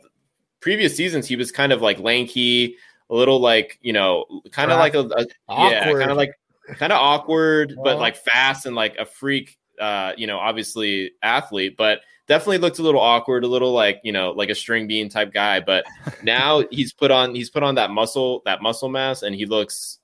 previous 0.61 0.95
seasons 0.95 1.27
he 1.27 1.35
was 1.35 1.51
kind 1.51 1.71
of 1.71 1.81
like 1.81 1.99
lanky, 1.99 2.75
a 3.09 3.15
little 3.15 3.39
like 3.39 3.77
you 3.81 3.93
know, 3.93 4.25
kind 4.51 4.71
of 4.71 4.79
like 4.79 4.93
a, 4.95 5.01
a 5.01 5.25
yeah, 5.69 5.91
kind 5.91 6.11
of 6.11 6.17
like 6.17 6.31
kind 6.77 6.93
of 6.93 6.99
awkward, 6.99 7.75
but 7.83 7.97
like 7.97 8.15
fast 8.15 8.65
and 8.65 8.75
like 8.75 8.95
a 8.97 9.05
freak. 9.05 9.57
Uh, 9.79 10.11
you 10.17 10.27
know, 10.27 10.37
obviously 10.37 11.11
athlete, 11.23 11.77
but 11.77 12.01
definitely 12.29 12.59
looked 12.59 12.79
a 12.79 12.83
little 12.83 13.01
awkward, 13.01 13.43
a 13.43 13.47
little 13.47 13.73
like 13.73 13.99
you 14.03 14.13
know, 14.13 14.31
like 14.31 14.49
a 14.49 14.55
string 14.55 14.87
bean 14.87 15.09
type 15.09 15.33
guy. 15.33 15.59
But 15.59 15.85
now 16.23 16.63
he's 16.71 16.93
put 16.93 17.11
on 17.11 17.35
he's 17.35 17.49
put 17.49 17.63
on 17.63 17.75
that 17.75 17.89
muscle 17.89 18.41
that 18.45 18.61
muscle 18.61 18.87
mass, 18.87 19.23
and 19.23 19.35
he 19.35 19.45
looks. 19.45 19.97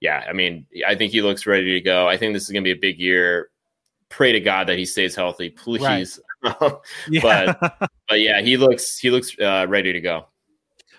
Yeah, 0.00 0.24
I 0.28 0.34
mean, 0.34 0.66
I 0.86 0.94
think 0.94 1.12
he 1.12 1.22
looks 1.22 1.46
ready 1.46 1.72
to 1.72 1.80
go. 1.80 2.06
I 2.06 2.18
think 2.18 2.34
this 2.34 2.42
is 2.42 2.50
going 2.50 2.62
to 2.62 2.68
be 2.68 2.76
a 2.76 2.80
big 2.80 2.98
year. 2.98 3.48
Pray 4.10 4.30
to 4.32 4.40
God 4.40 4.68
that 4.68 4.76
he 4.76 4.84
stays 4.84 5.14
healthy, 5.14 5.48
please. 5.48 6.20
but 6.42 6.82
but 8.08 8.20
yeah, 8.20 8.40
he 8.40 8.56
looks 8.56 8.98
he 8.98 9.10
looks 9.10 9.38
uh, 9.38 9.66
ready 9.68 9.92
to 9.92 10.00
go. 10.00 10.26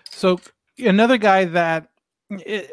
So 0.10 0.39
another 0.80 1.17
guy 1.17 1.45
that 1.45 1.89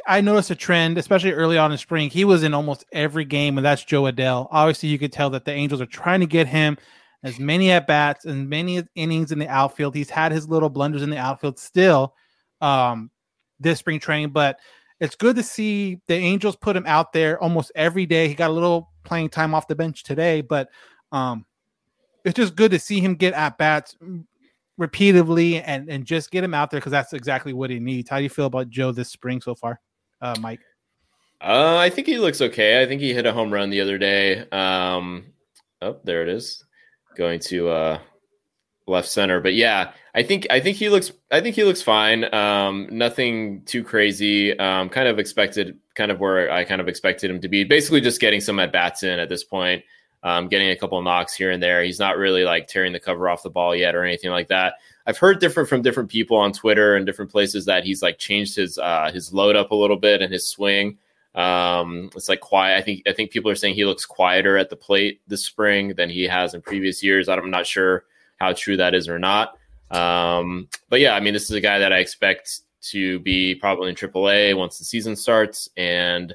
I 0.07 0.20
noticed 0.20 0.50
a 0.50 0.57
trend, 0.57 0.98
especially 0.98 1.32
early 1.32 1.59
on 1.59 1.70
in 1.70 1.78
spring. 1.78 2.11
He 2.11 2.24
was 2.24 2.42
in 2.42 2.55
almost 2.55 2.84
every 2.92 3.24
game, 3.24 3.57
and 3.57 3.64
that's 3.64 3.84
Jo 3.84 4.02
Adell. 4.05 4.48
Obviously, 4.50 4.88
you 4.88 4.98
could 4.98 5.12
tell 5.12 5.30
that 5.30 5.44
the 5.44 5.52
Angels 5.52 5.80
are 5.80 5.86
trying 5.86 6.20
to 6.20 6.26
get 6.26 6.46
him 6.48 6.76
as 7.22 7.38
many 7.38 7.70
at 7.70 7.86
bats 7.86 8.24
and 8.24 8.48
many 8.48 8.82
innings 8.94 9.32
in 9.32 9.38
the 9.38 9.48
outfield. 9.48 9.94
He's 9.94 10.11
had 10.11 10.32
his 10.32 10.48
little 10.48 10.68
blunders 10.68 11.02
in 11.02 11.11
the 11.11 11.18
outfield 11.18 11.59
still 11.59 12.14
um, 12.61 13.11
this 13.61 13.78
spring 13.78 14.00
training, 14.00 14.30
but 14.30 14.59
it's 15.00 15.16
good 15.16 15.36
to 15.36 15.42
see 15.42 16.00
the 16.07 16.14
Angels 16.14 16.57
put 16.57 16.76
him 16.76 16.84
out 16.86 17.12
there 17.12 17.40
almost 17.42 17.70
every 17.74 18.07
day. 18.07 18.28
He 18.28 18.34
got 18.34 18.50
a 18.50 18.52
little 18.52 18.90
playing 19.05 19.28
time 19.28 19.55
off 19.55 19.68
the 19.68 19.74
bench 19.74 20.02
today, 20.02 20.40
but 20.40 20.68
um, 21.12 21.46
it's 22.24 22.36
just 22.36 22.57
good 22.57 22.72
to 22.72 22.78
see 22.78 23.00
him 23.00 23.14
get 23.14 23.34
at 23.34 23.57
bats 23.57 23.96
repeatedly 24.77 25.62
and 25.62 25.89
and 25.89 26.05
just 26.05 26.31
get 26.31 26.45
him 26.45 26.55
out 26.55 26.70
there 26.70 26.81
because 26.81 26.93
that's 26.93 27.12
exactly 27.12 27.53
what 27.53 27.70
he 27.70 27.79
needs. 27.79 28.11
How 28.11 28.18
do 28.18 28.22
you 28.22 28.29
feel 28.29 28.47
about 28.47 28.68
Jo 28.70 28.93
this 28.93 29.11
spring 29.11 29.41
so 29.41 29.55
far, 29.55 29.81
uh, 30.20 30.37
Mike? 30.41 30.61
Uh, 31.41 31.77
I 31.77 31.91
think 31.91 32.07
he 32.07 32.18
looks 32.18 32.41
okay. 32.41 32.83
I 32.83 32.87
think 32.87 33.01
he 33.01 33.12
hit 33.12 33.27
a 33.27 33.33
home 33.33 33.53
run 33.53 33.70
the 33.70 33.81
other 33.81 33.99
day. 33.99 34.49
Um, 34.51 35.27
oh, 35.83 35.99
there 36.05 36.22
it 36.22 36.29
is, 36.29 36.64
going 37.16 37.41
to 37.41 37.68
uh, 37.68 37.99
left 38.87 39.09
center. 39.09 39.41
But 39.41 39.55
yeah, 39.55 39.93
I 40.14 40.22
think 40.22 40.47
I 40.51 40.61
think 40.61 40.77
he 40.77 40.89
looks 40.89 41.12
I 41.31 41.41
think 41.41 41.55
he 41.55 41.64
looks 41.64 41.83
fine. 41.83 42.33
Um, 42.35 42.89
nothing 42.91 43.62
too 43.64 43.85
crazy. 43.85 44.59
Um, 44.59 44.89
kind 44.89 45.09
of 45.09 45.18
expected, 45.18 45.79
kind 45.95 46.11
of 46.11 46.20
where 46.20 46.51
I 46.51 46.64
kind 46.64 46.81
of 46.81 46.89
expected 46.89 47.31
him 47.31 47.41
to 47.41 47.49
be. 47.49 47.64
Basically, 47.64 48.01
just 48.01 48.20
getting 48.20 48.41
some 48.41 48.59
at 48.59 48.72
bats 48.72 49.03
in 49.03 49.18
at 49.18 49.29
this 49.29 49.45
point. 49.45 49.85
Um, 50.25 50.49
getting 50.49 50.70
a 50.70 50.77
couple 50.77 51.01
knocks 51.03 51.35
here 51.35 51.51
and 51.51 51.62
there. 51.62 51.85
He's 51.85 52.01
not 52.01 52.16
really 52.16 52.45
like 52.45 52.66
tearing 52.66 52.95
the 52.95 52.99
cover 52.99 53.29
off 53.29 53.43
the 53.43 53.51
ball 53.51 53.77
yet 53.77 53.95
or 53.95 54.05
anything 54.05 54.31
like 54.31 54.49
that. 54.49 54.75
I've 55.07 55.18
heard 55.18 55.39
different 55.39 55.68
from 55.68 55.83
different 55.83 56.09
people 56.09 56.39
on 56.39 56.53
Twitter 56.53 56.97
and 56.97 57.05
different 57.05 57.31
places 57.31 57.66
that 57.66 57.85
he's 57.85 58.01
like 58.01 58.18
changed 58.18 58.57
his 58.57 58.79
uh, 58.79 59.11
his 59.12 59.35
load 59.35 59.55
up 59.55 59.70
a 59.70 59.77
little 59.77 59.99
bit 59.99 60.22
and 60.22 60.33
his 60.33 60.49
swing. 60.49 60.97
Um, 61.35 62.11
it's 62.16 62.29
like 62.29 62.41
quiet. 62.41 62.79
I 62.79 62.81
think 62.81 63.03
I 63.07 63.12
think 63.12 63.33
people 63.33 63.51
are 63.51 63.55
saying 63.55 63.75
he 63.75 63.85
looks 63.85 64.07
quieter 64.07 64.57
at 64.57 64.70
the 64.70 64.77
plate 64.77 65.20
this 65.27 65.45
spring 65.45 65.95
than 65.95 66.09
he 66.09 66.25
has 66.25 66.55
in 66.55 66.62
previous 66.62 67.03
years. 67.03 67.29
I'm 67.29 67.51
not 67.51 67.66
sure 67.66 68.05
how 68.37 68.55
true 68.55 68.79
that 68.79 68.95
is 68.95 69.09
or 69.09 69.18
not. 69.18 69.59
Um, 69.91 70.68
but 70.89 71.01
yeah, 71.01 71.14
I 71.14 71.20
mean, 71.20 71.35
this 71.35 71.45
is 71.45 71.57
a 71.57 71.61
guy 71.61 71.79
that 71.79 71.93
I 71.93 71.99
expect 71.99 72.61
to 72.91 73.18
be 73.20 73.55
probably 73.55 73.91
in 73.91 73.95
AAA 73.95 74.57
once 74.57 74.79
the 74.79 74.85
season 74.85 75.16
starts 75.16 75.68
and 75.77 76.35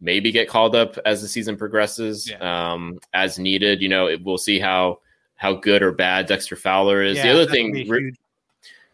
maybe 0.00 0.32
get 0.32 0.48
called 0.48 0.74
up 0.74 0.98
as 1.04 1.22
the 1.22 1.28
season 1.28 1.56
progresses 1.56 2.30
um, 2.40 2.98
as 3.14 3.38
needed. 3.38 3.82
You 3.82 3.88
know, 3.88 4.06
it, 4.06 4.22
we'll 4.22 4.38
see 4.38 4.58
how 4.58 5.00
how 5.36 5.54
good 5.54 5.82
or 5.82 5.92
bad 5.92 6.26
Dexter 6.26 6.56
Fowler 6.56 7.02
is. 7.02 7.16
the 7.16 7.28
other 7.30 7.46
that 7.46 7.62
would 7.62 7.72
be 7.72 7.84
thing, 7.84 8.16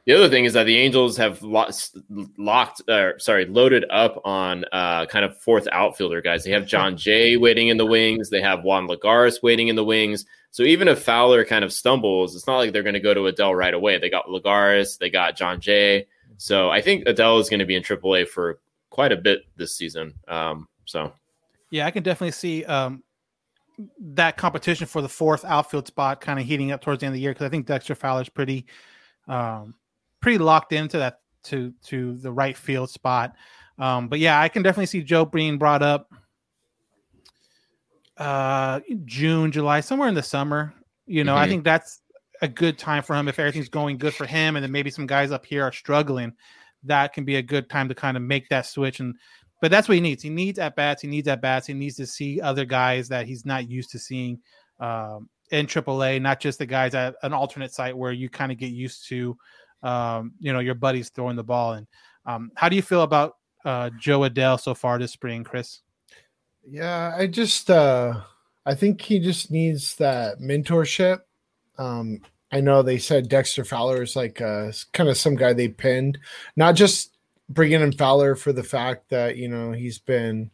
the 0.04 0.12
other 0.14 0.28
thing 0.28 0.44
is 0.44 0.54
that 0.54 0.64
the 0.64 0.76
Angels 0.76 1.16
have 1.16 1.40
lost, 1.42 1.96
locked, 2.36 2.88
uh, 2.88 3.16
sorry, 3.18 3.46
loaded 3.46 3.84
up 3.88 4.20
on 4.24 4.64
uh, 4.72 5.06
kind 5.06 5.24
of 5.24 5.38
fourth 5.38 5.68
outfielder 5.70 6.20
guys. 6.20 6.42
They 6.42 6.50
have 6.50 6.66
Jon 6.66 6.96
Jay 6.96 7.36
waiting 7.36 7.68
in 7.68 7.76
the 7.76 7.86
wings. 7.86 8.28
They 8.28 8.42
have 8.42 8.64
Juan 8.64 8.88
Lagares 8.88 9.42
waiting 9.44 9.68
in 9.68 9.76
the 9.76 9.84
wings. 9.84 10.26
So 10.50 10.64
even 10.64 10.88
if 10.88 11.02
Fowler 11.02 11.44
kind 11.44 11.64
of 11.64 11.72
stumbles, 11.72 12.34
it's 12.34 12.48
not 12.48 12.58
like 12.58 12.72
they're 12.72 12.82
going 12.82 12.94
to 12.94 13.00
go 13.00 13.14
to 13.14 13.32
Adell 13.32 13.56
right 13.56 13.72
away. 13.72 13.98
They 13.98 14.10
got 14.10 14.26
Lagares, 14.26 14.98
they 14.98 15.08
got 15.08 15.36
Jon 15.36 15.60
Jay. 15.60 16.06
So 16.36 16.68
I 16.68 16.80
think 16.80 17.04
Adell 17.04 17.40
is 17.40 17.48
going 17.48 17.60
to 17.60 17.66
be 17.66 17.76
in 17.76 17.84
AAA 17.84 18.26
for 18.26 18.58
quite 18.90 19.12
a 19.12 19.16
bit 19.16 19.42
this 19.56 19.76
season. 19.76 20.14
Um, 20.26 20.68
so 20.84 21.12
Yeah, 21.70 21.86
I 21.86 21.90
can 21.90 22.02
definitely 22.02 22.32
see 22.32 22.64
um, 22.64 23.02
that 24.00 24.36
competition 24.36 24.86
for 24.86 25.02
the 25.02 25.08
fourth 25.08 25.44
outfield 25.44 25.86
spot 25.86 26.20
kind 26.20 26.38
of 26.38 26.46
heating 26.46 26.72
up 26.72 26.80
towards 26.80 27.00
the 27.00 27.06
end 27.06 27.12
of 27.12 27.16
the 27.16 27.20
year 27.20 27.32
because 27.32 27.46
I 27.46 27.48
think 27.48 27.66
Dexter 27.66 27.94
Fowler's 27.94 28.28
pretty, 28.28 28.66
um, 29.28 29.74
pretty 30.20 30.38
locked 30.38 30.72
into 30.72 30.98
that 30.98 31.20
to 31.44 31.72
to 31.86 32.16
the 32.18 32.30
right 32.30 32.56
field 32.56 32.90
spot. 32.90 33.34
Um, 33.78 34.08
but 34.08 34.18
yeah, 34.18 34.40
I 34.40 34.48
can 34.48 34.62
definitely 34.62 34.86
see 34.86 35.02
Jo 35.02 35.24
being 35.24 35.58
brought 35.58 35.82
up 35.82 36.10
uh, 38.18 38.80
June, 39.04 39.50
July, 39.50 39.80
somewhere 39.80 40.08
in 40.08 40.14
the 40.14 40.22
summer. 40.22 40.74
You 41.06 41.24
know, 41.24 41.36
I 41.36 41.46
Mhm. 41.46 41.48
think 41.48 41.64
that's 41.64 42.02
a 42.42 42.48
good 42.48 42.78
time 42.78 43.02
for 43.02 43.14
him 43.16 43.28
if 43.28 43.38
everything's 43.38 43.68
going 43.68 43.98
good 43.98 44.14
for 44.14 44.26
him, 44.26 44.56
and 44.56 44.62
then 44.62 44.70
maybe 44.70 44.90
some 44.90 45.06
guys 45.06 45.30
up 45.30 45.46
here 45.46 45.64
are 45.64 45.72
struggling. 45.72 46.32
That 46.84 47.12
can 47.12 47.24
be 47.24 47.36
a 47.36 47.42
good 47.42 47.70
time 47.70 47.88
to 47.88 47.94
kind 47.94 48.16
of 48.16 48.22
make 48.22 48.48
that 48.48 48.66
switch. 48.66 49.00
And 49.00 49.16
but 49.62 49.70
that's 49.70 49.88
what 49.88 49.94
he 49.94 50.00
needs. 50.00 50.24
He 50.24 50.28
needs 50.28 50.58
at 50.58 50.74
bats. 50.74 51.02
He 51.02 51.08
needs 51.08 51.28
at 51.28 51.40
bats. 51.40 51.68
He 51.68 51.72
needs 51.72 51.94
to 51.96 52.06
see 52.06 52.40
other 52.40 52.64
guys 52.64 53.08
that 53.10 53.26
he's 53.26 53.46
not 53.46 53.70
used 53.70 53.92
to 53.92 53.98
seeing 53.98 54.40
um, 54.80 55.28
in 55.52 55.68
AAA, 55.68 56.20
not 56.20 56.40
just 56.40 56.58
the 56.58 56.66
guys 56.66 56.96
at 56.96 57.14
an 57.22 57.32
alternate 57.32 57.72
site 57.72 57.96
where 57.96 58.10
you 58.10 58.28
kind 58.28 58.50
of 58.50 58.58
get 58.58 58.72
used 58.72 59.08
to, 59.08 59.38
um, 59.84 60.32
you 60.40 60.52
know, 60.52 60.58
your 60.58 60.74
buddies 60.74 61.10
throwing 61.10 61.36
the 61.36 61.44
ball. 61.44 61.74
And 61.74 61.86
um, 62.26 62.50
how 62.56 62.68
do 62.68 62.74
you 62.74 62.82
feel 62.82 63.02
about 63.02 63.36
uh, 63.64 63.90
Jo 64.00 64.22
Adell 64.22 64.60
so 64.60 64.74
far 64.74 64.98
this 64.98 65.12
spring, 65.12 65.44
Chris? 65.44 65.82
Yeah, 66.68 67.14
I 67.16 67.28
just 67.28 67.70
uh 67.70 68.20
I 68.66 68.74
think 68.74 69.00
he 69.00 69.20
just 69.20 69.52
needs 69.52 69.94
that 69.96 70.40
mentorship. 70.40 71.20
Um 71.78 72.20
I 72.50 72.60
know 72.60 72.82
they 72.82 72.98
said 72.98 73.28
Dexter 73.28 73.64
Fowler 73.64 74.02
is 74.02 74.16
like 74.16 74.40
uh 74.40 74.72
kind 74.92 75.08
of 75.08 75.16
some 75.16 75.36
guy 75.36 75.52
they 75.52 75.68
pinned, 75.68 76.18
not 76.56 76.74
just 76.74 77.11
bringing 77.48 77.80
in 77.80 77.92
Fowler 77.92 78.34
for 78.34 78.52
the 78.52 78.62
fact 78.62 79.08
that, 79.10 79.36
you 79.36 79.48
know, 79.48 79.72
he's 79.72 79.98
been 79.98 80.50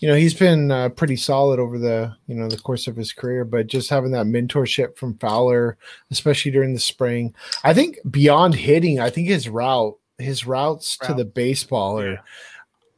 you 0.00 0.08
know, 0.08 0.14
he's 0.14 0.34
been 0.34 0.70
uh, 0.70 0.88
pretty 0.88 1.16
solid 1.16 1.60
over 1.60 1.78
the, 1.78 2.14
you 2.26 2.34
know, 2.34 2.48
the 2.48 2.56
course 2.56 2.86
of 2.86 2.96
his 2.96 3.12
career, 3.12 3.44
but 3.44 3.66
just 3.66 3.90
having 3.90 4.12
that 4.12 4.26
mentorship 4.26 4.96
from 4.96 5.18
Fowler, 5.18 5.76
especially 6.10 6.50
during 6.52 6.72
the 6.72 6.80
spring. 6.80 7.34
I 7.64 7.74
think 7.74 7.98
beyond 8.10 8.54
hitting, 8.54 8.98
I 8.98 9.10
think 9.10 9.28
his 9.28 9.48
route, 9.48 9.98
his 10.16 10.46
routes 10.46 10.96
to 10.98 11.12
the 11.12 11.24
baseball 11.24 12.00
are 12.00 12.22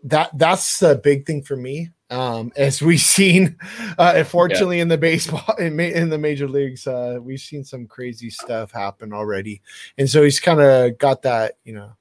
that 0.04 0.36
that's 0.36 0.80
the 0.80 0.96
big 0.96 1.26
thing 1.26 1.42
for 1.42 1.56
me. 1.56 1.90
Um, 2.10 2.52
as 2.56 2.82
we've 2.82 3.00
seen, 3.00 3.56
uh, 3.98 4.12
unfortunately, 4.16 4.80
in 4.80 4.88
the 4.88 4.98
baseball 4.98 5.54
in, 5.58 5.76
ma- 5.76 5.84
in 5.84 6.10
the 6.10 6.18
major 6.18 6.48
leagues, 6.48 6.86
uh, 6.86 7.18
we've 7.20 7.40
seen 7.40 7.64
some 7.64 7.86
crazy 7.86 8.28
stuff 8.28 8.70
happen 8.70 9.12
already, 9.12 9.62
and 9.96 10.10
so 10.10 10.22
he's 10.22 10.38
kind 10.38 10.60
of 10.60 10.98
got 10.98 11.22
that, 11.22 11.54
you 11.64 11.72
know, 11.72 11.96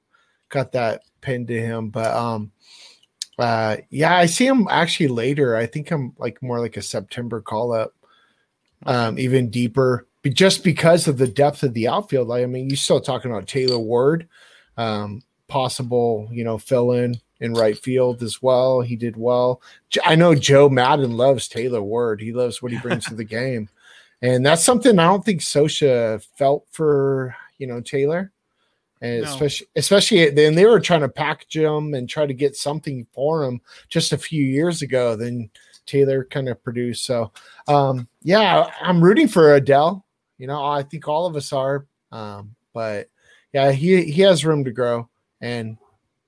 got 0.50 0.72
that 0.72 1.02
pinned 1.22 1.48
to 1.48 1.60
him. 1.60 1.88
But 1.88 2.14
um, 2.14 2.52
uh, 3.38 3.78
yeah, 3.90 4.16
I 4.16 4.26
see 4.26 4.46
him 4.46 4.66
actually 4.70 5.08
later. 5.08 5.56
I 5.56 5.66
think 5.66 5.90
I'm 5.90 6.14
like 6.18 6.42
more 6.42 6.60
like 6.60 6.76
a 6.76 6.82
September 6.82 7.40
call 7.40 7.72
up, 7.72 7.94
um, 8.84 9.18
even 9.18 9.50
deeper, 9.50 10.06
but 10.22 10.34
just 10.34 10.62
because 10.62 11.08
of 11.08 11.16
the 11.16 11.26
depth 11.26 11.62
of 11.62 11.72
the 11.72 11.88
outfield. 11.88 12.28
Like, 12.28 12.42
I 12.42 12.46
mean, 12.46 12.68
you're 12.68 12.76
still 12.76 13.00
talking 13.00 13.30
about 13.30 13.48
Taylor 13.48 13.78
Ward, 13.78 14.28
um, 14.76 15.22
possible, 15.48 16.28
you 16.30 16.44
know, 16.44 16.58
fill 16.58 16.92
in 16.92 17.16
in 17.40 17.54
right 17.54 17.76
field 17.76 18.22
as 18.22 18.40
well. 18.40 18.80
He 18.80 18.94
did 18.94 19.16
well. 19.16 19.60
I 20.04 20.14
know 20.14 20.34
Joe 20.34 20.68
Maddon 20.68 21.16
loves 21.16 21.48
Taylor 21.48 21.82
Ward. 21.82 22.20
He 22.20 22.32
loves 22.32 22.62
what 22.62 22.70
he 22.70 22.78
brings 22.78 23.06
to 23.06 23.14
the 23.14 23.24
game. 23.40 23.68
And 24.22 24.46
that's 24.46 24.62
something 24.62 24.98
I 24.98 25.06
don't 25.06 25.24
think 25.24 25.40
Scioscia 25.40 26.24
felt 26.36 26.66
for, 26.70 27.34
you 27.58 27.66
know, 27.66 27.80
Taylor. 27.80 28.30
And 29.02 29.22
No. 29.22 29.28
especially 29.28 29.66
especially 29.76 30.30
then 30.30 30.54
they 30.54 30.64
were 30.64 30.80
trying 30.80 31.00
to 31.00 31.08
package 31.08 31.56
him 31.56 31.92
and 31.92 32.08
try 32.08 32.24
to 32.24 32.32
get 32.32 32.56
something 32.56 33.06
for 33.12 33.44
him 33.44 33.60
just 33.88 34.12
a 34.12 34.18
few 34.18 34.44
years 34.44 34.80
ago. 34.80 35.16
Then 35.16 35.50
Taylor 35.86 36.24
kind 36.24 36.48
of 36.48 36.62
produced. 36.62 37.04
So 37.04 37.32
um 37.68 38.08
yeah, 38.22 38.70
I'm 38.80 39.02
rooting 39.02 39.26
for 39.28 39.60
Adell. 39.60 40.04
You 40.38 40.46
know, 40.46 40.64
I 40.64 40.82
think 40.84 41.08
all 41.08 41.26
of 41.26 41.36
us 41.36 41.52
are. 41.52 41.86
Um, 42.12 42.54
but 42.72 43.08
yeah, 43.52 43.72
he 43.72 44.04
he 44.04 44.22
has 44.22 44.44
room 44.44 44.64
to 44.64 44.70
grow 44.72 45.08
and 45.40 45.76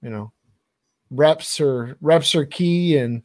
you 0.02 0.10
know, 0.10 0.32
reps 1.10 1.60
are 1.60 1.96
reps 2.00 2.34
are 2.34 2.44
key 2.44 2.96
and 2.96 3.22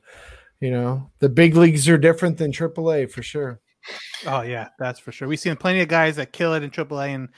you 0.61 0.69
know 0.71 1.09
the 1.19 1.29
big 1.29 1.55
leagues 1.55 1.89
are 1.89 1.97
different 1.97 2.37
than 2.37 2.51
AAA 2.51 3.11
for 3.11 3.23
sure. 3.23 3.59
Oh 4.27 4.41
yeah, 4.41 4.69
that's 4.77 4.99
for 4.99 5.11
sure. 5.11 5.27
We've 5.27 5.39
seen 5.39 5.55
plenty 5.55 5.79
of 5.81 5.87
guys 5.87 6.17
that 6.17 6.33
kill 6.33 6.53
it 6.53 6.63
in 6.63 6.69
AAA 6.69 7.15
and 7.15 7.29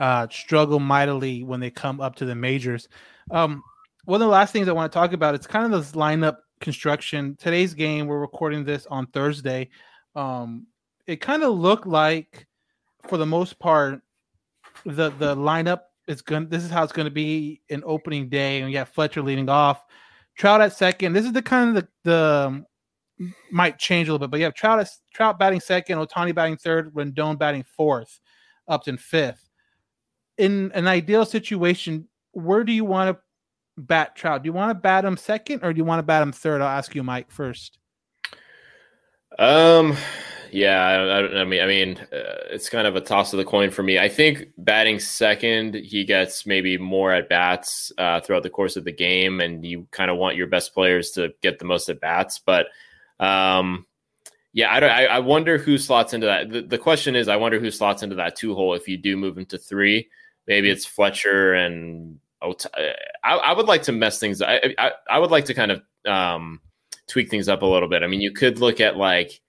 uh, 0.00 0.26
struggle 0.30 0.80
mightily 0.80 1.42
when 1.42 1.60
they 1.60 1.70
come 1.70 2.00
up 2.00 2.16
to 2.16 2.24
the 2.24 2.34
majors. 2.34 2.88
Um, 3.30 3.62
one 4.04 4.20
of 4.20 4.26
the 4.26 4.32
last 4.32 4.52
things 4.52 4.68
I 4.68 4.72
want 4.72 4.90
to 4.90 4.98
talk 4.98 5.12
about 5.12 5.34
it's 5.34 5.46
kind 5.46 5.72
of 5.72 5.80
this 5.80 5.92
lineup 5.92 6.38
construction. 6.60 7.36
Today's 7.38 7.74
game, 7.74 8.06
we're 8.06 8.20
recording 8.20 8.64
this 8.64 8.86
on 8.86 9.06
Thursday. 9.08 9.68
Um, 10.14 10.66
it 11.06 11.20
kind 11.20 11.42
of 11.42 11.58
looked 11.58 11.86
like, 11.86 12.46
for 13.08 13.16
the 13.16 13.26
most 13.26 13.58
part, 13.58 14.00
the 14.84 15.10
the 15.10 15.36
lineup 15.36 15.80
is 16.08 16.22
going. 16.22 16.48
This 16.48 16.64
is 16.64 16.70
how 16.70 16.82
it's 16.82 16.92
going 16.92 17.06
to 17.06 17.12
be 17.12 17.60
in 17.68 17.82
opening 17.84 18.28
day, 18.28 18.60
and 18.60 18.70
you 18.70 18.78
have 18.78 18.88
Fletcher 18.88 19.22
leading 19.22 19.48
off, 19.48 19.84
Trout 20.36 20.60
at 20.60 20.72
second. 20.72 21.12
This 21.12 21.24
is 21.24 21.32
the 21.32 21.42
kind 21.42 21.76
of 21.76 21.84
the 21.84 21.88
the 22.10 22.44
um, 22.48 22.66
might 23.50 23.78
change 23.78 24.08
a 24.08 24.12
little 24.12 24.26
bit, 24.26 24.30
but 24.30 24.38
you 24.38 24.44
have 24.44 24.54
Trout 24.54 24.86
Trout 25.14 25.38
batting 25.38 25.60
second, 25.60 25.98
Ohtani 25.98 26.34
batting 26.34 26.56
third, 26.56 26.92
Rendon 26.94 27.38
batting 27.38 27.64
fourth, 27.76 28.20
Upton 28.68 28.96
fifth. 28.96 29.48
In 30.38 30.72
an 30.72 30.86
ideal 30.86 31.24
situation, 31.24 32.08
where 32.32 32.64
do 32.64 32.72
you 32.72 32.84
want 32.84 33.16
to 33.16 33.22
bat 33.76 34.16
Trout? 34.16 34.42
Do 34.42 34.48
you 34.48 34.52
want 34.52 34.70
to 34.70 34.74
bat 34.74 35.04
him 35.04 35.16
second 35.16 35.62
or 35.62 35.72
do 35.72 35.78
you 35.78 35.84
want 35.84 35.98
to 35.98 36.02
bat 36.02 36.22
him 36.22 36.32
third? 36.32 36.60
I'll 36.60 36.68
ask 36.68 36.94
you, 36.94 37.02
Mike, 37.02 37.30
first. 37.30 37.78
Um, 39.38 39.96
yeah, 40.50 40.84
I, 40.84 40.94
I, 40.94 41.40
I 41.40 41.44
mean, 41.44 41.62
I 41.62 41.66
mean, 41.66 41.98
uh, 42.12 42.50
it's 42.50 42.68
kind 42.68 42.86
of 42.86 42.96
a 42.96 43.00
toss 43.00 43.32
of 43.32 43.38
the 43.38 43.44
coin 43.44 43.70
for 43.70 43.82
me. 43.82 43.98
I 43.98 44.08
think 44.08 44.48
batting 44.58 44.98
second, 45.00 45.74
he 45.74 46.04
gets 46.04 46.44
maybe 46.44 46.76
more 46.76 47.12
at 47.12 47.28
bats 47.28 47.90
uh, 47.96 48.20
throughout 48.20 48.42
the 48.42 48.50
course 48.50 48.76
of 48.76 48.84
the 48.84 48.92
game, 48.92 49.40
and 49.40 49.64
you 49.64 49.86
kind 49.90 50.10
of 50.10 50.18
want 50.18 50.36
your 50.36 50.46
best 50.46 50.74
players 50.74 51.10
to 51.12 51.32
get 51.40 51.58
the 51.58 51.64
most 51.64 51.88
at 51.88 52.00
bats. 52.00 52.38
But 52.38 52.66
um, 53.18 53.86
yeah, 54.52 54.70
I, 54.70 54.80
don't, 54.80 54.90
I, 54.90 55.06
I 55.06 55.18
wonder 55.20 55.56
who 55.56 55.78
slots 55.78 56.12
into 56.12 56.26
that. 56.26 56.50
The, 56.50 56.60
the 56.60 56.78
question 56.78 57.16
is, 57.16 57.28
I 57.28 57.36
wonder 57.36 57.58
who 57.58 57.70
slots 57.70 58.02
into 58.02 58.16
that 58.16 58.36
two 58.36 58.54
hole 58.54 58.74
if 58.74 58.86
you 58.86 58.98
do 58.98 59.16
move 59.16 59.38
him 59.38 59.46
to 59.46 59.58
three. 59.58 60.10
Maybe 60.46 60.70
it's 60.70 60.84
Fletcher 60.84 61.54
and 61.54 62.18
Ot- 62.42 62.66
I, 63.22 63.34
I 63.36 63.52
would 63.52 63.66
like 63.66 63.82
to 63.84 63.92
mess 63.92 64.18
things. 64.18 64.42
I, 64.42 64.74
I 64.78 64.92
I 65.08 65.18
would 65.18 65.30
like 65.30 65.44
to 65.44 65.54
kind 65.54 65.70
of 65.70 65.82
um, 66.06 66.60
tweak 67.06 67.30
things 67.30 67.48
up 67.48 67.62
a 67.62 67.66
little 67.66 67.88
bit. 67.88 68.02
I 68.02 68.08
mean, 68.08 68.20
you 68.20 68.32
could 68.32 68.58
look 68.58 68.80
at 68.80 68.96
like 68.96 69.40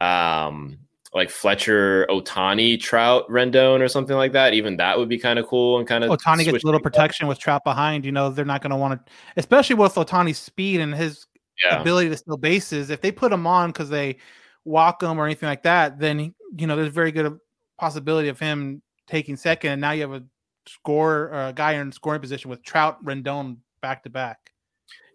um 0.00 0.78
like 1.14 1.30
Fletcher, 1.30 2.06
Ohtani, 2.10 2.78
Trout, 2.78 3.28
Rendon, 3.30 3.80
or 3.80 3.88
something 3.88 4.14
like 4.14 4.32
that. 4.32 4.52
Even 4.52 4.76
that 4.76 4.98
would 4.98 5.08
be 5.08 5.18
kind 5.18 5.38
of 5.38 5.46
cool 5.46 5.78
and 5.78 5.88
kind 5.88 6.04
of 6.04 6.10
Ohtani 6.10 6.44
gets 6.44 6.48
a 6.48 6.66
little 6.66 6.72
things 6.72 6.76
up. 6.76 6.82
protection 6.82 7.26
with 7.26 7.38
Trout 7.38 7.64
behind. 7.64 8.04
You 8.04 8.12
know, 8.12 8.28
they're 8.30 8.44
not 8.44 8.60
going 8.62 8.70
to 8.70 8.76
want 8.76 9.04
to, 9.06 9.12
especially 9.36 9.76
with 9.76 9.94
Ohtani's 9.94 10.38
speed 10.38 10.80
and 10.80 10.94
his 10.94 11.26
Yeah. 11.64 11.80
ability 11.80 12.10
to 12.10 12.16
steal 12.16 12.36
bases. 12.36 12.90
If 12.90 13.00
they 13.00 13.10
put 13.10 13.32
him 13.32 13.46
on 13.46 13.70
because 13.70 13.88
they 13.88 14.18
walk 14.64 15.02
him 15.02 15.18
or 15.18 15.24
anything 15.24 15.48
like 15.48 15.62
that, 15.62 15.98
then 15.98 16.34
you 16.56 16.66
know 16.66 16.76
there's 16.76 16.92
very 16.92 17.10
good 17.10 17.38
possibility 17.80 18.28
of 18.28 18.38
him 18.38 18.82
taking 19.08 19.36
second. 19.36 19.72
And 19.72 19.80
now 19.80 19.90
you 19.90 20.02
have 20.02 20.12
a 20.12 20.24
score 20.66 21.32
uh, 21.32 21.52
guy 21.52 21.72
in 21.72 21.90
scoring 21.90 22.20
position 22.20 22.50
with 22.50 22.62
Trout, 22.62 23.02
Rendon 23.04 23.56
back 23.80 24.02
to 24.04 24.10
back. 24.10 24.52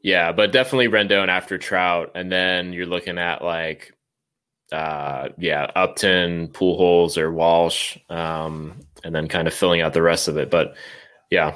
Yeah, 0.02 0.34
but 0.34 0.52
definitely 0.52 0.90
Rendon 0.90 1.30
after 1.30 1.58
Trout, 1.58 2.12
and 2.16 2.30
then 2.30 2.74
you're 2.74 2.86
looking 2.86 3.18
at 3.18 3.42
like, 3.42 3.94
uh, 4.72 5.30
yeah, 5.38 5.72
Upton, 5.76 6.50
Pujols, 6.50 7.18
or 7.18 7.32
Walsh, 7.32 7.98
um, 8.10 8.82
and 9.04 9.16
then 9.16 9.30
kind 9.30 9.48
of 9.48 9.54
filling 9.54 9.80
out 9.80 9.94
the 9.94 10.02
rest 10.02 10.28
of 10.28 10.36
it. 10.36 10.50
But 10.50 10.76
yeah, 11.30 11.56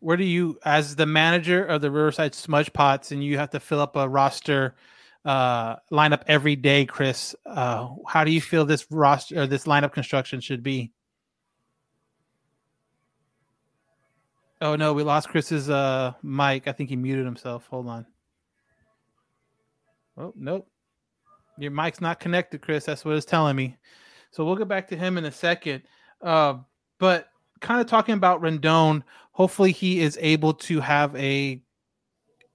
Where 0.00 0.16
do 0.16 0.24
you, 0.24 0.58
as 0.64 0.94
the 0.94 1.06
manager 1.06 1.64
of 1.64 1.80
the 1.80 1.90
Riverside 1.90 2.34
Smudge 2.34 2.72
Pots, 2.72 3.10
and 3.10 3.24
you 3.24 3.38
have 3.38 3.50
to 3.50 3.60
fill 3.60 3.80
up 3.80 3.96
a 3.96 4.08
roster 4.08 4.76
uh, 5.24 5.76
lineup 5.90 6.22
every 6.28 6.54
day, 6.54 6.84
Chris? 6.84 7.34
Uh, 7.44 7.88
how 8.06 8.22
do 8.22 8.30
you 8.30 8.40
feel 8.40 8.64
this 8.64 8.86
roster 8.90 9.42
or 9.42 9.46
this 9.48 9.64
lineup 9.64 9.92
construction 9.92 10.40
should 10.40 10.62
be? 10.62 10.92
Oh 14.60 14.76
no, 14.76 14.92
we 14.92 15.02
lost 15.02 15.28
Chris's 15.28 15.68
uh 15.68 16.14
mic. 16.22 16.66
I 16.66 16.72
think 16.72 16.90
he 16.90 16.96
muted 16.96 17.24
himself. 17.24 17.66
Hold 17.68 17.88
on. 17.88 18.06
Oh 20.16 20.32
nope. 20.36 20.68
Your 21.58 21.70
mic's 21.70 22.00
not 22.00 22.20
connected, 22.20 22.60
Chris. 22.60 22.84
That's 22.84 23.04
what 23.04 23.16
it's 23.16 23.26
telling 23.26 23.56
me. 23.56 23.76
So 24.30 24.44
we'll 24.44 24.56
get 24.56 24.68
back 24.68 24.88
to 24.88 24.96
him 24.96 25.16
in 25.16 25.24
a 25.24 25.32
second. 25.32 25.82
Uh, 26.20 26.58
but 26.98 27.28
kind 27.60 27.80
of 27.80 27.86
talking 27.86 28.14
about 28.14 28.42
Rendon, 28.42 29.02
hopefully 29.32 29.72
he 29.72 30.00
is 30.00 30.18
able 30.20 30.52
to 30.54 30.80
have 30.80 31.14
a 31.16 31.60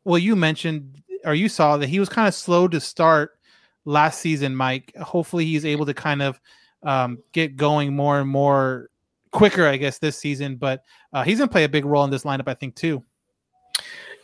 well, 0.04 0.18
you 0.18 0.36
mentioned 0.36 1.02
or 1.24 1.34
you 1.34 1.50
saw 1.50 1.78
that 1.78 1.88
he 1.88 2.00
was 2.00 2.10
kind 2.10 2.28
of 2.28 2.34
slow 2.34 2.68
to 2.68 2.80
start 2.80 3.38
last 3.86 4.20
season, 4.20 4.56
Mike. 4.56 4.94
Hopefully 4.98 5.46
he's 5.46 5.66
able 5.66 5.86
to 5.86 5.94
kind 5.94 6.22
of 6.22 6.40
um, 6.84 7.20
get 7.32 7.56
going 7.56 7.96
more 7.96 8.20
and 8.20 8.30
more 8.30 8.90
quicker, 9.32 9.66
I 9.68 9.78
guess, 9.78 9.98
this 9.98 10.18
season. 10.18 10.56
But 10.56 10.84
uh, 11.14 11.24
he's 11.24 11.38
going 11.38 11.50
to 11.50 11.52
play 11.52 11.64
a 11.64 11.70
big 11.70 11.86
role 11.86 12.04
in 12.04 12.10
this 12.10 12.24
lineup, 12.24 12.48
I 12.48 12.54
think, 12.54 12.76
too. 12.76 13.04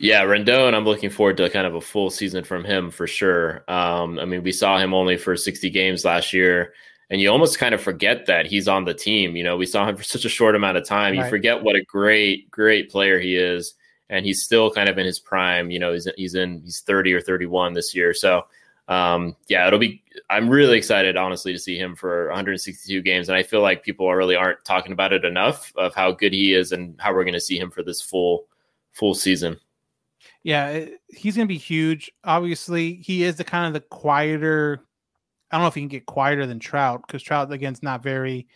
Yeah, 0.00 0.22
Rendon, 0.22 0.74
I'm 0.74 0.84
looking 0.84 1.10
forward 1.10 1.36
to 1.38 1.50
kind 1.50 1.66
of 1.66 1.74
a 1.74 1.80
full 1.80 2.10
season 2.10 2.44
from 2.44 2.64
him 2.64 2.90
for 2.90 3.06
sure. 3.06 3.64
Um, 3.68 4.18
I 4.18 4.24
mean, 4.24 4.42
we 4.44 4.52
saw 4.52 4.78
him 4.78 4.94
only 4.94 5.16
for 5.16 5.36
60 5.36 5.70
games 5.70 6.04
last 6.04 6.32
year, 6.32 6.72
and 7.10 7.20
you 7.20 7.30
almost 7.30 7.58
kind 7.58 7.74
of 7.74 7.80
forget 7.80 8.26
that 8.26 8.46
he's 8.46 8.68
on 8.68 8.84
the 8.84 8.94
team. 8.94 9.34
You 9.34 9.42
know, 9.42 9.56
we 9.56 9.66
saw 9.66 9.88
him 9.88 9.96
for 9.98 10.04
such 10.04 10.24
a 10.24 10.28
short 10.28 10.54
amount 10.54 10.76
of 10.76 10.86
time. 10.86 11.14
You 11.14 11.24
forget 11.24 11.62
what 11.62 11.74
a 11.74 11.82
great, 11.82 12.48
great 12.50 12.90
player 12.90 13.18
he 13.18 13.36
is, 13.36 13.74
and 14.08 14.24
he's 14.24 14.44
still 14.44 14.70
kind 14.70 14.88
of 14.88 14.98
in 14.98 15.06
his 15.06 15.18
prime. 15.18 15.70
You 15.70 15.80
know, 15.80 15.92
he's 15.92 16.08
he's 16.16 16.34
in 16.34 16.62
he's 16.62 16.80
30 16.80 17.14
or 17.14 17.20
31 17.20 17.72
this 17.72 17.94
year, 17.94 18.14
so 18.14 18.46
um, 18.88 19.36
yeah, 19.48 19.66
it'll 19.66 19.78
be. 19.78 20.02
I'm 20.30 20.48
really 20.48 20.76
excited, 20.76 21.16
honestly, 21.16 21.52
to 21.52 21.58
see 21.58 21.78
him 21.78 21.94
for 21.94 22.26
162 22.28 23.02
games, 23.02 23.28
and 23.28 23.36
I 23.36 23.42
feel 23.42 23.60
like 23.60 23.82
people 23.84 24.12
really 24.12 24.34
aren't 24.34 24.64
talking 24.64 24.92
about 24.92 25.12
it 25.12 25.24
enough 25.24 25.72
of 25.76 25.94
how 25.94 26.10
good 26.12 26.32
he 26.32 26.54
is 26.54 26.72
and 26.72 27.00
how 27.00 27.12
we're 27.14 27.24
going 27.24 27.34
to 27.34 27.40
see 27.40 27.58
him 27.58 27.70
for 27.70 27.82
this 27.82 28.00
full 28.02 28.46
full 28.92 29.14
season. 29.14 29.58
Yeah, 30.42 30.68
it- 30.70 31.00
he's 31.08 31.36
going 31.36 31.46
to 31.46 31.52
be 31.52 31.58
huge. 31.58 32.10
Obviously, 32.24 32.94
he 32.94 33.22
is 33.24 33.36
the 33.36 33.44
kind 33.44 33.66
of 33.66 33.74
the 33.74 33.86
quieter. 33.88 34.84
I 35.50 35.56
don't 35.56 35.64
know 35.64 35.68
if 35.68 35.74
he 35.74 35.80
can 35.82 35.88
get 35.88 36.06
quieter 36.06 36.46
than 36.46 36.58
Trout 36.58 37.02
because 37.06 37.22
Trout 37.22 37.52
again's 37.52 37.82
not 37.82 38.02
very 38.02 38.48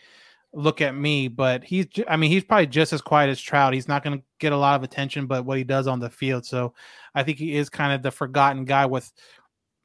look 0.53 0.81
at 0.81 0.95
me, 0.95 1.27
but 1.27 1.63
he's. 1.63 1.87
I 2.07 2.17
mean, 2.17 2.31
he's 2.31 2.43
probably 2.43 2.67
just 2.67 2.93
as 2.93 3.01
quiet 3.01 3.29
as 3.29 3.41
Trout. 3.41 3.73
He's 3.73 3.87
not 3.87 4.03
going 4.03 4.19
to 4.19 4.25
get 4.39 4.53
a 4.53 4.57
lot 4.57 4.75
of 4.75 4.83
attention, 4.83 5.25
but 5.27 5.45
what 5.45 5.57
he 5.57 5.63
does 5.63 5.87
on 5.87 5.99
the 5.99 6.09
field. 6.09 6.45
So 6.45 6.73
I 7.15 7.23
think 7.23 7.37
he 7.37 7.55
is 7.55 7.69
kind 7.69 7.93
of 7.93 8.01
the 8.01 8.11
forgotten 8.11 8.65
guy. 8.65 8.85
With 8.85 9.11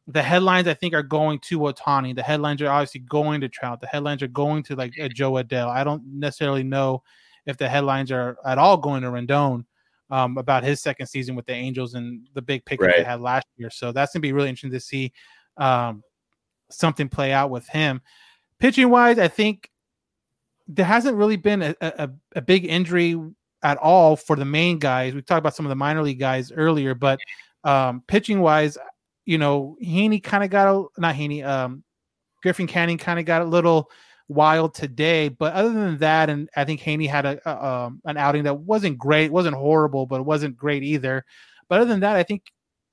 the 0.08 0.22
headlines, 0.22 0.66
I 0.66 0.74
think 0.74 0.94
are 0.94 1.02
going 1.02 1.38
to 1.40 1.60
Ohtani. 1.60 2.16
The 2.16 2.22
headlines 2.22 2.62
are 2.62 2.70
obviously 2.70 3.00
going 3.00 3.42
to 3.42 3.48
Trout. 3.48 3.80
The 3.80 3.86
headlines 3.86 4.22
are 4.22 4.28
going 4.28 4.62
to 4.64 4.74
like 4.74 4.94
a 4.98 5.08
Jo 5.08 5.32
Adell. 5.32 5.68
I 5.68 5.84
don't 5.84 6.02
necessarily 6.06 6.62
know 6.62 7.02
if 7.44 7.58
the 7.58 7.68
headlines 7.68 8.10
are 8.10 8.38
at 8.46 8.56
all 8.56 8.78
going 8.78 9.02
to 9.02 9.08
Rendon 9.08 9.64
um, 10.10 10.38
about 10.38 10.64
his 10.64 10.80
second 10.80 11.06
season 11.08 11.34
with 11.34 11.44
the 11.44 11.52
Angels 11.52 11.92
and 11.92 12.26
the 12.32 12.40
big 12.40 12.64
pick 12.64 12.80
that 12.80 12.94
they 12.96 13.04
had 13.04 13.20
last 13.20 13.46
year. 13.58 13.68
So 13.68 13.92
that's 13.92 14.12
gonna 14.12 14.22
be 14.22 14.32
really 14.32 14.48
interesting 14.48 14.70
to 14.72 14.80
see 14.80 15.12
um, 15.58 16.02
something 16.70 17.08
play 17.10 17.32
out 17.32 17.50
with 17.50 17.68
him. 17.68 18.00
Pitching 18.58 18.88
wise, 18.88 19.18
I 19.18 19.28
think 19.28 19.70
there 20.66 20.86
hasn't 20.86 21.16
really 21.16 21.36
been 21.36 21.62
a, 21.62 21.74
a, 21.80 22.10
a 22.36 22.40
big 22.40 22.64
injury 22.64 23.20
at 23.62 23.76
all 23.78 24.16
for 24.16 24.36
the 24.36 24.44
main 24.44 24.78
guys. 24.78 25.14
We 25.14 25.20
talked 25.22 25.38
about 25.38 25.54
some 25.54 25.66
of 25.66 25.70
the 25.70 25.76
minor 25.76 26.02
league 26.02 26.18
guys 26.18 26.50
earlier, 26.50 26.94
but 26.94 27.18
um, 27.64 28.02
pitching 28.06 28.40
wise, 28.40 28.78
you 29.28 29.36
know, 29.36 29.76
Heaney 29.84 30.22
kind 30.22 30.42
of 30.42 30.48
got 30.48 30.74
a 30.74 30.86
not 30.98 31.14
Heaney, 31.14 31.44
um, 31.44 31.84
Griffin 32.42 32.66
Canning 32.66 32.96
kind 32.96 33.18
of 33.18 33.26
got 33.26 33.42
a 33.42 33.44
little 33.44 33.90
wild 34.26 34.72
today. 34.72 35.28
But 35.28 35.52
other 35.52 35.74
than 35.74 35.98
that, 35.98 36.30
and 36.30 36.48
I 36.56 36.64
think 36.64 36.80
Heaney 36.80 37.06
had 37.06 37.26
a, 37.26 37.38
a 37.44 37.66
um, 37.66 38.00
an 38.06 38.16
outing 38.16 38.44
that 38.44 38.58
wasn't 38.58 38.96
great, 38.96 39.30
wasn't 39.30 39.54
horrible, 39.54 40.06
but 40.06 40.20
it 40.20 40.24
wasn't 40.24 40.56
great 40.56 40.82
either. 40.82 41.26
But 41.68 41.82
other 41.82 41.90
than 41.90 42.00
that, 42.00 42.16
I 42.16 42.22
think 42.22 42.44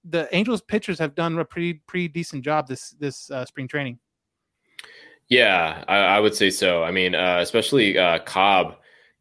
the 0.03 0.27
Angels 0.35 0.61
pitchers 0.61 0.99
have 0.99 1.15
done 1.15 1.39
a 1.39 1.45
pretty 1.45 1.75
pretty 1.87 2.09
decent 2.09 2.43
job 2.43 2.67
this 2.67 2.89
this 2.99 3.31
uh, 3.31 3.45
spring 3.45 3.69
training. 3.69 3.97
Yeah, 5.29 5.85
I, 5.87 5.95
I 5.95 6.19
would 6.19 6.35
say 6.35 6.49
so. 6.49 6.83
I 6.83 6.91
mean, 6.91 7.15
uh, 7.15 7.37
especially 7.39 7.97
uh, 7.97 8.19
Cobb. 8.19 8.75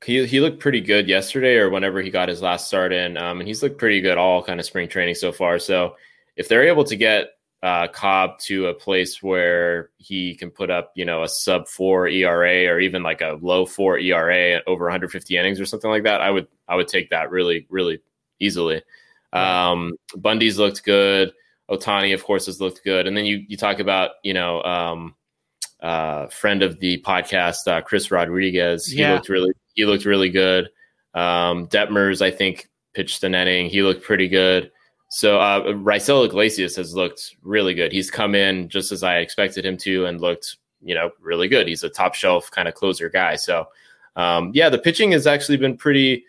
He, 0.04 0.26
he 0.26 0.40
looked 0.40 0.58
pretty 0.58 0.80
good 0.80 1.08
yesterday 1.08 1.56
or 1.58 1.70
whenever 1.70 2.02
he 2.02 2.10
got 2.10 2.28
his 2.28 2.42
last 2.42 2.66
start 2.66 2.92
in. 2.92 3.16
Um, 3.16 3.38
and 3.38 3.48
he's 3.48 3.62
looked 3.62 3.78
pretty 3.78 4.00
good 4.00 4.18
all 4.18 4.42
kind 4.42 4.58
of 4.60 4.66
spring 4.66 4.86
training 4.86 5.14
so 5.14 5.32
far. 5.32 5.58
So 5.58 5.94
if 6.36 6.48
they're 6.48 6.66
able 6.66 6.84
to 6.84 6.96
get 6.96 7.28
uh, 7.62 7.88
Cobb 7.88 8.38
to 8.40 8.66
a 8.66 8.74
place 8.74 9.22
where 9.22 9.90
he 9.96 10.34
can 10.34 10.50
put 10.50 10.70
up, 10.70 10.92
you 10.94 11.04
know, 11.06 11.22
a 11.22 11.28
sub 11.28 11.66
four 11.66 12.06
ERA 12.08 12.66
or 12.66 12.78
even 12.78 13.02
like 13.02 13.22
a 13.22 13.38
low 13.40 13.64
four 13.64 13.98
ERA 13.98 14.56
at 14.56 14.64
over 14.66 14.84
150 14.84 15.36
innings 15.36 15.58
or 15.60 15.64
something 15.64 15.90
like 15.90 16.02
that, 16.02 16.20
I 16.20 16.30
would 16.30 16.46
I 16.68 16.76
would 16.76 16.88
take 16.88 17.08
that 17.10 17.30
really 17.30 17.66
really 17.70 18.00
easily. 18.40 18.82
Um, 19.32 19.94
Bundy's 20.16 20.58
looked 20.58 20.84
good. 20.84 21.32
Ohtani, 21.70 22.12
of 22.14 22.22
course, 22.22 22.46
has 22.46 22.60
looked 22.60 22.84
good. 22.84 23.06
And 23.06 23.16
then 23.16 23.24
you 23.24 23.44
you 23.48 23.56
talk 23.56 23.78
about 23.78 24.10
you 24.22 24.34
know 24.34 24.62
um, 24.62 25.14
uh, 25.80 26.26
friend 26.26 26.62
of 26.62 26.78
the 26.80 27.00
podcast, 27.02 27.66
uh, 27.66 27.80
Chris 27.80 28.10
Rodriguez. 28.10 28.86
He 28.86 29.00
Yeah. 29.00 29.14
looked 29.14 29.28
really 29.30 29.52
he 29.74 29.86
looked 29.86 30.04
really 30.04 30.28
good. 30.30 30.68
Um, 31.14 31.66
Detmers, 31.68 32.20
I 32.20 32.30
think, 32.30 32.68
pitched 32.92 33.24
an 33.24 33.34
inning. 33.34 33.70
He 33.70 33.82
looked 33.82 34.02
pretty 34.02 34.28
good. 34.28 34.70
So 35.08 35.38
uh, 35.38 35.62
Raisel 35.74 36.24
Iglesias 36.24 36.76
has 36.76 36.94
looked 36.94 37.36
really 37.42 37.74
good. 37.74 37.92
He's 37.92 38.10
come 38.10 38.34
in 38.34 38.68
just 38.68 38.90
as 38.90 39.02
I 39.02 39.18
expected 39.18 39.64
him 39.64 39.76
to, 39.78 40.06
and 40.06 40.20
looked 40.20 40.56
you 40.82 40.94
know 40.94 41.10
really 41.20 41.48
good. 41.48 41.68
He's 41.68 41.84
a 41.84 41.88
top 41.88 42.14
shelf 42.14 42.50
kind 42.50 42.68
of 42.68 42.74
closer 42.74 43.08
guy. 43.08 43.36
So 43.36 43.68
um, 44.16 44.50
yeah, 44.54 44.68
the 44.68 44.78
pitching 44.78 45.12
has 45.12 45.26
actually 45.26 45.56
been 45.56 45.76
pretty 45.76 46.24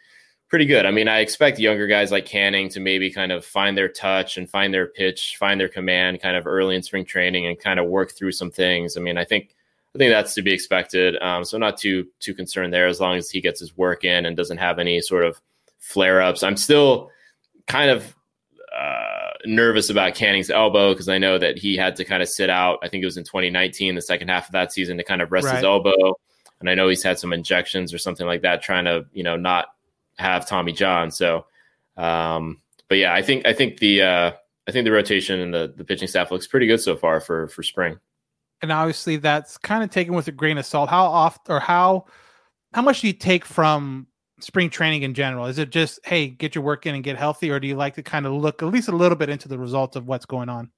pretty 0.47 0.65
good. 0.65 0.85
I 0.85 0.91
mean, 0.91 1.07
I 1.07 1.19
expect 1.19 1.60
younger 1.60 1.88
guys 1.88 2.11
like 2.11 2.26
Canning 2.26 2.69
to 2.69 2.80
maybe 2.80 3.11
kind 3.11 3.31
of 3.31 3.43
find 3.43 3.77
their 3.77 3.89
touch 3.89 4.38
and 4.38 4.49
find 4.49 4.73
their 4.73 4.88
pitch, 4.88 5.38
find 5.38 5.60
their 5.60 5.68
command 5.68 6.22
kind 6.22 6.38
of 6.38 6.45
early 6.45 6.76
in 6.76 6.84
spring 6.84 7.06
training 7.06 7.47
and 7.47 7.60
kind 7.60 7.80
of 7.80 7.88
work 7.88 8.11
through 8.11 8.31
some 8.31 8.52
things. 8.52 8.97
I 8.97 9.02
mean, 9.02 9.18
I 9.18 9.26
think 9.26 9.56
I 9.95 9.97
think 9.97 10.11
that's 10.11 10.34
to 10.35 10.41
be 10.41 10.53
expected. 10.53 11.18
Um, 11.22 11.43
so 11.43 11.57
not 11.57 11.77
too 11.77 12.07
too 12.19 12.34
concerned 12.34 12.73
there 12.73 12.88
as 12.88 12.99
long 12.99 13.18
as 13.18 13.30
he 13.30 13.41
gets 13.41 13.60
his 13.60 13.76
work 13.77 14.03
in 14.03 14.26
and 14.26 14.38
doesn't 14.38 14.57
have 14.57 14.80
any 14.80 15.02
sort 15.02 15.26
of 15.26 15.39
flare 15.80 16.22
ups. 16.22 16.43
I'm 16.43 16.57
still 16.57 17.10
kind 17.68 17.89
of 17.89 18.15
uh, 18.77 19.31
nervous 19.45 19.89
about 19.89 20.15
Canning's 20.15 20.49
elbow 20.49 20.93
because 20.93 21.07
I 21.10 21.18
know 21.18 21.38
that 21.38 21.57
he 21.57 21.76
had 21.77 21.95
to 21.97 22.06
kind 22.06 22.22
of 22.22 22.30
sit 22.30 22.49
out. 22.49 22.80
I 22.84 22.89
think 22.89 23.02
it 23.03 23.06
was 23.06 23.18
in 23.18 23.23
2019, 23.23 23.95
the 23.95 24.02
second 24.02 24.27
half 24.30 24.47
of 24.47 24.52
that 24.53 24.73
season, 24.73 24.97
to 24.97 25.03
kind 25.03 25.22
of 25.22 25.31
rest 25.31 25.45
Right. 25.47 25.56
his 25.56 25.64
elbow. 25.64 26.18
And 26.60 26.69
I 26.69 26.76
know 26.76 26.88
he's 26.89 27.03
had 27.03 27.19
some 27.19 27.34
injections 27.34 27.93
or 27.93 27.97
something 27.97 28.26
like 28.26 28.41
that, 28.41 28.61
trying 28.61 28.85
to 28.85 29.06
you 29.14 29.23
know 29.23 29.35
not 29.35 29.68
have 30.18 30.47
Tommy 30.47 30.72
John. 30.72 31.11
So, 31.11 31.45
um, 31.97 32.61
but 32.89 32.97
yeah, 32.97 33.14
I 33.14 33.22
think 33.22 33.45
I 33.45 33.53
think 33.53 33.80
the 33.80 34.02
uh, 34.02 34.31
I 34.68 34.72
think 34.72 34.85
the 34.85 34.91
rotation 34.91 35.39
and 35.41 35.53
the 35.53 35.73
the 35.76 35.84
pitching 35.84 36.07
staff 36.07 36.31
looks 36.31 36.47
pretty 36.47 36.68
good 36.68 36.80
so 36.81 36.95
far 36.95 37.19
for 37.19 37.47
for 37.49 37.61
spring. 37.64 37.99
and 38.61 38.72
obviously 38.72 39.18
that's 39.18 39.57
kind 39.57 39.84
of 39.84 39.89
taken 39.89 40.14
with 40.15 40.27
a 40.27 40.31
grain 40.31 40.57
of 40.57 40.65
salt. 40.65 40.89
How 40.89 41.06
oft 41.06 41.49
or 41.49 41.60
how 41.60 42.06
how 42.73 42.81
much 42.81 43.02
do 43.02 43.07
you 43.07 43.14
take 43.14 43.45
from 43.45 44.07
spring 44.40 44.70
training 44.70 45.03
in 45.03 45.14
general? 45.14 45.45
Is 45.45 45.60
it 45.60 45.70
just 45.70 45.99
hey, 46.06 46.28
get 46.28 46.56
your 46.56 46.64
work 46.64 46.86
in 46.86 46.95
and 46.95 47.03
get 47.03 47.18
healthy, 47.18 47.49
or 47.49 47.60
do 47.60 47.68
you 47.68 47.76
like 47.76 47.95
to 47.95 48.03
kind 48.03 48.26
of 48.26 48.34
look 48.34 48.62
at 48.62 48.70
least 48.70 48.88
a 48.88 48.95
little 48.95 49.18
bit 49.18 49.30
into 49.30 49.48
the 49.48 49.57
results 49.57 49.95
of 49.95 50.07
what's 50.07 50.26
going 50.26 50.49
on? 50.49 50.72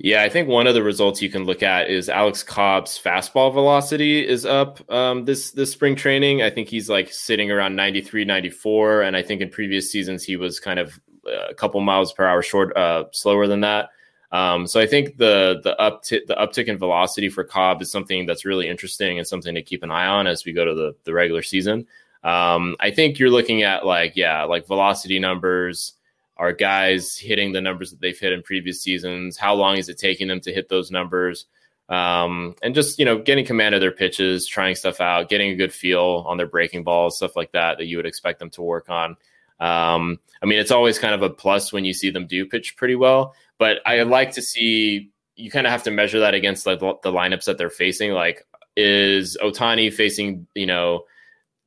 Yeah, 0.00 0.22
I 0.22 0.28
think 0.28 0.48
one 0.48 0.68
of 0.68 0.74
the 0.74 0.82
results 0.82 1.20
you 1.20 1.28
can 1.28 1.44
look 1.44 1.60
at 1.60 1.90
is 1.90 2.08
Alex 2.08 2.44
Cobb's 2.44 3.00
fastball 3.02 3.52
velocity 3.52 4.26
is 4.26 4.46
up 4.46 4.80
um, 4.92 5.24
this 5.24 5.50
this 5.50 5.72
spring 5.72 5.96
training. 5.96 6.40
I 6.40 6.50
think 6.50 6.68
he's 6.68 6.88
like 6.88 7.12
sitting 7.12 7.50
around 7.50 7.74
93, 7.74 8.24
94, 8.24 9.02
and 9.02 9.16
I 9.16 9.22
think 9.22 9.40
in 9.40 9.50
previous 9.50 9.90
seasons 9.90 10.22
he 10.22 10.36
was 10.36 10.60
kind 10.60 10.78
of 10.78 11.00
uh, 11.26 11.48
a 11.50 11.54
couple 11.54 11.80
miles 11.80 12.12
per 12.12 12.24
hour 12.24 12.42
short, 12.42 12.76
uh, 12.76 13.04
slower 13.12 13.48
than 13.48 13.60
that. 13.60 13.90
Um, 14.30 14.68
so 14.68 14.78
I 14.78 14.86
think 14.86 15.16
the 15.16 15.60
the 15.64 15.74
uptick 15.80 16.26
the 16.26 16.34
uptick 16.36 16.66
in 16.66 16.78
velocity 16.78 17.28
for 17.28 17.42
Cobb 17.42 17.82
is 17.82 17.90
something 17.90 18.24
that's 18.24 18.44
really 18.44 18.68
interesting 18.68 19.18
and 19.18 19.26
something 19.26 19.54
to 19.54 19.62
keep 19.62 19.82
an 19.82 19.90
eye 19.90 20.06
on 20.06 20.28
as 20.28 20.44
we 20.44 20.52
go 20.52 20.64
to 20.64 20.74
the 20.74 20.94
the 21.04 21.12
regular 21.12 21.42
season. 21.42 21.88
Um, 22.24 22.76
I 22.80 22.90
think 22.90 23.18
you're 23.18 23.30
looking 23.30 23.62
at 23.62 23.86
like 23.86 24.16
yeah, 24.16 24.44
like 24.44 24.66
velocity 24.66 25.18
numbers. 25.18 25.94
Are 26.36 26.52
guys 26.52 27.16
hitting 27.16 27.52
the 27.52 27.60
numbers 27.60 27.90
that 27.90 28.00
they've 28.00 28.18
hit 28.18 28.32
in 28.32 28.42
previous 28.42 28.80
seasons? 28.80 29.36
How 29.36 29.54
long 29.54 29.76
is 29.76 29.88
it 29.88 29.98
taking 29.98 30.28
them 30.28 30.40
to 30.42 30.52
hit 30.52 30.68
those 30.68 30.90
numbers? 30.90 31.46
Um, 31.88 32.54
and 32.62 32.74
just 32.74 32.98
you 32.98 33.04
know, 33.04 33.18
getting 33.18 33.44
command 33.44 33.74
of 33.74 33.80
their 33.80 33.92
pitches, 33.92 34.46
trying 34.46 34.74
stuff 34.74 35.00
out, 35.00 35.28
getting 35.28 35.50
a 35.50 35.56
good 35.56 35.72
feel 35.72 36.24
on 36.26 36.36
their 36.36 36.46
breaking 36.46 36.84
balls, 36.84 37.16
stuff 37.16 37.34
like 37.34 37.52
that 37.52 37.78
that 37.78 37.86
you 37.86 37.96
would 37.96 38.06
expect 38.06 38.38
them 38.38 38.50
to 38.50 38.62
work 38.62 38.88
on. 38.88 39.16
Um, 39.60 40.20
I 40.40 40.46
mean, 40.46 40.58
it's 40.60 40.70
always 40.70 40.98
kind 40.98 41.14
of 41.14 41.22
a 41.22 41.30
plus 41.30 41.72
when 41.72 41.84
you 41.84 41.92
see 41.92 42.10
them 42.10 42.26
do 42.26 42.46
pitch 42.46 42.76
pretty 42.76 42.94
well, 42.94 43.34
but 43.58 43.78
I 43.84 44.02
like 44.02 44.32
to 44.32 44.42
see 44.42 45.10
you 45.34 45.50
kind 45.50 45.66
of 45.66 45.72
have 45.72 45.84
to 45.84 45.90
measure 45.90 46.20
that 46.20 46.34
against 46.34 46.66
like 46.66 46.80
the, 46.80 46.94
the 47.02 47.12
lineups 47.12 47.44
that 47.44 47.58
they're 47.58 47.70
facing. 47.70 48.12
Like, 48.12 48.46
is 48.76 49.36
Ohtani 49.42 49.92
facing 49.92 50.46
you 50.54 50.66
know 50.66 51.04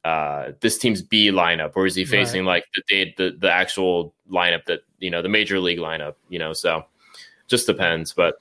uh, 0.04 0.52
this 0.62 0.78
team's 0.78 1.02
B 1.02 1.30
lineup, 1.30 1.74
or 1.76 1.86
is 1.86 1.96
he 1.96 2.06
facing 2.06 2.44
like 2.46 2.66
the, 2.76 2.82
day- 2.88 3.14
the 3.18 3.38
the 3.38 3.52
actual 3.52 4.14
lineup 4.32 4.66
that 4.66 4.82
you 5.00 5.10
know 5.10 5.22
the 5.22 5.30
major 5.30 5.60
league 5.60 5.80
lineup? 5.80 6.16
You 6.30 6.40
know, 6.40 6.54
so 6.54 6.86
just 7.48 7.68
depends. 7.68 8.14
But 8.14 8.36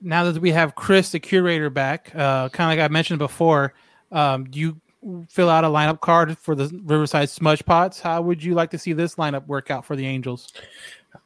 Now 0.00 0.24
that 0.24 0.40
we 0.40 0.50
have 0.50 0.74
Chris, 0.74 1.12
the 1.12 1.20
curator, 1.20 1.70
back, 1.70 2.12
uh, 2.14 2.48
kind 2.48 2.72
of 2.72 2.78
like 2.78 2.84
I 2.84 2.92
mentioned 2.92 3.18
before, 3.18 3.74
um, 4.10 4.44
do 4.44 4.58
you 4.58 4.80
fill 5.28 5.48
out 5.48 5.64
a 5.64 5.68
lineup 5.68 6.00
card 6.00 6.36
for 6.36 6.54
the 6.54 6.68
Riverside 6.84 7.30
Smudge 7.30 7.64
Pots? 7.64 8.00
How 8.00 8.20
would 8.22 8.42
you 8.42 8.54
like 8.54 8.70
to 8.70 8.78
see 8.78 8.92
this 8.92 9.14
lineup 9.14 9.46
work 9.46 9.70
out 9.70 9.84
for 9.84 9.94
the 9.94 10.06
Angels? 10.06 10.52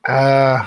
Uh, 0.05 0.67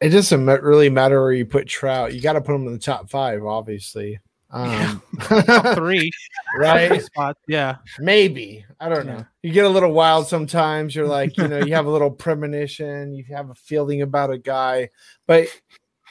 it 0.00 0.08
doesn't 0.08 0.44
really 0.46 0.90
matter 0.90 1.22
where 1.22 1.32
you 1.32 1.46
put 1.46 1.68
Trout. 1.68 2.14
You 2.14 2.20
got 2.20 2.32
to 2.32 2.40
put 2.40 2.54
him 2.54 2.66
in 2.66 2.72
the 2.72 2.78
top 2.78 3.08
five, 3.08 3.44
obviously. 3.44 4.18
Um, 4.52 5.02
Top 5.20 5.74
three, 5.74 6.10
right? 6.56 6.88
Three 6.88 7.00
spots, 7.00 7.40
yeah. 7.48 7.76
Maybe. 7.98 8.64
I 8.78 8.88
don't 8.88 9.06
know. 9.06 9.24
You 9.42 9.52
get 9.52 9.64
a 9.64 9.70
little 9.70 9.92
wild 9.92 10.26
sometimes. 10.26 10.94
You're 10.94 11.06
like, 11.08 11.36
you 11.36 11.48
know, 11.48 11.64
you 11.64 11.74
have 11.74 11.86
a 11.86 11.90
little 11.90 12.10
premonition, 12.10 13.14
you 13.14 13.24
have 13.30 13.50
a 13.50 13.54
feeling 13.54 14.02
about 14.02 14.30
a 14.30 14.38
guy. 14.38 14.90
But 15.26 15.48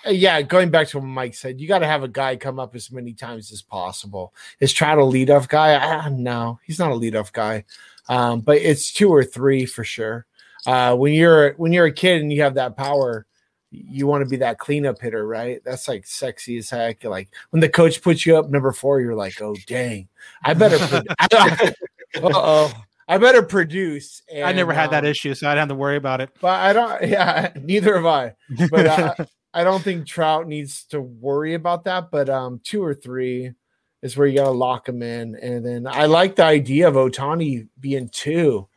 uh, 0.05 0.11
yeah, 0.11 0.41
going 0.41 0.72
back 0.72 0.88
to 0.89 0.99
what 0.99 1.05
Mike 1.05 1.35
said, 1.35 1.61
you 1.61 1.68
got 1.68 1.80
to 1.80 1.88
have 1.88 2.03
a 2.03 2.07
guy 2.07 2.35
come 2.35 2.59
up 2.59 2.76
as 2.76 2.91
many 2.91 3.13
times 3.13 3.51
as 3.51 3.61
possible. 3.61 4.34
Is 4.59 4.73
Trout 4.73 4.97
a 4.97 5.01
leadoff 5.01 5.47
guy? 5.47 5.76
Ah, 5.76 6.09
no, 6.09 6.59
he's 6.63 6.80
not 6.80 6.91
a 6.91 6.95
leadoff 6.95 7.31
guy. 7.31 7.65
Um, 8.09 8.41
but 8.41 8.57
it's 8.57 8.91
two 8.91 9.09
or 9.09 9.23
three 9.23 9.65
for 9.65 9.84
sure. 9.84 10.26
Uh, 10.65 10.95
when 10.95 11.13
you're 11.13 11.53
when 11.53 11.72
you're 11.72 11.85
a 11.85 11.91
kid 11.91 12.22
and 12.22 12.31
you 12.31 12.41
have 12.41 12.55
that 12.55 12.77
power, 12.77 13.26
you 13.72 14.06
want 14.06 14.22
to 14.23 14.30
be 14.30 14.35
that 14.38 14.60
cleanup 14.60 14.99
hitter, 14.99 15.26
right? 15.26 15.61
That's 15.64 15.88
like 15.88 16.06
sexy 16.06 16.57
as 16.57 16.69
heck. 16.69 17.03
Like 17.03 17.30
when 17.52 17.61
the 17.61 17.69
coach 17.69 18.02
puts 18.02 18.26
you 18.26 18.38
up 18.38 18.49
number 18.49 18.72
four, 18.72 18.99
you're 19.02 19.15
like, 19.15 19.41
oh 19.41 19.56
dang, 19.65 20.07
I 20.43 20.53
better. 20.53 20.77
uh 21.19 21.73
oh, 22.22 22.73
I 23.07 23.18
better 23.18 23.41
produce. 23.41 24.22
I 24.31 24.52
never 24.53 24.72
And, 24.72 24.80
had 24.80 24.91
that 24.91 25.03
um, 25.03 25.10
issue, 25.10 25.34
so 25.34 25.48
I 25.48 25.52
didn't 25.52 25.60
have 25.60 25.69
to 25.69 25.76
worry 25.76 25.98
about 25.98 26.22
it. 26.22 26.30
but 26.39 26.60
I 26.60 26.73
don't. 26.73 27.02
Yeah, 27.10 27.52
neither 27.61 27.95
have 27.95 28.06
I. 28.06 28.35
But 28.69 28.85
uh, 28.88 29.15
I 29.53 29.64
don't 29.64 29.84
think 29.84 30.07
Trout 30.07 30.48
needs 30.48 30.85
to 30.85 31.02
worry 31.02 31.53
about 31.53 31.84
that, 31.85 32.11
but 32.11 32.30
um, 32.30 32.61
two 32.64 32.84
or 32.84 32.93
three 32.93 33.52
is 34.02 34.18
where 34.18 34.27
you 34.27 34.38
got 34.38 34.45
to 34.45 34.52
lock 34.52 34.88
him 34.88 35.02
in. 35.02 35.35
And 35.35 35.65
then 35.65 35.88
I 35.88 36.06
like 36.06 36.35
the 36.35 36.45
idea 36.45 36.88
of 36.88 36.95
Ohtani 36.95 37.68
being 37.80 38.10
two. 38.10 38.68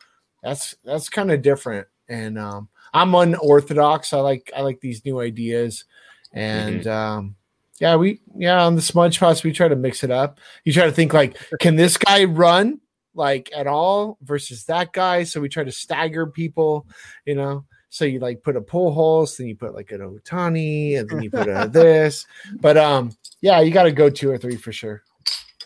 That's 0.42 0.74
that's 0.84 1.08
kind 1.08 1.30
of 1.30 1.42
different. 1.42 1.86
And 2.08 2.38
um, 2.38 2.68
I'm 2.94 3.14
unorthodox. 3.14 4.12
I 4.12 4.20
like 4.20 4.50
I 4.56 4.62
like 4.62 4.80
these 4.80 5.04
new 5.04 5.20
ideas. 5.20 5.84
And 6.32 6.86
um, 6.86 7.34
yeah, 7.80 7.96
we 7.96 8.20
yeah 8.36 8.64
on 8.64 8.76
the 8.76 8.82
smudge 8.82 9.18
pots 9.18 9.42
we 9.42 9.52
try 9.52 9.68
to 9.68 9.76
mix 9.76 10.04
it 10.04 10.10
up. 10.10 10.38
You 10.64 10.72
try 10.72 10.86
to 10.86 10.92
think 10.92 11.12
like, 11.12 11.36
can 11.60 11.76
this 11.76 11.96
guy 11.96 12.24
run 12.24 12.80
like 13.14 13.50
at 13.54 13.66
all 13.66 14.16
versus 14.22 14.64
that 14.66 14.92
guy? 14.92 15.24
So 15.24 15.40
we 15.40 15.48
try 15.48 15.64
to 15.64 15.72
stagger 15.72 16.26
people, 16.26 16.86
you 17.26 17.34
know. 17.34 17.64
So 17.90 18.04
you 18.04 18.18
like 18.20 18.42
put 18.42 18.56
a 18.56 18.60
Pujols, 18.60 19.36
then 19.36 19.48
you 19.48 19.56
put 19.56 19.74
like 19.74 19.92
an 19.92 20.00
Ohtani, 20.00 20.98
and 20.98 21.08
then 21.08 21.22
you 21.22 21.30
put 21.30 21.48
a 21.48 21.68
this. 21.72 22.26
But 22.60 22.76
um, 22.76 23.16
yeah, 23.40 23.60
you 23.60 23.72
got 23.72 23.84
to 23.84 23.92
go 23.92 24.08
two 24.08 24.30
or 24.30 24.38
three 24.38 24.56
for 24.56 24.72
sure. 24.72 25.02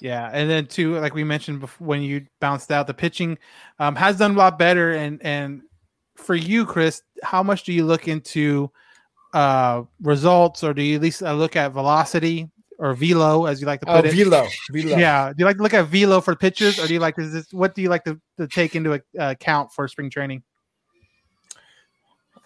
Yeah, 0.00 0.30
and 0.32 0.48
then 0.48 0.66
too, 0.66 0.98
like 0.98 1.14
we 1.14 1.24
mentioned 1.24 1.60
before, 1.60 1.86
when 1.86 2.02
you 2.02 2.26
bounced 2.40 2.70
out, 2.70 2.86
the 2.86 2.94
pitching 2.94 3.38
um, 3.78 3.96
has 3.96 4.18
done 4.18 4.32
a 4.32 4.38
lot 4.38 4.58
better. 4.58 4.92
And 4.92 5.20
and 5.22 5.62
for 6.18 6.34
you, 6.34 6.66
Chris, 6.66 7.02
how 7.22 7.42
much 7.42 7.64
do 7.64 7.72
you 7.72 7.84
look 7.84 8.08
into 8.08 8.70
uh, 9.32 9.82
results, 10.02 10.62
or 10.62 10.74
do 10.74 10.82
you 10.82 10.96
at 10.96 11.02
least 11.02 11.22
uh, 11.22 11.32
look 11.32 11.56
at 11.56 11.72
velocity 11.72 12.50
or 12.78 12.94
velo, 12.94 13.46
as 13.46 13.60
you 13.60 13.66
like 13.66 13.80
to 13.80 13.90
Oh, 13.90 13.96
put 13.96 14.06
it? 14.06 14.14
velo, 14.14 14.46
velo. 14.70 14.96
Yeah, 14.96 15.30
do 15.30 15.36
you 15.38 15.44
like 15.44 15.56
to 15.56 15.62
look 15.62 15.74
at 15.74 15.86
velo 15.86 16.20
for 16.20 16.36
pitches, 16.36 16.78
or 16.78 16.86
do 16.86 16.94
you 16.94 17.00
like 17.00 17.18
is 17.18 17.32
this, 17.32 17.52
what 17.52 17.74
do 17.74 17.82
you 17.82 17.88
like 17.88 18.04
to, 18.04 18.20
to 18.36 18.46
take 18.46 18.76
into 18.76 18.92
uh, 18.94 18.98
account 19.18 19.72
for 19.72 19.88
spring 19.88 20.10
training? 20.10 20.42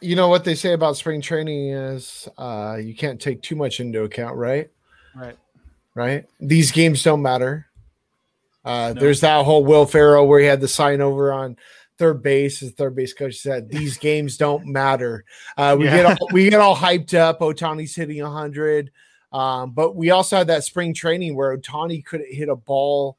You 0.00 0.16
know 0.16 0.28
what 0.28 0.44
they 0.44 0.54
say 0.54 0.72
about 0.72 0.96
spring 0.96 1.20
training 1.20 1.68
is 1.68 2.28
uh, 2.36 2.76
you 2.80 2.94
can't 2.94 3.20
take 3.20 3.40
too 3.42 3.54
much 3.56 3.78
into 3.78 4.02
account, 4.02 4.36
right? 4.36 4.70
Right. 5.14 5.36
Right. 5.94 6.24
These 6.40 6.72
games 6.72 7.02
don't 7.02 7.22
matter. 7.22 7.66
Uh, 8.64 8.92
There's 8.94 9.20
that 9.20 9.44
whole 9.44 9.64
Will 9.64 9.86
Ferrell 9.86 10.26
where 10.26 10.40
he 10.40 10.46
had 10.46 10.60
the 10.60 10.68
sign 10.68 11.00
over 11.00 11.32
on 11.32 11.56
third 11.98 12.22
base. 12.22 12.60
His 12.60 12.72
third 12.72 12.94
base 12.96 13.12
coach 13.14 13.36
said 13.36 13.68
these 13.70 13.98
games 13.98 14.36
don't 14.36 14.66
matter. 14.66 15.24
Uh, 15.56 15.76
we 15.78 15.84
Yeah. 15.86 15.96
get 15.96 16.20
all, 16.20 16.28
we 16.32 16.50
get 16.50 16.60
all 16.60 16.76
hyped 16.88 17.14
up. 17.14 17.40
Ohtani's 17.40 17.94
hitting 17.94 18.20
hundred, 18.22 18.90
um, 19.32 19.72
but 19.72 19.94
we 19.96 20.10
also 20.10 20.38
had 20.38 20.46
that 20.48 20.64
spring 20.64 20.94
training 20.94 21.34
where 21.36 21.56
Ohtani 21.56 22.04
couldn't 22.04 22.32
hit 22.32 22.48
a 22.48 22.56
ball 22.56 23.16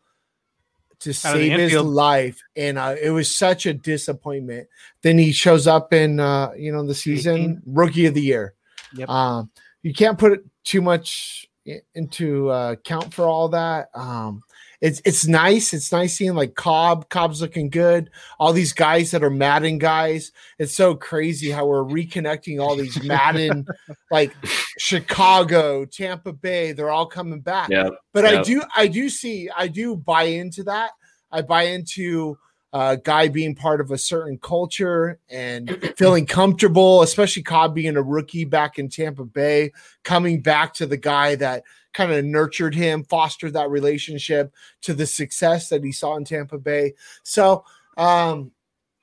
to 0.99 1.13
save 1.13 1.59
his 1.59 1.73
life, 1.75 2.41
and 2.55 2.77
uh, 2.77 2.95
it 3.01 3.09
was 3.09 3.35
such 3.35 3.65
a 3.65 3.73
disappointment. 3.73 4.69
Then 5.01 5.17
he 5.17 5.33
shows 5.33 5.67
up 5.67 5.91
in 5.93 6.19
uh, 6.19 6.51
you 6.57 6.71
know 6.71 6.85
the 6.85 6.95
season 6.95 7.61
rookie 7.65 8.05
of 8.05 8.13
the 8.13 8.21
year. 8.21 8.53
Yep. 8.95 9.09
Um, 9.09 9.49
you 9.81 9.93
can't 9.93 10.17
put 10.17 10.31
it 10.31 10.45
too 10.63 10.81
much 10.81 11.45
into 11.93 12.49
uh, 12.49 12.75
count 12.75 13.13
for 13.13 13.25
all 13.25 13.49
that. 13.49 13.89
Um, 13.93 14.43
it's 14.83 15.01
it's 15.05 15.25
nice. 15.25 15.73
It's 15.73 15.93
nice 15.93 16.13
seeing 16.17 16.35
like 16.35 16.55
Cobb. 16.55 17.07
Cobb's 17.07 17.41
looking 17.41 17.69
good. 17.69 18.09
All 18.37 18.51
these 18.51 18.73
guys 18.73 19.11
that 19.11 19.23
are 19.23 19.29
Maddon 19.29 19.77
guys. 19.77 20.33
It's 20.59 20.75
so 20.75 20.93
crazy 20.93 21.49
how 21.49 21.67
we're 21.67 21.85
reconnecting 21.85 22.61
all 22.61 22.75
these 22.75 23.01
Maddon, 23.01 23.65
like 24.11 24.33
Chicago, 24.77 25.85
Tampa 25.85 26.33
Bay. 26.33 26.73
They're 26.73 26.89
all 26.89 27.05
coming 27.05 27.39
back. 27.39 27.69
Yeah, 27.69 27.91
But 28.11 28.25
I 28.25 28.43
do 28.43 28.61
I 28.75 28.87
do 28.87 29.07
see 29.07 29.49
I 29.55 29.69
do 29.69 29.95
buy 29.95 30.23
into 30.23 30.63
that. 30.63 30.91
I 31.31 31.43
buy 31.43 31.63
into 31.63 32.37
a 32.73 32.97
guy 32.97 33.29
being 33.29 33.55
part 33.55 33.79
of 33.79 33.89
a 33.89 33.97
certain 33.97 34.37
culture 34.37 35.17
and 35.29 35.93
feeling 35.97 36.25
comfortable, 36.25 37.03
especially 37.03 37.43
Cobb 37.43 37.73
being 37.73 37.95
a 37.95 38.03
rookie 38.03 38.43
back 38.43 38.77
in 38.77 38.89
Tampa 38.89 39.23
Bay, 39.23 39.71
coming 40.03 40.41
back 40.41 40.73
to 40.73 40.85
the 40.85 40.97
guy 40.97 41.35
that 41.35 41.63
kind 41.93 42.11
of 42.11 42.25
nurtured 42.25 42.75
him, 42.75 43.03
fostered 43.03 43.53
that 43.53 43.69
relationship 43.69 44.53
to 44.81 44.93
the 44.93 45.05
success 45.05 45.69
that 45.69 45.83
he 45.83 45.91
saw 45.91 46.15
in 46.17 46.25
Tampa 46.25 46.57
Bay. 46.57 46.93
So 47.23 47.63
um 47.97 48.51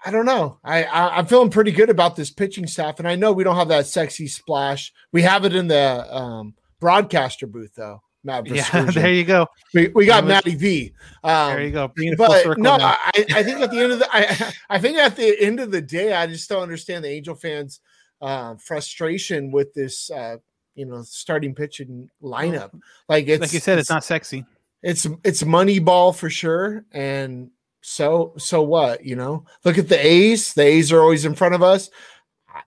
I 0.04 0.10
don't 0.10 0.24
know. 0.24 0.58
I, 0.64 0.84
I 0.84 1.18
I'm 1.18 1.26
feeling 1.26 1.50
pretty 1.50 1.72
good 1.72 1.90
about 1.90 2.16
this 2.16 2.30
pitching 2.30 2.66
staff, 2.66 2.98
and 2.98 3.08
I 3.08 3.16
know 3.16 3.32
we 3.32 3.44
don't 3.44 3.56
have 3.56 3.68
that 3.68 3.86
sexy 3.86 4.28
splash. 4.28 4.92
We 5.12 5.20
have 5.22 5.44
it 5.44 5.54
in 5.54 5.68
the 5.68 6.16
um, 6.16 6.54
broadcaster 6.80 7.46
booth, 7.46 7.74
though. 7.74 8.00
Matt 8.22 8.46
Yeah, 8.46 8.84
there 8.94 9.12
you 9.12 9.24
go. 9.24 9.46
We, 9.72 9.88
we 9.88 10.06
got 10.06 10.24
was- 10.24 10.28
Matty 10.28 10.54
V. 10.54 10.92
Um, 11.24 11.52
There 11.52 11.62
you 11.62 11.70
go. 11.70 11.88
Bringing 11.88 12.14
it 12.14 12.16
full 12.16 12.28
but 12.28 12.42
circle 12.42 12.62
no, 12.62 12.76
now. 12.76 12.96
I, 12.98 13.24
I 13.34 13.42
think 13.42 13.60
at 13.60 13.70
the 13.70 13.78
end 13.78 13.92
of 13.92 13.98
the 13.98 14.08
I, 14.10 14.52
I 14.68 14.78
think 14.78 14.98
at 14.98 15.16
the 15.16 15.40
end 15.40 15.60
of 15.60 15.70
the 15.70 15.80
day, 15.80 16.12
I 16.12 16.26
just 16.26 16.48
don't 16.48 16.62
understand 16.62 17.04
the 17.04 17.08
Angel 17.08 17.34
fans' 17.34 17.80
uh, 18.20 18.56
frustration 18.56 19.50
with 19.50 19.72
this, 19.74 20.10
uh, 20.10 20.36
you 20.80 20.86
know, 20.86 21.02
starting 21.02 21.54
pitching 21.54 22.08
lineup. 22.22 22.72
Like 23.06 23.28
it's 23.28 23.40
like 23.42 23.52
you 23.52 23.60
said, 23.60 23.78
it's 23.78 23.90
not 23.90 24.02
sexy. 24.02 24.46
it's 24.82 25.06
it's 25.22 25.44
money 25.44 25.78
ball 25.78 26.12
for 26.14 26.30
sure 26.30 26.86
and 26.90 27.50
so 27.82 28.32
so 28.38 28.62
what 28.62 29.04
you 29.04 29.14
know? 29.14 29.44
Look 29.64 29.76
at 29.76 29.88
the 29.88 30.04
a's. 30.04 30.54
The 30.54 30.62
a's 30.62 30.90
are 30.90 31.00
always 31.00 31.26
in 31.26 31.34
front 31.34 31.54
of 31.54 31.62
us. 31.62 31.90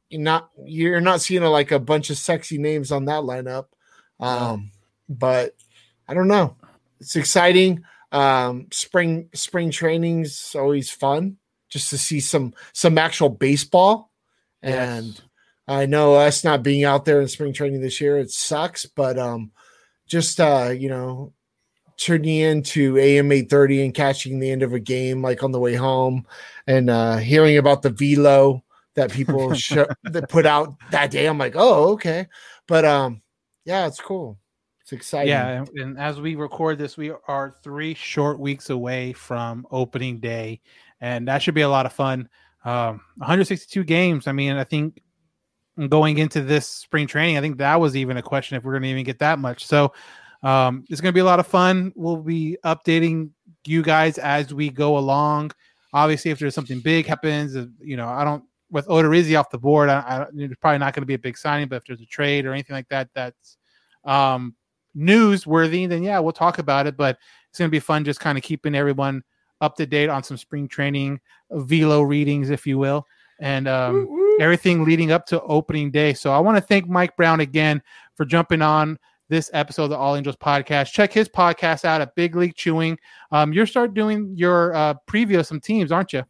You're 0.09 0.21
not 0.21 0.49
you're 0.63 1.01
not 1.01 1.21
seeing 1.21 1.43
a, 1.43 1.49
like 1.49 1.71
a 1.71 1.79
bunch 1.79 2.11
of 2.11 2.17
sexy 2.17 2.59
names 2.59 2.91
on 2.91 3.05
that 3.05 3.23
lineup. 3.23 3.65
Um 4.19 4.71
but 5.09 5.55
i 6.07 6.13
don't 6.13 6.27
know. 6.27 6.55
It's 6.99 7.15
exciting. 7.15 7.83
Um 8.11 8.67
spring 8.71 9.29
spring 9.33 9.71
training's 9.71 10.55
always 10.55 10.91
fun 10.91 11.37
just 11.69 11.89
to 11.89 11.97
see 11.97 12.19
some 12.19 12.53
some 12.73 12.99
actual 12.99 13.29
baseball. 13.29 14.11
And 14.61 15.19
i 15.67 15.85
know 15.85 16.15
us 16.15 16.43
not 16.43 16.63
being 16.63 16.83
out 16.83 17.05
there 17.05 17.21
in 17.21 17.27
spring 17.27 17.53
training 17.53 17.81
this 17.81 18.01
year 18.01 18.17
it 18.17 18.31
sucks 18.31 18.85
but 18.85 19.17
um 19.17 19.51
just 20.07 20.39
uh 20.39 20.73
you 20.75 20.89
know 20.89 21.33
turning 21.95 22.37
into 22.37 22.97
AM 22.97 23.31
830 23.31 23.85
and 23.85 23.93
catching 23.93 24.39
the 24.39 24.49
end 24.49 24.63
of 24.63 24.73
a 24.73 24.79
game 24.79 25.21
like 25.21 25.43
on 25.43 25.51
the 25.51 25.59
way 25.59 25.75
home 25.75 26.25
and 26.67 26.89
uh 26.89 27.17
hearing 27.17 27.57
about 27.57 27.81
the 27.81 27.91
velo 27.91 28.63
that 28.95 29.11
people 29.11 29.53
show, 29.55 29.87
that 30.03 30.29
put 30.29 30.45
out 30.45 30.75
that 30.91 31.11
day. 31.11 31.25
I'm 31.25 31.37
like, 31.37 31.53
oh, 31.55 31.91
okay. 31.93 32.27
But 32.67 32.85
um 32.85 33.21
yeah, 33.65 33.87
it's 33.87 33.99
cool. 33.99 34.37
It's 34.81 34.91
exciting. 34.91 35.29
Yeah, 35.29 35.47
and, 35.47 35.69
and 35.79 35.97
as 35.97 36.19
we 36.19 36.35
record 36.35 36.77
this, 36.77 36.97
we 36.97 37.11
are 37.27 37.55
three 37.63 37.93
short 37.93 38.39
weeks 38.39 38.69
away 38.69 39.13
from 39.13 39.65
opening 39.71 40.19
day, 40.19 40.59
and 40.99 41.27
that 41.29 41.41
should 41.41 41.53
be 41.53 41.61
a 41.61 41.69
lot 41.69 41.85
of 41.85 41.93
fun. 41.93 42.27
Um, 42.65 42.99
162 43.17 43.85
games. 43.85 44.27
I 44.27 44.33
mean, 44.33 44.57
I 44.57 44.65
think 44.65 45.01
going 45.89 46.17
into 46.17 46.41
this 46.41 46.67
spring 46.67 47.07
training, 47.07 47.37
I 47.37 47.41
think 47.41 47.57
that 47.57 47.79
was 47.79 47.95
even 47.95 48.17
a 48.17 48.21
question 48.21 48.57
if 48.57 48.63
we're 48.63 48.73
going 48.73 48.83
to 48.83 48.89
even 48.89 49.03
get 49.03 49.19
that 49.19 49.39
much. 49.39 49.65
So 49.65 49.93
um, 50.43 50.85
it's 50.89 51.01
going 51.01 51.11
to 51.11 51.15
be 51.15 51.21
a 51.21 51.25
lot 51.25 51.39
of 51.39 51.47
fun. 51.47 51.91
We'll 51.95 52.17
be 52.17 52.57
updating 52.65 53.29
you 53.65 53.81
guys 53.81 54.17
as 54.17 54.53
we 54.53 54.69
go 54.69 54.97
along. 54.97 55.51
Obviously, 55.93 56.31
if 56.31 56.39
there's 56.39 56.55
something 56.55 56.79
big 56.79 57.05
happens, 57.05 57.55
uh, 57.55 57.67
you 57.79 57.97
know, 57.97 58.07
I 58.07 58.23
don't 58.23 58.43
with 58.71 58.87
Odorizzi 58.87 59.39
off 59.39 59.51
the 59.51 59.59
board, 59.59 59.89
I, 59.89 59.99
I, 59.99 60.25
it's 60.35 60.55
probably 60.59 60.79
not 60.79 60.93
going 60.93 61.03
to 61.03 61.07
be 61.07 61.13
a 61.13 61.19
big 61.19 61.37
signing. 61.37 61.67
But 61.67 61.77
if 61.77 61.85
there's 61.85 62.01
a 62.01 62.05
trade 62.05 62.45
or 62.45 62.53
anything 62.53 62.75
like 62.75 62.89
that, 62.89 63.09
that's 63.13 63.57
um, 64.03 64.55
newsworthy, 64.97 65.87
then 65.87 66.03
yeah, 66.03 66.19
we'll 66.19 66.33
talk 66.33 66.57
about 66.57 66.87
it. 66.87 66.97
But 66.97 67.17
it's 67.49 67.59
going 67.59 67.69
to 67.69 67.71
be 67.71 67.79
fun 67.79 68.03
just 68.03 68.19
kind 68.19 68.37
of 68.37 68.43
keeping 68.43 68.75
everyone 68.75 69.23
up 69.61 69.75
to 69.77 69.85
date 69.85 70.09
on 70.09 70.23
some 70.23 70.37
spring 70.37 70.67
training 70.67 71.21
velo 71.51 72.01
readings, 72.01 72.49
if 72.49 72.65
you 72.65 72.77
will, 72.77 73.05
and 73.39 73.67
um, 73.67 74.07
everything 74.39 74.83
leading 74.83 75.11
up 75.11 75.25
to 75.27 75.41
opening 75.43 75.91
day. 75.91 76.13
So 76.13 76.31
I 76.31 76.39
want 76.39 76.57
to 76.57 76.61
thank 76.61 76.87
Mike 76.87 77.15
Brown 77.15 77.39
again 77.39 77.81
for 78.15 78.25
jumping 78.25 78.61
on 78.61 78.97
this 79.29 79.49
episode 79.53 79.85
of 79.85 79.89
the 79.89 79.97
All 79.97 80.15
Angels 80.15 80.35
podcast. 80.35 80.91
Check 80.91 81.13
his 81.13 81.29
podcast 81.29 81.85
out 81.85 82.01
at 82.01 82.15
Big 82.15 82.35
League 82.35 82.55
Chewing. 82.55 82.97
Um, 83.31 83.53
you're 83.53 83.65
start 83.65 83.93
doing 83.93 84.33
your 84.35 84.73
uh, 84.75 84.95
preview 85.07 85.39
of 85.39 85.47
some 85.47 85.59
teams, 85.59 85.91
aren't 85.91 86.13
you? 86.13 86.23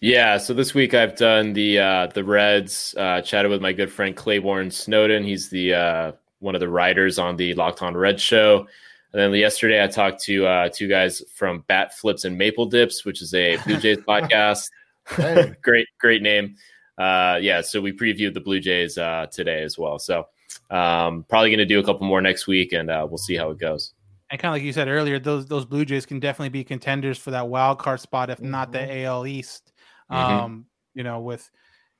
Yeah, 0.00 0.38
so 0.38 0.54
this 0.54 0.72
week 0.72 0.94
I've 0.94 1.16
done 1.16 1.52
the 1.52 1.78
uh, 1.78 2.06
the 2.06 2.24
Reds. 2.24 2.94
Uh, 2.96 3.20
chatted 3.20 3.50
with 3.50 3.60
my 3.60 3.72
good 3.72 3.92
friend 3.92 4.16
Claiborne 4.16 4.70
Snowden. 4.70 5.24
He's 5.24 5.50
the 5.50 5.74
uh, 5.74 6.12
one 6.38 6.54
of 6.54 6.60
the 6.60 6.68
writers 6.68 7.18
on 7.18 7.36
the 7.36 7.54
Locked 7.54 7.82
On 7.82 7.94
Red 7.94 8.20
show. 8.20 8.66
And 9.12 9.20
then 9.20 9.32
yesterday 9.34 9.82
I 9.82 9.88
talked 9.88 10.22
to 10.24 10.46
uh, 10.46 10.68
two 10.72 10.88
guys 10.88 11.22
from 11.34 11.64
Bat 11.66 11.94
Flips 11.98 12.24
and 12.24 12.38
Maple 12.38 12.66
Dips, 12.66 13.04
which 13.04 13.22
is 13.22 13.34
a 13.34 13.56
Blue 13.58 13.76
Jays 13.78 13.98
podcast. 14.08 14.70
Great, 15.62 15.88
great 15.98 16.22
name. 16.22 16.54
Uh, 17.00 17.38
yeah, 17.40 17.62
so 17.62 17.80
we 17.80 17.92
previewed 17.92 18.34
the 18.34 18.40
Blue 18.40 18.60
Jays 18.60 18.98
uh, 18.98 19.26
today 19.32 19.62
as 19.62 19.78
well. 19.78 19.98
So 19.98 20.26
um, 20.70 21.24
probably 21.30 21.48
going 21.48 21.58
to 21.58 21.64
do 21.64 21.78
a 21.78 21.82
couple 21.84 22.06
more 22.06 22.20
next 22.20 22.46
week, 22.46 22.74
and 22.74 22.90
uh, 22.90 23.06
we'll 23.08 23.16
see 23.16 23.36
how 23.36 23.50
it 23.50 23.58
goes. 23.58 23.94
And 24.30 24.38
kind 24.38 24.52
of 24.52 24.56
like 24.56 24.62
you 24.62 24.72
said 24.74 24.86
earlier, 24.86 25.18
those 25.18 25.46
those 25.46 25.64
Blue 25.64 25.86
Jays 25.86 26.04
can 26.04 26.20
definitely 26.20 26.50
be 26.50 26.62
contenders 26.62 27.16
for 27.16 27.30
that 27.30 27.48
wild 27.48 27.78
card 27.78 28.00
spot, 28.00 28.28
if 28.28 28.42
not 28.42 28.70
the 28.70 29.02
AL 29.02 29.26
East. 29.26 29.72
Mhm. 30.10 30.16
Um, 30.16 30.66
you 30.94 31.02
know, 31.02 31.20
with 31.20 31.50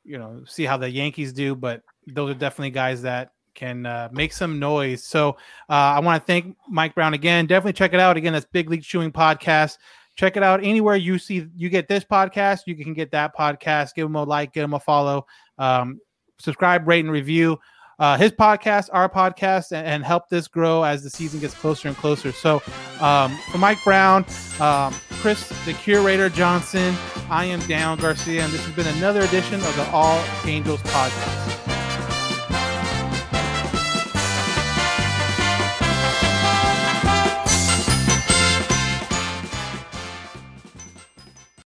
you 0.05 0.19
know, 0.19 0.43
see 0.47 0.65
how 0.65 0.77
the 0.77 0.91
Yankees 0.91 1.33
do, 1.33 1.55
but 1.55 1.83
those 2.07 2.31
are 2.31 2.39
definitely 2.39 2.71
guys 2.71 3.03
that 3.03 3.33
can 3.55 3.87
uh, 3.87 4.09
make 4.13 4.33
some 4.33 4.59
noise. 4.59 5.03
So 5.05 5.31
uh, 5.69 5.73
I 5.97 6.01
want 6.01 6.21
to 6.21 6.27
thank 6.27 6.57
Mike 6.69 6.95
Brown 6.95 7.15
again. 7.15 7.47
Definitely 7.47 7.73
check 7.73 7.95
it 7.95 8.01
out. 8.01 8.17
Again, 8.17 8.33
that's 8.33 8.47
Big 8.47 8.71
League 8.71 8.83
Chewing 8.83 9.13
Podcast. 9.13 9.79
Check 10.21 10.37
it 10.37 10.43
out 10.43 10.63
anywhere 10.63 10.97
you 10.97 11.19
see 11.19 11.47
you 11.57 11.71
get 11.71 11.89
this 11.89 12.05
podcast. 12.05 12.67
You 12.67 12.77
can 12.77 12.93
get 12.93 13.11
that 13.13 13.35
podcast. 13.35 13.95
Give 13.95 14.05
them 14.05 14.17
a 14.17 14.23
like, 14.23 14.53
give 14.53 14.65
them 14.65 14.75
a 14.75 14.79
follow. 14.79 15.25
Um, 15.57 15.99
subscribe, 16.39 16.87
rate, 16.87 17.07
and 17.07 17.11
review. 17.11 17.59
uh, 18.01 18.17
his 18.17 18.33
podcast, 18.33 18.89
our 18.93 19.09
podcast, 19.09 19.73
and, 19.73 19.87
and 19.87 20.05
help 20.05 20.29
this 20.29 20.49
grow 20.49 20.83
as 20.83 21.03
the 21.03 21.11
season 21.11 21.39
gets 21.39 21.55
closer 21.55 21.87
and 21.89 21.97
closer. 21.97 22.33
So, 22.33 22.63
um, 23.01 23.37
for 23.53 23.59
Mike 23.59 23.83
Brown, 23.85 24.25
um, 24.59 24.95
Chris, 25.21 25.47
the 25.67 25.75
curator 25.75 26.31
Johnson, 26.31 26.95
I 27.29 27.45
am 27.45 27.61
Dan 27.61 27.99
Garcia, 27.99 28.43
and 28.43 28.53
this 28.53 28.65
has 28.65 28.75
been 28.75 28.87
another 28.97 29.21
edition 29.21 29.57
of 29.57 29.77
the 29.77 29.89
All 29.91 30.23
Angels 30.47 30.81
podcast. 30.83 31.70